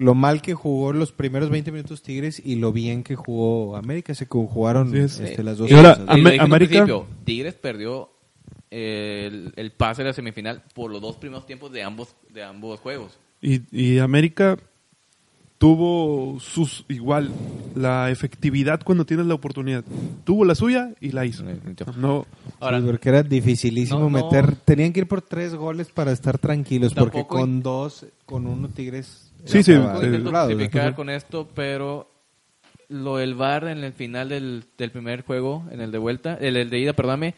lo 0.00 0.14
mal 0.14 0.40
que 0.42 0.54
jugó 0.54 0.92
los 0.92 1.12
primeros 1.12 1.50
20 1.50 1.70
minutos 1.72 2.02
Tigres 2.02 2.40
y 2.44 2.56
lo 2.56 2.72
bien 2.72 3.04
que 3.04 3.14
jugó 3.16 3.76
América. 3.76 4.14
Se 4.14 4.26
conjugaron 4.26 4.90
Sí, 4.90 4.98
es- 4.98 5.20
este, 5.20 5.42
las 5.44 5.58
dos 5.58 5.70
Y 5.70 5.74
ahora, 5.74 5.90
cosas. 5.96 6.16
Y 6.16 6.20
América- 6.38 6.48
principio, 6.56 7.06
Tigres 7.24 7.54
perdió 7.54 8.10
eh, 8.70 9.28
el, 9.30 9.52
el 9.56 9.72
pase 9.72 10.02
de 10.02 10.08
la 10.08 10.12
semifinal 10.14 10.62
por 10.74 10.90
los 10.90 11.00
dos 11.00 11.16
primeros 11.16 11.44
tiempos 11.46 11.70
de 11.72 11.82
ambos 11.82 12.14
de 12.32 12.42
ambos 12.42 12.80
juegos. 12.80 13.18
Y, 13.42 13.60
y 13.72 13.98
América 13.98 14.56
tuvo 15.58 16.38
sus 16.40 16.84
igual 16.88 17.30
la 17.74 18.10
efectividad 18.10 18.80
cuando 18.82 19.04
tienes 19.04 19.26
la 19.26 19.34
oportunidad. 19.34 19.84
Tuvo 20.24 20.44
la 20.44 20.54
suya 20.54 20.94
y 21.00 21.12
la 21.12 21.26
hizo. 21.26 21.44
No, 21.98 22.26
Ahora, 22.60 22.80
Sí, 22.80 22.86
porque 22.86 23.08
era 23.10 23.22
dificilísimo 23.22 24.00
No, 24.00 24.10
no. 24.10 24.24
meter. 24.24 24.56
Tenían 24.56 24.92
que 24.92 25.00
ir 25.00 25.08
por 25.08 25.20
tres 25.22 25.54
goles 25.54 25.88
para 25.90 26.12
estar 26.12 26.38
tranquilos, 26.38 26.94
porque 26.94 27.26
con 27.26 27.62
dos, 27.62 28.06
con 28.24 28.46
uno 28.46 28.68
Tigres. 28.68 29.29
Sí, 29.44 29.62
sí, 29.62 29.72
del 29.72 30.14
intento 30.14 30.30
justificar 30.32 30.94
con 30.94 31.10
esto, 31.10 31.48
pero 31.54 32.10
lo 32.88 33.16
del 33.18 33.34
VAR 33.34 33.68
en 33.68 33.84
el 33.84 33.92
final 33.92 34.28
del, 34.28 34.64
del 34.76 34.90
primer 34.90 35.22
juego, 35.24 35.64
en 35.70 35.80
el 35.80 35.90
de 35.92 35.98
vuelta, 35.98 36.36
el, 36.40 36.56
el 36.56 36.70
de 36.70 36.78
ida, 36.80 36.92
perdóname, 36.92 37.34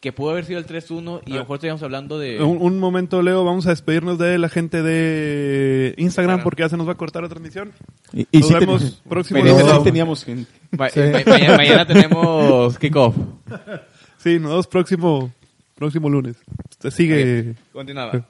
que 0.00 0.12
pudo 0.12 0.30
haber 0.30 0.44
sido 0.44 0.58
el 0.58 0.66
3-1 0.66 1.20
y 1.26 1.32
a 1.32 1.34
lo 1.36 1.40
mejor 1.42 1.56
estaríamos 1.58 1.82
hablando 1.84 2.18
de... 2.18 2.42
un, 2.42 2.58
un 2.60 2.80
momento, 2.80 3.22
Leo, 3.22 3.44
vamos 3.44 3.66
a 3.66 3.70
despedirnos 3.70 4.18
de 4.18 4.36
la 4.38 4.48
gente 4.48 4.82
de 4.82 5.94
Instagram 5.96 6.04
Instagram. 6.38 6.42
porque 6.42 6.62
ya 6.64 6.68
se 6.68 6.76
nos 6.76 6.88
va 6.88 6.92
a 6.92 6.96
cortar 6.96 7.22
la 7.22 7.28
transmisión. 7.28 7.70
Y, 8.12 8.26
y 8.32 8.38
Nos 8.40 8.48
sí 8.48 8.54
vemos 8.54 8.82
ten- 8.82 9.08
próximo 9.08 9.44
lunes. 9.44 9.64
sí 9.64 9.84
teníamos 9.84 10.24
gente. 10.24 10.50
Ma- 10.72 10.88
ma- 10.96 11.32
mañana, 11.32 11.56
mañana 11.56 11.86
tenemos 11.86 12.78
kickoff. 12.78 13.14
Sí, 14.18 14.38
nos 14.38 14.50
vemos 14.50 14.66
próximo, 14.68 15.32
próximo 15.74 16.08
lunes. 16.08 16.36
Usted 16.70 16.90
sigue. 16.90 17.54
Continuaba. 17.72 18.24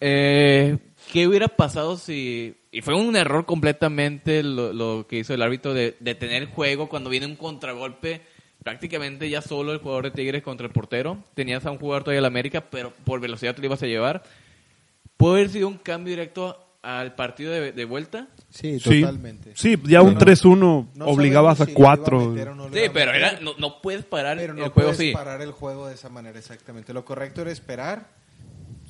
Eh, 0.00 0.76
¿Qué 1.12 1.26
hubiera 1.26 1.48
pasado 1.48 1.96
si... 1.96 2.56
Y 2.72 2.82
fue 2.82 2.94
un 2.94 3.16
error 3.16 3.46
completamente 3.46 4.42
lo, 4.42 4.72
lo 4.72 5.06
que 5.08 5.18
hizo 5.18 5.32
el 5.34 5.42
árbitro 5.42 5.72
de, 5.72 5.96
de 6.00 6.14
tener 6.14 6.46
juego 6.46 6.88
cuando 6.88 7.08
viene 7.10 7.26
un 7.26 7.36
contragolpe 7.36 8.22
prácticamente 8.62 9.30
ya 9.30 9.42
solo 9.42 9.72
el 9.72 9.78
jugador 9.78 10.04
de 10.04 10.10
Tigres 10.10 10.42
contra 10.42 10.66
el 10.66 10.72
portero. 10.72 11.18
Tenías 11.34 11.64
a 11.64 11.70
un 11.70 11.78
jugador 11.78 12.02
todavía 12.02 12.18
del 12.18 12.24
América, 12.24 12.62
pero 12.68 12.92
por 13.04 13.20
velocidad 13.20 13.54
te 13.54 13.60
lo 13.60 13.66
ibas 13.68 13.82
a 13.82 13.86
llevar. 13.86 14.24
¿Puede 15.16 15.34
haber 15.36 15.50
sido 15.50 15.68
un 15.68 15.78
cambio 15.78 16.10
directo 16.10 16.58
al 16.82 17.14
partido 17.14 17.52
de, 17.52 17.70
de 17.72 17.84
vuelta? 17.84 18.26
Sí, 18.50 18.80
Sí, 18.80 19.00
totalmente. 19.02 19.52
sí, 19.54 19.76
ya 19.84 20.02
un 20.02 20.14
No, 20.14 20.20
3-1 20.20 20.86
no 20.94 21.06
obligabas 21.06 21.60
a 21.60 21.66
si 21.66 21.72
lo 21.72 21.78
iba 21.78 21.96
4. 21.96 22.20
meter 22.30 22.48
o 22.48 22.54
no 22.56 22.68
lo 22.68 22.74
Sí, 22.74 22.80
pero 22.92 23.12
era, 23.12 23.38
no, 23.40 23.52
no 23.56 23.80
puedes 23.80 24.04
parar 24.04 24.36
pero 24.36 24.52
no 24.54 24.64
el 24.64 24.70
juego 24.70 24.92
puedes 24.92 25.14
parar 25.14 25.40
el 25.42 25.52
juego 25.52 25.86
de 25.86 25.94
esa 25.94 26.08
manera, 26.08 26.36
exactamente. 26.38 26.92
Lo 26.92 27.04
correcto 27.04 27.42
era 27.42 27.52
esperar, 27.52 28.08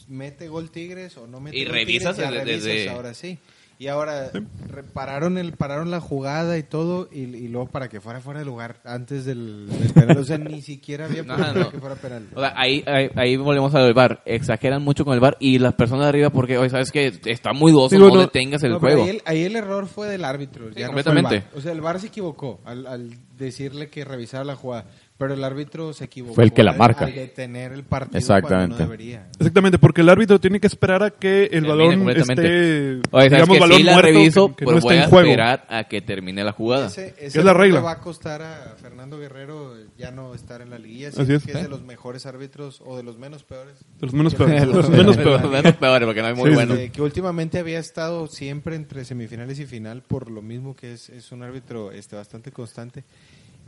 mete 0.09 0.49
gol 0.49 0.71
Tigres 0.71 1.17
o 1.17 1.27
no 1.27 1.41
mete 1.41 1.59
Y 1.59 1.65
gol 1.65 1.75
revisas 1.75 2.17
Tigres, 2.17 2.33
ya 2.35 2.39
desde- 2.39 2.45
revisas, 2.53 2.65
desde- 2.73 2.89
ahora 2.91 3.15
sí. 3.15 3.39
Y 3.79 3.89
ahora 3.89 4.31
re- 4.69 4.85
pararon, 4.85 5.37
el, 5.37 5.53
pararon 5.53 5.91
la 5.91 6.01
jugada 6.01 6.57
y 6.57 6.63
todo, 6.63 7.11
y, 7.13 7.25
y 7.25 7.49
luego 7.49 7.67
para 7.69 7.91
que 7.91 8.01
fuera 8.01 8.23
fuera 8.23 8.39
de 8.41 8.47
lugar 8.47 8.81
antes 8.87 9.27
del, 9.27 9.69
del 9.69 9.93
penal. 9.93 10.17
O 10.17 10.25
sea, 10.25 10.39
ni 10.39 10.63
siquiera 10.63 11.05
había 11.05 11.23
No, 11.55 11.71
que 11.71 11.79
fuera 11.79 11.95
penal. 11.95 12.27
O 12.35 12.41
sea, 12.41 12.55
ahí, 12.57 12.83
ahí, 12.87 13.11
ahí 13.15 13.37
volvemos 13.37 13.75
al 13.75 13.93
bar. 13.93 14.23
Exageran 14.25 14.83
mucho 14.83 15.05
con 15.05 15.13
el 15.13 15.21
bar 15.21 15.37
y 15.41 15.59
las 15.59 15.75
personas 15.75 16.05
de 16.07 16.09
arriba 16.09 16.31
porque, 16.31 16.57
oye, 16.57 16.71
sabes 16.71 16.91
que 16.91 17.13
está 17.27 17.53
muy 17.53 17.71
dudoso, 17.71 17.95
Digo, 17.95 18.09
no, 18.09 18.15
no- 18.15 18.21
detengas 18.23 18.63
el 18.63 18.79
juego. 18.79 19.03
Ahí 19.05 19.11
el, 19.11 19.23
ahí 19.27 19.43
el 19.45 19.57
error 19.57 19.87
fue 19.87 20.09
del 20.09 20.25
árbitro. 20.25 20.71
ya 20.71 20.87
no 20.87 20.93
fue 20.95 21.01
el 21.03 21.05
completamente. 21.05 21.47
VAR. 21.51 21.59
O 21.59 21.61
sea, 21.61 21.73
el 21.73 21.81
VAR 21.83 22.01
se 22.01 22.07
equivocó 22.07 22.63
al, 22.65 22.87
al 22.87 23.11
decirle 23.37 23.91
que 23.91 24.07
revisara 24.07 24.43
la 24.45 24.57
jugada. 24.57 24.87
Pero 25.19 25.33
el 25.33 25.43
árbitro 25.45 25.95
se 25.95 26.05
equivocó. 26.05 26.35
Fue 26.35 26.45
el 26.45 26.53
que 26.53 26.63
la 26.63 26.73
al- 26.73 26.79
marca. 26.79 27.07
Al 27.07 27.15
detener 27.15 27.73
el 27.73 27.85
partido 27.85 28.19
Exactamente. 28.19 28.77
cuando 28.77 28.77
no 28.77 28.85
debería. 28.91 29.29
Exactamente, 29.39 29.79
porque 29.79 30.03
el 30.03 30.11
árbitro 30.11 30.39
tiene 30.39 30.61
que 30.61 30.67
esperar 30.67 31.03
a 31.03 31.11
que 31.11 31.45
el 31.53 31.65
balón 31.65 32.11
esté, 32.11 33.01
Oye, 33.13 33.29
digamos, 33.31 33.55
que 33.57 33.61
balón 33.61 33.79
sí 33.79 33.83
la 33.83 33.93
muerto, 33.95 34.07
reviso, 34.13 34.49
que, 34.49 34.55
que 34.57 34.65
pero 34.67 34.77
no 34.77 34.81
voy 34.83 34.93
esté 34.95 35.01
a 35.01 35.05
en 35.05 35.11
juego. 35.11 35.29
esperar 35.31 35.67
a 35.71 35.85
que 35.85 36.01
termine 36.03 36.45
la 36.45 36.53
jugada. 36.53 36.89
Ese, 36.89 37.15
ese 37.19 37.39
Es 37.39 37.45
la 37.47 37.55
regla. 37.55 37.79
le 37.81 37.85
va 37.85 37.93
a 37.93 38.01
costar 38.01 38.43
a 38.43 38.75
Fernando 38.81 39.19
Guerrero 39.19 39.75
ya 39.97 40.11
no 40.11 40.35
estar 40.35 40.61
en 40.61 40.69
la 40.69 40.79
liguilla. 40.79 41.09
Así 41.09 41.23
Así 41.23 41.33
es. 41.33 41.45
que 41.45 41.53
es 41.53 41.63
de 41.63 41.69
los 41.71 41.83
mejores 41.83 42.27
árbitros 42.27 42.83
o 42.85 42.97
de 42.99 43.03
los 43.03 43.17
menos 43.19 43.43
peores. 43.43 43.79
De 43.99 44.07
los 44.07 44.13
menos 44.13 44.35
peores. 44.37 44.61
de 44.61 44.67
los 44.67 44.91
menos 44.91 45.07
Los 45.07 45.17
peores. 45.17 45.51
menos 45.51 45.73
peores, 45.77 46.07
porque 46.07 46.21
no 46.21 46.27
hay 46.29 46.35
muy 46.35 46.51
Sí, 46.51 46.55
bueno. 46.55 46.75
Eh, 46.75 46.91
que 46.91 47.01
últimamente 47.01 47.59
había 47.59 47.79
estado 47.79 48.27
siempre 48.27 48.77
entre 48.77 49.05
semifinales 49.07 49.59
y 49.61 49.65
final 49.67 50.03
por 50.03 50.31
lo 50.31 50.43
mismo 50.43 50.77
que 50.77 50.93
es, 50.93 51.09
es 51.09 51.33
un 51.33 51.43
árbitro 51.43 51.91
este 51.91 52.17
bastante 52.17 52.53
constante 52.53 53.05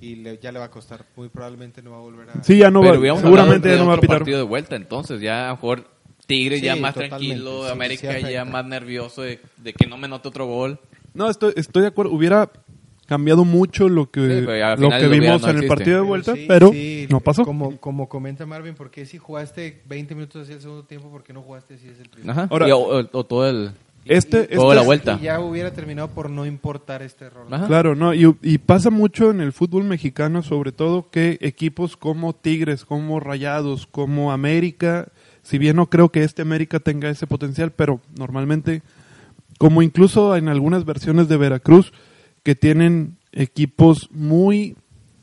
y 0.00 0.16
le- 0.16 0.38
ya 0.38 0.52
le 0.52 0.58
va 0.58 0.66
a 0.66 0.70
costar 0.70 1.04
muy 1.16 1.28
probablemente 1.28 1.82
no 1.82 1.90
va 1.92 1.96
a 1.96 2.00
volver 2.00 2.30
a 2.30 2.42
Sí, 2.42 2.58
ya 2.58 2.70
no 2.70 2.80
Pero 2.80 3.00
va, 3.00 3.20
seguramente 3.20 3.68
hablado 3.68 3.76
ya 3.76 3.82
no 3.84 3.88
va 3.88 3.94
a 3.94 4.00
pitar. 4.00 4.18
partido 4.18 4.38
de 4.38 4.44
vuelta, 4.44 4.76
entonces 4.76 5.20
ya 5.20 5.46
a 5.46 5.48
lo 5.48 5.54
mejor 5.56 5.84
Tigres 6.26 6.60
Sí, 6.60 6.66
ya 6.66 6.76
más 6.76 6.94
tranquilo, 6.94 7.64
sí, 7.64 7.70
América 7.72 8.14
sí 8.20 8.32
ya 8.32 8.44
más 8.44 8.64
nervioso 8.66 9.22
de, 9.22 9.40
de 9.56 9.72
que 9.72 9.86
no 9.86 9.96
me 9.96 10.08
note 10.08 10.28
otro 10.28 10.46
gol. 10.46 10.78
No, 11.14 11.30
estoy, 11.30 11.54
estoy 11.56 11.82
de 11.82 11.88
acuerdo. 11.88 12.12
Hubiera 12.12 12.50
cambiado 13.06 13.46
mucho 13.46 13.88
lo 13.88 14.10
que, 14.10 14.20
lo 14.20 14.90
que 14.90 15.08
vimos 15.08 15.40
no 15.40 15.48
en 15.48 15.56
el 15.58 15.66
partido 15.66 16.02
de 16.02 16.06
vuelta, 16.06 16.34
sí, 16.34 16.44
pero 16.46 16.68
sí, 16.70 17.06
no 17.08 17.20
pasó. 17.20 17.44
Como, 17.44 17.78
como 17.80 18.06
comenta 18.10 18.44
Marvin, 18.44 18.74
¿por 18.74 18.90
qué 18.90 19.06
si 19.06 19.16
jugaste 19.16 19.80
20 19.86 20.14
minutos 20.14 20.42
así 20.42 20.52
el 20.52 20.60
segundo 20.60 20.84
tiempo, 20.84 21.08
por 21.10 21.22
qué 21.24 21.32
no 21.32 21.40
jugaste 21.40 21.74
así 21.74 21.88
es 21.88 21.98
el 21.98 22.10
primero? 22.10 22.32
Ajá. 22.32 22.48
Ahora- 22.50 22.68
Y 22.68 22.72
o, 22.72 22.78
o- 22.78 23.08
o 23.10 23.24
todo 23.24 23.48
el... 23.48 23.70
Este, 24.08 24.40
este 24.42 24.56
Toda 24.56 24.74
la 24.74 24.80
es- 24.80 24.86
vuelta. 24.86 25.18
Y 25.20 25.24
ya 25.24 25.40
hubiera 25.40 25.72
terminado 25.72 26.08
por 26.08 26.30
no 26.30 26.46
importar 26.46 27.02
este 27.02 27.26
error. 27.26 27.46
Ajá. 27.50 27.66
Claro, 27.66 27.94
no, 27.94 28.14
y, 28.14 28.34
y 28.42 28.58
pasa 28.58 28.90
mucho 28.90 29.30
en 29.30 29.40
el 29.40 29.52
fútbol 29.52 29.84
mexicano, 29.84 30.42
sobre 30.42 30.72
todo 30.72 31.10
que 31.10 31.38
equipos 31.40 31.96
como 31.96 32.34
Tigres, 32.34 32.84
como 32.84 33.20
Rayados, 33.20 33.86
como 33.86 34.32
América, 34.32 35.08
si 35.42 35.58
bien 35.58 35.76
no 35.76 35.88
creo 35.90 36.10
que 36.10 36.24
este 36.24 36.42
América 36.42 36.80
tenga 36.80 37.08
ese 37.10 37.26
potencial, 37.26 37.70
pero 37.72 38.00
normalmente, 38.18 38.82
como 39.58 39.82
incluso 39.82 40.36
en 40.36 40.48
algunas 40.48 40.84
versiones 40.84 41.28
de 41.28 41.36
Veracruz, 41.36 41.92
que 42.42 42.54
tienen 42.54 43.16
equipos 43.32 44.08
muy 44.10 44.76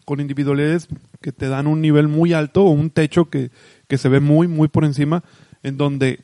con 0.05 0.19
individualidades 0.19 0.87
que 1.21 1.31
te 1.31 1.47
dan 1.47 1.65
un 1.65 1.81
nivel 1.81 2.07
muy 2.07 2.33
alto 2.33 2.63
o 2.65 2.69
un 2.69 2.91
techo 2.91 3.31
que, 3.31 3.49
que 3.87 3.97
se 3.97 4.09
ve 4.09 4.19
muy, 4.19 4.47
muy 4.47 4.67
por 4.67 4.85
encima, 4.85 5.23
en 5.63 5.77
donde 5.77 6.19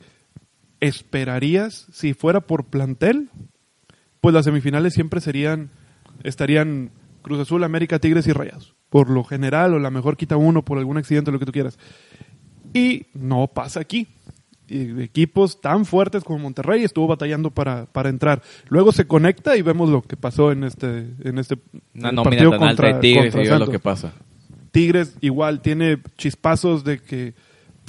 esperarías, 0.82 1.86
si 1.92 2.12
fuera 2.12 2.40
por 2.40 2.64
plantel, 2.64 3.30
pues 4.20 4.34
las 4.34 4.44
semifinales 4.44 4.92
siempre 4.92 5.20
serían, 5.20 5.70
estarían 6.24 6.90
Cruz 7.22 7.40
Azul, 7.40 7.62
América, 7.64 7.98
Tigres 8.00 8.26
y 8.26 8.32
Rayados. 8.32 8.74
Por 8.90 9.08
lo 9.08 9.24
general, 9.24 9.72
o 9.74 9.78
la 9.78 9.90
mejor 9.90 10.16
quita 10.16 10.36
uno 10.36 10.64
por 10.64 10.76
algún 10.78 10.98
accidente, 10.98 11.30
lo 11.32 11.38
que 11.38 11.46
tú 11.46 11.52
quieras. 11.52 11.78
Y 12.74 13.06
no 13.14 13.46
pasa 13.46 13.80
aquí. 13.80 14.08
Y 14.68 15.00
equipos 15.02 15.60
tan 15.60 15.84
fuertes 15.84 16.24
como 16.24 16.38
Monterrey 16.40 16.82
estuvo 16.82 17.06
batallando 17.06 17.50
para, 17.50 17.86
para 17.86 18.08
entrar. 18.08 18.42
Luego 18.68 18.90
se 18.92 19.06
conecta 19.06 19.56
y 19.56 19.62
vemos 19.62 19.88
lo 19.88 20.02
que 20.02 20.16
pasó 20.16 20.50
en 20.50 20.64
este, 20.64 21.06
en 21.22 21.38
este 21.38 21.58
partido 22.24 22.50
de 22.52 22.58
contra- 22.58 23.00
Tigres 23.00 23.34
y 23.34 23.38
lo 23.60 23.66
que 23.72 23.78
pasa. 23.78 24.12
Tigres 24.72 25.16
igual 25.20 25.60
tiene 25.60 25.98
chispazos 26.16 26.82
de 26.84 26.98
que 26.98 27.34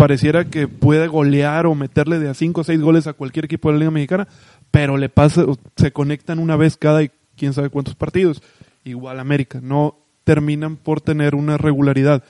pareciera 0.03 0.43
que 0.43 0.67
puede 0.67 1.07
golear 1.07 1.65
o 1.65 1.75
meterle 1.75 2.19
de 2.19 2.27
a 2.27 2.33
5 2.33 2.59
o 2.59 2.63
6 2.65 2.81
goles 2.81 3.07
a 3.07 3.13
cualquier 3.13 3.45
equipo 3.45 3.69
de 3.69 3.75
la 3.75 3.79
Liga 3.79 3.91
Mexicana, 3.91 4.27
pero 4.69 4.97
le 4.97 5.07
pasa, 5.07 5.45
se 5.77 5.93
conectan 5.93 6.39
una 6.39 6.57
vez 6.57 6.75
cada 6.75 6.99
quién 7.37 7.53
sabe 7.53 7.69
cuántos 7.69 7.95
partidos. 7.95 8.43
Igual 8.83 9.17
América, 9.21 9.61
no 9.63 9.95
terminan 10.25 10.75
por 10.75 10.99
tener 10.99 11.35
una 11.35 11.57
regularidad. 11.57 12.21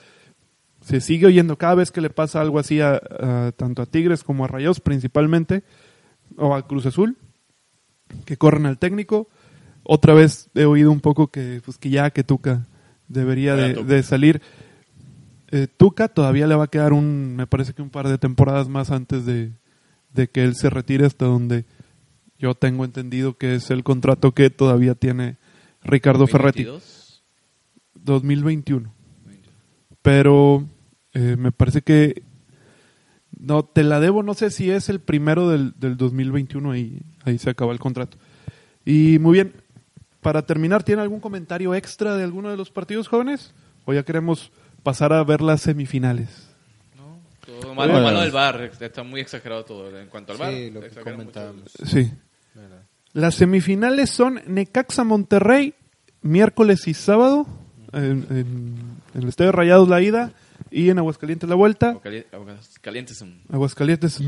Se 0.81 1.01
sigue 1.01 1.25
oyendo 1.25 1.57
cada 1.57 1.73
vez 1.73 1.89
que 1.89 1.99
le 2.01 2.11
pasa 2.11 2.41
algo 2.41 2.59
así 2.59 2.79
a, 2.79 3.01
a- 3.19 3.51
tanto 3.57 3.81
a 3.81 3.87
Tigres 3.87 4.23
como 4.23 4.45
a 4.45 4.47
Rayos 4.47 4.79
principalmente, 4.79 5.63
o 6.37 6.53
a 6.53 6.67
Cruz 6.67 6.85
Azul, 6.85 7.17
que 8.25 8.37
corren 8.37 8.67
al 8.67 8.77
técnico. 8.77 9.27
Otra 9.81 10.13
vez 10.13 10.47
he 10.53 10.65
oído 10.65 10.91
un 10.91 10.99
poco 10.99 11.27
que, 11.31 11.59
pues, 11.65 11.79
que 11.79 11.89
ya 11.89 12.11
que 12.11 12.23
Tuca 12.23 12.67
debería 13.07 13.55
de 13.83 14.03
salir. 14.03 14.43
Eh, 15.55 15.67
Tuca 15.67 16.07
todavía 16.07 16.47
le 16.47 16.55
va 16.55 16.63
a 16.63 16.67
quedar 16.67 16.93
un, 16.93 17.35
me 17.35 17.45
parece 17.45 17.75
que 17.75 17.83
un 17.83 17.91
par 17.91 18.07
de 18.07 18.17
temporadas 18.17 18.69
más 18.69 18.89
antes 18.89 19.23
de, 19.23 19.51
de 20.11 20.27
que 20.27 20.43
él 20.43 20.55
se 20.55 20.71
retire 20.71 21.05
hasta 21.05 21.25
donde 21.25 21.65
yo 22.39 22.55
tengo 22.55 22.85
entendido 22.85 23.37
que 23.37 23.53
es 23.53 23.69
el 23.69 23.83
contrato 23.83 24.31
que 24.31 24.49
todavía 24.49 24.95
tiene 24.95 25.37
Ricardo 25.83 26.25
Ferretti. 26.25 26.63
2022. 26.63 27.23
2021. 27.93 28.93
Pero 30.01 30.67
eh, 31.13 31.35
me 31.37 31.51
parece 31.51 31.83
que 31.83 32.23
no 33.29 33.63
te 33.63 33.83
la 33.83 33.99
debo, 33.99 34.23
no 34.23 34.33
sé 34.33 34.49
si 34.49 34.71
es 34.71 34.89
el 34.89 35.01
primero 35.01 35.49
del, 35.49 35.75
del 35.79 35.97
2021 35.97 36.71
ahí 36.71 37.03
ahí 37.25 37.37
se 37.37 37.51
acaba 37.51 37.73
el 37.73 37.79
contrato. 37.79 38.17
Y 38.85 39.19
muy 39.19 39.33
bien, 39.33 39.53
para 40.19 40.47
terminar, 40.47 40.81
¿tiene 40.81 41.03
algún 41.03 41.19
comentario 41.19 41.75
extra 41.75 42.17
de 42.17 42.23
alguno 42.23 42.49
de 42.49 42.57
los 42.57 42.71
partidos 42.71 43.07
jóvenes? 43.07 43.53
¿O 43.85 43.93
ya 43.93 44.01
queremos 44.01 44.51
pasar 44.83 45.13
a 45.13 45.23
ver 45.23 45.41
las 45.41 45.61
semifinales? 45.61 46.49
Todo 47.45 47.73
malo, 47.73 47.93
Bueno. 47.93 48.07
malo 48.07 48.21
del 48.21 48.31
bar, 48.31 48.71
está 48.79 49.03
muy 49.03 49.21
exagerado 49.21 49.65
todo. 49.65 49.97
En 49.99 50.07
cuanto 50.07 50.31
al 50.33 50.37
bar, 50.37 50.51
Sí, 50.53 50.71
lo 50.71 50.81
que 50.81 50.89
comentábamos. 50.89 51.71
Sí. 51.85 52.11
¿verdad? 52.53 52.83
Las 53.13 53.35
semifinales 53.35 54.09
son 54.09 54.41
Necaxa 54.47 55.03
Monterrey, 55.03 55.73
miércoles 56.21 56.87
y 56.87 56.93
sábado, 56.93 57.45
en, 57.91 58.25
en- 58.29 58.75
en 59.13 59.21
el 59.21 59.27
Estadio 59.27 59.51
Rayados 59.51 59.87
la 59.89 60.01
ida 60.01 60.31
y 60.71 60.89
en 60.89 60.97
Aguascalientes 60.99 61.47
la 61.49 61.55
vuelta. 61.55 61.99
Cali- 62.01 62.25
aguas 62.31 62.79
Calientes 62.81 63.17
son... 63.17 63.39
Aguascalientes. 63.51 64.19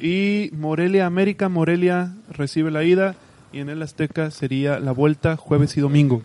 Y 0.00 0.50
Morelia 0.52 1.06
América, 1.06 1.48
Morelia 1.48 2.14
recibe 2.30 2.70
la 2.70 2.82
ida 2.84 3.14
y 3.52 3.60
en 3.60 3.68
el 3.68 3.82
Azteca 3.82 4.30
sería 4.30 4.78
la 4.80 4.92
vuelta 4.92 5.36
jueves 5.36 5.76
y 5.76 5.80
domingo. 5.80 6.22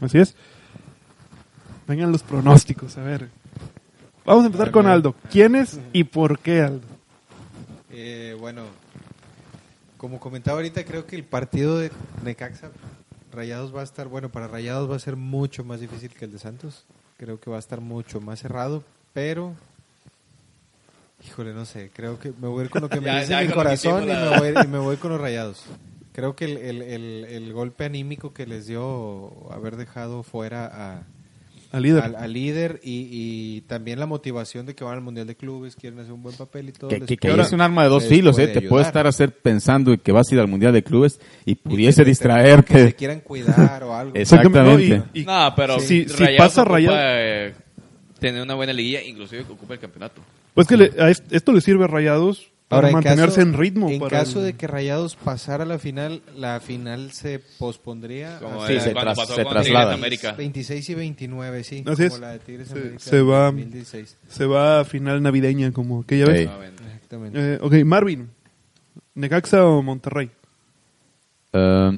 Así 0.00 0.18
es. 0.18 0.34
Vengan 1.88 2.12
los 2.12 2.22
pronósticos, 2.22 2.96
a 2.98 3.02
ver. 3.02 3.28
Vamos 4.24 4.44
a 4.44 4.46
empezar 4.46 4.70
con 4.70 4.86
Aldo. 4.86 5.14
¿Quiénes 5.30 5.80
y 5.92 6.04
por 6.04 6.38
qué 6.38 6.60
Aldo? 6.60 6.86
Eh, 7.90 8.36
bueno, 8.38 8.62
como 9.96 10.20
comentaba 10.20 10.58
ahorita, 10.58 10.84
creo 10.84 11.06
que 11.06 11.16
el 11.16 11.24
partido 11.24 11.78
de 11.78 11.90
Necaxa 12.22 12.70
Rayados 13.32 13.74
va 13.74 13.80
a 13.80 13.84
estar, 13.84 14.06
bueno, 14.08 14.28
para 14.28 14.46
Rayados 14.48 14.90
va 14.90 14.96
a 14.96 15.00
ser 15.00 15.16
mucho 15.16 15.64
más 15.64 15.80
difícil 15.80 16.10
que 16.10 16.26
el 16.26 16.32
de 16.32 16.38
Santos. 16.38 16.84
Creo 17.16 17.40
que 17.40 17.50
va 17.50 17.56
a 17.56 17.60
estar 17.60 17.80
mucho 17.80 18.20
más 18.20 18.38
cerrado, 18.40 18.84
pero 19.14 19.54
híjole, 21.26 21.52
no 21.52 21.64
sé, 21.64 21.90
creo 21.94 22.18
que 22.18 22.32
me 22.40 22.48
voy 22.48 22.60
a 22.60 22.64
ir 22.66 22.70
con 22.70 22.82
lo 22.82 22.88
que 22.88 23.00
me 23.00 23.06
Ya- 23.06 23.20
dice 23.20 23.30
ya 23.32 23.40
mi 23.42 23.48
corazón 23.48 24.02
y 24.04 24.06
hicimos 24.12 24.24
me, 24.24 24.30
la- 24.30 24.38
voy, 24.60 24.64
y 24.64 24.68
me 24.68 24.78
voy 24.78 24.96
con 24.98 25.10
los 25.10 25.20
Rayados. 25.20 25.64
Creo 26.12 26.36
que 26.36 26.44
el, 26.44 26.56
el- 26.58 26.82
el- 26.82 27.24
el 27.24 27.52
golpe 27.52 27.84
anímico 27.86 28.32
que 28.34 28.46
les 28.46 28.66
dio 28.66 29.50
haber 29.52 29.76
dejado 29.76 30.22
fuera 30.22 30.66
a, 30.66 31.02
Al 31.70 31.82
líder. 31.82 32.02
al, 32.02 32.16
al 32.16 32.32
líder 32.32 32.80
y, 32.82 33.08
y 33.10 33.60
también 33.62 33.98
la 34.00 34.06
motivación 34.06 34.64
de 34.64 34.74
que 34.74 34.84
van 34.84 34.94
al 34.94 35.00
Mundial 35.02 35.26
de 35.26 35.36
Clubes, 35.36 35.76
quieren 35.76 35.98
hacer 35.98 36.12
un 36.12 36.22
buen 36.22 36.34
papel 36.34 36.70
y 36.70 36.72
todo. 36.72 36.88
Que, 36.88 36.98
les 37.00 37.08
que- 37.08 37.16
que 37.18 37.28
puede- 37.28 37.42
es 37.42 37.52
un 37.52 37.60
arma 37.60 37.82
de 37.82 37.90
dos 37.90 38.06
filos, 38.06 38.38
¿eh? 38.38 38.48
Te 38.48 38.62
puede 38.62 38.84
estar 38.86 39.06
hacer 39.06 39.32
pensando 39.32 39.92
en 39.92 39.98
que 39.98 40.10
vas 40.12 40.30
a 40.30 40.34
ir 40.34 40.40
al 40.40 40.48
Mundial 40.48 40.72
de 40.72 40.82
Clubes 40.82 41.20
y 41.44 41.52
Y 41.52 41.54
pudiese 41.56 42.02
que- 42.04 42.08
distraer 42.08 42.64
que 42.64 42.78
se 42.86 42.94
quieran 42.94 43.20
cuidar 43.20 43.82
o 43.84 43.94
algo. 43.94 44.12
Exactamente. 44.16 44.98
No, 44.98 45.04
y- 45.12 45.20
y- 45.20 45.24
No, 45.24 45.52
pero 45.54 45.78
Sí. 45.80 46.04
si, 46.06 46.08
Si- 46.08 46.24
pasa 46.38 46.62
ocupa, 46.62 46.74
Rayados- 46.76 46.98
eh, 47.00 47.54
tener 48.18 48.42
una 48.42 48.54
buena 48.54 48.72
liguilla, 48.72 49.02
inclusive 49.02 49.44
que 49.44 49.52
ocupa 49.52 49.74
el 49.74 49.80
campeonato. 49.80 50.22
Pues 50.54 50.66
que 50.66 50.76
le- 50.76 50.92
a 50.98 51.10
est- 51.10 51.30
esto 51.32 51.52
le 51.52 51.60
sirve 51.60 51.84
a 51.84 51.86
Rayados 51.88 52.50
para 52.68 52.88
en 52.88 52.92
mantenerse 52.94 53.36
caso- 53.36 53.40
en 53.40 53.54
ritmo. 53.54 53.88
En 53.90 53.98
para 53.98 54.18
caso 54.18 54.40
el- 54.40 54.46
de 54.46 54.52
que 54.54 54.66
Rayados 54.66 55.16
pasara 55.16 55.64
a 55.64 55.66
la 55.66 55.78
final, 55.78 56.20
la 56.36 56.60
final 56.60 57.12
se 57.12 57.38
pospondría 57.58 58.38
Como 58.40 58.66
Sí, 58.66 58.78
se 58.80 58.90
tras- 58.94 59.16
pasó 59.16 59.34
se 59.34 59.44
traslada. 59.44 59.94
América. 59.94 60.32
26 60.32 60.88
y 60.90 60.94
29, 60.94 61.64
sí. 61.64 61.82
Así 61.86 62.04
como 62.04 62.14
es. 62.14 62.20
la 62.20 62.30
de 62.32 62.38
Tigres 62.40 62.68
Se- 62.68 62.74
América 62.78 62.98
se 62.98 63.18
en 63.18 63.30
va- 63.30 63.44
2016. 63.46 64.16
Se 64.28 64.44
va 64.46 64.80
a 64.80 64.84
final 64.84 65.22
navideña 65.22 65.72
como 65.72 66.00
aquella 66.00 66.26
vez. 66.26 66.40
Sí. 66.40 66.44
Nuevamente. 66.46 66.82
Exactamente. 66.94 67.54
Eh, 67.54 67.58
ok, 67.62 67.74
Marvin. 67.86 68.28
¿Necaxa 69.14 69.64
o 69.64 69.82
Monterrey? 69.82 70.30
Ah, 71.52 71.92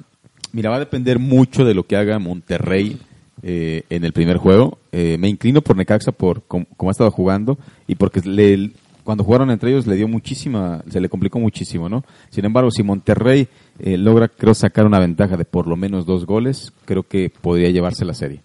mira, 0.53 0.71
va 0.71 0.77
a 0.77 0.81
depender 0.81 1.19
mucho 1.19 1.65
de 1.65 1.75
lo 1.75 1.85
que 1.85 1.97
haga 1.97 2.19
Monterrey 2.19 2.99
eh, 3.43 3.83
en 3.89 4.05
el 4.05 4.13
primer 4.13 4.37
juego. 4.37 4.79
Eh, 4.93 5.17
me 5.19 5.29
inclino 5.29 5.63
por 5.63 5.75
Necaxa 5.77 6.13
por 6.13 6.43
cómo, 6.47 6.67
cómo 6.77 6.91
ha 6.91 6.93
estado 6.93 7.11
jugando 7.11 7.59
y 7.87 7.95
porque 7.95 8.21
le- 8.21 8.71
cuando 9.05 9.25
jugaron 9.25 9.51
entre 9.51 9.71
ellos 9.71 9.87
le 9.87 9.97
dio 9.97 10.09
muchísima, 10.09 10.83
se 10.89 11.01
le 11.01 11.09
complicó 11.09 11.39
muchísimo, 11.39 11.89
¿no? 11.89 12.05
Sin 12.31 12.45
embargo, 12.45 12.71
si 12.71 12.83
Monterrey 12.83 13.49
eh, 13.79 13.97
logra, 13.97 14.29
creo, 14.29 14.55
sacar 14.55 14.87
una 14.87 14.99
ventaja 14.99 15.37
de 15.37 15.45
por 15.45 15.67
lo 15.67 15.77
menos 15.77 16.07
dos 16.07 16.27
goles, 16.27 16.73
creo 16.85 17.03
que 17.03 17.31
podría 17.31 17.71
llevarse 17.71 18.05
la 18.05 18.15
serie. 18.15 18.41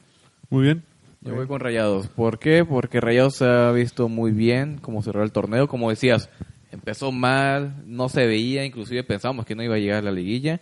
Muy 0.49 0.63
bien. 0.63 0.83
Yo 1.21 1.33
voy 1.33 1.47
con 1.47 1.59
Rayados. 1.59 2.07
¿Por 2.07 2.37
qué? 2.37 2.63
Porque 2.63 3.01
Rayados 3.01 3.37
se 3.37 3.45
ha 3.45 3.71
visto 3.71 4.07
muy 4.09 4.31
bien 4.31 4.77
cómo 4.79 5.01
cerró 5.01 5.23
el 5.23 5.31
torneo. 5.31 5.67
Como 5.67 5.89
decías, 5.89 6.29
empezó 6.71 7.11
mal, 7.11 7.83
no 7.87 8.09
se 8.09 8.27
veía, 8.27 8.63
inclusive 8.63 9.03
pensábamos 9.03 9.45
que 9.45 9.55
no 9.55 9.63
iba 9.63 9.75
a 9.75 9.79
llegar 9.79 9.99
a 9.99 10.05
la 10.05 10.11
liguilla. 10.11 10.61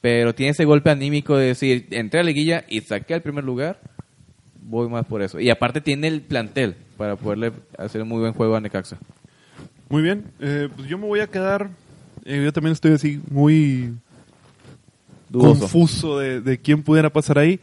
Pero 0.00 0.34
tiene 0.34 0.52
ese 0.52 0.64
golpe 0.64 0.90
anímico 0.90 1.36
de 1.36 1.48
decir, 1.48 1.88
entré 1.90 2.20
a 2.20 2.22
la 2.22 2.30
liguilla 2.30 2.64
y 2.68 2.80
saqué 2.80 3.14
al 3.14 3.22
primer 3.22 3.44
lugar. 3.44 3.80
Voy 4.62 4.88
más 4.88 5.04
por 5.04 5.20
eso. 5.22 5.38
Y 5.38 5.50
aparte 5.50 5.80
tiene 5.80 6.08
el 6.08 6.22
plantel 6.22 6.76
para 7.02 7.16
poderle 7.16 7.50
hacer 7.76 8.00
un 8.00 8.08
muy 8.08 8.20
buen 8.20 8.32
juego 8.32 8.54
a 8.54 8.60
Necaxa. 8.60 8.96
Muy 9.88 10.02
bien. 10.04 10.22
Eh, 10.38 10.68
pues 10.76 10.88
yo 10.88 10.98
me 10.98 11.06
voy 11.08 11.18
a 11.18 11.26
quedar. 11.26 11.68
eh, 12.24 12.42
yo 12.44 12.52
también 12.52 12.74
estoy 12.74 12.92
así 12.92 13.20
muy 13.28 13.92
Dudoso. 15.28 15.58
confuso 15.62 16.18
de, 16.20 16.40
de 16.40 16.58
quién 16.58 16.84
pudiera 16.84 17.10
pasar 17.10 17.38
ahí. 17.38 17.58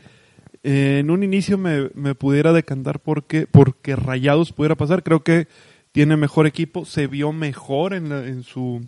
Eh, 0.62 0.98
en 1.00 1.10
un 1.10 1.24
inicio 1.24 1.58
me, 1.58 1.90
me 1.96 2.16
pudiera 2.16 2.52
decantar 2.52 3.00
porque, 3.00 3.48
porque 3.50 3.96
Rayados 3.96 4.52
pudiera 4.52 4.76
pasar. 4.76 5.04
Creo 5.04 5.24
que 5.24 5.48
tiene 5.94 6.18
mejor 6.18 6.46
equipo. 6.46 6.84
Se 6.84 7.08
vio 7.08 7.32
mejor 7.32 7.94
en, 7.94 8.10
la- 8.10 8.26
en 8.28 8.44
su 8.44 8.82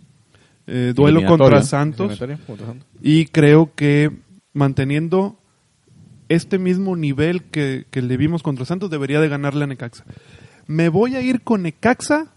eh, 0.66 0.92
duelo 0.94 1.20
contra 1.28 1.62
Santos. 1.62 2.08
Y 3.00 3.24
creo 3.24 3.70
que 3.74 4.10
manteniendo 4.52 5.38
este 6.28 6.58
mismo 6.58 6.94
nivel 6.94 7.42
que, 7.44 7.86
que 7.90 8.02
le 8.02 8.18
vimos 8.18 8.42
contra 8.42 8.66
Santos, 8.66 8.90
debería 8.90 9.18
de 9.18 9.28
ganarle 9.30 9.64
a 9.64 9.66
Necaxa. 9.66 10.04
Me 10.66 10.88
voy 10.88 11.16
a 11.16 11.20
ir 11.20 11.42
con 11.42 11.62
Necaxa 11.62 12.28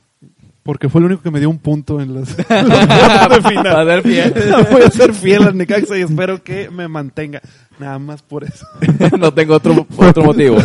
porque 0.65 0.89
fue 0.89 0.99
el 0.99 1.05
único 1.05 1.21
que 1.21 1.29
me 1.29 1.39
dio 1.39 1.47
un 1.47 1.59
punto 1.59 2.01
en 2.01 2.15
las, 2.15 2.35
los 2.35 2.47
cuartos 2.47 3.43
de 3.43 3.49
final. 3.49 3.63
Para 3.63 3.85
dar 3.85 4.01
fiel. 4.01 4.33
voy 4.71 4.81
a 4.81 4.89
ser 4.89 5.13
fiel 5.13 5.43
a 5.43 5.51
Necaxa 5.51 5.95
y 5.95 6.01
espero 6.01 6.43
que 6.43 6.71
me 6.71 6.87
mantenga. 6.87 7.39
Nada 7.77 7.99
más 7.99 8.23
por 8.23 8.43
eso. 8.45 8.65
no 9.19 9.31
tengo 9.31 9.53
otro, 9.53 9.85
otro 9.95 10.23
motivo. 10.23 10.57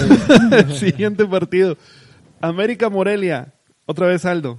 el 0.52 0.74
siguiente 0.78 1.26
partido. 1.26 1.76
América 2.40 2.88
Morelia. 2.88 3.52
Otra 3.84 4.06
vez 4.06 4.24
Aldo. 4.24 4.58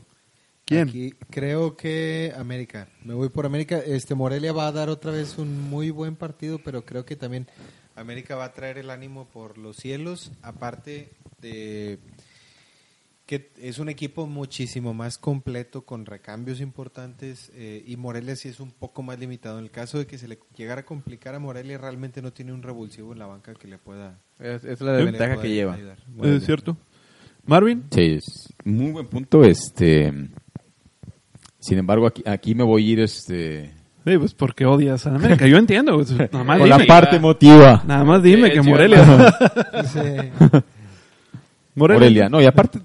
¿Quién? 0.63 0.89
Aquí 0.89 1.15
creo 1.31 1.75
que 1.75 2.31
América. 2.37 2.87
Me 3.03 3.15
voy 3.15 3.29
por 3.29 3.47
América. 3.47 3.79
Este 3.79 4.13
Morelia 4.13 4.53
va 4.53 4.67
a 4.67 4.71
dar 4.71 4.89
otra 4.89 5.11
vez 5.11 5.39
un 5.39 5.69
muy 5.71 5.89
buen 5.89 6.15
partido, 6.15 6.59
pero 6.63 6.85
creo 6.85 7.03
que 7.03 7.15
también 7.15 7.47
América 7.95 8.35
va 8.35 8.45
a 8.45 8.53
traer 8.53 8.77
el 8.77 8.91
ánimo 8.91 9.25
por 9.25 9.57
los 9.57 9.77
cielos. 9.77 10.31
Aparte 10.43 11.09
de 11.41 11.97
que 13.31 13.49
es 13.61 13.79
un 13.79 13.87
equipo 13.87 14.27
muchísimo 14.27 14.93
más 14.93 15.17
completo 15.17 15.83
con 15.85 16.05
recambios 16.05 16.59
importantes 16.59 17.49
eh, 17.55 17.81
y 17.87 17.95
Morelia 17.95 18.35
sí 18.35 18.49
es 18.49 18.59
un 18.59 18.71
poco 18.71 19.03
más 19.03 19.19
limitado. 19.19 19.57
En 19.57 19.63
el 19.63 19.71
caso 19.71 19.97
de 19.97 20.05
que 20.05 20.17
se 20.17 20.27
le 20.27 20.37
llegara 20.53 20.81
a 20.81 20.85
complicar 20.85 21.33
a 21.33 21.39
Morelia, 21.39 21.77
realmente 21.77 22.21
no 22.21 22.33
tiene 22.33 22.51
un 22.51 22.61
revulsivo 22.61 23.13
en 23.13 23.19
la 23.19 23.27
banca 23.27 23.53
que 23.53 23.69
le 23.69 23.77
pueda. 23.77 24.19
Es, 24.37 24.65
es 24.65 24.81
la 24.81 24.91
ventaja 24.91 25.39
que 25.41 25.47
lleva. 25.47 25.75
ayudar. 25.75 25.97
¿Es 26.23 26.45
cierto? 26.45 26.75
Marvin. 27.45 27.85
Sí, 27.89 28.17
es 28.17 28.53
muy 28.65 28.91
buen 28.91 29.07
punto. 29.07 29.45
Este, 29.45 30.11
sin 31.57 31.77
embargo, 31.77 32.07
aquí, 32.07 32.23
aquí 32.25 32.53
me 32.53 32.65
voy 32.65 32.85
a 32.85 32.91
ir 32.91 32.99
este, 32.99 33.73
Sí, 34.05 34.17
pues 34.17 34.33
porque 34.33 34.65
odias 34.65 35.07
a 35.07 35.15
América. 35.15 35.47
Yo 35.47 35.55
entiendo. 35.55 35.95
pues, 35.95 36.11
nada 36.33 36.43
más 36.43 36.59
con 36.59 36.67
dime. 36.67 36.79
la 36.79 36.85
parte 36.85 37.15
emotiva. 37.15 37.81
Nada 37.87 38.03
más 38.03 38.21
dime 38.21 38.51
que 38.51 38.61
sí, 38.61 38.69
Morelia. 38.69 39.05
Sí. 39.85 39.99
Morelia. 41.73 41.99
Morelia, 41.99 42.29
no, 42.29 42.41
y 42.41 42.45
aparte 42.45 42.81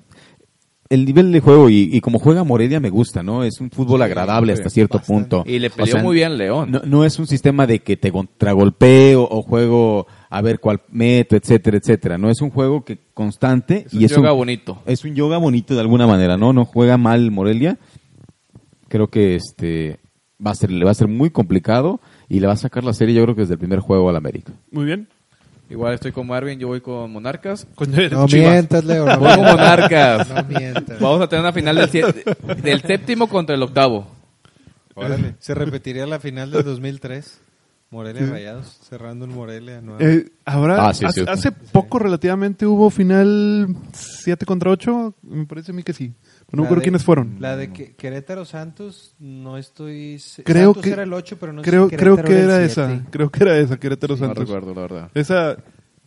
el 0.88 1.04
nivel 1.04 1.32
de 1.32 1.40
juego 1.40 1.68
y, 1.70 1.90
y 1.92 2.00
como 2.00 2.18
juega 2.18 2.44
Morelia 2.44 2.80
me 2.80 2.90
gusta, 2.90 3.22
¿no? 3.22 3.42
Es 3.44 3.60
un 3.60 3.70
fútbol 3.70 4.02
agradable 4.02 4.52
hasta 4.52 4.70
cierto 4.70 4.98
bastante. 4.98 5.28
punto. 5.38 5.44
Y 5.46 5.58
le 5.58 5.68
O 5.68 5.70
peleó 5.72 5.92
sea, 5.94 6.02
muy 6.02 6.14
bien 6.16 6.36
León. 6.38 6.70
No, 6.70 6.80
no 6.84 7.04
es 7.04 7.18
un 7.18 7.26
sistema 7.26 7.66
de 7.66 7.80
que 7.80 7.96
te 7.96 8.12
contragolpeo 8.12 9.22
o 9.28 9.42
juego 9.42 10.06
a 10.30 10.42
ver 10.42 10.60
cuál 10.60 10.80
meto, 10.90 11.36
etcétera, 11.36 11.78
etcétera. 11.78 12.18
No 12.18 12.30
es 12.30 12.40
un 12.40 12.50
juego 12.50 12.84
que 12.84 12.98
constante 13.14 13.84
Es 13.86 13.94
un 13.94 14.00
y 14.00 14.04
es 14.04 14.10
yoga 14.12 14.32
un, 14.32 14.38
bonito. 14.38 14.78
es 14.86 15.04
un 15.04 15.14
yoga 15.14 15.38
bonito 15.38 15.74
de 15.74 15.80
alguna 15.80 16.06
manera, 16.06 16.36
¿no? 16.36 16.52
No 16.52 16.64
juega 16.64 16.96
mal 16.98 17.30
Morelia. 17.30 17.78
Creo 18.88 19.08
que 19.08 19.34
este 19.34 19.98
va 20.44 20.50
a 20.50 20.54
ser 20.54 20.70
le 20.70 20.84
va 20.84 20.90
a 20.90 20.94
ser 20.94 21.08
muy 21.08 21.30
complicado 21.30 22.00
y 22.28 22.40
le 22.40 22.46
va 22.46 22.52
a 22.52 22.56
sacar 22.56 22.84
la 22.84 22.92
serie 22.92 23.14
yo 23.14 23.22
creo 23.24 23.34
que 23.34 23.40
desde 23.42 23.54
el 23.54 23.58
primer 23.58 23.80
juego 23.80 24.08
al 24.10 24.16
América. 24.16 24.52
Muy 24.70 24.84
bien. 24.84 25.08
Igual 25.68 25.94
estoy 25.94 26.12
con 26.12 26.26
Marvin, 26.28 26.58
yo 26.58 26.68
voy 26.68 26.80
con 26.80 27.10
Monarcas. 27.10 27.66
No 27.78 27.86
Chivas. 28.26 28.32
mientas, 28.32 28.84
Leo. 28.84 29.04
No 29.06 29.18
Voy 29.20 29.34
con. 29.34 29.44
Monarcas. 29.44 30.28
No 30.28 30.44
mientas. 30.44 31.00
Vamos 31.00 31.20
a 31.20 31.28
tener 31.28 31.42
una 31.42 31.52
final 31.52 31.76
del, 31.76 31.90
siete- 31.90 32.24
del 32.62 32.82
séptimo 32.82 33.28
contra 33.28 33.54
el 33.56 33.62
octavo. 33.62 34.06
Órale. 34.94 35.34
Se 35.40 35.54
repetiría 35.54 36.06
la 36.06 36.18
final 36.20 36.50
del 36.50 36.64
2003. 36.64 37.40
Morelia 37.90 38.26
Rayados, 38.26 38.78
cerrando 38.88 39.26
en 39.26 39.32
Morelia. 39.32 39.80
Eh, 40.00 40.28
habrá, 40.44 40.88
Ah, 40.88 40.92
sí, 40.94 41.04
hace, 41.04 41.22
hace 41.28 41.52
poco 41.52 42.00
relativamente 42.00 42.66
hubo 42.66 42.90
final 42.90 43.68
7 43.92 44.44
contra 44.44 44.70
8. 44.72 45.14
Me 45.22 45.46
parece 45.46 45.70
a 45.70 45.74
mí 45.74 45.84
que 45.84 45.92
sí. 45.92 46.12
No 46.52 46.58
me 46.58 46.62
La 46.62 46.66
acuerdo 46.68 46.80
de- 46.80 46.84
quiénes 46.84 47.04
fueron. 47.04 47.36
La 47.40 47.56
de 47.56 47.72
que- 47.72 47.94
Querétaro 47.96 48.44
Santos, 48.44 49.14
no 49.18 49.58
estoy. 49.58 50.20
Creo 50.44 50.66
Santos 50.74 50.82
que 50.84 50.90
era 50.90 51.02
el 51.02 51.12
8, 51.12 51.36
pero 51.40 51.52
no 51.52 51.62
creo, 51.62 51.88
sé 51.88 51.96
creo 51.96 52.16
que 52.16 52.38
era 52.38 52.58
7. 52.58 52.64
esa. 52.66 53.02
Creo 53.10 53.30
que 53.30 53.42
era 53.42 53.58
esa, 53.58 53.76
Querétaro 53.78 54.14
No 54.14 54.18
Santos. 54.26 54.38
recuerdo, 54.48 54.74
la 54.74 54.80
verdad. 54.82 55.10
Esa 55.14 55.56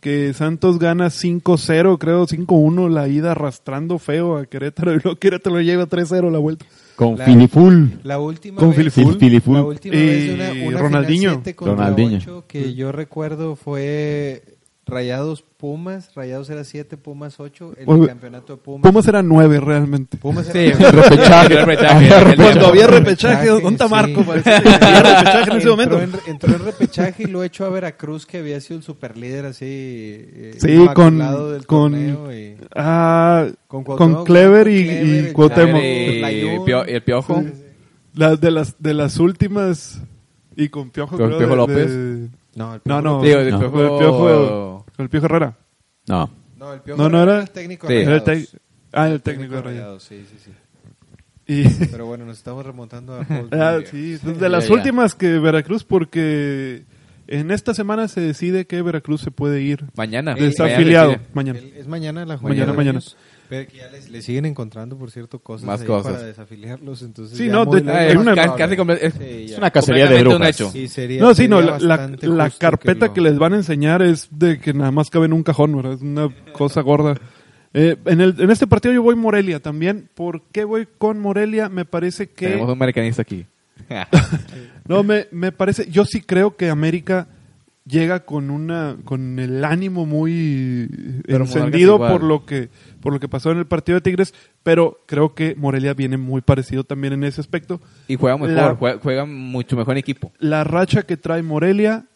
que 0.00 0.32
Santos 0.32 0.78
gana 0.78 1.10
5-0, 1.10 1.98
creo 1.98 2.26
5-1 2.26 2.88
la 2.88 3.06
ida 3.06 3.32
arrastrando 3.32 3.98
feo 3.98 4.38
a 4.38 4.46
Querétaro 4.46 4.92
y 4.94 5.00
luego 5.04 5.18
Querétaro 5.18 5.56
lo 5.56 5.62
lleva 5.62 5.86
3-0 5.86 6.30
la 6.30 6.38
vuelta. 6.38 6.64
Con 6.96 7.18
La- 7.18 7.26
Filiful. 7.26 8.00
La 8.02 8.18
última 8.18 8.58
Con 8.58 8.70
vez, 8.70 8.78
Filiful. 8.78 9.18
Filiful. 9.18 9.54
La 9.56 9.62
última 9.62 9.94
Y 9.94 9.98
vez 10.06 10.26
de 10.26 10.34
una, 10.34 10.68
una 10.68 10.78
Ronaldinho. 10.80 11.20
final 11.30 11.42
7 11.44 11.54
contra 11.54 11.74
Ronaldinho. 11.76 12.16
8 12.16 12.44
que 12.48 12.74
yo 12.74 12.92
recuerdo 12.92 13.56
fue 13.56 14.42
Rayados 14.86 15.42
Pumas. 15.56 16.12
Rayados 16.16 16.50
era 16.50 16.64
7, 16.64 16.96
Pumas 16.96 17.38
8. 17.38 17.74
El 17.78 17.84
Oye, 17.88 18.08
campeonato 18.08 18.54
de 18.56 18.62
Pumas. 18.62 18.82
Pumas 18.90 19.06
era 19.06 19.22
9 19.22 19.60
realmente. 19.60 20.16
Pumas 20.16 20.46
Sí, 20.46 20.58
era 20.58 20.90
repechaje. 20.90 21.64
repechaje. 21.64 22.36
Cuando 22.36 22.66
había 22.66 22.86
Repechaje, 22.88 23.46
¿dónde 23.48 23.68
está 23.70 23.84
sí. 23.86 23.90
Marco? 23.90 24.20
Había 24.22 25.02
repechaje 25.02 25.50
en 25.50 25.56
ese 25.58 25.68
entró 25.68 25.70
momento. 25.70 26.00
En, 26.00 26.10
entró 26.26 26.54
en 26.56 26.64
repechaje 26.64 27.22
y 27.22 27.26
lo 27.26 27.44
echó 27.44 27.66
a 27.66 27.68
Veracruz, 27.68 28.26
que 28.26 28.38
había 28.38 28.60
sido 28.60 28.78
el 28.78 28.82
superlíder 28.82 29.46
así. 29.46 29.64
eh, 29.68 30.54
Sí, 30.58 30.86
con- 30.94 31.18
del 31.18 31.66
con- 31.66 31.94
y- 32.32 32.56
Ah, 32.74 33.46
Con 33.68 33.84
con, 33.84 34.24
Clever 34.24 34.66
y, 34.66 34.82
Clever, 34.84 35.06
y 35.06 35.18
el 35.18 35.32
Cuauhtémoc. 35.32 35.82
Y 35.82 35.86
el, 36.48 36.60
pio- 36.62 36.84
y 36.88 36.92
el 36.94 37.02
piojo. 37.02 37.44
La- 38.14 38.34
de, 38.34 38.50
las, 38.50 38.74
de 38.82 38.94
las 38.94 39.18
últimas. 39.18 40.00
Y 40.56 40.68
con 40.68 40.90
Piojo, 40.90 41.16
¿Con 41.16 41.26
creo, 41.28 41.38
Piojo 41.38 41.50
de- 41.52 41.56
López? 41.56 41.90
de- 41.94 42.28
No, 42.54 42.74
el 42.74 42.80
No, 42.84 43.00
Piojo 43.00 43.02
no. 43.02 43.22
Digo, 43.22 43.38
el 43.40 43.50
No. 43.50 43.58
piojo. 43.60 43.72
Con 43.72 43.82
el 43.84 43.98
Piojo, 43.98 44.86
con 44.96 45.04
el 45.04 45.08
Piojo 45.10 45.26
Herrera. 45.26 45.56
No. 46.08 46.30
No, 46.58 46.72
el 46.74 46.80
Piojo 46.80 47.02
No, 47.02 47.08
no 47.08 47.22
era 47.22 47.32
era- 47.34 47.42
el 47.42 47.50
técnico 47.50 47.86
Sí. 47.86 47.94
de 47.94 48.02
Era 48.02 48.14
el 48.16 48.20
Rayados. 48.20 48.52
tec- 48.54 48.58
ah, 48.92 49.06
el 49.06 49.12
El 49.14 49.22
técnico 49.22 49.54
de 49.56 49.62
Rayados. 49.62 50.02
Sí, 50.02 50.24
sí, 50.30 50.36
sí. 50.44 50.50
Y, 51.46 51.64
Pero 51.86 52.06
bueno, 52.06 52.24
nos 52.26 52.36
estamos 52.38 52.64
remontando 52.64 53.14
a 53.14 53.24
Paul 53.24 53.48
Ah, 53.52 53.78
sí, 53.90 54.18
de 54.22 54.48
las 54.48 54.68
ya. 54.68 54.74
últimas 54.74 55.14
que 55.14 55.38
Veracruz, 55.40 55.82
porque 55.84 56.84
en 57.26 57.50
esta 57.50 57.74
semana 57.74 58.06
se 58.08 58.20
decide 58.20 58.66
que 58.66 58.82
Veracruz 58.82 59.20
se 59.22 59.30
puede 59.32 59.60
ir 59.62 59.84
Mañana. 59.96 60.34
desafiliado. 60.34 61.16
Mañana 61.32 61.58
Mañana. 61.60 61.76
Es 61.76 61.88
mañana 61.88 62.20
la 62.26 62.36
Mañana, 62.36 62.66
jornada. 62.66 62.72
mañana. 62.76 63.00
Pero 63.50 63.68
que 63.68 63.76
ya 63.78 63.88
les, 63.90 64.08
les 64.08 64.24
siguen 64.24 64.46
encontrando, 64.46 64.96
por 64.96 65.10
cierto, 65.10 65.40
cosas, 65.40 65.66
Más 65.66 65.80
ahí 65.82 65.86
cosas. 65.86 66.12
para 66.14 66.24
desafiliarlos. 66.24 67.02
Entonces 67.02 67.36
Sí, 67.36 67.48
no, 67.48 67.66
de- 67.66 67.82
una- 67.82 68.34
casi 68.56 68.74
es- 69.00 69.12
Sí, 69.14 69.24
Es 69.24 69.50
ya. 69.50 69.58
una 69.58 69.70
cacería 69.70 70.06
de 70.06 70.20
brujas. 70.22 70.48
hecho. 70.48 70.70
Sí, 70.70 70.88
sería- 70.88 71.20
No, 71.20 71.34
sí, 71.34 71.48
no, 71.48 71.60
sería 71.60 71.78
la, 71.80 72.08
la- 72.20 72.50
carpeta 72.50 73.06
lo- 73.06 73.12
que, 73.12 73.20
les 73.20 73.38
van 73.38 73.52
a 73.52 73.56
enseñar 73.56 74.00
es 74.02 74.28
de 74.30 74.58
que 74.60 74.72
nada 74.72 74.92
más 74.92 75.10
cabe 75.10 75.26
en 75.26 75.32
un 75.34 75.42
cajón, 75.42 75.76
¿verdad? 75.76 75.94
Es 75.94 76.00
una 76.02 76.28
cosa 76.52 76.80
gorda. 76.80 77.14
Eh, 77.74 77.96
en, 78.06 78.20
el, 78.20 78.34
en 78.40 78.50
este 78.50 78.66
partido 78.66 78.94
yo 78.94 79.02
voy 79.02 79.16
Morelia 79.16 79.60
también. 79.60 80.08
¿Por 80.14 80.42
qué 80.52 80.64
voy 80.64 80.86
con 80.98 81.18
Morelia? 81.20 81.68
Me 81.68 81.84
parece 81.84 82.28
que... 82.28 82.46
Tenemos 82.46 82.66
un 82.68 82.72
americanista 82.72 83.22
aquí. 83.22 83.44
No, 84.88 85.02
me, 85.04 85.26
me 85.30 85.52
parece, 85.52 85.88
yo 85.90 86.04
sí 86.04 86.20
creo 86.20 86.56
que 86.56 86.68
América 86.68 87.28
llega 87.86 88.20
con 88.24 88.50
una 88.50 88.96
con 89.04 89.38
el 89.38 89.64
ánimo 89.64 90.04
muy 90.06 90.88
Pero 91.26 91.44
encendido 91.44 91.98
por 91.98 92.22
lo 92.22 92.44
que 92.44 92.68
por 93.00 93.12
lo 93.12 93.20
que 93.20 93.28
pasó 93.28 93.50
en 93.50 93.58
el 93.58 93.66
partido 93.66 93.96
de 93.96 94.02
Tigres, 94.02 94.34
pero 94.62 94.98
creo 95.06 95.34
que 95.34 95.54
Morelia 95.56 95.94
viene 95.94 96.16
muy 96.16 96.40
parecido 96.40 96.84
también 96.84 97.12
en 97.14 97.24
ese 97.24 97.40
aspecto. 97.40 97.80
Y 98.08 98.16
juega 98.16 98.36
mejor, 98.36 98.50
La- 98.54 98.74
juega, 98.74 98.98
juega 99.02 99.24
mucho 99.24 99.76
mejor 99.76 99.94
en 99.94 99.98
equipo. 99.98 100.32
La 100.38 100.64
racha 100.64 101.02
que 101.02 101.16
trae 101.16 101.42
Morelia 101.42 102.06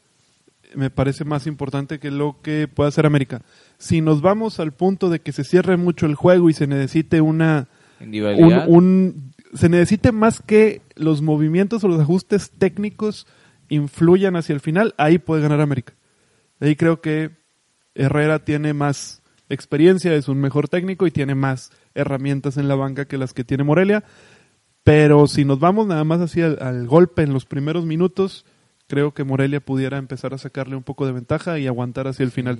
me 0.75 0.91
parece 0.91 1.25
más 1.25 1.47
importante 1.47 1.99
que 2.01 2.11
lo 2.11 2.39
que 2.43 2.67
pueda 2.69 2.89
hacer 2.89 3.07
América. 3.07 3.43
Si 3.79 4.01
nos 4.01 4.21
vamos 4.23 4.59
al 4.61 4.73
punto 4.73 5.09
de 5.09 5.21
que 5.21 5.33
se 5.33 5.45
cierre 5.45 5.77
mucho 5.77 6.07
el 6.07 6.15
juego 6.17 6.51
y 6.51 6.53
se 6.53 6.67
necesite 6.67 7.21
una 7.21 7.69
un, 8.01 8.07
Individualidad. 8.07 8.67
un- 8.69 9.33
se 9.55 9.69
necesite 9.69 10.11
más 10.11 10.43
que 10.43 10.83
los 10.97 11.23
movimientos 11.23 11.85
o 11.85 11.89
los 11.89 12.01
ajustes 12.01 12.51
técnicos 12.59 13.27
influyan 13.69 14.35
hacia 14.37 14.53
el 14.53 14.61
final, 14.61 14.95
ahí 14.99 15.19
puede 15.19 15.43
ganar 15.43 15.61
América. 15.61 15.95
Ahí 16.61 16.75
creo 16.77 17.01
que 17.01 17.31
Herrera 17.95 18.41
tiene 18.41 18.75
más 18.75 19.23
experiencia, 19.49 20.15
es 20.15 20.29
un 20.29 20.39
mejor 20.39 20.69
técnico 20.69 21.07
y 21.07 21.11
tiene 21.11 21.35
más 21.35 21.71
herramientas 21.95 22.57
en 22.57 22.69
la 22.69 22.75
banca 22.75 23.07
que 23.07 23.19
las 23.19 23.35
que 23.35 23.45
tiene 23.45 23.65
Morelia. 23.65 24.05
Pero 24.83 25.27
si 25.27 25.45
nos 25.45 25.61
vamos 25.61 25.87
nada 25.87 26.05
más 26.05 26.21
así 26.21 26.43
al, 26.43 26.59
al 26.61 26.87
golpe 26.87 27.23
en 27.23 27.33
los 27.33 27.47
primeros 27.47 27.87
minutos, 27.87 28.45
creo 28.87 29.15
que 29.15 29.25
Morelia 29.25 29.61
pudiera 29.61 29.99
empezar 29.99 30.35
a 30.35 30.39
sacarle 30.39 30.77
un 30.77 30.83
poco 30.83 31.07
de 31.07 31.13
ventaja 31.13 31.59
y 31.59 31.67
aguantar 31.67 32.07
hacia 32.07 32.25
el 32.25 32.31
final. 32.31 32.59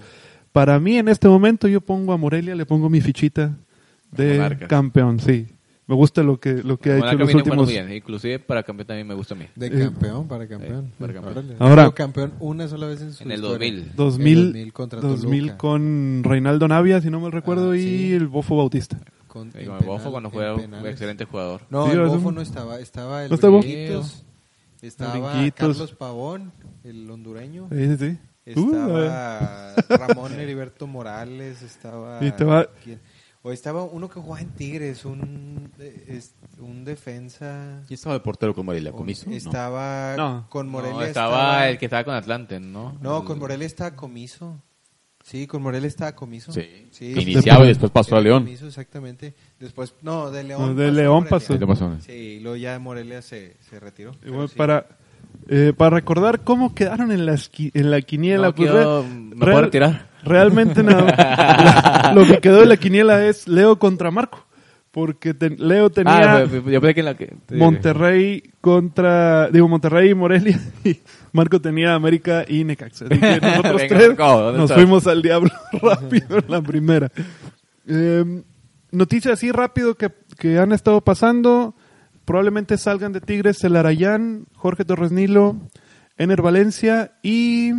Para 0.53 0.79
mí 0.81 0.99
en 0.99 1.09
este 1.09 1.29
momento 1.29 1.69
yo 1.69 1.81
pongo 1.81 2.13
a 2.13 2.17
Morelia, 2.17 2.55
le 2.55 2.67
pongo 2.67 2.89
mi 2.89 3.01
fichita 3.01 3.57
de 4.13 4.57
campeón, 4.69 5.21
sí. 5.21 5.49
Me 5.87 5.95
gusta 5.95 6.23
lo 6.23 6.41
que, 6.41 6.55
lo 6.63 6.79
que 6.79 6.93
ha 6.93 6.97
hecho 6.99 7.09
en 7.11 7.19
los 7.19 7.35
últimos... 7.35 7.69
bien. 7.69 7.93
Inclusive 7.93 8.39
para 8.39 8.63
campeón 8.63 8.87
también 8.87 9.07
me 9.07 9.13
gusta 9.15 9.35
a 9.35 9.37
mí. 9.37 9.47
De 9.55 9.67
Eh, 9.67 9.71
campeón 9.85 10.27
para 10.27 10.47
campeón. 10.49 10.87
eh, 10.87 10.91
para 10.99 11.13
campeón. 11.13 11.57
Ahora- 11.59 11.83
Ha 11.83 11.85
sido 11.87 11.95
campeón 11.95 12.33
una 12.41 12.69
sola 12.69 12.87
vez 12.87 13.03
en 13.03 13.13
su 13.13 13.23
En 13.23 13.31
el 13.33 13.41
historia. 13.41 13.71
2000. 13.71 13.93
2000, 13.97 14.39
En 14.39 14.45
2000 14.47 14.73
contra 14.73 15.01
2000 15.01 15.41
Toluca. 15.43 15.59
con 15.59 16.23
Reinaldo 16.25 16.69
Navia, 16.69 17.01
si 17.03 17.11
no 17.11 17.21
me 17.21 17.31
recuerdo, 17.31 17.73
Ah, 17.73 17.77
y 17.77 17.83
sí. 17.83 18.13
el 18.15 18.29
Bofo 18.29 18.57
Bautista. 18.57 18.99
Con, 19.29 19.49
Y 19.49 19.59
el 19.59 19.65
penal- 19.67 19.85
Bofo 19.85 20.11
cuando 20.11 20.31
juega 20.31 20.55
un 20.55 20.87
excelente 20.87 21.25
jugador. 21.27 21.61
No, 21.69 21.87
Sí, 21.87 21.93
el 21.93 22.01
Bofo 22.03 22.29
un- 22.29 22.35
no 22.37 22.41
estaba. 22.41 22.79
Estaba 22.81 23.25
el 23.25 23.29
¿No 23.31 23.35
estaba? 23.35 23.59
Brinquitos, 23.59 24.25
Estaba 24.81 25.33
Brinquitos. 25.35 25.59
Carlos 25.77 25.93
Pavón, 25.93 26.53
el 26.85 27.11
hondureño. 27.11 27.69
Sí, 27.71 27.97
sí. 27.99 28.19
Uh, 28.57 28.71
Estaba 28.73 29.75
Ramón 29.89 30.33
Heriberto 30.39 30.87
Morales, 30.87 31.63
estaba... 31.63 32.23
Y 32.25 32.31
te 32.33 32.45
va- 32.45 32.69
¿quién? 32.85 33.01
O 33.47 33.53
estaba 33.53 33.85
uno 33.85 34.09
que 34.09 34.19
jugaba 34.21 34.41
en 34.41 34.49
Tigres, 34.55 35.05
un, 35.05 35.71
eh, 35.79 36.05
es- 36.09 36.35
un 36.59 36.83
defensa... 36.83 37.83
¿Quién 37.87 37.95
estaba 37.97 38.15
de 38.15 38.21
portero 38.21 38.55
con 38.55 38.65
Morelia? 38.65 38.91
¿Comiso? 38.91 39.29
Estaba 39.31 40.15
No. 40.17 40.47
con 40.49 40.67
Morelia. 40.69 40.97
No, 40.97 41.03
estaba, 41.05 41.69
el 41.69 41.77
que 41.77 41.85
estaba 41.85 42.05
con 42.05 42.15
Atlante, 42.15 42.59
¿no? 42.59 42.97
No, 43.03 43.19
El- 43.19 43.25
con 43.25 43.39
Morelia 43.39 43.67
estaba 43.67 43.95
Comiso. 43.95 44.63
Sí, 45.23 45.47
con 45.47 45.61
Morelia 45.63 45.89
estaba 45.89 46.13
Comiso. 46.15 46.53
Sí. 46.53 46.87
sí 46.91 47.13
iniciaba 47.13 47.65
y 47.65 47.69
después 47.69 47.93
pasó 47.93 48.17
a 48.17 48.21
León. 48.23 48.45
Comiso, 48.45 48.67
exactamente. 48.67 49.35
Después, 49.61 49.95
no, 50.01 50.31
de 50.31 50.43
León. 50.45 50.63
No, 50.63 50.75
de 50.75 50.87
pasó 50.87 50.97
León 50.97 51.27
pasó. 51.29 51.59
¿Qué 51.59 51.67
pasó? 51.67 51.97
Sí, 52.01 52.13
y 52.13 52.41
luego 52.41 52.57
ya 52.57 52.79
Morelia 52.79 53.21
se, 53.21 53.57
se 53.69 53.79
retiró. 53.79 54.13
Y 54.25 54.31
bueno, 54.31 54.49
sí. 54.49 54.55
para, 54.57 54.87
eh, 55.49 55.75
para 55.77 55.91
recordar 55.97 56.45
cómo 56.45 56.75
quedaron 56.75 57.13
en, 57.13 57.27
qui- 57.53 57.71
en 57.75 57.91
la 57.91 58.01
quiniela. 58.01 58.49
No, 58.49 58.55
pues, 58.55 58.71
quiero- 58.71 59.03
re- 59.03 59.09
¿me 59.09 59.37
puedo 59.37 59.61
retirar? 59.63 60.14
Realmente 60.25 60.83
nada. 60.83 62.13
lo 62.15 62.25
que 62.27 62.39
quedó 62.39 62.61
de 62.61 62.67
la 62.67 62.77
quiniela 62.77 63.25
es 63.27 63.47
Leo 63.49 63.79
contra 63.79 64.11
Marco. 64.11 64.45
Porque 64.91 65.35
te- 65.35 65.51
Leo 65.51 65.91
tenía 65.91 66.37
Ah, 66.37 66.45
yo 66.45 66.81
pensé 66.81 66.95
que 66.95 67.01
en 67.01 67.07
la 67.07 67.17
que... 67.17 67.35
Monterrey 67.51 68.45
contra, 68.61 69.49
digo, 69.51 69.67
Monterrey 69.69 70.11
y 70.11 70.15
Morelia. 70.15 70.59
Y 70.85 71.01
Marco 71.33 71.61
tenía 71.61 71.95
América 71.95 72.45
y 72.47 72.63
Necaxa. 72.63 73.07
Así 73.11 73.19
que 73.19 73.41
nosotros 73.43 73.77
Venga, 73.83 73.89
tres 73.97 74.09
Marco, 74.11 74.41
¿dónde 74.41 74.59
nos 74.61 74.71
estás? 74.71 74.83
fuimos 74.83 75.07
al 75.09 75.21
diablo 75.23 75.51
rápido 75.83 76.39
en 76.39 76.45
la 76.49 76.63
primera. 76.63 77.11
Eh, 77.89 78.43
noticias 78.93 79.35
así 79.35 79.51
rápido 79.51 79.97
que, 79.97 80.11
que 80.39 80.59
han 80.61 80.71
estado 80.73 81.01
pasando. 81.01 81.75
Probablemente 82.25 82.79
salgan 82.79 83.13
de 83.13 83.21
Tigres 83.21 83.65
el 83.65 83.75
Arayán, 83.75 84.47
Jorge 84.55 84.85
Torres 84.85 85.11
Nilo, 85.11 85.57
Ener 86.17 86.41
Valencia 86.41 87.13
y. 87.23 87.73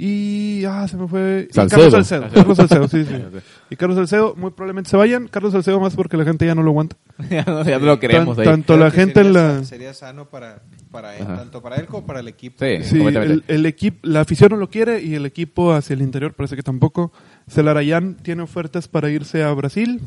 Y. 0.00 0.64
Ah, 0.64 0.86
se 0.86 0.96
me 0.96 1.08
fue. 1.08 1.48
y 1.50 1.52
Salcedo. 1.52 1.90
Carlos 1.90 2.06
Salcedo. 2.06 2.28
Carlos 2.32 2.56
Salcedo, 2.56 2.86
sí, 2.88 3.04
sí. 3.04 3.14
Y 3.70 3.74
Carlos 3.76 3.96
Salcedo, 3.98 4.34
muy 4.36 4.52
probablemente 4.52 4.90
se 4.90 4.96
vayan. 4.96 5.26
Carlos 5.26 5.52
Salcedo 5.52 5.80
más 5.80 5.96
porque 5.96 6.16
la 6.16 6.24
gente 6.24 6.46
ya 6.46 6.54
no 6.54 6.62
lo 6.62 6.70
aguanta. 6.70 6.96
ya, 7.30 7.42
no, 7.44 7.64
ya 7.64 7.80
no 7.80 7.86
lo 7.86 7.98
queremos 7.98 8.36
Tan- 8.36 8.46
ahí. 8.46 8.50
tanto 8.52 8.74
Creo 8.74 8.84
la 8.84 8.90
gente 8.92 9.20
en 9.20 9.26
sería 9.26 9.42
la. 9.42 9.64
Sería 9.64 9.94
sano 9.94 10.26
para, 10.30 10.62
para 10.92 11.16
él, 11.16 11.24
Ajá. 11.24 11.36
tanto 11.38 11.60
para 11.62 11.76
él 11.76 11.86
como 11.86 12.06
para 12.06 12.20
el 12.20 12.28
equipo. 12.28 12.64
Sí. 12.64 12.82
Sí, 12.84 13.02
el, 13.02 13.42
el 13.48 13.66
equipo, 13.66 13.98
la 14.02 14.20
afición 14.20 14.50
no 14.50 14.56
lo 14.56 14.70
quiere 14.70 15.02
y 15.02 15.16
el 15.16 15.26
equipo 15.26 15.72
hacia 15.72 15.94
el 15.94 16.02
interior 16.02 16.32
parece 16.34 16.54
que 16.54 16.62
tampoco. 16.62 17.12
Celarayán 17.50 18.14
tiene 18.22 18.42
ofertas 18.42 18.86
para 18.86 19.10
irse 19.10 19.42
a 19.42 19.52
Brasil. 19.52 20.00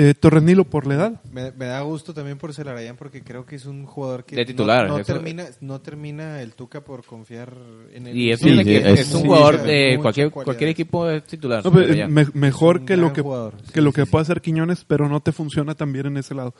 Eh, 0.00 0.14
Torres 0.14 0.44
Nilo 0.44 0.62
por 0.62 0.86
la 0.86 0.94
edad. 0.94 1.20
Me, 1.32 1.50
me 1.50 1.66
da 1.66 1.80
gusto 1.80 2.14
también 2.14 2.38
por 2.38 2.54
Celarayán 2.54 2.94
porque 2.96 3.20
creo 3.24 3.44
que 3.44 3.56
es 3.56 3.66
un 3.66 3.84
jugador 3.84 4.24
que 4.24 4.36
De 4.36 4.44
titular, 4.46 4.86
no, 4.86 5.02
termina, 5.02 5.46
no 5.60 5.80
termina 5.80 6.40
el 6.40 6.52
Tuca 6.54 6.82
por 6.82 7.04
confiar 7.04 7.52
en 7.92 8.06
él. 8.06 8.16
Y 8.16 8.30
es, 8.30 8.38
Sí, 8.38 8.48
un, 8.50 8.62
sí, 8.62 8.76
es, 8.76 8.84
es- 8.86 9.00
es 9.00 9.12
un 9.14 9.22
sí, 9.22 9.26
jugador 9.26 9.60
de 9.62 9.98
cualquier, 10.00 10.30
cualidad. 10.30 10.44
cualquier 10.44 10.70
equipo 10.70 11.10
es 11.10 11.24
titular. 11.24 11.64
No, 11.64 11.72
me- 11.72 12.26
mejor 12.32 12.84
que 12.84 12.96
lo 12.96 13.12
que, 13.12 13.22
jugador, 13.22 13.54
que 13.56 13.72
sí, 13.72 13.80
lo 13.80 13.90
sí, 13.90 13.96
que 13.96 14.04
sí. 14.04 14.10
puede 14.12 14.22
hacer 14.22 14.40
Quiñones, 14.40 14.84
pero 14.84 15.08
no 15.08 15.18
te 15.18 15.32
funciona 15.32 15.74
también 15.74 16.06
en 16.06 16.16
ese 16.18 16.32
lado. 16.36 16.54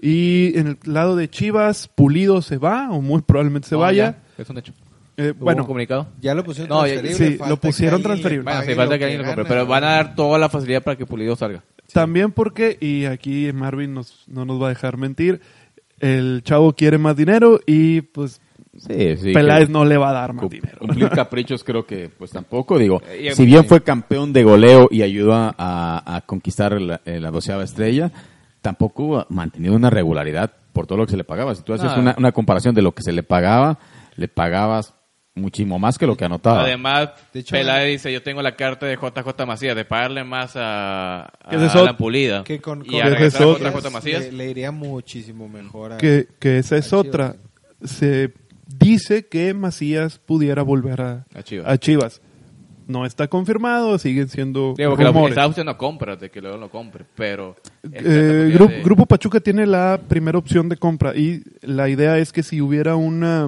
Y 0.00 0.58
en 0.58 0.68
el 0.68 0.78
lado 0.84 1.14
de 1.14 1.28
Chivas, 1.28 1.88
Pulido 1.88 2.40
se 2.40 2.56
va 2.56 2.90
o 2.90 3.02
muy 3.02 3.20
probablemente 3.20 3.68
se 3.68 3.74
No, 3.74 3.82
vaya. 3.82 4.16
ya, 4.38 4.42
es 4.42 4.48
un 4.48 4.56
hecho. 4.56 4.72
Eh, 5.18 5.34
¿Hubo 5.36 5.44
bueno, 5.44 5.60
un 5.62 5.66
comunicado? 5.66 6.06
Ya 6.22 6.34
lo 6.34 6.42
pusieron 6.42 6.70
No, 6.70 6.86
ya- 6.86 7.00
transferible. 7.00 7.36
sí, 7.36 7.50
lo 7.50 7.60
que 7.60 7.66
pusieron 7.68 8.02
transferible. 8.02 8.44
Bueno, 8.44 8.60
sí, 8.62 8.74
falta 8.74 8.94
lo 8.94 8.98
que 8.98 9.04
alguien 9.04 9.20
lo 9.20 9.26
compre, 9.26 9.44
pero 9.44 9.66
van 9.66 9.84
a 9.84 9.90
dar 9.90 10.14
toda 10.14 10.38
la 10.38 10.48
facilidad 10.48 10.82
para 10.82 10.96
que 10.96 11.04
Pulido 11.04 11.36
salga. 11.36 11.62
También 11.92 12.32
porque, 12.32 12.76
y 12.80 13.04
aquí 13.06 13.52
Marvin 13.52 13.94
nos, 13.94 14.24
no 14.28 14.44
nos 14.44 14.60
va 14.60 14.66
a 14.66 14.70
dejar 14.70 14.96
mentir, 14.96 15.40
el 16.00 16.42
chavo 16.44 16.72
quiere 16.74 16.98
más 16.98 17.16
dinero 17.16 17.60
y 17.66 18.02
pues 18.02 18.40
Sí, 18.76 19.16
sí. 19.16 19.32
Peláez 19.32 19.68
no 19.68 19.84
le 19.84 19.96
va 19.96 20.10
a 20.10 20.12
dar 20.12 20.32
más 20.34 20.48
dinero. 20.48 20.78
Cumplir 20.78 21.08
caprichos 21.10 21.64
creo 21.64 21.84
que 21.84 22.08
pues 22.08 22.30
tampoco, 22.30 22.78
digo, 22.78 23.02
Y- 23.20 23.32
si 23.32 23.44
bien 23.44 23.64
fue 23.64 23.82
campeón 23.82 24.32
de 24.32 24.44
goleo 24.44 24.88
y 24.92 25.02
ayudó 25.02 25.32
a, 25.34 25.54
a- 25.58 26.20
conquistar 26.26 26.80
la, 26.80 27.00
eh, 27.04 27.18
la 27.18 27.32
doceava 27.32 27.64
estrella, 27.64 28.12
tampoco 28.62 29.18
ha 29.18 29.26
mantenido 29.30 29.74
una 29.74 29.90
regularidad 29.90 30.52
por 30.72 30.86
todo 30.86 30.98
lo 30.98 31.06
que 31.06 31.10
se 31.12 31.16
le 31.16 31.24
pagaba. 31.24 31.56
Si 31.56 31.62
tú 31.62 31.72
haces 31.72 31.90
una 31.96 32.30
comparación 32.30 32.72
de 32.74 32.82
lo 32.82 32.92
que 32.92 33.02
se 33.02 33.10
le 33.10 33.24
pagaba, 33.24 33.78
le 34.14 34.28
pagabas 34.28 34.94
muchísimo 35.38 35.78
más 35.78 35.96
que 35.98 36.06
lo 36.06 36.16
que 36.16 36.24
anotaba. 36.24 36.62
Además, 36.62 37.10
De 37.32 37.40
hecho, 37.40 37.52
Peláez 37.52 37.88
dice, 37.90 38.12
yo 38.12 38.22
tengo 38.22 38.42
la 38.42 38.54
carta 38.56 38.86
de 38.86 38.96
JJ 38.96 39.46
Macías, 39.46 39.74
de 39.76 39.84
pagarle 39.84 40.24
más 40.24 40.52
a, 40.56 41.22
a 41.24 41.30
es 41.50 41.74
Alan 41.74 41.96
Pulida. 41.96 42.44
Que 42.44 42.60
con, 42.60 42.84
y 42.84 42.90
con 42.90 43.00
a 43.02 43.08
es 43.18 43.40
a 43.40 43.46
otro- 43.46 43.70
JJ 43.70 43.90
Macías. 43.92 44.24
Le, 44.26 44.32
le 44.32 44.50
iría 44.50 44.70
muchísimo 44.72 45.48
mejor 45.48 45.94
a... 45.94 45.96
que, 45.98 46.26
que 46.38 46.58
esa 46.58 46.76
es 46.76 46.92
a 46.92 46.96
otra. 46.98 47.36
Se 47.82 48.32
dice 48.66 49.26
que 49.26 49.54
Macías 49.54 50.18
pudiera 50.18 50.62
volver 50.62 51.00
a, 51.00 51.26
A 51.34 51.42
Chivas. 51.42 51.66
a 51.68 51.78
Chivas. 51.78 52.20
No 52.86 53.04
está 53.04 53.28
confirmado, 53.28 53.98
siguen 53.98 54.30
siendo 54.30 54.72
Digo, 54.74 54.96
rumores. 54.96 55.32
está 55.36 55.46
opción 55.46 55.66
no 55.66 55.76
compra, 55.76 56.16
de 56.16 56.30
que 56.30 56.40
luego 56.40 56.56
lo 56.56 56.70
compre, 56.70 57.04
pero... 57.14 57.54
Eh, 57.92 58.02
de- 58.02 58.82
Grupo 58.82 59.04
Pachuca 59.04 59.40
tiene 59.40 59.66
la 59.66 60.00
primera 60.08 60.38
opción 60.38 60.70
de 60.70 60.78
compra 60.78 61.14
y 61.14 61.42
la 61.60 61.90
idea 61.90 62.16
es 62.16 62.32
que 62.32 62.42
si 62.42 62.62
hubiera 62.62 62.96
una 62.96 63.46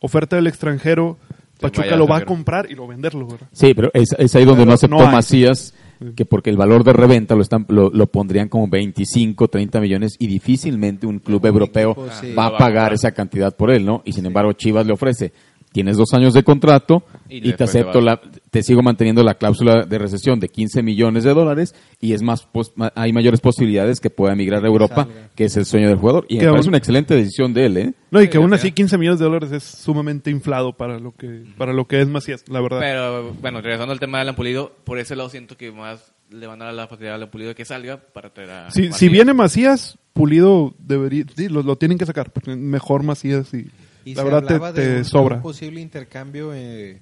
oferta 0.00 0.36
del 0.36 0.46
extranjero, 0.46 1.18
Pachuca 1.60 1.96
lo 1.96 2.06
va 2.06 2.18
a 2.18 2.24
comprar 2.24 2.70
y 2.70 2.74
lo 2.74 2.86
venderlo, 2.86 3.26
¿verdad? 3.26 3.48
Sí, 3.52 3.74
pero 3.74 3.90
es, 3.92 4.14
es 4.16 4.34
ahí 4.36 4.44
donde 4.44 4.60
Pero 4.60 4.70
no 4.70 4.74
aceptó 4.74 4.98
no. 4.98 5.10
Macías, 5.10 5.74
que 6.14 6.24
porque 6.24 6.50
el 6.50 6.56
valor 6.56 6.84
de 6.84 6.92
reventa 6.92 7.34
lo, 7.34 7.42
están, 7.42 7.66
lo, 7.68 7.90
lo 7.90 8.06
pondrían 8.06 8.48
como 8.48 8.68
25, 8.68 9.48
30 9.48 9.80
millones 9.80 10.16
y 10.18 10.28
difícilmente 10.28 11.06
un 11.06 11.18
club 11.18 11.44
europeo 11.46 11.92
equipo, 11.92 12.10
sí. 12.20 12.32
va 12.34 12.46
a 12.46 12.56
pagar 12.56 12.92
esa 12.92 13.12
cantidad 13.12 13.54
por 13.56 13.70
él, 13.70 13.84
¿no? 13.84 14.02
Y 14.04 14.12
sin 14.12 14.26
embargo 14.26 14.52
Chivas 14.52 14.86
le 14.86 14.92
ofrece, 14.92 15.32
tienes 15.72 15.96
dos 15.96 16.12
años 16.14 16.34
de 16.34 16.42
contrato 16.42 17.04
Y 17.28 17.36
y, 17.38 17.40
te 17.50 17.58
te 17.58 17.64
acepto 17.64 17.98
vas. 17.98 18.04
la, 18.04 18.20
te 18.50 18.62
sigo 18.62 18.82
manteniendo 18.82 19.22
la 19.22 19.34
cláusula 19.34 19.84
de 19.84 19.98
recesión 19.98 20.40
de 20.40 20.48
15 20.48 20.82
millones 20.82 21.24
de 21.24 21.34
dólares 21.34 21.74
y 22.00 22.12
es 22.14 22.22
más 22.22 22.42
pos- 22.46 22.72
ma- 22.76 22.92
hay 22.94 23.12
mayores 23.12 23.40
posibilidades 23.40 24.00
que 24.00 24.10
pueda 24.10 24.32
emigrar 24.32 24.64
a 24.64 24.68
Europa, 24.68 25.04
salga. 25.04 25.30
que 25.34 25.44
es 25.44 25.56
el 25.56 25.66
sueño 25.66 25.88
del 25.88 25.98
jugador. 25.98 26.24
Y 26.28 26.34
me 26.36 26.40
Que 26.40 26.46
parece 26.46 26.60
aún- 26.66 26.68
una 26.68 26.78
excelente 26.78 27.14
decisión 27.14 27.52
de 27.54 27.66
él, 27.66 27.76
¿eh? 27.76 27.94
No, 28.10 28.22
y 28.22 28.28
que 28.28 28.38
aún 28.38 28.52
así 28.54 28.72
15 28.72 28.96
millones 28.98 29.18
de 29.20 29.26
dólares 29.26 29.52
es 29.52 29.62
sumamente 29.64 30.30
inflado 30.30 30.72
para 30.76 30.98
lo 30.98 31.12
que 31.14 31.44
para 31.58 31.72
lo 31.72 31.86
que 31.86 32.00
es 32.00 32.08
Macías, 32.08 32.44
la 32.48 32.60
verdad. 32.60 32.80
Pero, 32.80 33.32
bueno, 33.34 33.60
regresando 33.60 33.92
al 33.92 34.00
tema 34.00 34.18
de 34.18 34.22
Alan 34.22 34.34
Pulido, 34.36 34.72
por 34.84 34.98
ese 34.98 35.14
lado 35.16 35.28
siento 35.28 35.56
que 35.56 35.70
más 35.72 36.12
le 36.30 36.46
van 36.46 36.60
a 36.62 36.66
dar 36.66 36.74
la 36.74 36.88
facilidad 36.88 37.12
a 37.12 37.16
Alan 37.16 37.30
Pulido 37.30 37.48
de 37.50 37.54
que 37.54 37.64
salga 37.64 37.98
para 37.98 38.30
traer 38.32 38.50
a 38.50 38.70
si, 38.70 38.92
si 38.92 39.08
viene 39.08 39.34
Macías, 39.34 39.98
Pulido 40.14 40.74
debería, 40.78 41.24
sí, 41.36 41.48
lo, 41.48 41.62
lo 41.62 41.76
tienen 41.76 41.96
que 41.98 42.06
sacar, 42.06 42.32
porque 42.32 42.56
mejor 42.56 43.02
Macías 43.02 43.52
y, 43.54 43.66
Y 44.10 44.14
la 44.14 44.22
se 44.22 44.24
verdad 44.24 44.44
hablaba 44.44 44.72
te, 44.72 44.80
de 44.80 44.86
te 44.86 44.98
un, 44.98 45.04
sobra. 45.04 45.36
un 45.36 45.42
posible 45.42 45.80
intercambio 45.80 46.52
eh, 46.54 47.00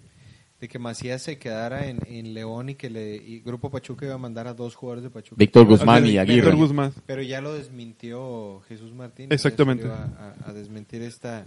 de 0.61 0.69
que 0.69 0.79
Macías 0.79 1.23
se 1.23 1.39
quedara 1.39 1.87
en, 1.89 1.99
en 2.07 2.35
León 2.35 2.71
y 2.71 2.75
que 2.75 2.89
le 2.91 3.17
y 3.17 3.41
Grupo 3.41 3.71
Pachuca 3.71 4.07
iba 4.07 4.15
a 4.15 4.19
mandar 4.19 4.47
a 4.47 4.55
dos 4.55 4.75
jugadores 4.75 5.05
de 5.05 5.11
Pachuca. 5.11 5.37
Víctor 5.39 5.67
Guzmán 5.67 6.07
y 6.07 6.19
Aguirre. 6.19 6.37
Víctor 6.37 6.57
Guzmán. 6.57 6.93
Pero 7.07 7.23
ya 7.23 7.41
lo 7.41 7.53
desmintió 7.55 8.63
Jesús 8.69 8.93
Martín. 8.93 9.29
Exactamente. 9.31 9.87
A 9.87 10.53
desmentir 10.53 11.03
esta 11.03 11.45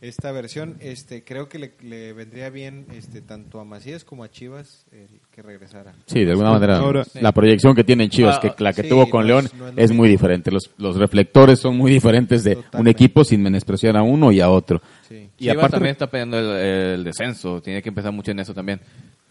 esta 0.00 0.30
versión. 0.32 0.76
Este 0.80 1.24
creo 1.24 1.48
que 1.48 1.58
le, 1.58 1.72
le 1.82 2.12
vendría 2.12 2.50
bien 2.50 2.86
este 2.94 3.20
tanto 3.20 3.58
a 3.60 3.64
Macías 3.64 4.04
como 4.04 4.22
a 4.24 4.30
Chivas 4.30 4.86
el 4.92 5.08
que 5.32 5.42
regresara. 5.42 5.92
Sí, 6.06 6.24
de 6.24 6.30
alguna 6.32 6.50
manera. 6.52 6.78
Ahora- 6.78 7.04
la 7.20 7.32
proyección 7.32 7.74
que 7.74 7.82
tiene 7.84 8.04
en 8.04 8.10
Chivas, 8.10 8.38
Ah, 8.42 8.54
que 8.54 8.62
la 8.62 8.72
que 8.72 8.82
sí, 8.82 8.88
tuvo 8.88 9.10
con 9.10 9.22
no 9.22 9.26
León, 9.26 9.44
es- 9.46 9.54
no 9.54 9.68
es 9.68 9.74
es 9.76 9.92
muy 9.92 10.08
diferente. 10.08 10.50
Los, 10.50 10.70
los 10.78 10.96
reflectores 10.96 11.58
son 11.58 11.76
muy 11.76 11.90
diferentes 11.90 12.44
de 12.44 12.56
un 12.56 12.62
Totalmente. 12.62 12.90
equipo 12.92 13.24
sin 13.24 13.42
menospreciar 13.42 13.96
a 13.96 14.02
uno 14.02 14.30
y 14.30 14.40
a 14.40 14.48
otro. 14.50 14.80
Sí. 15.08 15.28
Y 15.38 15.42
Chivas 15.44 15.56
aparte, 15.56 15.72
también 15.76 15.92
está 15.92 16.06
peleando 16.08 16.38
el, 16.38 16.56
el 16.98 17.04
descenso, 17.04 17.60
tiene 17.60 17.82
que 17.82 17.88
empezar 17.88 18.12
mucho 18.12 18.30
en 18.30 18.38
eso 18.40 18.54
también. 18.54 18.80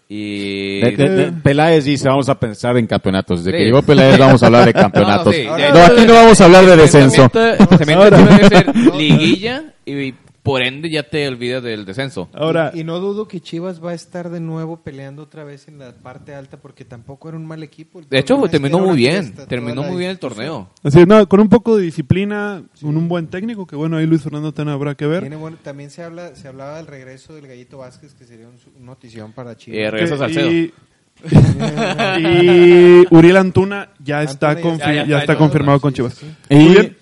Y... 0.10 0.80
de- 0.80 0.92
de- 0.96 1.10
de- 1.10 1.32
Peláez 1.34 1.84
dice, 1.84 2.08
vamos 2.08 2.30
a 2.30 2.40
pensar 2.40 2.78
en 2.78 2.88
campeonatos. 2.88 3.40
Desde 3.44 3.52
que 3.58 3.64
Sí. 3.64 3.66
llegó 3.66 3.82
Peláez 3.82 4.18
vamos 4.18 4.42
a 4.42 4.46
hablar 4.46 4.66
de 4.66 4.74
campeonatos. 4.74 5.36
sí, 5.36 5.44
No, 5.46 5.56
de- 5.58 5.64
aquí 5.82 6.06
no 6.08 6.14
vamos 6.14 6.40
a 6.42 6.46
hablar 6.46 6.66
de 6.66 6.78
descenso. 6.78 7.30
Debe 7.34 8.48
ser 8.48 8.76
liguilla 8.96 9.64
y 9.86 10.14
por 10.48 10.62
ende 10.62 10.90
ya 10.90 11.04
te 11.04 11.28
olvidas 11.28 11.62
del 11.62 11.86
descenso. 11.86 12.30
Ahora, 12.34 12.72
y, 12.74 12.80
y 12.80 12.84
no 12.84 13.00
dudo 13.00 13.28
que 13.28 13.40
Chivas 13.42 13.84
va 13.84 13.92
a 13.92 13.94
estar 13.94 14.30
de 14.30 14.40
nuevo 14.40 14.78
peleando 14.78 15.24
otra 15.24 15.44
vez 15.44 15.68
en 15.68 15.78
la 15.80 15.92
parte 15.92 16.34
alta 16.34 16.58
porque 16.58 16.86
tampoco 16.86 17.30
era 17.30 17.38
un 17.38 17.46
mal 17.46 17.62
equipo. 17.64 18.00
El 18.00 18.10
De 18.10 18.18
hecho, 18.20 18.42
terminó 18.50 18.80
muy 18.80 18.98
bien, 18.98 19.34
terminó 19.48 19.84
muy 19.84 19.98
bien 19.98 20.12
el 20.12 20.20
torneo. 20.20 20.70
así, 20.84 21.06
no, 21.06 21.28
con 21.30 21.40
un 21.40 21.50
poco 21.50 21.78
de 21.78 21.84
disciplina, 21.84 22.64
con 22.82 22.96
un 22.98 23.08
buen 23.08 23.28
técnico, 23.28 23.68
que 23.68 23.76
bueno, 23.76 23.98
ahí 23.98 24.06
Luis 24.08 24.22
Fernando 24.24 24.54
Tena 24.54 24.74
habrá 24.74 24.96
que 24.96 25.06
ver. 25.06 25.22
Tiene 25.22 25.36
bueno- 25.36 25.58
también 25.62 25.90
se 25.90 26.02
habla 26.04 26.36
se 26.36 26.48
hablaba 26.48 26.78
del 26.78 26.88
regreso 26.88 27.36
del 27.36 27.48
Gallito 27.48 27.78
Vázquez 27.80 28.14
que 28.14 28.26
sería 28.26 28.48
un, 28.48 28.58
su- 28.58 28.70
una 28.78 28.88
notición 28.88 29.34
para 29.34 29.52
Eh, 29.52 29.56
Chivas. 29.58 29.92
regresa 29.92 30.14
Que- 30.16 30.20
Salcedo. 30.20 30.52
y, 30.52 30.74
y 32.20 33.06
Uriel 33.10 33.38
Antuna 33.38 33.90
ya 34.04 34.24
está, 34.24 34.52
Antuna 34.52 34.62
ya 34.64 34.70
confi- 34.70 34.74
está- 34.80 34.94
ya 34.94 34.96
ya 34.96 35.02
está 35.20 35.20
está 35.34 35.38
confirmado 35.38 35.78
sí, 35.78 35.82
con 35.82 35.94
Chivas. 35.94 36.14
sí. 36.14 36.28
Y. 36.50 36.97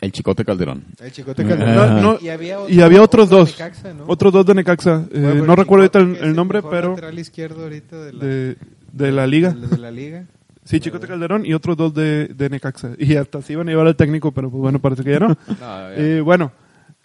el 0.00 0.12
Chicote 0.12 0.44
Calderón. 0.44 0.84
El 1.00 1.12
Chicote 1.12 1.42
Ah. 1.44 1.48
Calderón. 1.48 1.74
No, 1.96 2.00
no, 2.14 2.18
y 2.20 2.28
había, 2.28 2.58
y 2.68 2.80
había 2.80 3.02
otros 3.02 3.26
otro 3.26 3.38
dos. 3.38 3.50
Necaxa, 3.58 3.94
¿no? 3.94 4.04
Otros 4.06 4.32
dos 4.32 4.46
de 4.46 4.54
Necaxa. 4.54 5.04
Eh, 5.12 5.42
no 5.46 5.54
recuerdo 5.56 5.84
ahorita 5.84 5.98
el, 6.24 6.34
nombre, 6.34 6.62
pero 6.62 6.90
lateral 6.90 7.18
izquierdo 7.18 7.62
ahorita 7.64 7.96
de 8.04 8.12
la, 8.12 8.24
de, 8.24 8.56
de 8.92 9.12
la 9.12 9.26
liga. 9.26 9.50
de 9.52 9.78
la 9.78 9.90
liga. 9.90 10.24
Sí, 10.64 10.78
Chicote 10.78 11.06
Calderón 11.06 11.44
y 11.46 11.54
otros 11.54 11.76
dos 11.76 11.92
de, 11.94 12.28
de 12.28 12.48
Necaxa. 12.50 12.90
Y 12.98 13.16
hasta 13.16 13.42
se 13.42 13.54
iban 13.54 13.68
a 13.68 13.72
llevar 13.72 13.86
al 13.86 13.96
técnico, 13.96 14.30
pero 14.32 14.50
pues 14.50 14.60
bueno, 14.60 14.78
parece 14.80 15.02
que 15.04 15.10
ya 15.12 15.18
no. 15.18 15.28
No, 15.48 15.56
ya. 15.58 15.94
Eh, 15.96 16.20
bueno, 16.20 16.52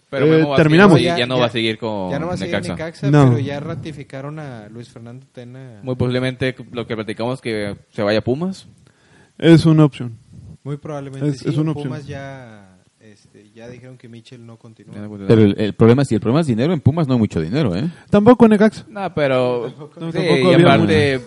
Pero 0.08 0.26
eh, 0.32 0.46
terminamos. 0.56 1.00
ya, 1.00 1.26
no 1.26 1.38
va 1.38 1.46
a 1.46 1.50
seguir 1.50 1.78
con 1.78 2.10
ya 2.10 2.18
no 2.18 2.28
va 2.28 2.34
a 2.34 2.36
seguir 2.36 2.54
Necaxa. 2.54 2.72
Necaxa, 2.74 3.10
No. 3.10 3.30
pero 3.30 3.38
ya 3.40 3.58
ratificaron 3.60 4.38
a 4.38 4.68
Luis 4.68 4.88
Fernando 4.88 5.26
Tena. 5.32 5.80
Muy 5.82 5.96
posiblemente 5.96 6.54
lo 6.72 6.86
que 6.86 6.94
platicamos 6.94 7.40
que 7.40 7.76
se 7.90 8.02
vaya 8.02 8.20
a 8.20 8.22
Pumas. 8.22 8.68
es 9.38 9.66
una 9.66 9.84
opción. 9.84 10.16
Muy 10.62 10.76
probablemente 10.76 11.28
Es- 11.28 11.38
sí. 11.38 11.48
es 11.48 11.54
una 11.56 11.70
en 11.72 11.76
opción. 11.76 11.88
Pumas 11.88 12.06
ya, 12.06 12.75
este, 13.12 13.50
ya 13.54 13.68
dijeron 13.68 13.96
que 13.98 14.08
Mitchell 14.08 14.44
no 14.44 14.56
continúa. 14.56 14.94
Pero 15.28 15.42
el, 15.42 15.54
el 15.58 15.72
problema 15.74 16.02
es, 16.02 16.08
si 16.08 16.14
el 16.14 16.20
problema 16.20 16.40
es 16.40 16.46
dinero, 16.46 16.72
en 16.72 16.80
Pumas 16.80 17.06
no 17.06 17.14
hay 17.14 17.20
mucho 17.20 17.40
dinero, 17.40 17.74
¿eh? 17.76 17.88
Tampoco 18.10 18.44
en 18.46 18.50
Necaxa. 18.52 18.84
No, 18.88 19.14
pero... 19.14 19.72
No, 19.98 20.12
sí, 20.12 20.18
tampoco 20.18 20.50
y 20.52 20.54
aparte, 20.54 21.20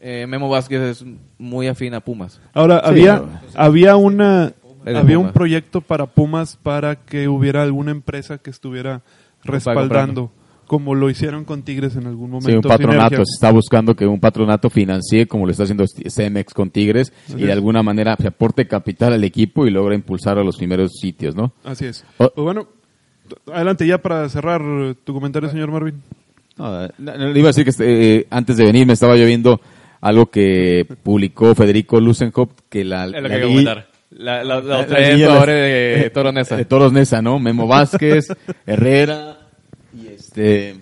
eh, 0.00 0.26
Memo 0.28 0.48
Vázquez 0.48 0.80
es 0.80 1.04
muy 1.38 1.66
afín 1.68 1.94
a 1.94 2.00
Pumas. 2.00 2.40
Ahora, 2.52 2.80
Sí, 2.84 2.90
había, 2.90 3.16
no. 3.16 3.40
había 3.54 3.96
una 3.96 4.52
había 4.84 5.18
un 5.18 5.24
Pumas. 5.24 5.32
proyecto 5.32 5.80
para 5.80 6.06
Pumas 6.06 6.56
para 6.56 6.96
que 6.96 7.26
hubiera 7.28 7.62
alguna 7.62 7.90
empresa 7.90 8.38
que 8.38 8.50
estuviera 8.50 9.02
respaldando, 9.42 10.30
como 10.66 10.94
lo 10.94 11.08
hicieron 11.10 11.44
con 11.44 11.62
Tigres 11.62 11.96
en 11.96 12.06
algún 12.06 12.30
momento. 12.30 12.50
Sí, 12.50 12.56
un 12.56 12.62
patronato. 12.62 13.08
Sinergia. 13.08 13.16
Se 13.18 13.34
está 13.36 13.50
buscando 13.52 13.94
que 13.94 14.06
un 14.06 14.20
patronato 14.20 14.68
financie, 14.70 15.26
como 15.26 15.44
lo 15.46 15.50
está 15.52 15.62
haciendo 15.64 15.84
Cemex 16.08 16.52
con 16.54 16.70
Tigres, 16.70 17.12
y 17.28 17.34
de 17.40 17.44
es. 17.46 17.50
alguna 17.52 17.82
manera 17.82 18.16
se 18.20 18.28
aporte 18.28 18.66
capital 18.66 19.12
al 19.12 19.24
equipo 19.24 19.66
y 19.66 19.70
logra 19.70 19.94
impulsar 19.94 20.38
a 20.38 20.44
los 20.44 20.56
primeros 20.56 20.92
sitios, 21.00 21.34
¿no? 21.36 21.52
Así 21.64 21.86
es. 21.86 22.04
Pues 22.16 22.30
bueno, 22.36 22.66
adelante 23.52 23.86
ya 23.86 23.98
para 23.98 24.28
cerrar 24.28 24.60
tu 25.04 25.14
comentario, 25.14 25.48
señor 25.48 25.70
Marvin. 25.70 25.94
No, 26.58 26.88
no, 26.98 27.36
iba 27.36 27.48
a 27.48 27.50
decir 27.50 27.64
que 27.64 27.70
este, 27.70 28.16
eh, 28.18 28.26
antes 28.30 28.56
de 28.56 28.64
venir 28.64 28.86
me 28.86 28.94
estaba 28.94 29.16
yo 29.16 29.26
viendo 29.26 29.60
algo 30.00 30.26
que 30.30 30.86
publicó 31.02 31.54
Federico 31.54 32.00
Lusenhop, 32.00 32.50
que 32.68 32.84
la, 32.84 33.04
Es 33.06 33.12
lo 33.12 33.20
la 33.20 33.28
que 33.28 33.34
hay 33.34 33.40
que 33.40 33.46
liguilla- 33.46 33.70
comentar. 33.74 33.96
La, 34.10 34.42
la, 34.44 34.60
la- 34.60 34.60
la 34.62 34.78
las- 34.78 34.88
de 35.46 36.32
Nesa. 36.32 36.56
de 36.56 36.64
Toros 36.64 36.92
Nesa, 36.92 37.20
¿no? 37.20 37.38
Memo 37.38 37.66
Vázquez, 37.66 38.28
Herrera 38.66 39.35
este 40.36 40.76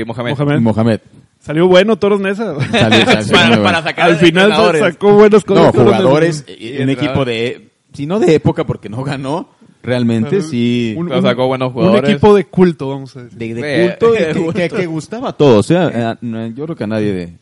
Y 0.00 0.04
Mohamed. 0.06 0.36
Mohamed. 0.36 0.56
y 0.56 0.60
Mohamed. 0.60 1.00
Salió 1.38 1.68
bueno 1.68 1.96
Toros 1.96 2.20
Nesa. 2.20 2.54
Salió- 2.70 3.04
salió 3.06 3.26
Para, 3.32 3.48
bueno. 3.48 3.62
para 3.62 3.82
sacar 3.82 4.10
Al 4.10 4.16
final 4.16 4.52
sacó 4.78 5.12
buenas 5.14 5.44
cosas. 5.44 5.74
No, 5.74 5.84
jugadores, 5.84 6.44
eh, 6.48 6.80
un 6.82 6.90
equipo 6.90 7.24
de, 7.24 7.68
si 7.92 8.06
no 8.06 8.18
de 8.18 8.34
época 8.34 8.64
porque 8.64 8.88
no 8.88 9.02
ganó, 9.04 9.50
realmente 9.82 10.40
sí. 10.40 10.94
Un, 10.96 11.12
un- 11.12 11.22
sacó 11.22 11.46
buenos 11.46 11.68
un 11.68 11.74
jugadores. 11.74 12.10
equipo 12.10 12.34
de 12.34 12.44
culto, 12.46 12.88
vamos 12.88 13.14
a 13.16 13.24
decir. 13.24 13.38
de, 13.38 13.54
de 13.54 13.84
Eh, 13.84 13.88
culto 13.98 14.14
y 14.14 14.18
de 14.22 14.26
que, 14.32 14.34
culto. 14.40 14.52
que- 14.54 14.68
que 14.70 14.86
gustaba 14.86 15.28
a 15.30 15.32
todos. 15.34 15.58
O 15.58 15.62
sea, 15.62 16.16
eh, 16.22 16.52
yo 16.54 16.64
creo 16.64 16.76
que 16.76 16.84
a 16.84 16.88
nadie 16.88 17.12
de, 17.12 17.36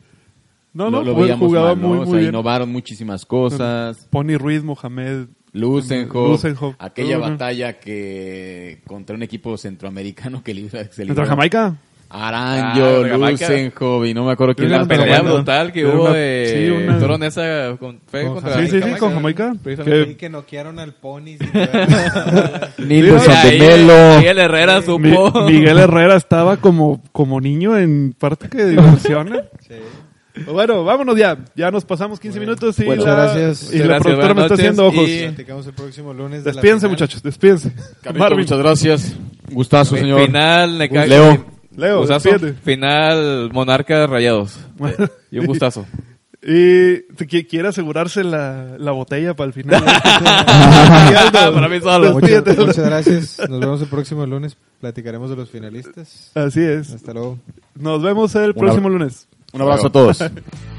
No, 0.74 0.90
no, 0.90 0.98
lo, 1.04 1.12
lo 1.12 1.14
veíamos 1.20 1.46
jugaba 1.46 1.74
mal, 1.74 1.80
¿no? 1.82 1.88
muy, 1.88 1.96
o 1.98 2.00
muy 2.00 2.10
sea, 2.10 2.18
bien. 2.18 2.28
innovaron 2.30 2.72
muchísimas 2.72 3.24
cosas. 3.24 4.08
Pony 4.10 4.36
Ruiz, 4.36 4.64
Mohamed. 4.64 5.26
Lusenhoff, 5.52 6.42
Lusenhoff. 6.42 6.74
aquella 6.78 7.18
Ujú. 7.18 7.28
batalla 7.30 7.74
que 7.74 8.80
contra 8.86 9.14
un 9.16 9.22
equipo 9.22 9.56
centroamericano 9.58 10.42
que 10.42 10.54
libra, 10.54 10.84
se 10.90 11.04
¿Contra. 11.06 11.26
Jamaica? 11.26 11.76
Aranjo, 12.14 13.04
Ah. 13.04 13.16
Lusenhoff 13.30 14.04
y 14.06 14.12
no 14.12 14.24
me 14.26 14.32
acuerdo 14.32 14.54
quién 14.54 14.70
La 14.70 14.84
pelea 14.86 15.22
brutal 15.22 15.72
que 15.72 15.86
hubo 15.86 16.10
de 16.12 16.52
sí, 16.54 16.70
una- 16.70 17.16
Nesa 17.18 17.76
con, 17.80 18.00
fue 18.06 18.24
Con 18.24 18.34
contra 18.34 18.54
Sí, 18.56 18.64
sí, 18.66 18.70
sí, 18.72 18.80
Jamaica. 18.80 18.98
con 18.98 19.14
Jamaica. 19.14 19.54
Precisamente. 19.62 20.08
Sí, 20.10 20.14
que 20.16 20.28
noquearon 20.28 20.78
al 20.78 20.92
Pony. 20.92 21.36
ahí 23.30 23.58
Melo. 23.58 24.18
Miguel 24.18 24.38
Herrera 24.38 24.80
Mi- 24.80 24.84
supo. 24.86 25.42
Miguel 25.46 25.78
Herrera 25.78 26.16
estaba 26.16 26.56
como, 26.58 27.02
como 27.12 27.40
niño 27.40 27.78
en 27.78 28.14
parte 28.18 28.48
que 28.48 28.64
diversiones. 28.66 29.42
Sí. 29.66 29.74
Bueno, 30.46 30.82
vámonos 30.84 31.16
ya. 31.16 31.38
Ya 31.54 31.70
nos 31.70 31.84
pasamos 31.84 32.18
15 32.18 32.40
minutos 32.40 32.78
y 32.78 32.84
Muchas 32.84 33.04
la, 33.04 33.14
gracias. 33.14 33.72
y 33.72 33.78
la 33.78 33.84
Gracias, 33.84 34.02
productora 34.02 34.34
me 34.34 34.42
está 34.42 34.54
haciendo 34.54 34.86
ojos. 34.86 35.08
y- 35.08 35.22
Platicamos 35.24 35.66
el 35.66 35.72
próximo 35.74 36.14
lunes. 36.14 36.42
de 36.44 36.50
la 36.50 36.54
Despídense, 36.54 36.88
muchachos, 36.88 37.22
despídense. 37.22 37.72
Marvin, 38.14 38.38
muchas 38.40 38.58
gracias. 38.58 39.12
Gustazo, 39.50 39.96
señor. 39.96 40.24
Final, 40.26 40.78
Necaxa. 40.78 41.06
Leo. 41.06 41.46
Leo, 41.76 41.98
Gustazo. 42.00 42.30
despídete. 42.30 42.58
Final, 42.62 43.50
Monarcas 43.52 44.08
Rayados. 44.08 44.58
Y 45.30 45.38
un 45.38 45.46
gustazo. 45.46 45.86
Y 46.44 47.02
quiere 47.48 47.68
asegurarse 47.68 48.24
la, 48.24 48.76
la 48.76 48.90
botella 48.90 49.34
para 49.34 49.46
el 49.46 49.52
final. 49.52 49.82
Para 51.32 51.68
mí 51.68 51.80
solo. 51.80 52.12
Muchas, 52.14 52.44
muchas 52.58 52.78
gracias. 52.78 53.38
Nos 53.48 53.60
vemos 53.60 53.80
el 53.82 53.88
próximo 53.88 54.26
lunes. 54.26 54.56
Platicaremos 54.80 55.30
de 55.30 55.36
los 55.36 55.48
finalistas. 55.50 56.30
Así 56.34 56.60
es. 56.60 56.92
Hasta 56.92 57.12
luego. 57.12 57.38
Nos 57.76 58.02
vemos 58.02 58.34
el 58.34 58.54
próximo 58.54 58.88
lunes. 58.88 59.28
Un 59.52 59.62
abrazo 59.62 59.86
a 59.88 59.92
todos. 59.92 60.18